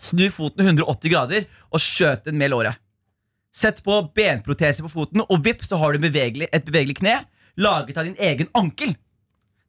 Snu 0.00 0.28
foten 0.34 0.64
180 0.64 1.12
grader 1.12 1.46
og 1.70 1.82
skjøt 1.82 2.26
den 2.26 2.38
med 2.40 2.52
låret. 2.54 2.78
Sett 3.54 3.80
på 3.82 3.94
benprotese 4.14 4.84
på 4.84 4.90
foten, 4.92 5.22
og 5.24 5.42
vipp 5.42 5.64
så 5.66 5.78
har 5.80 5.94
du 5.94 6.02
bevegelig, 6.02 6.46
et 6.52 6.66
bevegelig 6.66 6.98
kne 7.00 7.16
laget 7.58 7.96
av 7.98 8.06
din 8.06 8.18
egen 8.22 8.50
ankel. 8.54 8.92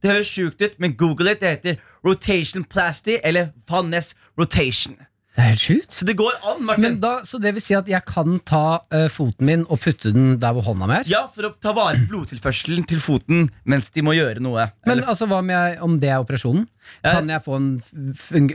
Det 0.02 0.10
høres 0.10 0.26
sjukt 0.26 0.62
ut, 0.62 0.78
men 0.78 0.96
google 0.96 1.32
it. 1.32 1.40
Det 1.40 1.48
heter 1.48 1.74
rotation 2.06 2.64
plasty 2.64 3.18
eller 3.24 3.52
Van 3.68 3.90
Ness 3.90 4.14
rotation. 4.38 4.96
Det 5.30 5.38
er 5.44 5.46
helt 5.52 5.62
sjukt. 5.62 5.94
Så 5.94 6.06
det 6.08 6.16
går 6.18 6.32
an, 6.50 6.64
Martin. 6.66 6.96
Da, 7.02 7.12
så 7.26 7.38
det 7.38 7.52
vil 7.54 7.62
si 7.62 7.76
at 7.78 7.86
jeg 7.88 8.02
kan 8.08 8.40
ta 8.46 8.80
uh, 8.90 9.06
foten 9.12 9.46
min 9.46 9.62
og 9.70 9.78
putte 9.78 10.10
den 10.14 10.32
der 10.42 10.56
hvor 10.56 10.66
hånda 10.66 10.88
mi 10.90 10.96
er? 10.98 11.06
Ja, 11.10 11.20
for 11.30 11.46
å 11.46 11.52
ta 11.62 11.70
vare 11.76 12.00
på 12.02 12.10
blodtilførselen 12.16 12.82
til 12.90 12.98
foten 13.02 13.46
mens 13.62 13.92
de 13.94 14.02
må 14.02 14.16
gjøre 14.18 14.42
noe. 14.42 14.66
Men 14.88 14.96
Eller- 14.98 15.12
altså, 15.12 15.28
hva 15.30 15.38
om, 15.38 15.52
jeg, 15.54 15.78
om 15.86 15.94
det 16.02 16.10
er 16.10 16.18
operasjonen? 16.24 16.66
Ja. 17.04 17.12
Kan 17.20 17.28
jeg, 17.30 17.42
få 17.44 17.54
en, 17.60 17.68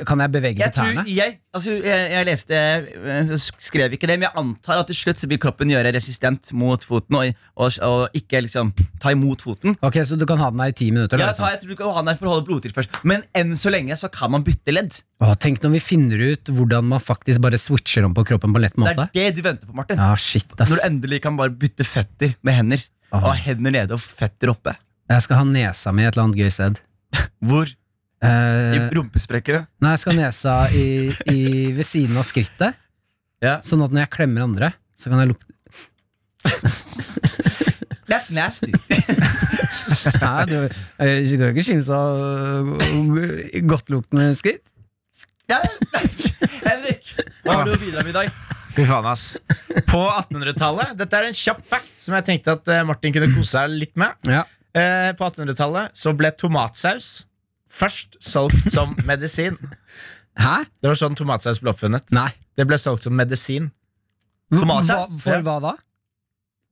kan 0.04 0.22
jeg 0.26 0.32
bevege 0.34 0.60
jeg 0.60 0.74
tærne? 0.76 1.06
jeg, 1.08 1.38
altså, 1.56 1.76
jeg, 1.78 2.08
jeg 2.12 2.26
leste 2.28 2.58
Jeg 2.58 3.38
Skrev 3.64 3.94
ikke 3.96 4.10
det, 4.10 4.18
men 4.20 4.28
jeg 4.28 4.36
antar 4.42 4.82
at 4.82 4.90
til 4.90 4.98
slutt 4.98 5.22
så 5.22 5.30
vil 5.32 5.40
kroppen 5.42 5.72
gjøre 5.72 5.94
resistent 5.96 6.52
mot 6.58 6.82
foten 6.84 7.20
og, 7.20 7.44
og, 7.56 7.78
og 7.86 8.18
ikke 8.18 8.42
liksom 8.48 8.74
ta 9.02 9.14
imot 9.16 9.46
foten. 9.46 9.78
Ok, 9.86 10.02
Så 10.04 10.18
du 10.20 10.26
kan 10.28 10.42
ha 10.42 10.50
den 10.52 10.66
her 10.66 10.74
i 10.74 10.76
ti 10.76 10.90
minutter? 10.92 11.22
Ja, 11.22 11.32
da, 11.32 11.38
ta, 11.38 11.54
jeg 11.54 11.62
tror 11.64 11.76
du 11.76 11.80
kan 11.80 11.94
ha 11.96 12.04
den 12.04 12.12
her 12.12 12.20
for 12.20 12.32
å 12.32 12.36
holde 12.36 12.48
blodtilførsel 12.50 13.06
Men 13.08 13.24
enn 13.38 13.56
så 13.60 13.72
lenge 13.74 13.96
så 14.00 14.12
kan 14.12 14.34
man 14.34 14.44
bytte 14.46 14.74
ledd. 14.76 15.00
Åh, 15.24 15.32
tenk 15.40 15.62
når 15.64 15.72
vi 15.78 15.80
finner 15.80 16.20
ut 16.34 16.50
hvordan 16.52 16.88
man 16.92 17.00
faktisk 17.00 17.40
bare 17.44 17.56
switcher 17.62 18.04
om 18.04 18.14
på 18.16 18.26
kroppen 18.28 18.52
på 18.52 18.60
en 18.60 18.66
lett 18.66 18.76
måte. 18.82 19.06
Det 19.16 19.22
er 19.24 19.30
det 19.32 19.40
du 19.40 19.46
venter 19.46 19.70
på, 19.70 19.76
Martin. 19.78 20.02
Ja, 20.02 20.10
shit, 20.20 20.50
ass. 20.60 20.68
Når 20.68 20.82
du 20.82 20.88
endelig 20.90 21.22
kan 21.24 21.38
bare 21.40 21.54
bytte 21.56 21.88
føtter 21.88 22.34
med 22.44 22.58
hender. 22.58 22.84
Åh. 23.14 23.22
Og 23.22 23.30
ha 23.30 23.36
hender 23.46 23.72
nede 23.78 23.96
og 23.96 24.04
føtter 24.04 24.52
oppe. 24.52 24.76
Jeg 25.08 25.24
skal 25.24 25.40
ha 25.40 25.46
nesa 25.48 25.94
mi 25.96 26.04
et 26.04 26.12
eller 26.12 26.26
annet 26.26 26.42
gøy 26.42 26.52
sted. 26.52 26.82
Hvor? 27.48 27.72
I 27.72 27.74
Eh, 28.26 28.90
rumpesprekkene. 28.96 29.68
nei, 29.84 29.92
jeg 29.94 30.02
skal 30.02 30.16
ha 30.16 30.22
nesa 30.24 30.54
i, 30.74 30.86
i, 31.30 31.40
ved 31.76 31.86
siden 31.86 32.18
av 32.18 32.26
skrittet. 32.26 32.74
Ja. 33.44 33.60
Sånn 33.62 33.84
at 33.86 33.92
når 33.94 34.06
jeg 34.06 34.12
klemmer 34.16 34.46
andre, 34.48 34.72
så 34.98 35.12
kan 35.12 35.22
jeg 35.22 35.30
lukte 35.36 35.46
That's 38.10 38.32
nasty. 38.34 38.72
Nei, 40.22 40.46
du 40.50 40.56
eh, 40.64 41.22
du 41.26 41.36
kan 41.42 41.52
ikke 41.52 41.66
skimse 41.68 41.94
av 41.94 42.20
øh, 42.22 43.62
godtluktende 43.70 44.32
skritt. 44.38 44.64
Ja, 45.52 45.60
Henrik, 46.66 47.12
hva 47.46 47.60
har 47.60 47.68
du 47.68 47.76
å 47.76 47.80
bidra 47.82 48.02
med 48.04 48.14
i 48.14 48.18
dag? 48.18 48.32
Fy 48.76 48.84
faen, 48.90 49.06
ass. 49.08 49.26
På 49.88 50.02
1800-tallet 50.10 50.96
Dette 51.00 51.16
er 51.20 51.30
en 51.30 51.38
kjapp 51.38 51.62
fact 51.70 51.94
som 52.02 52.16
jeg 52.18 52.26
tenkte 52.28 52.56
at 52.58 52.72
eh, 52.74 52.82
Martin 52.88 53.14
kunne 53.16 53.30
kose 53.32 53.54
seg 53.54 53.76
litt 53.78 53.94
med. 54.00 54.18
Ja. 54.28 54.42
Eh, 54.76 55.12
på 55.16 55.30
1800-tallet 55.30 55.96
så 55.96 56.12
ble 56.18 56.34
tomatsaus 56.36 57.12
først 57.76 58.18
solgt 58.24 58.72
som 58.74 58.92
medisin. 59.10 59.56
Hæ? 60.40 60.66
Det 60.84 60.92
var 60.92 61.00
sånn 61.00 61.16
tomatsaus 61.16 61.62
ble 61.64 61.72
oppfunnet. 61.72 62.10
Nei. 62.16 62.28
Det 62.58 62.66
ble 62.68 62.80
solgt 62.82 63.08
som 63.08 63.16
medisin. 63.16 63.70
Tomatsaus? 64.52 65.14
Hva, 65.16 65.22
for 65.24 65.38
Ja. 65.38 65.44
hva 65.48 65.58
da? 65.70 65.76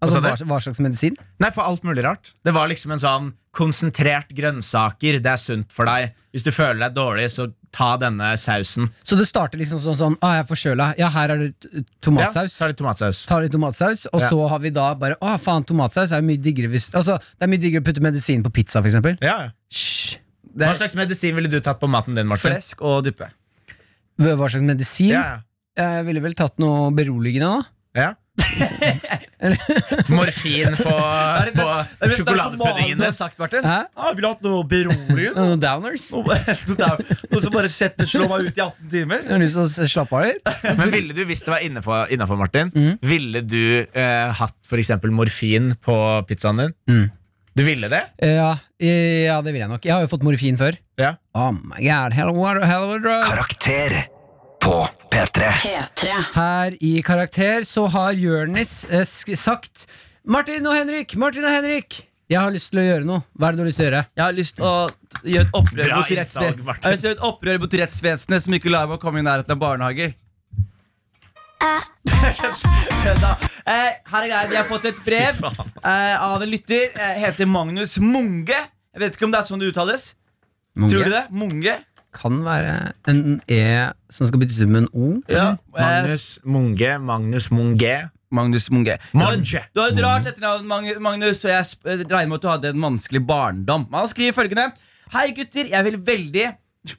Altså, 0.04 0.20
Hva 0.20 0.34
hva, 0.36 0.46
hva 0.50 0.60
slags 0.66 0.82
medisin? 0.84 1.16
Nei, 1.40 1.54
for 1.56 1.64
alt 1.64 1.86
mulig 1.88 2.04
rart. 2.04 2.34
Det 2.44 2.52
var 2.52 2.68
liksom 2.68 2.92
en 2.92 3.00
sånn 3.00 3.30
konsentrert 3.56 4.34
grønnsaker. 4.36 5.22
Det 5.24 5.32
er 5.32 5.40
sunt 5.40 5.72
for 5.72 5.88
deg. 5.88 6.12
Hvis 6.36 6.44
du 6.44 6.52
føler 6.52 6.82
deg 6.90 6.98
dårlig, 6.98 7.30
så 7.32 7.48
ta 7.74 7.90
denne 7.98 8.30
sausen. 8.38 8.92
Så 9.04 9.18
det 9.18 9.26
starter 9.28 9.58
liksom 9.58 9.80
sånn 9.82 9.98
sånn 9.98 10.16
Å, 10.22 10.30
jeg 10.36 10.44
er 10.44 10.48
forkjøla. 10.52 10.88
Ja, 11.02 11.10
her 11.16 11.34
er 11.34 11.38
det 11.42 11.84
tomatsaus. 12.06 12.54
Ja, 12.54 12.62
tar 12.62 12.70
litt 12.74 12.78
tomatsaus. 12.84 13.22
Tar 13.30 13.42
litt 13.48 13.52
tomatsaus, 13.56 14.06
og 14.14 14.22
Ja. 14.22 14.30
så 14.30 14.48
har 14.52 14.60
vi 14.64 14.70
da 14.70 14.94
bare 14.96 15.16
Å, 15.20 15.34
faen, 15.42 15.66
tomatsaus 15.66 16.12
er 16.14 16.22
mye 16.22 16.38
diggere 16.38 16.70
hvis 16.70 16.92
Altså, 16.94 17.18
det 17.18 17.48
er 17.48 17.50
mye 17.50 17.62
diggere 17.64 17.82
å 17.82 17.88
putte 17.90 18.02
medisin 18.06 18.44
på 18.46 18.54
pizza, 18.54 18.80
for 18.82 18.88
eksempel. 18.92 19.18
Ja. 19.26 19.50
Det 20.54 20.68
Hva 20.68 20.70
er 20.76 20.78
slags 20.84 20.96
medisin 20.96 21.34
ville 21.36 21.50
du 21.50 21.60
tatt 21.66 21.80
på 21.82 21.90
maten 21.90 22.14
din, 22.16 22.28
Martin? 22.30 22.52
flesk 22.54 22.82
og 22.86 23.04
duppe. 23.08 23.32
Hva 24.22 24.38
slags 24.50 24.62
medisin? 24.64 25.10
Ja, 25.16 25.40
Jeg 25.76 26.06
ville 26.06 26.22
vel 26.22 26.36
tatt 26.38 26.60
noe 26.62 26.92
beroligende, 26.94 27.50
da. 27.50 27.64
Ja. 28.34 29.52
Morfin 30.10 30.76
på, 30.78 30.94
Det 31.46 31.54
på 32.58 32.70
det 32.78 32.96
du 32.98 33.04
sagt, 33.16 33.38
Martin. 33.42 33.66
Hæ? 33.66 33.80
Ah, 33.96 34.12
vil 34.16 34.24
du 34.26 34.30
hatt 34.30 34.44
noe 34.46 34.64
beroligende? 34.70 35.36
Noe 35.38 35.58
downers? 35.62 36.06
Noe 36.14 36.38
noe 37.34 37.42
som 37.44 37.54
bare 37.56 37.72
setter 37.72 38.10
slår 38.10 38.30
meg 38.32 38.48
ut 38.50 38.62
i 38.62 38.64
18 38.66 38.92
timer? 38.94 39.26
Jeg 39.26 39.34
har 39.36 39.44
lyst 39.44 39.60
til 39.60 39.86
å 39.88 39.90
slappe 39.96 40.20
av 40.20 40.26
litt. 40.28 40.54
Men 40.80 40.94
ville 40.94 41.18
du, 41.18 41.24
hvis 41.30 41.44
det 41.46 41.54
var 41.56 41.66
innenfor, 41.66 42.08
innenfor 42.14 42.40
Martin, 42.40 42.72
Mm. 42.74 42.96
ville 43.06 43.42
du 43.46 43.60
eh, 43.86 44.30
hatt 44.40 44.56
eksempel 44.82 45.12
morfin 45.14 45.74
på 45.84 45.96
pizzaen 46.30 46.62
din? 46.64 46.74
Mm. 46.90 47.04
Du 47.54 47.62
ville 47.68 47.90
det? 47.92 48.00
Ja, 48.24 48.56
ja, 48.82 49.36
det 49.46 49.54
vil 49.54 49.62
jeg 49.62 49.70
nok. 49.70 49.84
Jeg 49.86 49.94
har 49.94 50.02
jo 50.02 50.10
fått 50.10 50.24
morfin 50.26 50.58
før. 50.58 50.80
Ja. 50.98 51.14
Oh 51.38 51.52
my 51.54 51.78
god, 51.86 52.16
hell 52.18 52.32
of 52.34 52.40
a, 52.42 52.66
hell 52.66 52.88
of 52.88 52.96
a 52.96 53.00
drug. 53.04 53.28
Karakter 53.30 54.00
på 54.64 54.76
P3. 55.12 55.50
P3. 55.64 56.14
Her 56.36 56.76
i 56.84 56.94
Karakter 57.06 57.66
så 57.68 57.86
har 57.92 58.16
Jørnis 58.18 58.84
eh, 58.90 59.04
sk- 59.08 59.36
sagt 59.38 59.86
Martin 60.26 60.66
og 60.70 60.76
Henrik, 60.78 61.16
Martin 61.20 61.44
og 61.46 61.52
Henrik 61.52 61.98
Jeg 62.32 62.40
har 62.40 62.54
lyst 62.56 62.72
til 62.72 62.80
å 62.80 62.86
gjøre 62.86 63.04
noe 63.08 63.24
Hva 63.36 63.50
er 63.50 63.52
det 63.52 63.60
du 63.60 63.64
har 63.64 63.68
lyst 63.70 63.80
til 63.82 63.86
å 63.86 63.90
gjøre? 63.90 64.04
Jeg 64.16 64.24
har 64.24 64.38
lyst 64.38 64.56
til 64.56 64.66
å 64.70 64.74
gjøre 65.34 65.44
et 65.50 65.58
opprør 65.60 65.90
Bra 65.90 65.98
mot 66.00 66.14
rettsvesenet 66.18 66.64
Martin. 66.64 66.82
Jeg 66.82 66.88
har 66.88 66.96
lyst 66.96 67.04
til 67.04 67.10
å 67.10 67.12
gjøre 67.12 67.20
et 67.20 67.28
opprør 67.30 67.62
mot 67.66 67.78
rettsvesenet 67.84 68.46
som 68.48 68.58
ikke 68.60 68.74
lar 68.74 68.88
meg 68.94 69.02
komme 69.04 69.20
i 69.24 69.28
nærheten 69.28 69.56
av 69.58 69.62
barnehager. 69.66 70.14
Da. 73.04 73.34
Eh, 73.68 73.90
her 74.08 74.24
er 74.24 74.28
greia, 74.30 74.48
Vi 74.50 74.56
har 74.56 74.64
fått 74.68 74.86
et 74.88 75.00
brev 75.04 75.42
eh, 75.44 76.16
av 76.24 76.42
en 76.44 76.48
lytter. 76.50 76.94
Eh, 76.96 77.18
heter 77.20 77.48
Magnus 77.52 77.98
Munge. 78.00 78.56
Jeg 78.94 79.02
vet 79.04 79.18
ikke 79.18 79.28
om 79.28 79.34
det 79.34 79.42
er 79.42 79.48
sånn 79.50 79.60
det 79.60 79.68
uttales. 79.74 80.14
Tror 80.78 81.04
du 81.04 81.12
det? 81.12 81.26
Munge? 81.36 81.76
Kan 82.14 82.42
være 82.46 82.94
en 83.10 83.40
E 83.52 83.60
som 84.14 84.28
skal 84.30 84.40
byttes 84.44 84.60
ut 84.62 84.70
med 84.70 84.84
en 84.86 84.90
O 84.94 85.14
Ja. 85.30 85.56
Magnus 85.74 86.40
Munge. 86.46 86.92
Magnus 87.02 87.50
Munge. 87.52 87.96
Magnus 88.34 88.70
Munge. 88.74 88.98
Munge. 89.14 89.62
Du 89.76 89.82
har 89.82 89.92
et 89.94 90.02
rart 90.02 90.26
etternavn, 90.32 90.66
Mag- 90.66 91.00
Magnus, 91.02 91.44
og 91.46 91.52
jeg 91.52 92.08
regner 92.10 92.28
med 92.32 92.40
at 92.40 92.42
du 92.42 92.48
hadde 92.50 92.70
en 92.74 92.82
vanskelig 92.82 93.22
barndom. 93.28 93.88
Han 93.94 94.08
skriver 94.10 94.34
følgende 94.34 94.72
Hei, 95.14 95.32
gutter. 95.38 95.68
Jeg 95.70 95.84
vil 95.86 95.98
veldig 96.02 96.48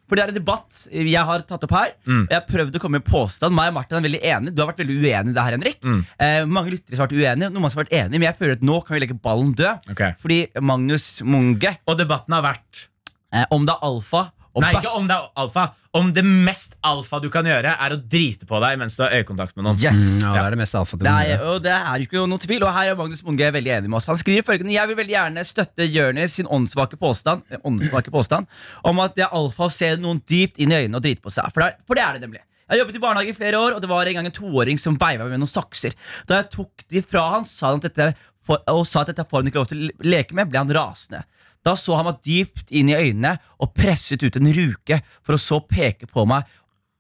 For 0.08 0.16
det 0.16 0.22
er 0.24 0.28
en 0.32 0.36
debatt 0.38 0.84
jeg 0.94 1.24
har 1.28 1.42
tatt 1.44 1.64
opp 1.66 1.72
her. 1.76 1.90
Jeg 2.08 2.32
har 2.32 2.44
prøvd 2.48 2.76
å 2.78 2.80
komme 2.80 2.96
med 3.00 3.04
påstand. 3.04 3.52
Meg 3.52 3.68
og 3.68 3.74
Martin 3.74 3.98
er 3.98 4.06
veldig 4.06 4.20
enige. 4.24 4.54
Du 4.56 4.62
har 4.62 4.70
vært 4.70 4.78
veldig 4.80 4.94
uenig 4.96 5.28
i 5.28 5.34
det 5.36 5.42
her, 5.44 5.56
Henrik. 5.58 5.76
Eh, 6.24 6.44
mange 6.48 6.70
lyttere 6.72 6.96
har 6.96 7.04
vært 7.06 7.18
uenige, 7.18 7.50
noen 7.52 7.66
har 7.66 7.74
vært 7.82 7.92
enige, 7.92 8.16
men 8.18 8.22
jeg 8.30 8.38
føler 8.38 8.52
at 8.56 8.62
nå 8.64 8.78
kan 8.86 8.94
vi 8.96 9.00
legge 9.04 9.18
ballen 9.20 9.52
død. 9.58 9.90
Okay. 9.92 10.14
Fordi 10.22 10.38
Magnus 10.62 11.20
Munge 11.22 11.74
Og 11.86 11.98
debatten 11.98 12.32
har 12.32 12.42
vært 12.46 12.86
eh, 13.34 13.44
Om 13.50 13.66
det 13.66 13.74
er 13.74 13.84
alfa 13.90 14.22
og 14.54 14.62
Nei, 14.62 14.70
ikke 14.78 14.92
om 14.94 15.08
det 15.10 15.16
er 15.16 15.32
alfa. 15.42 15.64
Om 15.94 16.10
det 16.14 16.22
mest 16.26 16.76
alfa 16.86 17.18
du 17.22 17.26
kan 17.30 17.46
gjøre, 17.46 17.72
er 17.74 17.94
å 17.94 17.98
drite 17.98 18.46
på 18.50 18.58
deg 18.62 18.78
mens 18.78 18.96
du 18.98 19.02
har 19.04 19.14
øyekontakt 19.18 19.54
med 19.58 19.66
noen. 19.66 19.80
Yes! 19.82 20.00
Ja, 20.22 20.32
det 20.34 20.42
er 20.44 20.54
det 20.54 20.60
mest 20.62 20.78
alfa 20.78 20.98
du 20.98 21.04
kan 21.04 21.20
gjøre. 21.26 21.50
og 21.50 21.60
det 21.64 21.74
er 21.74 22.02
jo 22.02 22.08
ikke 22.08 22.24
noe 22.30 22.42
tvil, 22.42 22.66
og 22.66 22.72
her 22.74 22.92
er 22.92 22.98
Magnus 22.98 23.22
Munge 23.26 23.50
veldig 23.58 23.74
enig 23.76 23.90
med 23.90 23.98
oss. 23.98 24.08
Han 24.10 24.18
skriver 24.18 24.46
følgende 24.46 24.74
Jeg 24.74 24.90
vil 24.90 24.98
veldig 25.02 25.16
gjerne 25.16 25.46
støtte 25.46 25.88
Jonis 25.90 26.38
sin 26.38 26.50
åndssvake 26.50 26.98
påstand, 27.02 27.46
eh, 27.50 27.62
åndssvake 27.66 28.14
påstand 28.14 28.50
om 28.86 29.02
at 29.02 29.14
det 29.18 29.26
er 29.26 29.34
alfa 29.38 29.66
å 29.66 29.74
se 29.74 29.90
noen 30.02 30.22
dypt 30.22 30.62
inn 30.62 30.74
i 30.74 30.82
øynene 30.84 30.98
og 30.98 31.06
drite 31.06 31.22
på 31.24 31.34
seg. 31.34 31.50
For 31.54 31.62
det 31.62 31.70
er, 31.72 31.78
for 31.86 31.98
det, 31.98 32.06
er 32.06 32.18
det 32.18 32.28
nemlig. 32.28 32.42
Jeg 32.64 32.78
har 32.78 32.80
jobbet 32.80 32.96
i 32.96 33.02
barnehage 33.02 33.34
i 33.34 33.36
flere 33.36 33.58
år, 33.60 33.74
og 33.76 33.82
det 33.84 33.90
var 33.90 34.08
en 34.08 34.18
gang 34.18 34.30
en 34.30 34.38
toåring 34.38 34.78
som 34.80 34.94
veiva 34.98 35.26
med 35.28 35.42
noen 35.42 35.50
sakser. 35.50 35.94
Da 36.30 36.40
jeg 36.40 36.52
tok 36.54 36.86
de 36.90 37.02
fra 37.04 37.26
han, 37.34 37.44
sa 37.44 37.74
han 37.74 37.82
at 37.82 37.90
dette 37.90 38.14
for, 38.44 38.60
og 38.72 38.84
sa 38.88 39.02
at 39.04 39.12
dette 39.12 39.24
får 39.28 39.42
han 39.42 39.50
ikke 39.50 39.62
lov 39.62 39.70
til 39.70 39.86
å 39.88 40.06
leke 40.06 40.36
med, 40.36 40.50
ble 40.52 40.60
han 40.62 40.72
rasende. 40.76 41.24
Da 41.64 41.72
så 41.80 41.96
han 41.96 42.04
meg 42.08 42.18
dypt 42.26 42.70
inn 42.76 42.90
i 42.92 42.96
øynene 42.98 43.38
og 43.62 43.72
presset 43.74 44.22
ut 44.22 44.36
en 44.36 44.50
ruke 44.52 45.00
for 45.24 45.36
å 45.36 45.40
så 45.40 45.60
peke 45.64 46.06
på 46.10 46.26
meg 46.28 46.44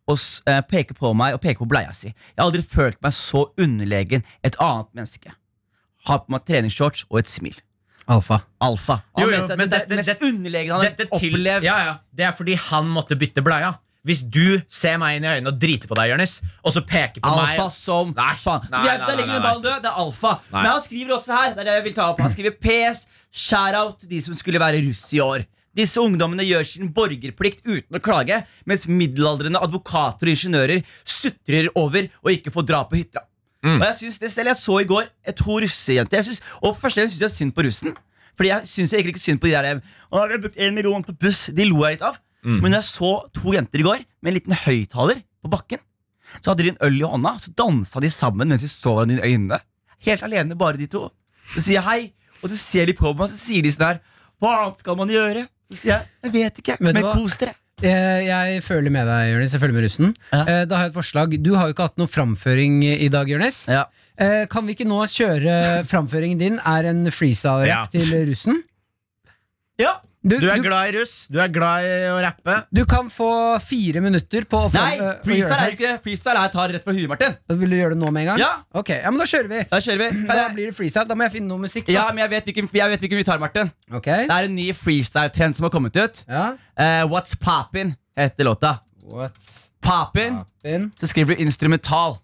og 0.08 0.18
eh, 0.48 0.60
peke 0.68 0.94
på 0.96 1.12
meg 1.16 1.36
og 1.36 1.40
peke 1.44 1.60
på 1.62 1.68
bleia 1.68 1.92
si. 1.96 2.08
Jeg 2.12 2.38
har 2.40 2.46
aldri 2.48 2.62
følt 2.64 2.98
meg 3.04 3.12
så 3.16 3.46
underlegen 3.60 4.24
et 4.44 4.56
annet 4.60 4.90
menneske. 4.96 5.32
Har 6.08 6.24
på 6.24 6.32
meg 6.34 6.44
treningsshorts 6.48 7.06
og 7.10 7.22
et 7.22 7.30
smil. 7.32 7.56
Alfa. 8.12 8.42
Alfa. 8.60 8.98
Han 9.16 9.24
Jo, 9.24 9.30
jo, 9.30 9.36
mente 9.38 9.52
at 9.54 9.58
det, 9.58 9.64
er 9.64 9.78
det- 9.78 9.88
det 9.88 9.96
mest 9.96 10.08
det- 10.12 10.28
underlegne 10.28 10.72
han 10.74 10.84
har 10.84 11.06
opplevd. 11.16 11.62
ja, 11.64 11.76
ja. 11.86 11.94
Det 12.14 12.24
er 12.26 12.32
fordi 12.32 12.54
han 12.56 12.84
måtte 12.92 13.16
bytte 13.16 13.40
bleia. 13.44 13.70
Hvis 14.04 14.20
du 14.28 14.60
ser 14.68 14.98
meg 15.00 15.16
inn 15.16 15.24
i 15.24 15.30
øynene 15.32 15.48
og 15.48 15.60
driter 15.60 15.88
på 15.88 15.96
deg, 15.96 16.10
Jonis, 16.12 16.36
og 16.60 16.74
så 16.74 16.82
peker 16.84 17.22
på 17.24 17.30
meg 17.32 17.54
Alfa 17.54 17.70
som 17.72 18.12
Nei, 18.12 18.34
faen. 18.36 18.66
Nei, 18.68 18.82
nei, 18.84 18.96
der 19.00 19.16
ligger 19.16 19.32
nei, 19.38 19.42
ballen 19.46 19.64
død. 19.64 19.78
Det 19.80 19.90
er 19.90 20.00
alfa. 20.02 20.32
Men 20.52 20.70
han 20.74 20.84
skriver 20.84 21.16
også 21.16 21.38
her. 21.38 21.54
Det 21.54 21.64
er 21.64 21.70
det 21.70 21.76
jeg 21.78 21.86
vil 21.88 21.96
ta 21.96 22.10
opp 22.12 22.20
Han 22.20 22.32
skriver 22.34 22.56
PS, 22.60 23.06
shout-out 23.32 24.02
til 24.02 24.12
de 24.12 24.20
som 24.26 24.36
skulle 24.36 24.60
være 24.60 24.84
russ 24.84 25.06
i 25.16 25.22
år. 25.24 25.46
Disse 25.74 25.98
ungdommene 25.98 26.44
gjør 26.46 26.66
sin 26.68 26.90
borgerplikt 26.94 27.64
uten 27.66 27.98
å 27.98 28.02
klage, 28.02 28.44
mens 28.68 28.84
middelaldrende 28.86 29.62
advokater 29.64 30.28
og 30.28 30.36
ingeniører 30.36 30.84
sutrer 31.02 31.70
over 31.74 32.06
og 32.22 32.30
ikke 32.36 32.52
får 32.54 32.68
dra 32.68 32.84
på 32.86 33.00
hytta. 33.00 33.24
Mm. 33.64 33.80
Og 33.80 33.86
Jeg 33.88 33.96
synes 34.02 34.20
det 34.20 34.30
selv, 34.30 34.52
jeg 34.52 34.60
så 34.60 34.80
i 34.82 34.88
går 34.88 35.08
et 35.24 35.38
to 35.40 35.56
russejenter. 35.64 36.20
Jeg 36.20 36.28
synes, 36.28 36.42
og 36.60 36.76
Først 36.76 37.00
synes 37.00 37.20
jeg 37.20 37.32
synd 37.32 37.56
på 37.56 37.64
russen. 37.64 37.96
Fordi 38.36 38.50
jeg 38.50 38.68
synes 38.68 38.92
jeg 38.92 39.00
egentlig 39.00 39.14
ikke 39.14 39.24
synd 39.24 39.40
på 39.40 39.46
de 39.46 39.52
der 39.54 39.80
Og 40.10 40.18
har 40.18 40.40
brukt 40.42 40.56
en 40.58 40.74
million 40.74 41.04
på 41.06 41.12
buss 41.14 41.44
De 41.54 41.64
lo 41.68 41.84
jeg 41.84 41.94
litt 41.94 42.02
av. 42.02 42.16
Mm. 42.44 42.60
Men 42.62 42.72
jeg 42.76 42.84
så 42.86 43.10
to 43.32 43.52
jenter 43.56 43.80
i 43.80 43.86
går 43.86 44.02
med 44.22 44.30
en 44.30 44.36
liten 44.38 44.56
høyttaler 44.64 45.22
på 45.42 45.50
bakken. 45.52 45.80
Så 46.42 46.50
hadde 46.52 46.64
de 46.66 46.72
en 46.74 46.80
øl 46.84 46.98
i 47.00 47.06
hånda, 47.08 47.34
så 47.40 47.52
dansa 47.56 48.00
de 48.04 48.10
sammen 48.12 48.48
mens 48.50 48.62
de 48.64 48.68
så 48.68 48.92
hverandre 48.96 49.20
i 49.22 49.32
øynene. 49.34 49.58
Helt 50.04 50.22
alene, 50.26 50.56
bare 50.58 50.76
de 50.80 50.86
to. 50.90 51.06
Så 51.54 51.62
sier 51.64 51.78
jeg 51.78 51.84
hei, 51.88 52.12
og 52.42 52.50
så 52.50 52.56
ser 52.60 52.86
de 52.90 52.94
på 52.98 53.12
meg, 53.14 53.26
og 53.26 53.30
så 53.32 53.38
sier 53.40 53.62
de 53.64 53.70
sånn 53.72 53.86
her 53.94 54.00
Hva 54.42 54.50
annet 54.64 54.80
skal 54.82 54.96
man 54.98 55.08
gjøre? 55.12 55.46
Så 55.70 55.78
sier 55.80 55.92
jeg 55.94 56.08
jeg 56.26 56.32
vet 56.34 56.58
ikke, 56.60 56.76
men, 56.84 56.98
men 56.98 57.06
kos 57.14 57.36
dere. 57.40 57.54
Eh, 57.82 58.20
Jeg 58.28 58.60
føler 58.62 58.92
med 58.94 59.06
deg, 59.08 59.32
Jørnes 59.32 59.52
Jeg 59.56 59.60
føler 59.64 59.74
med 59.74 59.84
russen. 59.86 60.12
Ja. 60.32 60.42
Eh, 60.44 60.64
Da 60.70 60.76
har 60.78 60.84
jeg 60.86 60.92
et 60.92 60.98
forslag. 60.98 61.32
Du 61.42 61.54
har 61.56 61.66
jo 61.68 61.74
ikke 61.74 61.86
hatt 61.88 61.98
noe 61.98 62.06
framføring 62.10 62.82
i 62.86 63.08
dag, 63.10 63.26
Jørnes 63.32 63.64
Ja. 63.70 63.84
Eh, 64.18 64.44
Kan 64.52 64.66
vi 64.68 64.74
ikke 64.76 64.86
nå 64.86 65.00
kjøre 65.10 65.82
framføringen 65.90 66.38
din 66.38 66.58
er 66.60 66.86
en 66.92 67.06
freestyle-rapp 67.10 67.68
Ja. 67.68 67.84
til 67.90 68.26
russen? 68.30 68.60
ja, 69.80 69.96
Du, 70.24 70.38
Du 70.40 70.46
er 70.48 70.56
du, 70.56 70.62
glad 70.64 70.88
i 70.88 70.92
russ, 70.96 71.26
du 71.28 71.36
er 71.38 71.50
glad 71.52 71.84
i 71.84 71.88
å 72.08 72.16
rappe. 72.24 72.54
du 72.72 72.80
kan 72.88 73.10
få 73.12 73.26
fire 73.60 74.00
minutter 74.00 74.46
på 74.48 74.56
å 74.56 74.70
få 74.72 74.80
Nei, 74.80 74.94
øh, 74.96 75.18
freestyle 75.26 75.58
er 75.66 75.74
ikke 75.74 75.84
det. 75.90 75.98
Freestyle 76.06 76.40
er 76.40 76.48
tar 76.54 76.72
rett 76.72 76.82
fra 76.86 76.94
huet, 76.96 77.08
Martin. 77.10 77.34
Vil 77.60 77.68
du 77.74 77.76
gjøre 77.76 77.92
det 77.92 77.98
nå 78.00 78.10
med 78.10 78.22
en 78.22 78.28
gang? 78.32 78.38
Ja. 78.40 78.48
Ok, 78.72 78.88
ja, 78.94 79.10
men 79.12 79.20
da 79.20 79.26
kjører 79.28 79.50
vi. 79.52 79.60
Da 79.68 79.80
kjører 79.84 80.00
vi. 80.00 80.26
Da 80.30 80.34
jeg- 80.38 80.54
blir 80.54 80.66
det 80.70 80.74
freestyle. 80.78 81.04
Da 81.10 81.14
må 81.14 81.26
jeg 81.28 81.32
finne 81.36 81.48
noe 81.52 81.58
musikk. 81.66 81.84
Da. 81.86 81.92
Ja, 81.92 82.06
men 82.08 82.18
jeg 82.24 82.30
vet 82.30 82.44
hvilken, 82.48 82.70
jeg 82.72 82.88
vet 82.94 83.00
hvilken 83.04 83.20
vi 83.20 83.24
tar, 83.28 83.38
Martin. 83.38 83.70
Ok. 83.92 84.04
Det 84.06 84.30
er 84.38 84.48
en 84.48 84.54
ny 84.56 84.70
freestyle-trend 84.72 85.56
som 85.60 85.64
har 85.68 85.70
kommet 85.76 85.96
ut. 86.00 86.24
Ja. 86.26 86.46
uh, 86.78 87.04
What's 87.12 87.36
Poppin' 87.36 87.92
heter 88.16 88.44
låta. 88.48 88.80
What's 89.04 89.68
Poppin', 89.84 90.40
Poppin'. 90.64 90.90
så 90.98 91.06
skriver 91.12 91.36
du 91.36 91.42
instrumental. 91.44 92.16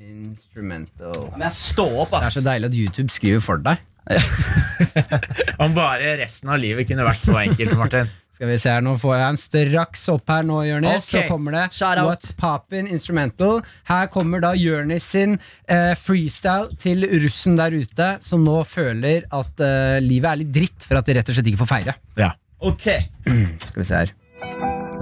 instrumental? 0.00 1.28
Men 1.36 1.44
jeg 1.48 1.52
står 1.52 2.00
opp, 2.06 2.14
ass. 2.16 2.32
Det 2.32 2.36
er 2.36 2.40
så 2.40 2.44
deilig 2.48 2.70
at 2.70 2.76
YouTube 2.80 3.10
skriver 3.12 3.42
for 3.44 3.60
deg. 3.62 3.76
Om 5.62 5.76
bare 5.76 6.16
resten 6.20 6.50
av 6.52 6.60
livet 6.60 6.88
kunne 6.88 7.06
vært 7.06 7.24
så 7.28 7.36
enkelt, 7.44 7.76
Martin. 7.78 8.10
Skal 8.32 8.48
vi 8.48 8.56
se 8.58 8.70
her, 8.72 8.80
Nå 8.82 8.96
får 8.98 9.12
jeg 9.14 9.22
den 9.22 9.36
straks 9.38 10.00
opp 10.10 10.30
her 10.32 10.46
nå, 10.48 10.56
Jonis. 10.66 11.04
Okay. 11.06 11.20
Så 11.20 11.30
kommer 11.30 11.54
det 11.54 11.66
shout. 11.76 12.00
What's 12.02 12.32
Poppin' 12.34 12.88
Instrumental. 12.90 13.60
Her 13.86 14.08
kommer 14.10 14.42
da 14.42 14.50
Jonis 14.58 15.06
sin 15.14 15.36
eh, 15.68 15.92
freestyle 15.94 16.72
til 16.80 17.06
russen 17.22 17.54
der 17.60 17.76
ute, 17.76 18.08
som 18.24 18.42
nå 18.42 18.56
føler 18.66 19.28
at 19.30 19.62
eh, 19.62 20.00
livet 20.02 20.32
er 20.32 20.42
litt 20.42 20.50
dritt 20.56 20.88
for 20.88 20.98
at 20.98 21.06
de 21.06 21.18
rett 21.20 21.30
og 21.30 21.38
slett 21.38 21.52
ikke 21.52 21.62
får 21.62 21.70
feire. 21.76 21.96
Ja. 22.18 22.32
Ok. 22.58 22.88
Skal 23.68 23.78
vi 23.84 23.86
se 23.86 24.00
her. 24.00 24.14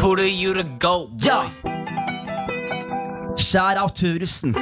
Put 0.01 0.20
you 0.26 0.53
to 0.55 0.66
go, 0.82 1.07
boy. 1.09 1.24
Ja. 1.24 1.40
Shout 3.40 3.80
out 3.80 3.96
til 3.96 4.20
russen. 4.20 4.53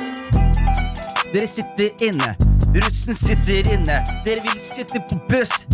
Dere 1.32 1.50
sitter 1.50 1.90
inne, 2.06 2.30
russen 2.74 3.14
sitter 3.14 3.72
inne. 3.72 4.04
Dere 4.26 4.40
vil 4.42 4.60
sitte 4.60 5.00
på 5.08 5.20
buss, 5.30 5.66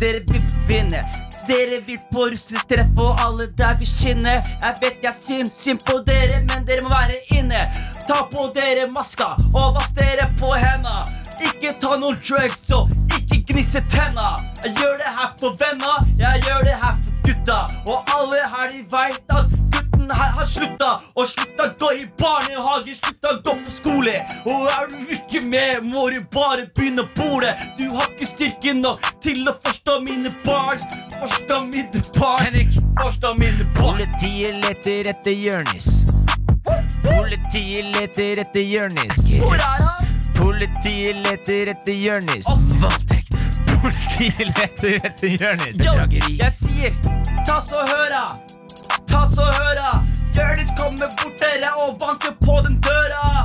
dere 0.00 0.22
vil 0.30 0.42
vinne. 0.68 1.04
Dere 1.46 1.80
vil 1.86 1.98
på 2.12 2.28
russetreff, 2.30 2.90
og 2.98 3.18
alle 3.20 3.48
der 3.58 3.78
vil 3.78 3.88
skinne. 3.88 4.34
Jeg 4.62 4.74
vet 4.82 5.06
jeg 5.06 5.14
syns 5.20 5.56
synd 5.64 5.82
på 5.88 5.98
dere, 6.06 6.42
men 6.50 6.66
dere 6.68 6.84
må 6.86 6.92
være 6.92 7.18
inne. 7.38 7.64
Ta 8.06 8.22
på 8.30 8.50
dere 8.54 8.86
maska, 8.90 9.32
og 9.54 9.74
vask 9.76 9.96
dere 9.98 10.28
på 10.40 10.52
henda. 10.54 11.02
Ikke 11.42 11.74
ta 11.82 11.96
noen 11.98 12.20
drugs, 12.22 12.70
og 12.70 12.90
ikke 13.16 13.42
gnisse 13.48 13.82
tenna. 13.90 14.30
Jeg 14.62 14.76
gjør 14.78 14.94
det 15.02 15.10
her 15.18 15.34
for 15.40 15.58
venna, 15.58 15.98
jeg 16.20 16.46
gjør 16.46 16.62
det 16.68 16.78
her 16.84 16.96
for 17.02 17.26
gutta. 17.26 17.58
Og 17.90 18.14
alle 18.18 18.46
her 18.54 18.70
de 18.70 18.84
veit 18.94 19.38
at 19.38 19.71
her 20.20 20.32
har 20.38 20.46
slutta. 20.46 20.90
Og 21.16 21.28
slutta 21.28 21.68
gå 21.80 21.90
i 22.02 22.06
barnehage, 22.20 22.96
slutta 22.98 23.34
gå 23.44 23.56
på 23.64 23.70
skole. 23.70 24.14
Og 24.46 24.68
er 24.76 24.90
du 24.92 25.14
ikke 25.16 25.42
med, 25.48 25.88
må 25.92 26.08
du 26.14 26.20
bare 26.34 26.66
begynne 26.76 27.06
å 27.06 27.10
bole. 27.18 27.54
Du 27.78 27.86
har 27.96 28.08
ikke 28.12 28.30
styrke 28.32 28.74
nok 28.80 29.00
til 29.24 29.42
å 29.48 29.56
forstå 29.64 29.98
mine 30.06 30.32
bars. 30.46 30.86
Forstå 31.18 31.62
mine 31.70 32.04
bars. 32.18 32.48
Henrik. 32.48 32.78
Forstå 33.02 33.34
mine 33.40 33.68
bars. 33.76 34.02
Politiet 34.02 34.58
leter 34.64 35.12
etter 35.14 35.38
Jørnis. 35.46 35.90
Politiet 37.02 37.88
leter 37.96 38.40
etter 38.44 38.62
Jørnis. 38.62 39.26
Hvor 39.40 39.54
er 39.54 39.82
han? 39.88 40.12
Politiet 40.38 41.20
leter 41.26 41.70
etter 41.74 41.92
Jørnis. 41.94 42.48
Voldtekt. 42.82 43.36
Politiet 43.82 44.58
leter 44.58 45.06
etter 45.10 45.36
Jørnis. 45.38 45.82
Yo, 45.82 45.94
jeg 46.38 46.52
sier, 46.54 46.98
ta 47.46 47.60
så 47.62 47.82
høra. 47.86 48.26
Ta 49.12 49.22
så 49.36 49.44
høra. 49.58 49.90
Jonis 50.36 50.72
kommer 50.80 51.08
bort 51.20 51.36
dere 51.42 51.70
og 51.84 51.98
banker 52.00 52.34
på 52.46 52.58
den 52.66 52.80
døra. 52.86 53.44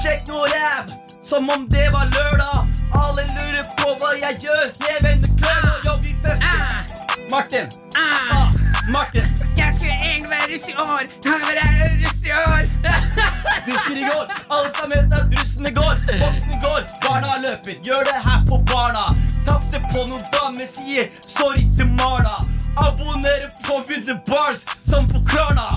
Sjekk 0.00 0.30
noe 0.30 0.46
ræv, 0.54 0.94
som 1.22 1.50
om 1.54 1.66
det 1.74 1.88
var 1.94 2.06
lørdag. 2.16 2.58
Alle 3.02 3.26
lurer 3.34 3.66
på 3.80 3.94
hva 4.00 4.14
jeg 4.22 4.38
gjør. 4.46 4.66
Jeg 4.86 4.98
vender 5.06 5.30
klørne, 5.40 5.74
ja 5.86 5.96
vi 6.04 6.16
fester. 6.24 6.98
Martin. 7.30 7.66
Ah, 7.98 8.52
Martin. 8.88 9.49
Jeg 9.70 9.76
skulle 9.78 9.98
egentlig 10.10 10.30
være 10.36 10.46
russ 10.52 10.68
i 10.68 10.74
år. 10.90 11.02
Jeg 11.24 11.32
være 11.50 11.64
russ 12.02 12.20
i 12.28 12.32
år? 12.52 12.62
Disser 13.66 13.98
i 14.02 14.04
går, 14.10 14.24
alle 14.54 14.68
sammen 14.76 14.92
vet 14.98 15.18
at 15.18 15.26
Russene 15.34 15.70
går. 15.80 15.94
Voksne 16.22 16.56
går, 16.64 16.80
barna 17.04 17.30
løper. 17.44 17.74
Gjør 17.86 18.02
det 18.10 18.18
her 18.26 18.40
for 18.48 18.58
barna. 18.72 19.04
Tafse 19.46 19.78
på 19.92 20.00
noen 20.10 20.24
damer, 20.34 20.66
sier 20.74 21.06
sorry 21.36 21.62
til 21.78 21.88
Marna. 22.00 22.34
Abonner 22.86 23.46
på 23.66 23.74
Winter 23.88 24.18
Bars 24.30 24.60
som 24.90 25.06
på 25.12 25.18
Klarna. 25.30 25.68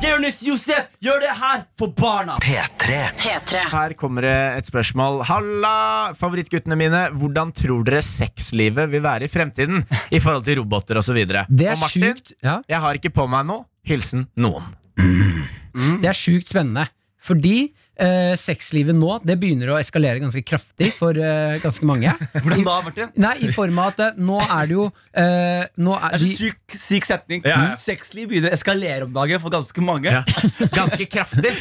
Jonis 0.00 0.40
Josef 0.44 0.88
gjør 1.04 1.20
det 1.22 1.32
her 1.36 1.62
for 1.78 1.92
barna. 1.96 2.36
P3. 2.42 2.96
P3. 3.20 3.62
Her 3.72 3.92
kommer 4.00 4.24
det 4.24 4.34
et 4.60 4.70
spørsmål. 4.70 5.20
Halla, 5.28 5.72
favorittguttene 6.18 6.76
mine. 6.78 7.02
Hvordan 7.20 7.52
tror 7.56 7.84
dere 7.86 8.00
sexlivet 8.04 8.90
vil 8.92 9.04
være 9.04 9.28
i 9.28 9.30
fremtiden 9.32 9.84
i 10.10 10.20
forhold 10.22 10.46
til 10.48 10.60
roboter 10.62 11.00
osv.? 11.02 11.20
Det 11.20 11.36
er 11.68 11.76
Og 11.76 11.82
Martin, 11.84 12.06
sjukt 12.08 12.32
ja. 12.42 12.58
jeg 12.68 12.82
har 12.86 12.98
ikke 13.00 13.12
på 13.20 13.26
meg 13.30 13.46
noe. 13.50 13.66
Hilsen 13.86 14.26
noen. 14.40 14.66
Det 14.96 16.08
er 16.10 16.16
sjukt 16.16 16.50
spennende. 16.52 16.88
Fordi 17.20 17.70
eh, 18.00 18.32
sexlivet 18.40 18.96
nå 18.96 19.18
Det 19.26 19.36
begynner 19.40 19.70
å 19.74 19.78
eskalere 19.80 20.20
ganske 20.22 20.42
kraftig 20.46 20.88
for 20.96 21.16
eh, 21.20 21.58
ganske 21.62 21.86
mange. 21.88 22.12
Hvordan 22.42 22.64
da, 22.66 22.76
Martin? 22.86 23.12
Nei, 23.20 23.34
I 23.46 23.50
form 23.54 23.78
av 23.82 23.92
at 23.92 24.02
eh, 24.06 24.18
nå 24.20 24.38
er 24.46 24.70
det 24.70 24.76
jo 24.78 24.86
eh, 24.88 25.64
nå 25.84 25.96
er 25.98 26.16
Det 26.16 26.20
er 26.20 26.24
de, 26.24 26.30
så 26.32 26.44
syk, 26.50 26.76
syk 26.86 27.08
setning. 27.10 27.42
Ja, 27.46 27.58
ja. 27.70 27.78
Sexliv 27.80 28.30
begynner 28.32 28.52
å 28.54 28.58
eskalere 28.58 29.08
om 29.08 29.12
dagen 29.14 29.42
for 29.44 29.52
ganske 29.54 29.84
mange. 29.84 30.10
Ja. 30.12 30.24
Ganske 30.80 31.06
kraftig. 31.10 31.52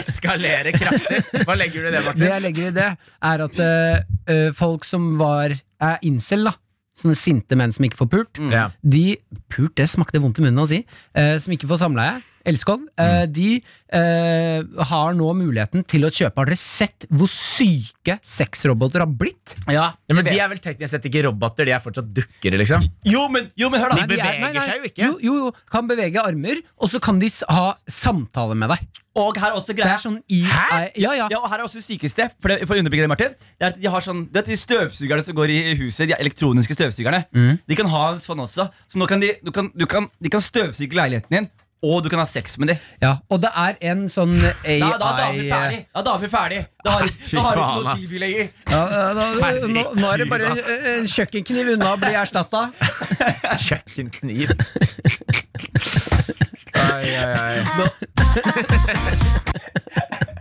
Eskalere 0.00 0.72
kraftig. 0.76 1.22
Hva 1.46 1.56
legger 1.58 1.82
du 1.82 1.88
i 1.88 1.90
det, 1.90 1.98
Det 2.00 2.04
Martin? 2.10 2.28
jeg 2.30 2.44
legger 2.46 2.68
i 2.70 2.76
det, 2.76 2.86
er 3.32 3.44
at 3.46 3.58
eh, 3.62 3.98
eh, 4.32 4.46
folk 4.56 4.86
som 4.88 5.12
var 5.20 5.54
er 5.56 5.98
incel, 6.06 6.46
da 6.48 6.54
sånne 6.96 7.12
sinte 7.20 7.56
menn 7.60 7.74
som 7.76 7.84
ikke 7.84 7.98
får 7.98 8.08
pult, 8.08 8.38
Ja. 8.48 8.70
de 8.80 9.18
Pult, 9.52 9.74
det 9.76 9.84
smakte 9.92 10.16
vondt 10.22 10.38
i 10.40 10.44
munnen 10.46 10.62
å 10.62 10.64
si. 10.70 10.78
eh, 11.12 11.34
som 11.42 11.52
ikke 11.52 11.68
får 11.68 11.82
samleie. 11.82 12.22
Elskov. 12.46 12.84
Eh, 13.00 13.24
de 13.30 13.48
eh, 13.92 14.84
har 14.90 15.14
nå 15.18 15.30
muligheten 15.38 15.84
til 15.88 16.06
å 16.06 16.10
kjøpe. 16.12 16.38
Har 16.40 16.50
dere 16.50 16.60
sett 16.60 17.06
hvor 17.10 17.30
syke 17.30 18.18
sexroboter 18.22 19.04
har 19.04 19.10
blitt? 19.10 19.56
Ja, 19.66 19.92
Ja, 20.06 20.14
men 20.14 20.24
De 20.26 20.36
er 20.38 20.50
vel 20.50 20.60
teknisk 20.62 20.94
sett 20.94 21.06
ikke 21.08 21.24
roboter, 21.26 21.66
de 21.68 21.74
er 21.76 21.82
fortsatt 21.82 22.08
dukker, 22.14 22.56
liksom. 22.60 22.84
jo, 23.06 23.26
men, 23.32 23.50
jo, 23.58 23.70
men 23.72 23.82
hør 23.82 23.94
da 23.94 24.04
De 24.06 24.16
Nei, 24.16 24.20
nei, 24.40 24.52
beveger 24.52 24.68
seg 24.68 24.78
jo 24.78 24.90
ikke. 24.90 25.02
Jo, 25.02 25.16
jo, 25.22 25.34
jo, 25.44 25.50
kan 25.72 25.88
bevege 25.90 26.22
armer, 26.22 26.62
og 26.80 26.92
så 26.92 27.02
kan 27.02 27.18
de 27.22 27.30
ha 27.50 27.66
samtale 27.90 28.56
med 28.58 28.72
deg. 28.74 28.86
Og 29.16 29.38
her 29.40 29.48
er 29.48 29.56
også 29.56 29.72
Det 29.72 29.80
greia 29.80 29.94
er 29.96 30.00
sånn 30.02 30.18
i 30.28 30.42
Hæ? 30.44 30.80
Ja, 31.00 31.14
ja. 31.16 31.26
Ja, 31.32 31.38
og 31.40 31.48
her 31.48 31.62
er 31.62 31.64
også 31.64 31.80
det 31.80 31.86
sykeste 31.86 32.26
For, 32.36 32.52
det, 32.52 32.66
for 32.68 32.76
å 32.76 32.82
underbygge 32.82 33.06
det, 33.06 33.08
Martin 33.08 33.36
Det 33.56 33.64
er 33.64 33.70
at 33.72 33.78
de 33.80 33.88
har 33.88 34.04
sånn 34.04 34.26
Det 34.28 34.42
er 34.42 34.44
at 34.44 34.50
de 34.52 34.58
støvsugerne 34.60 35.24
som 35.24 35.38
går 35.38 35.52
i 35.54 35.60
huset 35.80 36.10
De 36.10 36.18
elektroniske 36.20 36.76
støvsugerne 36.76 37.22
De 37.32 37.78
kan 37.78 37.88
ha 37.94 38.02
en 38.12 38.20
sånn 38.20 38.42
også 38.44 38.66
Så 38.84 39.00
nå 39.00 39.08
kan 39.08 39.22
de, 39.24 39.30
du 39.40 39.48
kan, 39.56 39.70
du 39.72 39.86
kan, 39.88 40.10
de 40.20 40.32
kan 40.32 40.44
støvsuge 40.44 40.98
leiligheten 41.00 41.32
din 41.38 41.48
Og 41.84 42.00
du 42.02 42.08
kan 42.08 42.18
ha 42.22 42.24
sex 42.28 42.56
med 42.58 42.68
dem 42.72 42.78
ja. 43.02 43.16
Og 43.28 43.40
det 43.42 43.50
er 43.52 43.76
en 43.90 44.06
sånn 44.12 44.32
AI 44.64 44.78
Da, 44.80 44.96
da 44.96 45.10
er 45.12 45.16
damer 45.20 45.48
ferdig 45.50 45.80
Da 45.92 46.00
er 46.00 46.06
damer 46.08 46.30
ferdig 46.32 46.60
Da 46.80 46.94
har, 46.94 47.02
du 47.04 47.10
ikke 47.12 47.36
noe 47.42 47.92
å 47.92 47.96
tilby 47.98 48.22
lenger 48.22 48.46
ja, 48.46 48.80
ja, 48.80 49.02
da, 49.16 49.24
nå, 49.68 49.82
nå 50.00 50.06
er 50.12 50.16
det 50.22 50.28
bare 50.30 50.44
en, 50.52 50.58
en 50.94 51.06
kjøkkenkniv 51.10 51.74
unna 51.76 51.92
å 51.94 51.98
bli 52.00 52.12
erstatta. 52.18 52.62
Kjøkkenkniv. 53.66 54.48
Ai, 56.76 57.08
ai, 57.16 57.32
ai. 57.40 57.62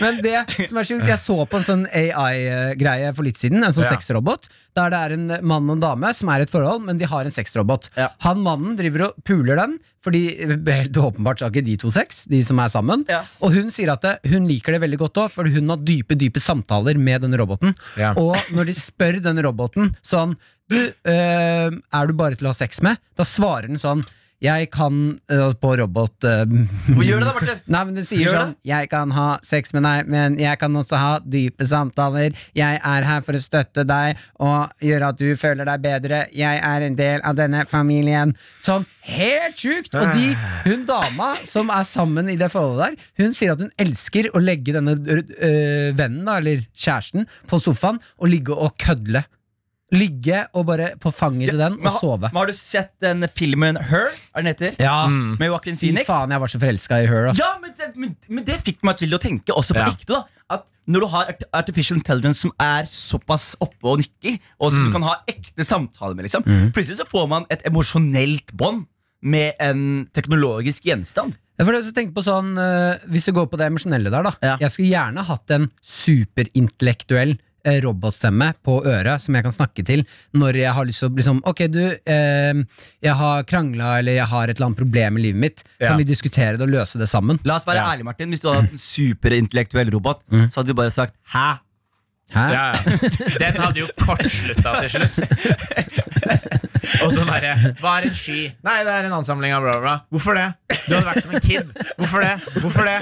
Men 0.00 0.20
det 0.24 0.40
som 0.68 0.78
er 0.80 0.86
sjukt, 0.88 1.08
jeg 1.08 1.20
så 1.22 1.36
på 1.48 1.58
en 1.60 1.66
sånn 1.66 1.84
AI-greie 1.90 3.10
for 3.16 3.26
litt 3.26 3.38
siden, 3.40 3.62
en 3.64 3.74
sånn 3.74 3.86
Ja. 3.86 3.92
sexrobot, 3.96 4.48
der 4.78 4.90
det 4.92 4.98
er 4.98 5.14
en 5.16 5.26
mann 5.46 5.68
og 5.70 5.76
en 5.78 5.82
dame 5.84 6.12
som 6.14 6.28
er 6.32 6.42
i 6.42 6.46
et 6.46 6.52
forhold, 6.52 6.84
men 6.86 6.98
de 7.00 7.06
har 7.10 7.24
en 7.26 7.34
sexrobot. 7.34 7.88
Ja. 7.96 8.08
Han 8.26 8.42
mannen 8.44 8.76
driver 8.78 9.08
og 9.08 9.24
puler 9.26 9.56
den, 9.58 9.78
fordi 10.04 10.22
helt 10.38 10.92
åpenbart 11.02 11.40
har 11.42 11.50
ikke 11.50 11.64
de 11.66 11.76
to 11.80 11.90
sex, 11.90 12.24
de 12.30 12.42
som 12.46 12.58
er 12.62 12.68
sammen. 12.72 13.04
Ja. 13.10 13.22
Og 13.42 13.52
hun 13.56 13.70
sier 13.74 13.90
at 13.92 14.02
det, 14.06 14.14
hun 14.30 14.46
liker 14.48 14.72
det 14.76 14.82
veldig 14.84 14.98
godt 15.02 15.18
òg, 15.24 15.30
for 15.34 15.48
hun 15.50 15.68
har 15.74 15.82
dype, 15.82 16.16
dype 16.18 16.40
samtaler 16.42 16.98
med 16.98 17.22
denne 17.26 17.38
roboten. 17.40 17.74
Og 18.16 18.36
når 18.54 18.70
de 18.70 18.76
spør 18.78 19.20
denne 19.24 19.44
roboten 19.46 19.94
sånn 20.06 20.36
Du, 20.68 20.76
øh, 20.76 21.72
er 21.72 22.06
du 22.06 22.12
bare 22.12 22.36
til 22.36 22.44
å 22.44 22.50
ha 22.50 22.56
sex 22.58 22.82
med? 22.84 22.98
Da 23.16 23.24
svarer 23.24 23.70
den 23.70 23.78
sånn 23.80 24.02
jeg 24.44 24.68
kan 24.70 25.18
uh, 25.32 25.50
på 25.58 25.72
robot 25.80 26.24
uh, 26.28 26.44
gjør 27.02 27.22
det, 27.22 27.26
da, 27.26 27.34
Martin? 27.34 27.62
Nei, 27.66 27.82
men 27.88 27.96
det 27.98 28.04
sier 28.06 28.22
Gjør 28.22 28.36
sånn 28.36 28.52
Jeg 28.68 28.90
kan 28.92 29.12
ha 29.16 29.28
sex 29.46 29.74
med 29.74 29.86
deg, 29.86 30.10
men 30.10 30.38
jeg 30.38 30.60
kan 30.60 30.76
også 30.78 30.98
ha 31.00 31.12
dype 31.22 31.66
samtaler. 31.66 32.36
Jeg 32.56 32.78
er 32.78 33.06
her 33.08 33.24
for 33.26 33.38
å 33.38 33.42
støtte 33.42 33.84
deg 33.88 34.20
og 34.44 34.84
gjøre 34.84 35.10
at 35.12 35.18
du 35.18 35.32
føler 35.38 35.68
deg 35.68 35.82
bedre. 35.84 36.20
Jeg 36.36 36.62
er 36.64 36.86
en 36.86 36.98
del 36.98 37.24
av 37.26 37.38
denne 37.38 37.64
familien. 37.70 38.34
Sånn 38.66 38.86
helt 39.08 39.58
sjukt! 39.58 39.94
Og 39.98 40.12
de, 40.14 40.32
hun 40.66 40.84
dama 40.88 41.32
som 41.48 41.72
er 41.74 41.86
sammen 41.88 42.30
i 42.30 42.36
det 42.38 42.50
forholdet 42.52 42.98
der, 42.98 43.08
hun 43.24 43.34
sier 43.36 43.54
at 43.54 43.64
hun 43.64 43.72
elsker 43.80 44.30
å 44.34 44.42
legge 44.42 44.76
denne 44.76 44.94
øh, 44.98 45.90
vennen, 45.98 46.22
da, 46.28 46.38
eller 46.38 46.62
kjæresten, 46.76 47.26
på 47.48 47.60
sofaen 47.62 47.98
og 48.18 48.30
ligge 48.30 48.54
og 48.54 48.76
kødle. 48.80 49.24
Ligge 49.94 50.42
og 50.52 50.66
bare 50.68 50.90
på 51.00 51.08
fanget 51.16 51.48
til 51.48 51.60
den 51.60 51.78
Men 51.78 51.88
og 51.88 51.94
sove. 52.02 52.28
Men 52.28 52.36
har 52.42 52.50
du 52.50 52.56
sett 52.56 52.90
den 53.00 53.24
filmen 53.32 53.78
Her? 53.88 54.10
Er 54.36 54.42
den 54.44 54.50
heter? 54.52 54.74
Ja, 54.82 55.06
Med 55.08 55.46
Joaquin 55.48 55.78
Fy 55.80 55.86
Phoenix? 55.86 56.04
faen, 56.10 56.34
jeg 56.34 56.42
var 56.42 56.52
så 56.52 56.60
forelska 56.60 56.98
i 57.02 57.06
her. 57.08 57.30
Ass. 57.30 57.40
Ja, 57.40 57.54
men 57.62 57.72
det, 57.78 57.88
men, 57.96 58.12
men 58.28 58.44
det 58.44 58.58
fikk 58.66 58.84
meg 58.84 58.98
til 59.00 59.16
å 59.16 59.20
tenke 59.22 59.56
også 59.56 59.78
på 59.78 59.80
Ja. 59.86 59.94
ekte. 59.94 60.12
da 60.18 60.24
At 60.58 60.66
Når 60.88 61.00
du 61.00 61.06
har 61.12 61.32
artificial 61.56 61.96
intelligence 61.98 62.40
som 62.44 62.52
er 62.60 62.84
såpass 62.88 63.54
oppe 63.60 63.84
og 63.88 63.98
nikker, 64.04 64.38
og 64.60 64.72
som 64.72 64.84
du 64.86 64.92
kan 64.92 65.02
ha 65.08 65.16
ekte 65.28 65.64
samtaler 65.64 66.14
med, 66.16 66.24
liksom 66.28 66.44
plutselig 66.72 67.00
så 67.00 67.08
får 67.08 67.26
man 67.28 67.44
et 67.50 67.64
emosjonelt 67.68 68.52
bånd 68.52 68.86
med 69.20 69.54
en 69.58 70.06
teknologisk 70.14 70.84
gjenstand. 70.86 71.34
Ja, 71.58 71.64
for 71.66 71.74
det, 71.74 71.90
tenk 71.96 72.12
på 72.14 72.22
sånn, 72.22 72.52
uh, 72.54 73.00
Hvis 73.10 73.24
du 73.26 73.32
går 73.34 73.48
på 73.50 73.58
det 73.58 73.66
emosjonelle 73.66 74.12
der, 74.14 74.22
da. 74.22 74.32
Ja. 74.44 74.56
Jeg 74.62 74.70
skulle 74.70 74.92
gjerne 74.92 75.24
hatt 75.26 75.50
en 75.50 75.70
superintellektuell 75.82 77.34
robotstemme 77.84 78.50
på 78.64 78.78
øret 78.86 79.22
som 79.24 79.36
jeg 79.36 79.46
kan 79.46 79.54
snakke 79.54 79.84
til 79.86 80.04
når 80.38 80.60
jeg 80.62 80.74
har 80.76 80.88
lyst 80.88 81.04
til 81.04 81.10
å 81.10 81.14
liksom, 81.18 81.42
Ok, 81.48 81.64
du, 81.72 81.82
eh, 81.94 82.64
jeg 83.04 83.14
har 83.22 83.46
krangla 83.48 83.98
eller 84.00 84.18
jeg 84.18 84.28
har 84.32 84.48
et 84.48 84.56
eller 84.56 84.70
annet 84.70 84.82
problem 84.82 85.20
i 85.20 85.28
livet 85.28 85.44
mitt. 85.46 85.64
Ja. 85.78 85.92
Kan 85.92 86.02
vi 86.02 86.08
diskutere 86.08 86.58
det 86.58 86.66
og 86.66 86.74
løse 86.74 87.00
det 87.00 87.08
sammen? 87.10 87.40
La 87.48 87.60
oss 87.60 87.68
være 87.68 87.84
ærlige, 87.84 88.08
Martin. 88.10 88.34
Hvis 88.34 88.42
du 88.44 88.50
hadde 88.50 88.66
hatt 88.66 88.76
en 88.76 88.84
superintellektuell 88.88 89.94
robot, 89.94 90.24
så 90.48 90.60
hadde 90.60 90.68
du 90.72 90.78
bare 90.78 90.94
sagt 90.94 91.14
'hæ'? 91.32 91.58
Hæ? 92.28 92.40
Ja, 92.40 92.66
ja. 92.66 92.72
Den 93.40 93.56
hadde 93.56 93.80
jo 93.80 93.86
kortslutta 93.96 94.74
til 94.82 94.90
slutt. 94.90 95.16
Og 97.04 97.12
så 97.14 97.24
bare 97.28 97.54
Hva 97.80 97.94
er 97.98 98.08
en 98.08 98.14
sky? 98.16 98.38
Nei, 98.64 98.76
det 98.86 98.92
er 98.94 99.08
en 99.08 99.16
ansamling 99.18 99.54
av 99.54 99.64
bla, 99.64 99.74
bla, 99.76 99.80
bla. 99.84 99.94
Hvorfor 100.14 100.38
det? 100.38 100.46
Du 100.86 100.94
hadde 100.94 101.06
vært 101.08 101.24
som 101.26 101.34
en 101.36 101.44
kid. 101.44 101.72
Hvorfor 102.00 102.24
det? 102.24 102.34
Hvorfor 102.62 102.88
det? 102.88 102.96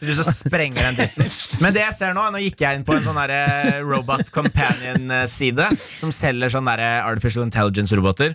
Til 0.00 0.12
slutt 0.12 0.28
så 0.28 0.34
sprenger 0.36 0.88
den 0.90 0.98
dritten. 1.00 1.60
Men 1.62 1.76
det 1.76 1.84
jeg 1.84 1.96
ser 1.98 2.16
nå, 2.16 2.24
nå 2.34 2.42
gikk 2.44 2.64
jeg 2.64 2.80
inn 2.80 2.86
på 2.88 2.96
en 2.96 3.04
sånn 3.06 3.18
derre 3.22 3.80
Robot 3.86 4.32
Companion-side 4.34 5.68
som 5.98 6.12
selger 6.14 6.52
sånn 6.52 6.68
derre 6.68 6.90
Artificial 7.06 7.46
Intelligence-roboter. 7.46 8.34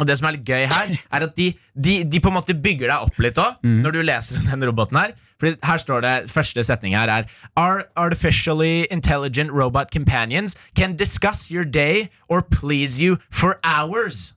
Og 0.00 0.06
det 0.08 0.16
som 0.16 0.30
er 0.30 0.38
litt 0.38 0.48
gøy 0.48 0.64
her, 0.70 0.92
er 1.12 1.26
at 1.26 1.34
de, 1.36 1.50
de, 1.76 1.98
de 2.08 2.20
på 2.24 2.30
en 2.30 2.38
måte 2.38 2.54
bygger 2.56 2.88
deg 2.88 3.08
opp 3.10 3.18
litt 3.20 3.36
òg, 3.42 3.58
når 3.84 3.92
du 3.98 4.00
leser 4.06 4.38
om 4.40 4.46
den 4.48 4.64
roboten 4.70 4.96
her. 4.96 5.12
Fordi 5.40 5.56
her 5.64 5.78
står 5.80 6.02
det, 6.04 6.14
Første 6.30 6.62
setning 6.68 6.92
her 6.98 7.08
er 7.08 7.24
Our 7.56 7.84
artificially 7.96 8.86
intelligent 8.92 9.50
robot 9.56 9.90
companions 9.90 10.54
can 10.76 10.96
discuss 10.96 11.50
your 11.50 11.64
day 11.64 12.10
or 12.28 12.42
please 12.42 13.00
you 13.02 13.16
for 13.30 13.56
hours 13.64 14.34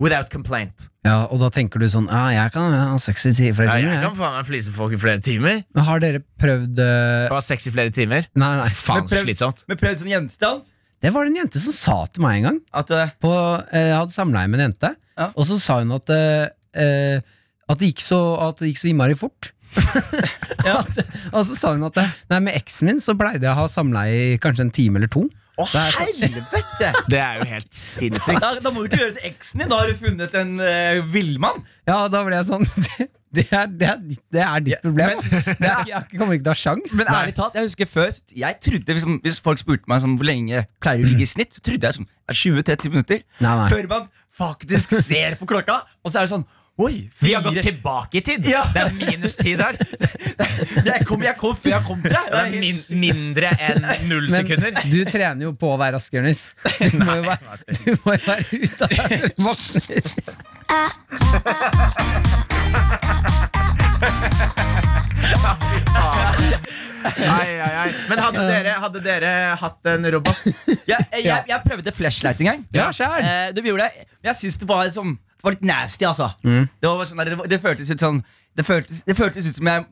without 0.00 0.30
complaint. 0.30 0.88
Ja, 1.06 1.24
Og 1.30 1.38
da 1.42 1.48
tenker 1.54 1.78
du 1.82 1.86
sånn 1.90 2.08
ah, 2.10 2.30
Jeg 2.34 2.50
kan 2.54 2.72
ha 2.74 2.96
sex 2.98 3.26
i 3.26 3.32
ti- 3.36 3.52
flere 3.54 3.68
Ja, 3.68 3.76
timer. 3.78 3.92
jeg 3.92 4.00
jeg. 4.00 4.08
kan 4.08 4.16
faen 4.18 4.36
meg 4.38 4.46
flise 4.48 4.72
folk 4.74 4.92
i 4.96 4.98
flere 5.00 5.20
timer. 5.22 5.62
Men 5.74 5.84
har 5.86 6.02
dere 6.02 6.20
prøvd 6.40 6.78
uh... 6.82 7.30
Å 7.30 7.36
ha 7.38 7.42
sex 7.44 7.66
i 7.70 7.74
flere 7.74 7.92
timer. 7.94 8.26
Nei, 8.34 8.50
nei. 8.62 8.68
Faen, 8.74 9.02
Men 9.04 9.10
prøv- 9.12 9.26
slitsomt. 9.28 9.62
Men 9.70 9.78
prøvd 9.80 10.02
sånn 10.02 10.12
gjenstand? 10.14 10.70
Det 11.04 11.12
var 11.12 11.26
det 11.26 11.34
en 11.34 11.40
jente 11.42 11.60
som 11.60 11.74
sa 11.76 11.96
til 12.10 12.22
meg 12.24 12.38
en 12.40 12.46
gang. 12.48 12.58
At 12.74 12.90
uh... 12.94 13.06
på, 13.22 13.30
uh, 13.30 13.62
Jeg 13.74 13.94
hadde 13.98 14.14
samleie 14.16 14.48
med 14.50 14.60
en 14.62 14.70
jente, 14.70 14.94
Ja. 15.18 15.30
og 15.36 15.46
så 15.46 15.58
sa 15.62 15.78
hun 15.82 15.92
at, 15.94 16.10
at, 16.10 17.78
det 17.78 17.90
gikk 17.92 18.02
så, 18.02 18.18
at 18.48 18.58
det 18.58 18.72
gikk 18.72 18.80
så 18.82 18.88
innmari 18.90 19.14
fort. 19.18 19.52
at, 20.78 21.00
og 21.32 21.40
så 21.48 21.56
sa 21.58 21.72
hun 21.74 21.86
at 21.88 21.98
Nei, 22.30 22.40
med 22.48 22.54
eksen 22.58 22.90
min 22.90 23.00
så 23.02 23.16
pleide 23.18 23.44
jeg 23.46 23.52
å 23.52 23.58
ha 23.62 23.66
samleie 23.70 24.34
i 24.34 24.36
kanskje 24.42 24.68
en 24.68 24.74
time 24.74 25.00
eller 25.00 25.10
to. 25.12 25.26
Å, 25.54 25.66
er 25.78 25.94
helvete! 26.00 26.88
Det 27.12 27.18
er 27.22 27.36
jo 27.38 27.44
helt 27.52 27.68
sinnssykt. 27.78 28.40
Da, 28.42 28.54
da 28.64 28.72
må 28.74 28.82
du 28.82 28.88
ikke 28.88 29.02
gjøre 29.04 29.12
det 29.14 29.20
til 29.22 29.30
eksen 29.30 29.62
din. 29.62 29.68
Da 29.70 29.76
har 29.82 29.90
du 29.92 30.00
funnet 30.00 30.34
en 30.40 30.56
uh, 30.58 31.04
villmann. 31.14 31.60
Ja, 31.86 32.00
da 32.10 32.24
ble 32.26 32.40
jeg 32.40 32.48
sånn 32.50 32.66
Det, 33.34 33.48
er, 33.50 33.66
det, 33.66 33.86
er, 33.90 34.02
det 34.30 34.42
er 34.46 34.60
ditt 34.62 34.74
Ja, 34.76 34.80
problem. 34.84 35.16
men- 35.18 35.46
Det 35.58 35.66
er, 35.70 35.88
jeg 35.90 36.18
kommer 36.20 36.36
ikke 36.36 36.44
til 36.46 36.52
å 36.52 36.54
ha 36.54 36.58
sjans 36.60 36.92
Men 36.94 37.08
ærlig 37.10 37.32
talt, 37.34 37.56
jeg 37.58 37.66
husker 37.66 37.88
før 37.90 38.12
Jeg 38.30 38.58
trodde 38.62 38.94
liksom, 38.94 39.16
Hvis 39.24 39.40
folk 39.42 39.58
spurte 39.58 39.90
meg 39.90 40.04
sånn, 40.04 40.14
hvor 40.20 40.28
lenge 40.28 40.60
pleier 40.84 41.02
du 41.02 41.08
å 41.08 41.10
ligge 41.10 41.26
i 41.26 41.30
snitt, 41.32 41.56
så 41.56 41.64
trodde 41.66 41.90
jeg 41.90 41.96
sånn 41.98 42.06
20-30 42.30 42.92
minutter. 42.94 43.24
Nei, 43.42 43.54
nei. 43.58 43.66
Før 43.72 43.88
man 43.90 44.06
faktisk 44.38 44.94
ser 45.06 45.34
på 45.40 45.46
klokka, 45.50 45.80
og 46.02 46.10
så 46.14 46.20
er 46.22 46.28
det 46.28 46.32
sånn 46.36 46.46
Oi, 46.76 47.08
Vi 47.20 47.34
har 47.34 47.42
gått 47.42 47.62
tilbake 47.62 48.18
i 48.18 48.20
tid. 48.20 48.46
Ja. 48.50 48.64
Det 48.74 48.80
er 48.82 48.90
minustid 48.98 49.60
her. 49.62 49.76
jeg 50.88 51.04
kom, 51.06 51.22
jeg 51.22 51.36
kom 51.38 51.54
før 51.54 51.70
jeg 51.70 51.84
kom, 51.86 52.00
til 52.02 52.10
deg. 52.16 52.32
Det 52.32 52.40
er 52.40 52.56
min, 52.64 52.80
mindre 53.04 53.52
enn 53.62 53.86
null 54.10 54.26
Men 54.26 54.40
sekunder. 54.40 54.80
du 54.90 54.98
trener 55.06 55.46
jo 55.46 55.52
på 55.60 55.70
å 55.70 55.78
være 55.78 55.94
rask, 56.00 56.10
Jonis. 56.18 56.48
Du, 56.80 56.98
må 56.98 57.14
jo 57.20 57.28
være- 57.28 57.78
du 57.78 57.92
må 58.02 58.16
jo 58.18 58.22
være 58.26 58.44
ute 58.66 58.82
av 58.82 58.88
deg 58.90 58.98
før 59.06 59.18
du 59.22 59.34
våkner. 59.46 60.02
Ai, 67.04 67.60
ai, 67.60 67.72
ai. 67.84 67.90
Men 68.08 68.18
hadde 68.22 68.44
dere, 68.48 68.74
hadde 68.80 69.00
dere 69.04 69.30
hatt 69.60 69.88
en 69.92 70.06
robot? 70.14 70.40
Jeg, 70.46 70.88
jeg, 70.88 71.22
jeg, 71.26 71.42
jeg 71.50 71.60
prøvde 71.66 71.92
flashlight 71.94 72.40
en 72.42 72.48
gang. 72.50 72.64
Ja. 72.74 72.88
Eh, 73.18 73.52
du 73.56 73.60
gjorde 73.64 73.88
det. 73.90 74.06
Jeg 74.24 74.38
syns 74.40 74.56
det 74.60 74.68
var 74.68 74.86
liksom 74.88 75.14
Det 75.44 75.50
var 75.50 75.56
litt 75.58 75.66
nasty, 75.68 76.04
altså. 76.08 76.30
Mm. 76.40 76.70
Det, 76.80 76.88
var 76.88 77.04
sånn 77.04 77.18
der, 77.20 77.34
det, 77.34 77.50
det 77.52 77.60
føltes 77.60 77.90
ut 77.92 78.00
sånn 78.00 78.22
Det 78.56 78.64
føltes, 78.64 79.02
det 79.04 79.16
føltes 79.18 79.50
ut 79.50 79.58
som 79.58 79.68
jeg 79.68 79.84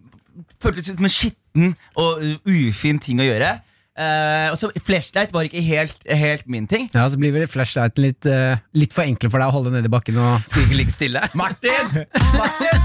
Føltes 0.64 0.88
ut 0.88 0.96
som 0.96 1.04
en 1.04 1.12
skitten 1.12 1.74
og 2.00 2.22
ufin 2.48 2.96
ting 3.04 3.18
å 3.20 3.26
gjøre. 3.26 3.50
Uh, 3.92 4.48
og 4.48 4.56
så 4.56 4.70
Flashlight 4.80 5.34
var 5.36 5.44
ikke 5.44 5.60
helt, 5.60 5.98
helt 6.08 6.46
min 6.48 6.64
ting. 6.64 6.86
Ja, 6.94 7.04
Så 7.12 7.20
blir 7.20 7.34
vel 7.34 7.44
flashlighten 7.44 8.00
litt, 8.00 8.24
uh, 8.24 8.56
litt 8.72 8.96
for 8.96 9.04
enkle 9.04 9.28
for 9.28 9.44
deg 9.44 9.52
å 9.52 9.56
holde 9.58 9.74
nede 9.74 9.90
i 9.90 9.92
bakken 9.92 10.16
og 10.16 10.40
skrike 10.48 10.78
'ligg 10.78 10.94
stille'. 10.94 11.28
Martin! 11.36 12.06
Martin! 12.40 12.80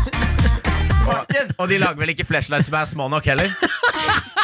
Martin! 1.08 1.56
Og 1.56 1.72
de 1.72 1.80
lager 1.80 2.04
vel 2.04 2.12
ikke 2.12 2.28
flashlights 2.28 2.68
som 2.68 2.76
er 2.82 2.92
små 2.92 3.08
nok 3.08 3.32
heller? 3.32 3.48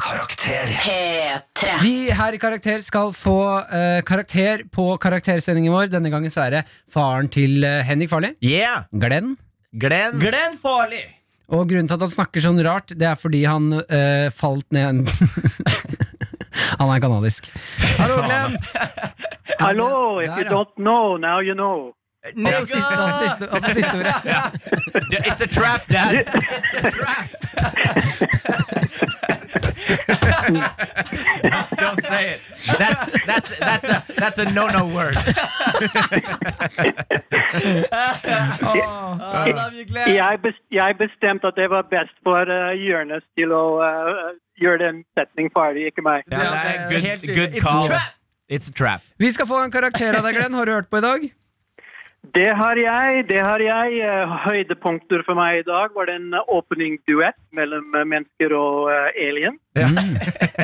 Karakter. 0.00 0.66
P3. 0.80 1.82
Vi 1.82 2.10
her 2.16 2.32
i 2.36 2.38
Karakter 2.40 2.80
skal 2.84 3.12
få 3.16 3.36
eh, 3.68 4.00
karakter 4.08 4.64
på 4.72 4.86
karaktersendingen 5.02 5.72
vår. 5.74 5.90
Denne 5.92 6.12
gangen 6.12 6.32
så 6.32 6.46
er 6.46 6.50
det 6.56 6.62
faren 6.92 7.28
til 7.32 7.64
eh, 7.68 7.82
Henrik 7.86 8.10
Farley, 8.12 8.34
Yeah! 8.44 8.86
Glenn. 8.92 9.34
Glenn. 9.72 10.18
Glenn 10.22 10.56
Farley! 10.62 11.04
Og 11.52 11.66
grunnen 11.68 11.88
til 11.90 11.98
at 11.98 12.04
han 12.06 12.12
snakker 12.14 12.40
sånn 12.44 12.60
rart, 12.64 12.94
det 12.96 13.06
er 13.10 13.18
fordi 13.20 13.42
han 13.44 13.72
eh, 13.82 14.28
falt 14.32 14.68
ned 14.72 14.88
en 14.88 15.02
Han 16.80 16.88
er 16.92 17.00
kanadisk. 17.02 17.48
Hallo, 17.98 18.22
Glenn! 18.24 18.56
Hello, 19.60 20.18
if 20.20 20.32
you 20.38 20.44
don't 20.48 20.72
know, 20.80 21.16
now 21.20 21.40
you 21.44 21.54
know. 21.54 21.92
Og 22.24 22.28
Altså 22.36 22.66
siste, 22.66 22.94
altså 23.02 23.18
så 23.18 23.28
siste, 23.28 23.44
altså 23.54 23.74
siste 23.74 23.94
ordet. 23.98 24.14
It's 25.28 25.42
a 25.42 25.46
trap, 25.46 25.80
dad! 25.90 26.12
It's 26.58 26.74
a 26.78 26.90
trap! 26.90 27.26
Don't 31.84 32.00
say 32.00 32.34
it. 32.34 32.40
That's, 32.78 33.04
that's, 33.26 33.50
that's, 33.58 33.88
a, 33.88 34.02
that's 34.22 34.38
a 34.38 34.44
no-no 34.52 34.84
word. 34.96 35.16
I 39.22 39.52
love 39.52 39.74
you, 39.74 39.84
Glenn. 39.84 40.14
Jeg, 40.14 40.38
jeg 40.70 40.96
bestemte 40.98 41.46
at 41.46 41.54
det 41.56 41.70
var 41.70 41.82
best 41.90 42.16
for 42.22 42.42
uh, 42.46 42.70
Jonis 42.86 43.24
til 43.36 43.52
å 43.52 43.64
uh, 43.82 44.30
gjøre 44.62 44.78
den 44.86 45.04
setning 45.18 45.50
ferdig, 45.56 45.86
ikke 45.90 46.02
meg. 46.06 46.22
Det 46.30 46.38
er 46.38 46.88
good, 46.88 47.02
good 47.36 47.50
it's 47.50 47.58
a 47.58 47.68
call. 47.68 47.86
trap. 47.88 48.14
It's 48.48 48.68
a 48.68 48.72
trap. 48.72 49.00
Vi 49.18 49.32
skal 49.32 49.46
få 49.46 49.64
en 49.64 49.70
karakter 49.70 50.14
av 50.14 50.22
deg, 50.22 50.34
Glenn. 50.38 50.54
Har 50.54 50.64
du 50.66 50.72
hørt 50.78 50.90
på 50.90 50.96
i 51.02 51.06
dag? 51.10 51.41
Det 52.22 52.52
har 52.54 52.78
jeg. 52.78 53.24
det 53.28 53.40
har 53.42 53.58
jeg. 53.58 53.98
Eh, 53.98 54.34
Høydepunkter 54.46 55.24
for 55.26 55.34
meg 55.34 55.58
i 55.60 55.66
dag 55.66 55.90
var 55.96 56.06
det 56.06 56.14
en 56.20 56.38
åpning-duett 56.38 57.38
mellom 57.50 57.90
uh, 57.96 58.04
mennesker 58.06 58.54
og 58.54 58.92
alien. 59.18 59.58
alien. 59.74 60.14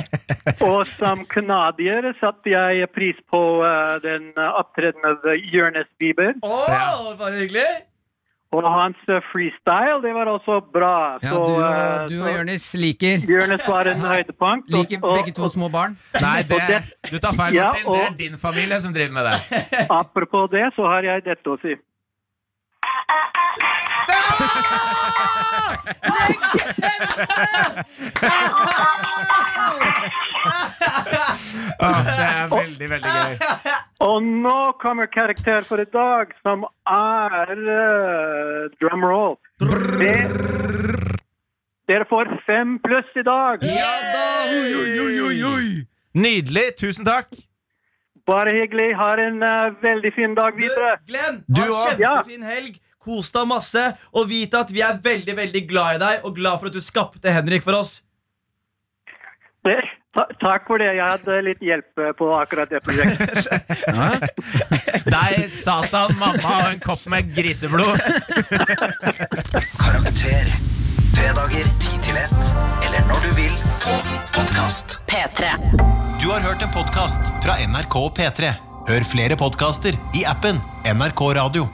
og 0.69 0.87
som 0.87 1.27
canadier 1.27 2.13
satte 2.23 2.55
jeg 2.55 2.89
pris 2.95 3.19
på 3.31 3.43
den 4.07 4.31
opptredenen 4.39 5.11
av 5.13 5.29
Jonis 5.53 5.91
Bieber. 5.99 6.39
Åh, 6.47 7.15
var 7.19 7.35
det 7.35 7.43
hyggelig? 7.43 7.69
Og 8.57 8.65
hans 8.65 8.97
uh, 9.13 9.19
freestyle, 9.29 9.99
det 10.01 10.15
var 10.17 10.25
også 10.33 10.55
bra. 10.73 11.19
Ja, 11.23 11.29
Så, 11.29 11.41
du 11.49 11.55
og, 11.61 12.09
du 12.11 12.23
og 12.25 12.31
Jonis 12.39 12.65
liker, 12.81 13.21
Jonis 13.29 13.67
var 13.69 13.91
en 13.93 14.01
høydepunkt. 14.13 14.71
liker 14.73 15.03
og- 15.05 15.19
begge 15.19 15.35
to 15.37 15.49
små 15.53 15.69
barn. 15.69 15.99
Nei, 16.25 16.39
det, 16.49 16.63
det- 16.69 17.13
du 17.13 17.19
tar 17.19 17.37
feil, 17.37 17.55
Ja, 17.59 17.67
Martin. 17.69 17.93
Det 17.93 18.07
er 18.07 18.17
din 18.31 18.39
familie 18.41 18.81
som 18.81 18.95
driver 18.97 19.13
med 19.13 19.29
det. 19.29 19.37
Apropos 20.01 20.49
det, 20.51 20.65
så 20.77 20.89
har 20.89 21.03
jeg 21.11 21.27
dette 21.29 21.45
å 21.53 21.59
si. 21.61 21.77
Åh, 31.81 31.99
det 32.07 32.27
er 32.27 32.49
veldig, 32.53 32.89
veldig 32.91 33.11
gøy. 33.19 33.35
Og 34.07 34.23
nå 34.23 34.59
kommer 34.83 35.07
karakter 35.13 35.67
for 35.69 35.83
i 35.83 35.87
dag, 35.93 36.33
som 36.43 36.65
er 36.87 37.53
uh, 37.59 38.71
drumroll. 38.81 39.37
Det, 40.01 40.17
dere 41.91 42.09
får 42.11 42.33
fem 42.47 42.79
pluss 42.85 43.11
i 43.17 43.27
dag. 43.27 43.63
Nydelig. 46.19 46.67
Tusen 46.81 47.05
takk. 47.07 47.31
Bare 48.29 48.53
hyggelig. 48.53 48.91
Har 48.97 49.21
en 49.23 49.43
uh, 49.43 49.73
veldig 49.83 50.13
fin 50.17 50.35
dag 50.37 50.53
Du, 50.59 50.65
videre. 50.67 50.99
Glenn, 51.09 51.43
Du 51.49 51.63
ha 51.63 51.67
en 51.69 52.03
kjempefin 52.03 52.45
helg. 52.45 52.77
Kos 53.05 53.31
deg 53.35 53.47
masse, 53.47 53.85
og 54.13 54.27
vit 54.31 54.55
at 54.59 54.71
vi 54.75 54.81
er 54.83 54.99
veldig 55.05 55.37
veldig 55.39 55.63
glad 55.71 55.95
i 55.97 56.03
deg 56.03 56.25
og 56.27 56.35
glad 56.37 56.59
for 56.61 56.67
at 56.71 56.75
du 56.75 56.81
skapte 56.83 57.31
Henrik 57.33 57.63
for 57.67 57.79
oss. 57.79 58.01
Det- 59.65 59.85
Ta 60.17 60.25
takk 60.41 60.65
for 60.67 60.79
det. 60.81 60.87
Jeg 60.97 61.05
hadde 61.05 61.35
litt 61.45 61.61
hjelp 61.63 61.99
eh, 62.01 62.09
på 62.17 62.27
akkurat 62.41 62.71
det 62.73 62.81
prosjektet. 62.87 63.45
Deg, 65.05 65.53
Satan, 65.55 66.15
mamma 66.19 66.55
og 66.65 66.73
en 66.73 66.81
kopp 66.83 67.05
med 67.13 67.29
griseblod. 67.37 68.01
Karakter. 69.85 70.49
Fredager 71.15 71.69
10 71.85 72.03
til 72.09 72.19
1. 72.25 72.35
Eller 72.89 73.05
når 73.13 73.23
du 73.29 73.31
vil 73.39 73.55
på 73.85 73.95
podkast. 74.35 74.99
P3. 75.13 75.53
Du 76.25 76.31
har 76.33 76.41
hørt 76.49 76.65
en 76.67 76.73
podkast 76.75 77.31
fra 77.45 77.61
NRK 77.69 78.01
P3. 78.19 78.55
Hør 78.89 79.07
flere 79.13 79.37
podkaster 79.39 79.95
i 80.19 80.25
appen 80.27 80.59
NRK 80.89 81.29
Radio. 81.39 81.69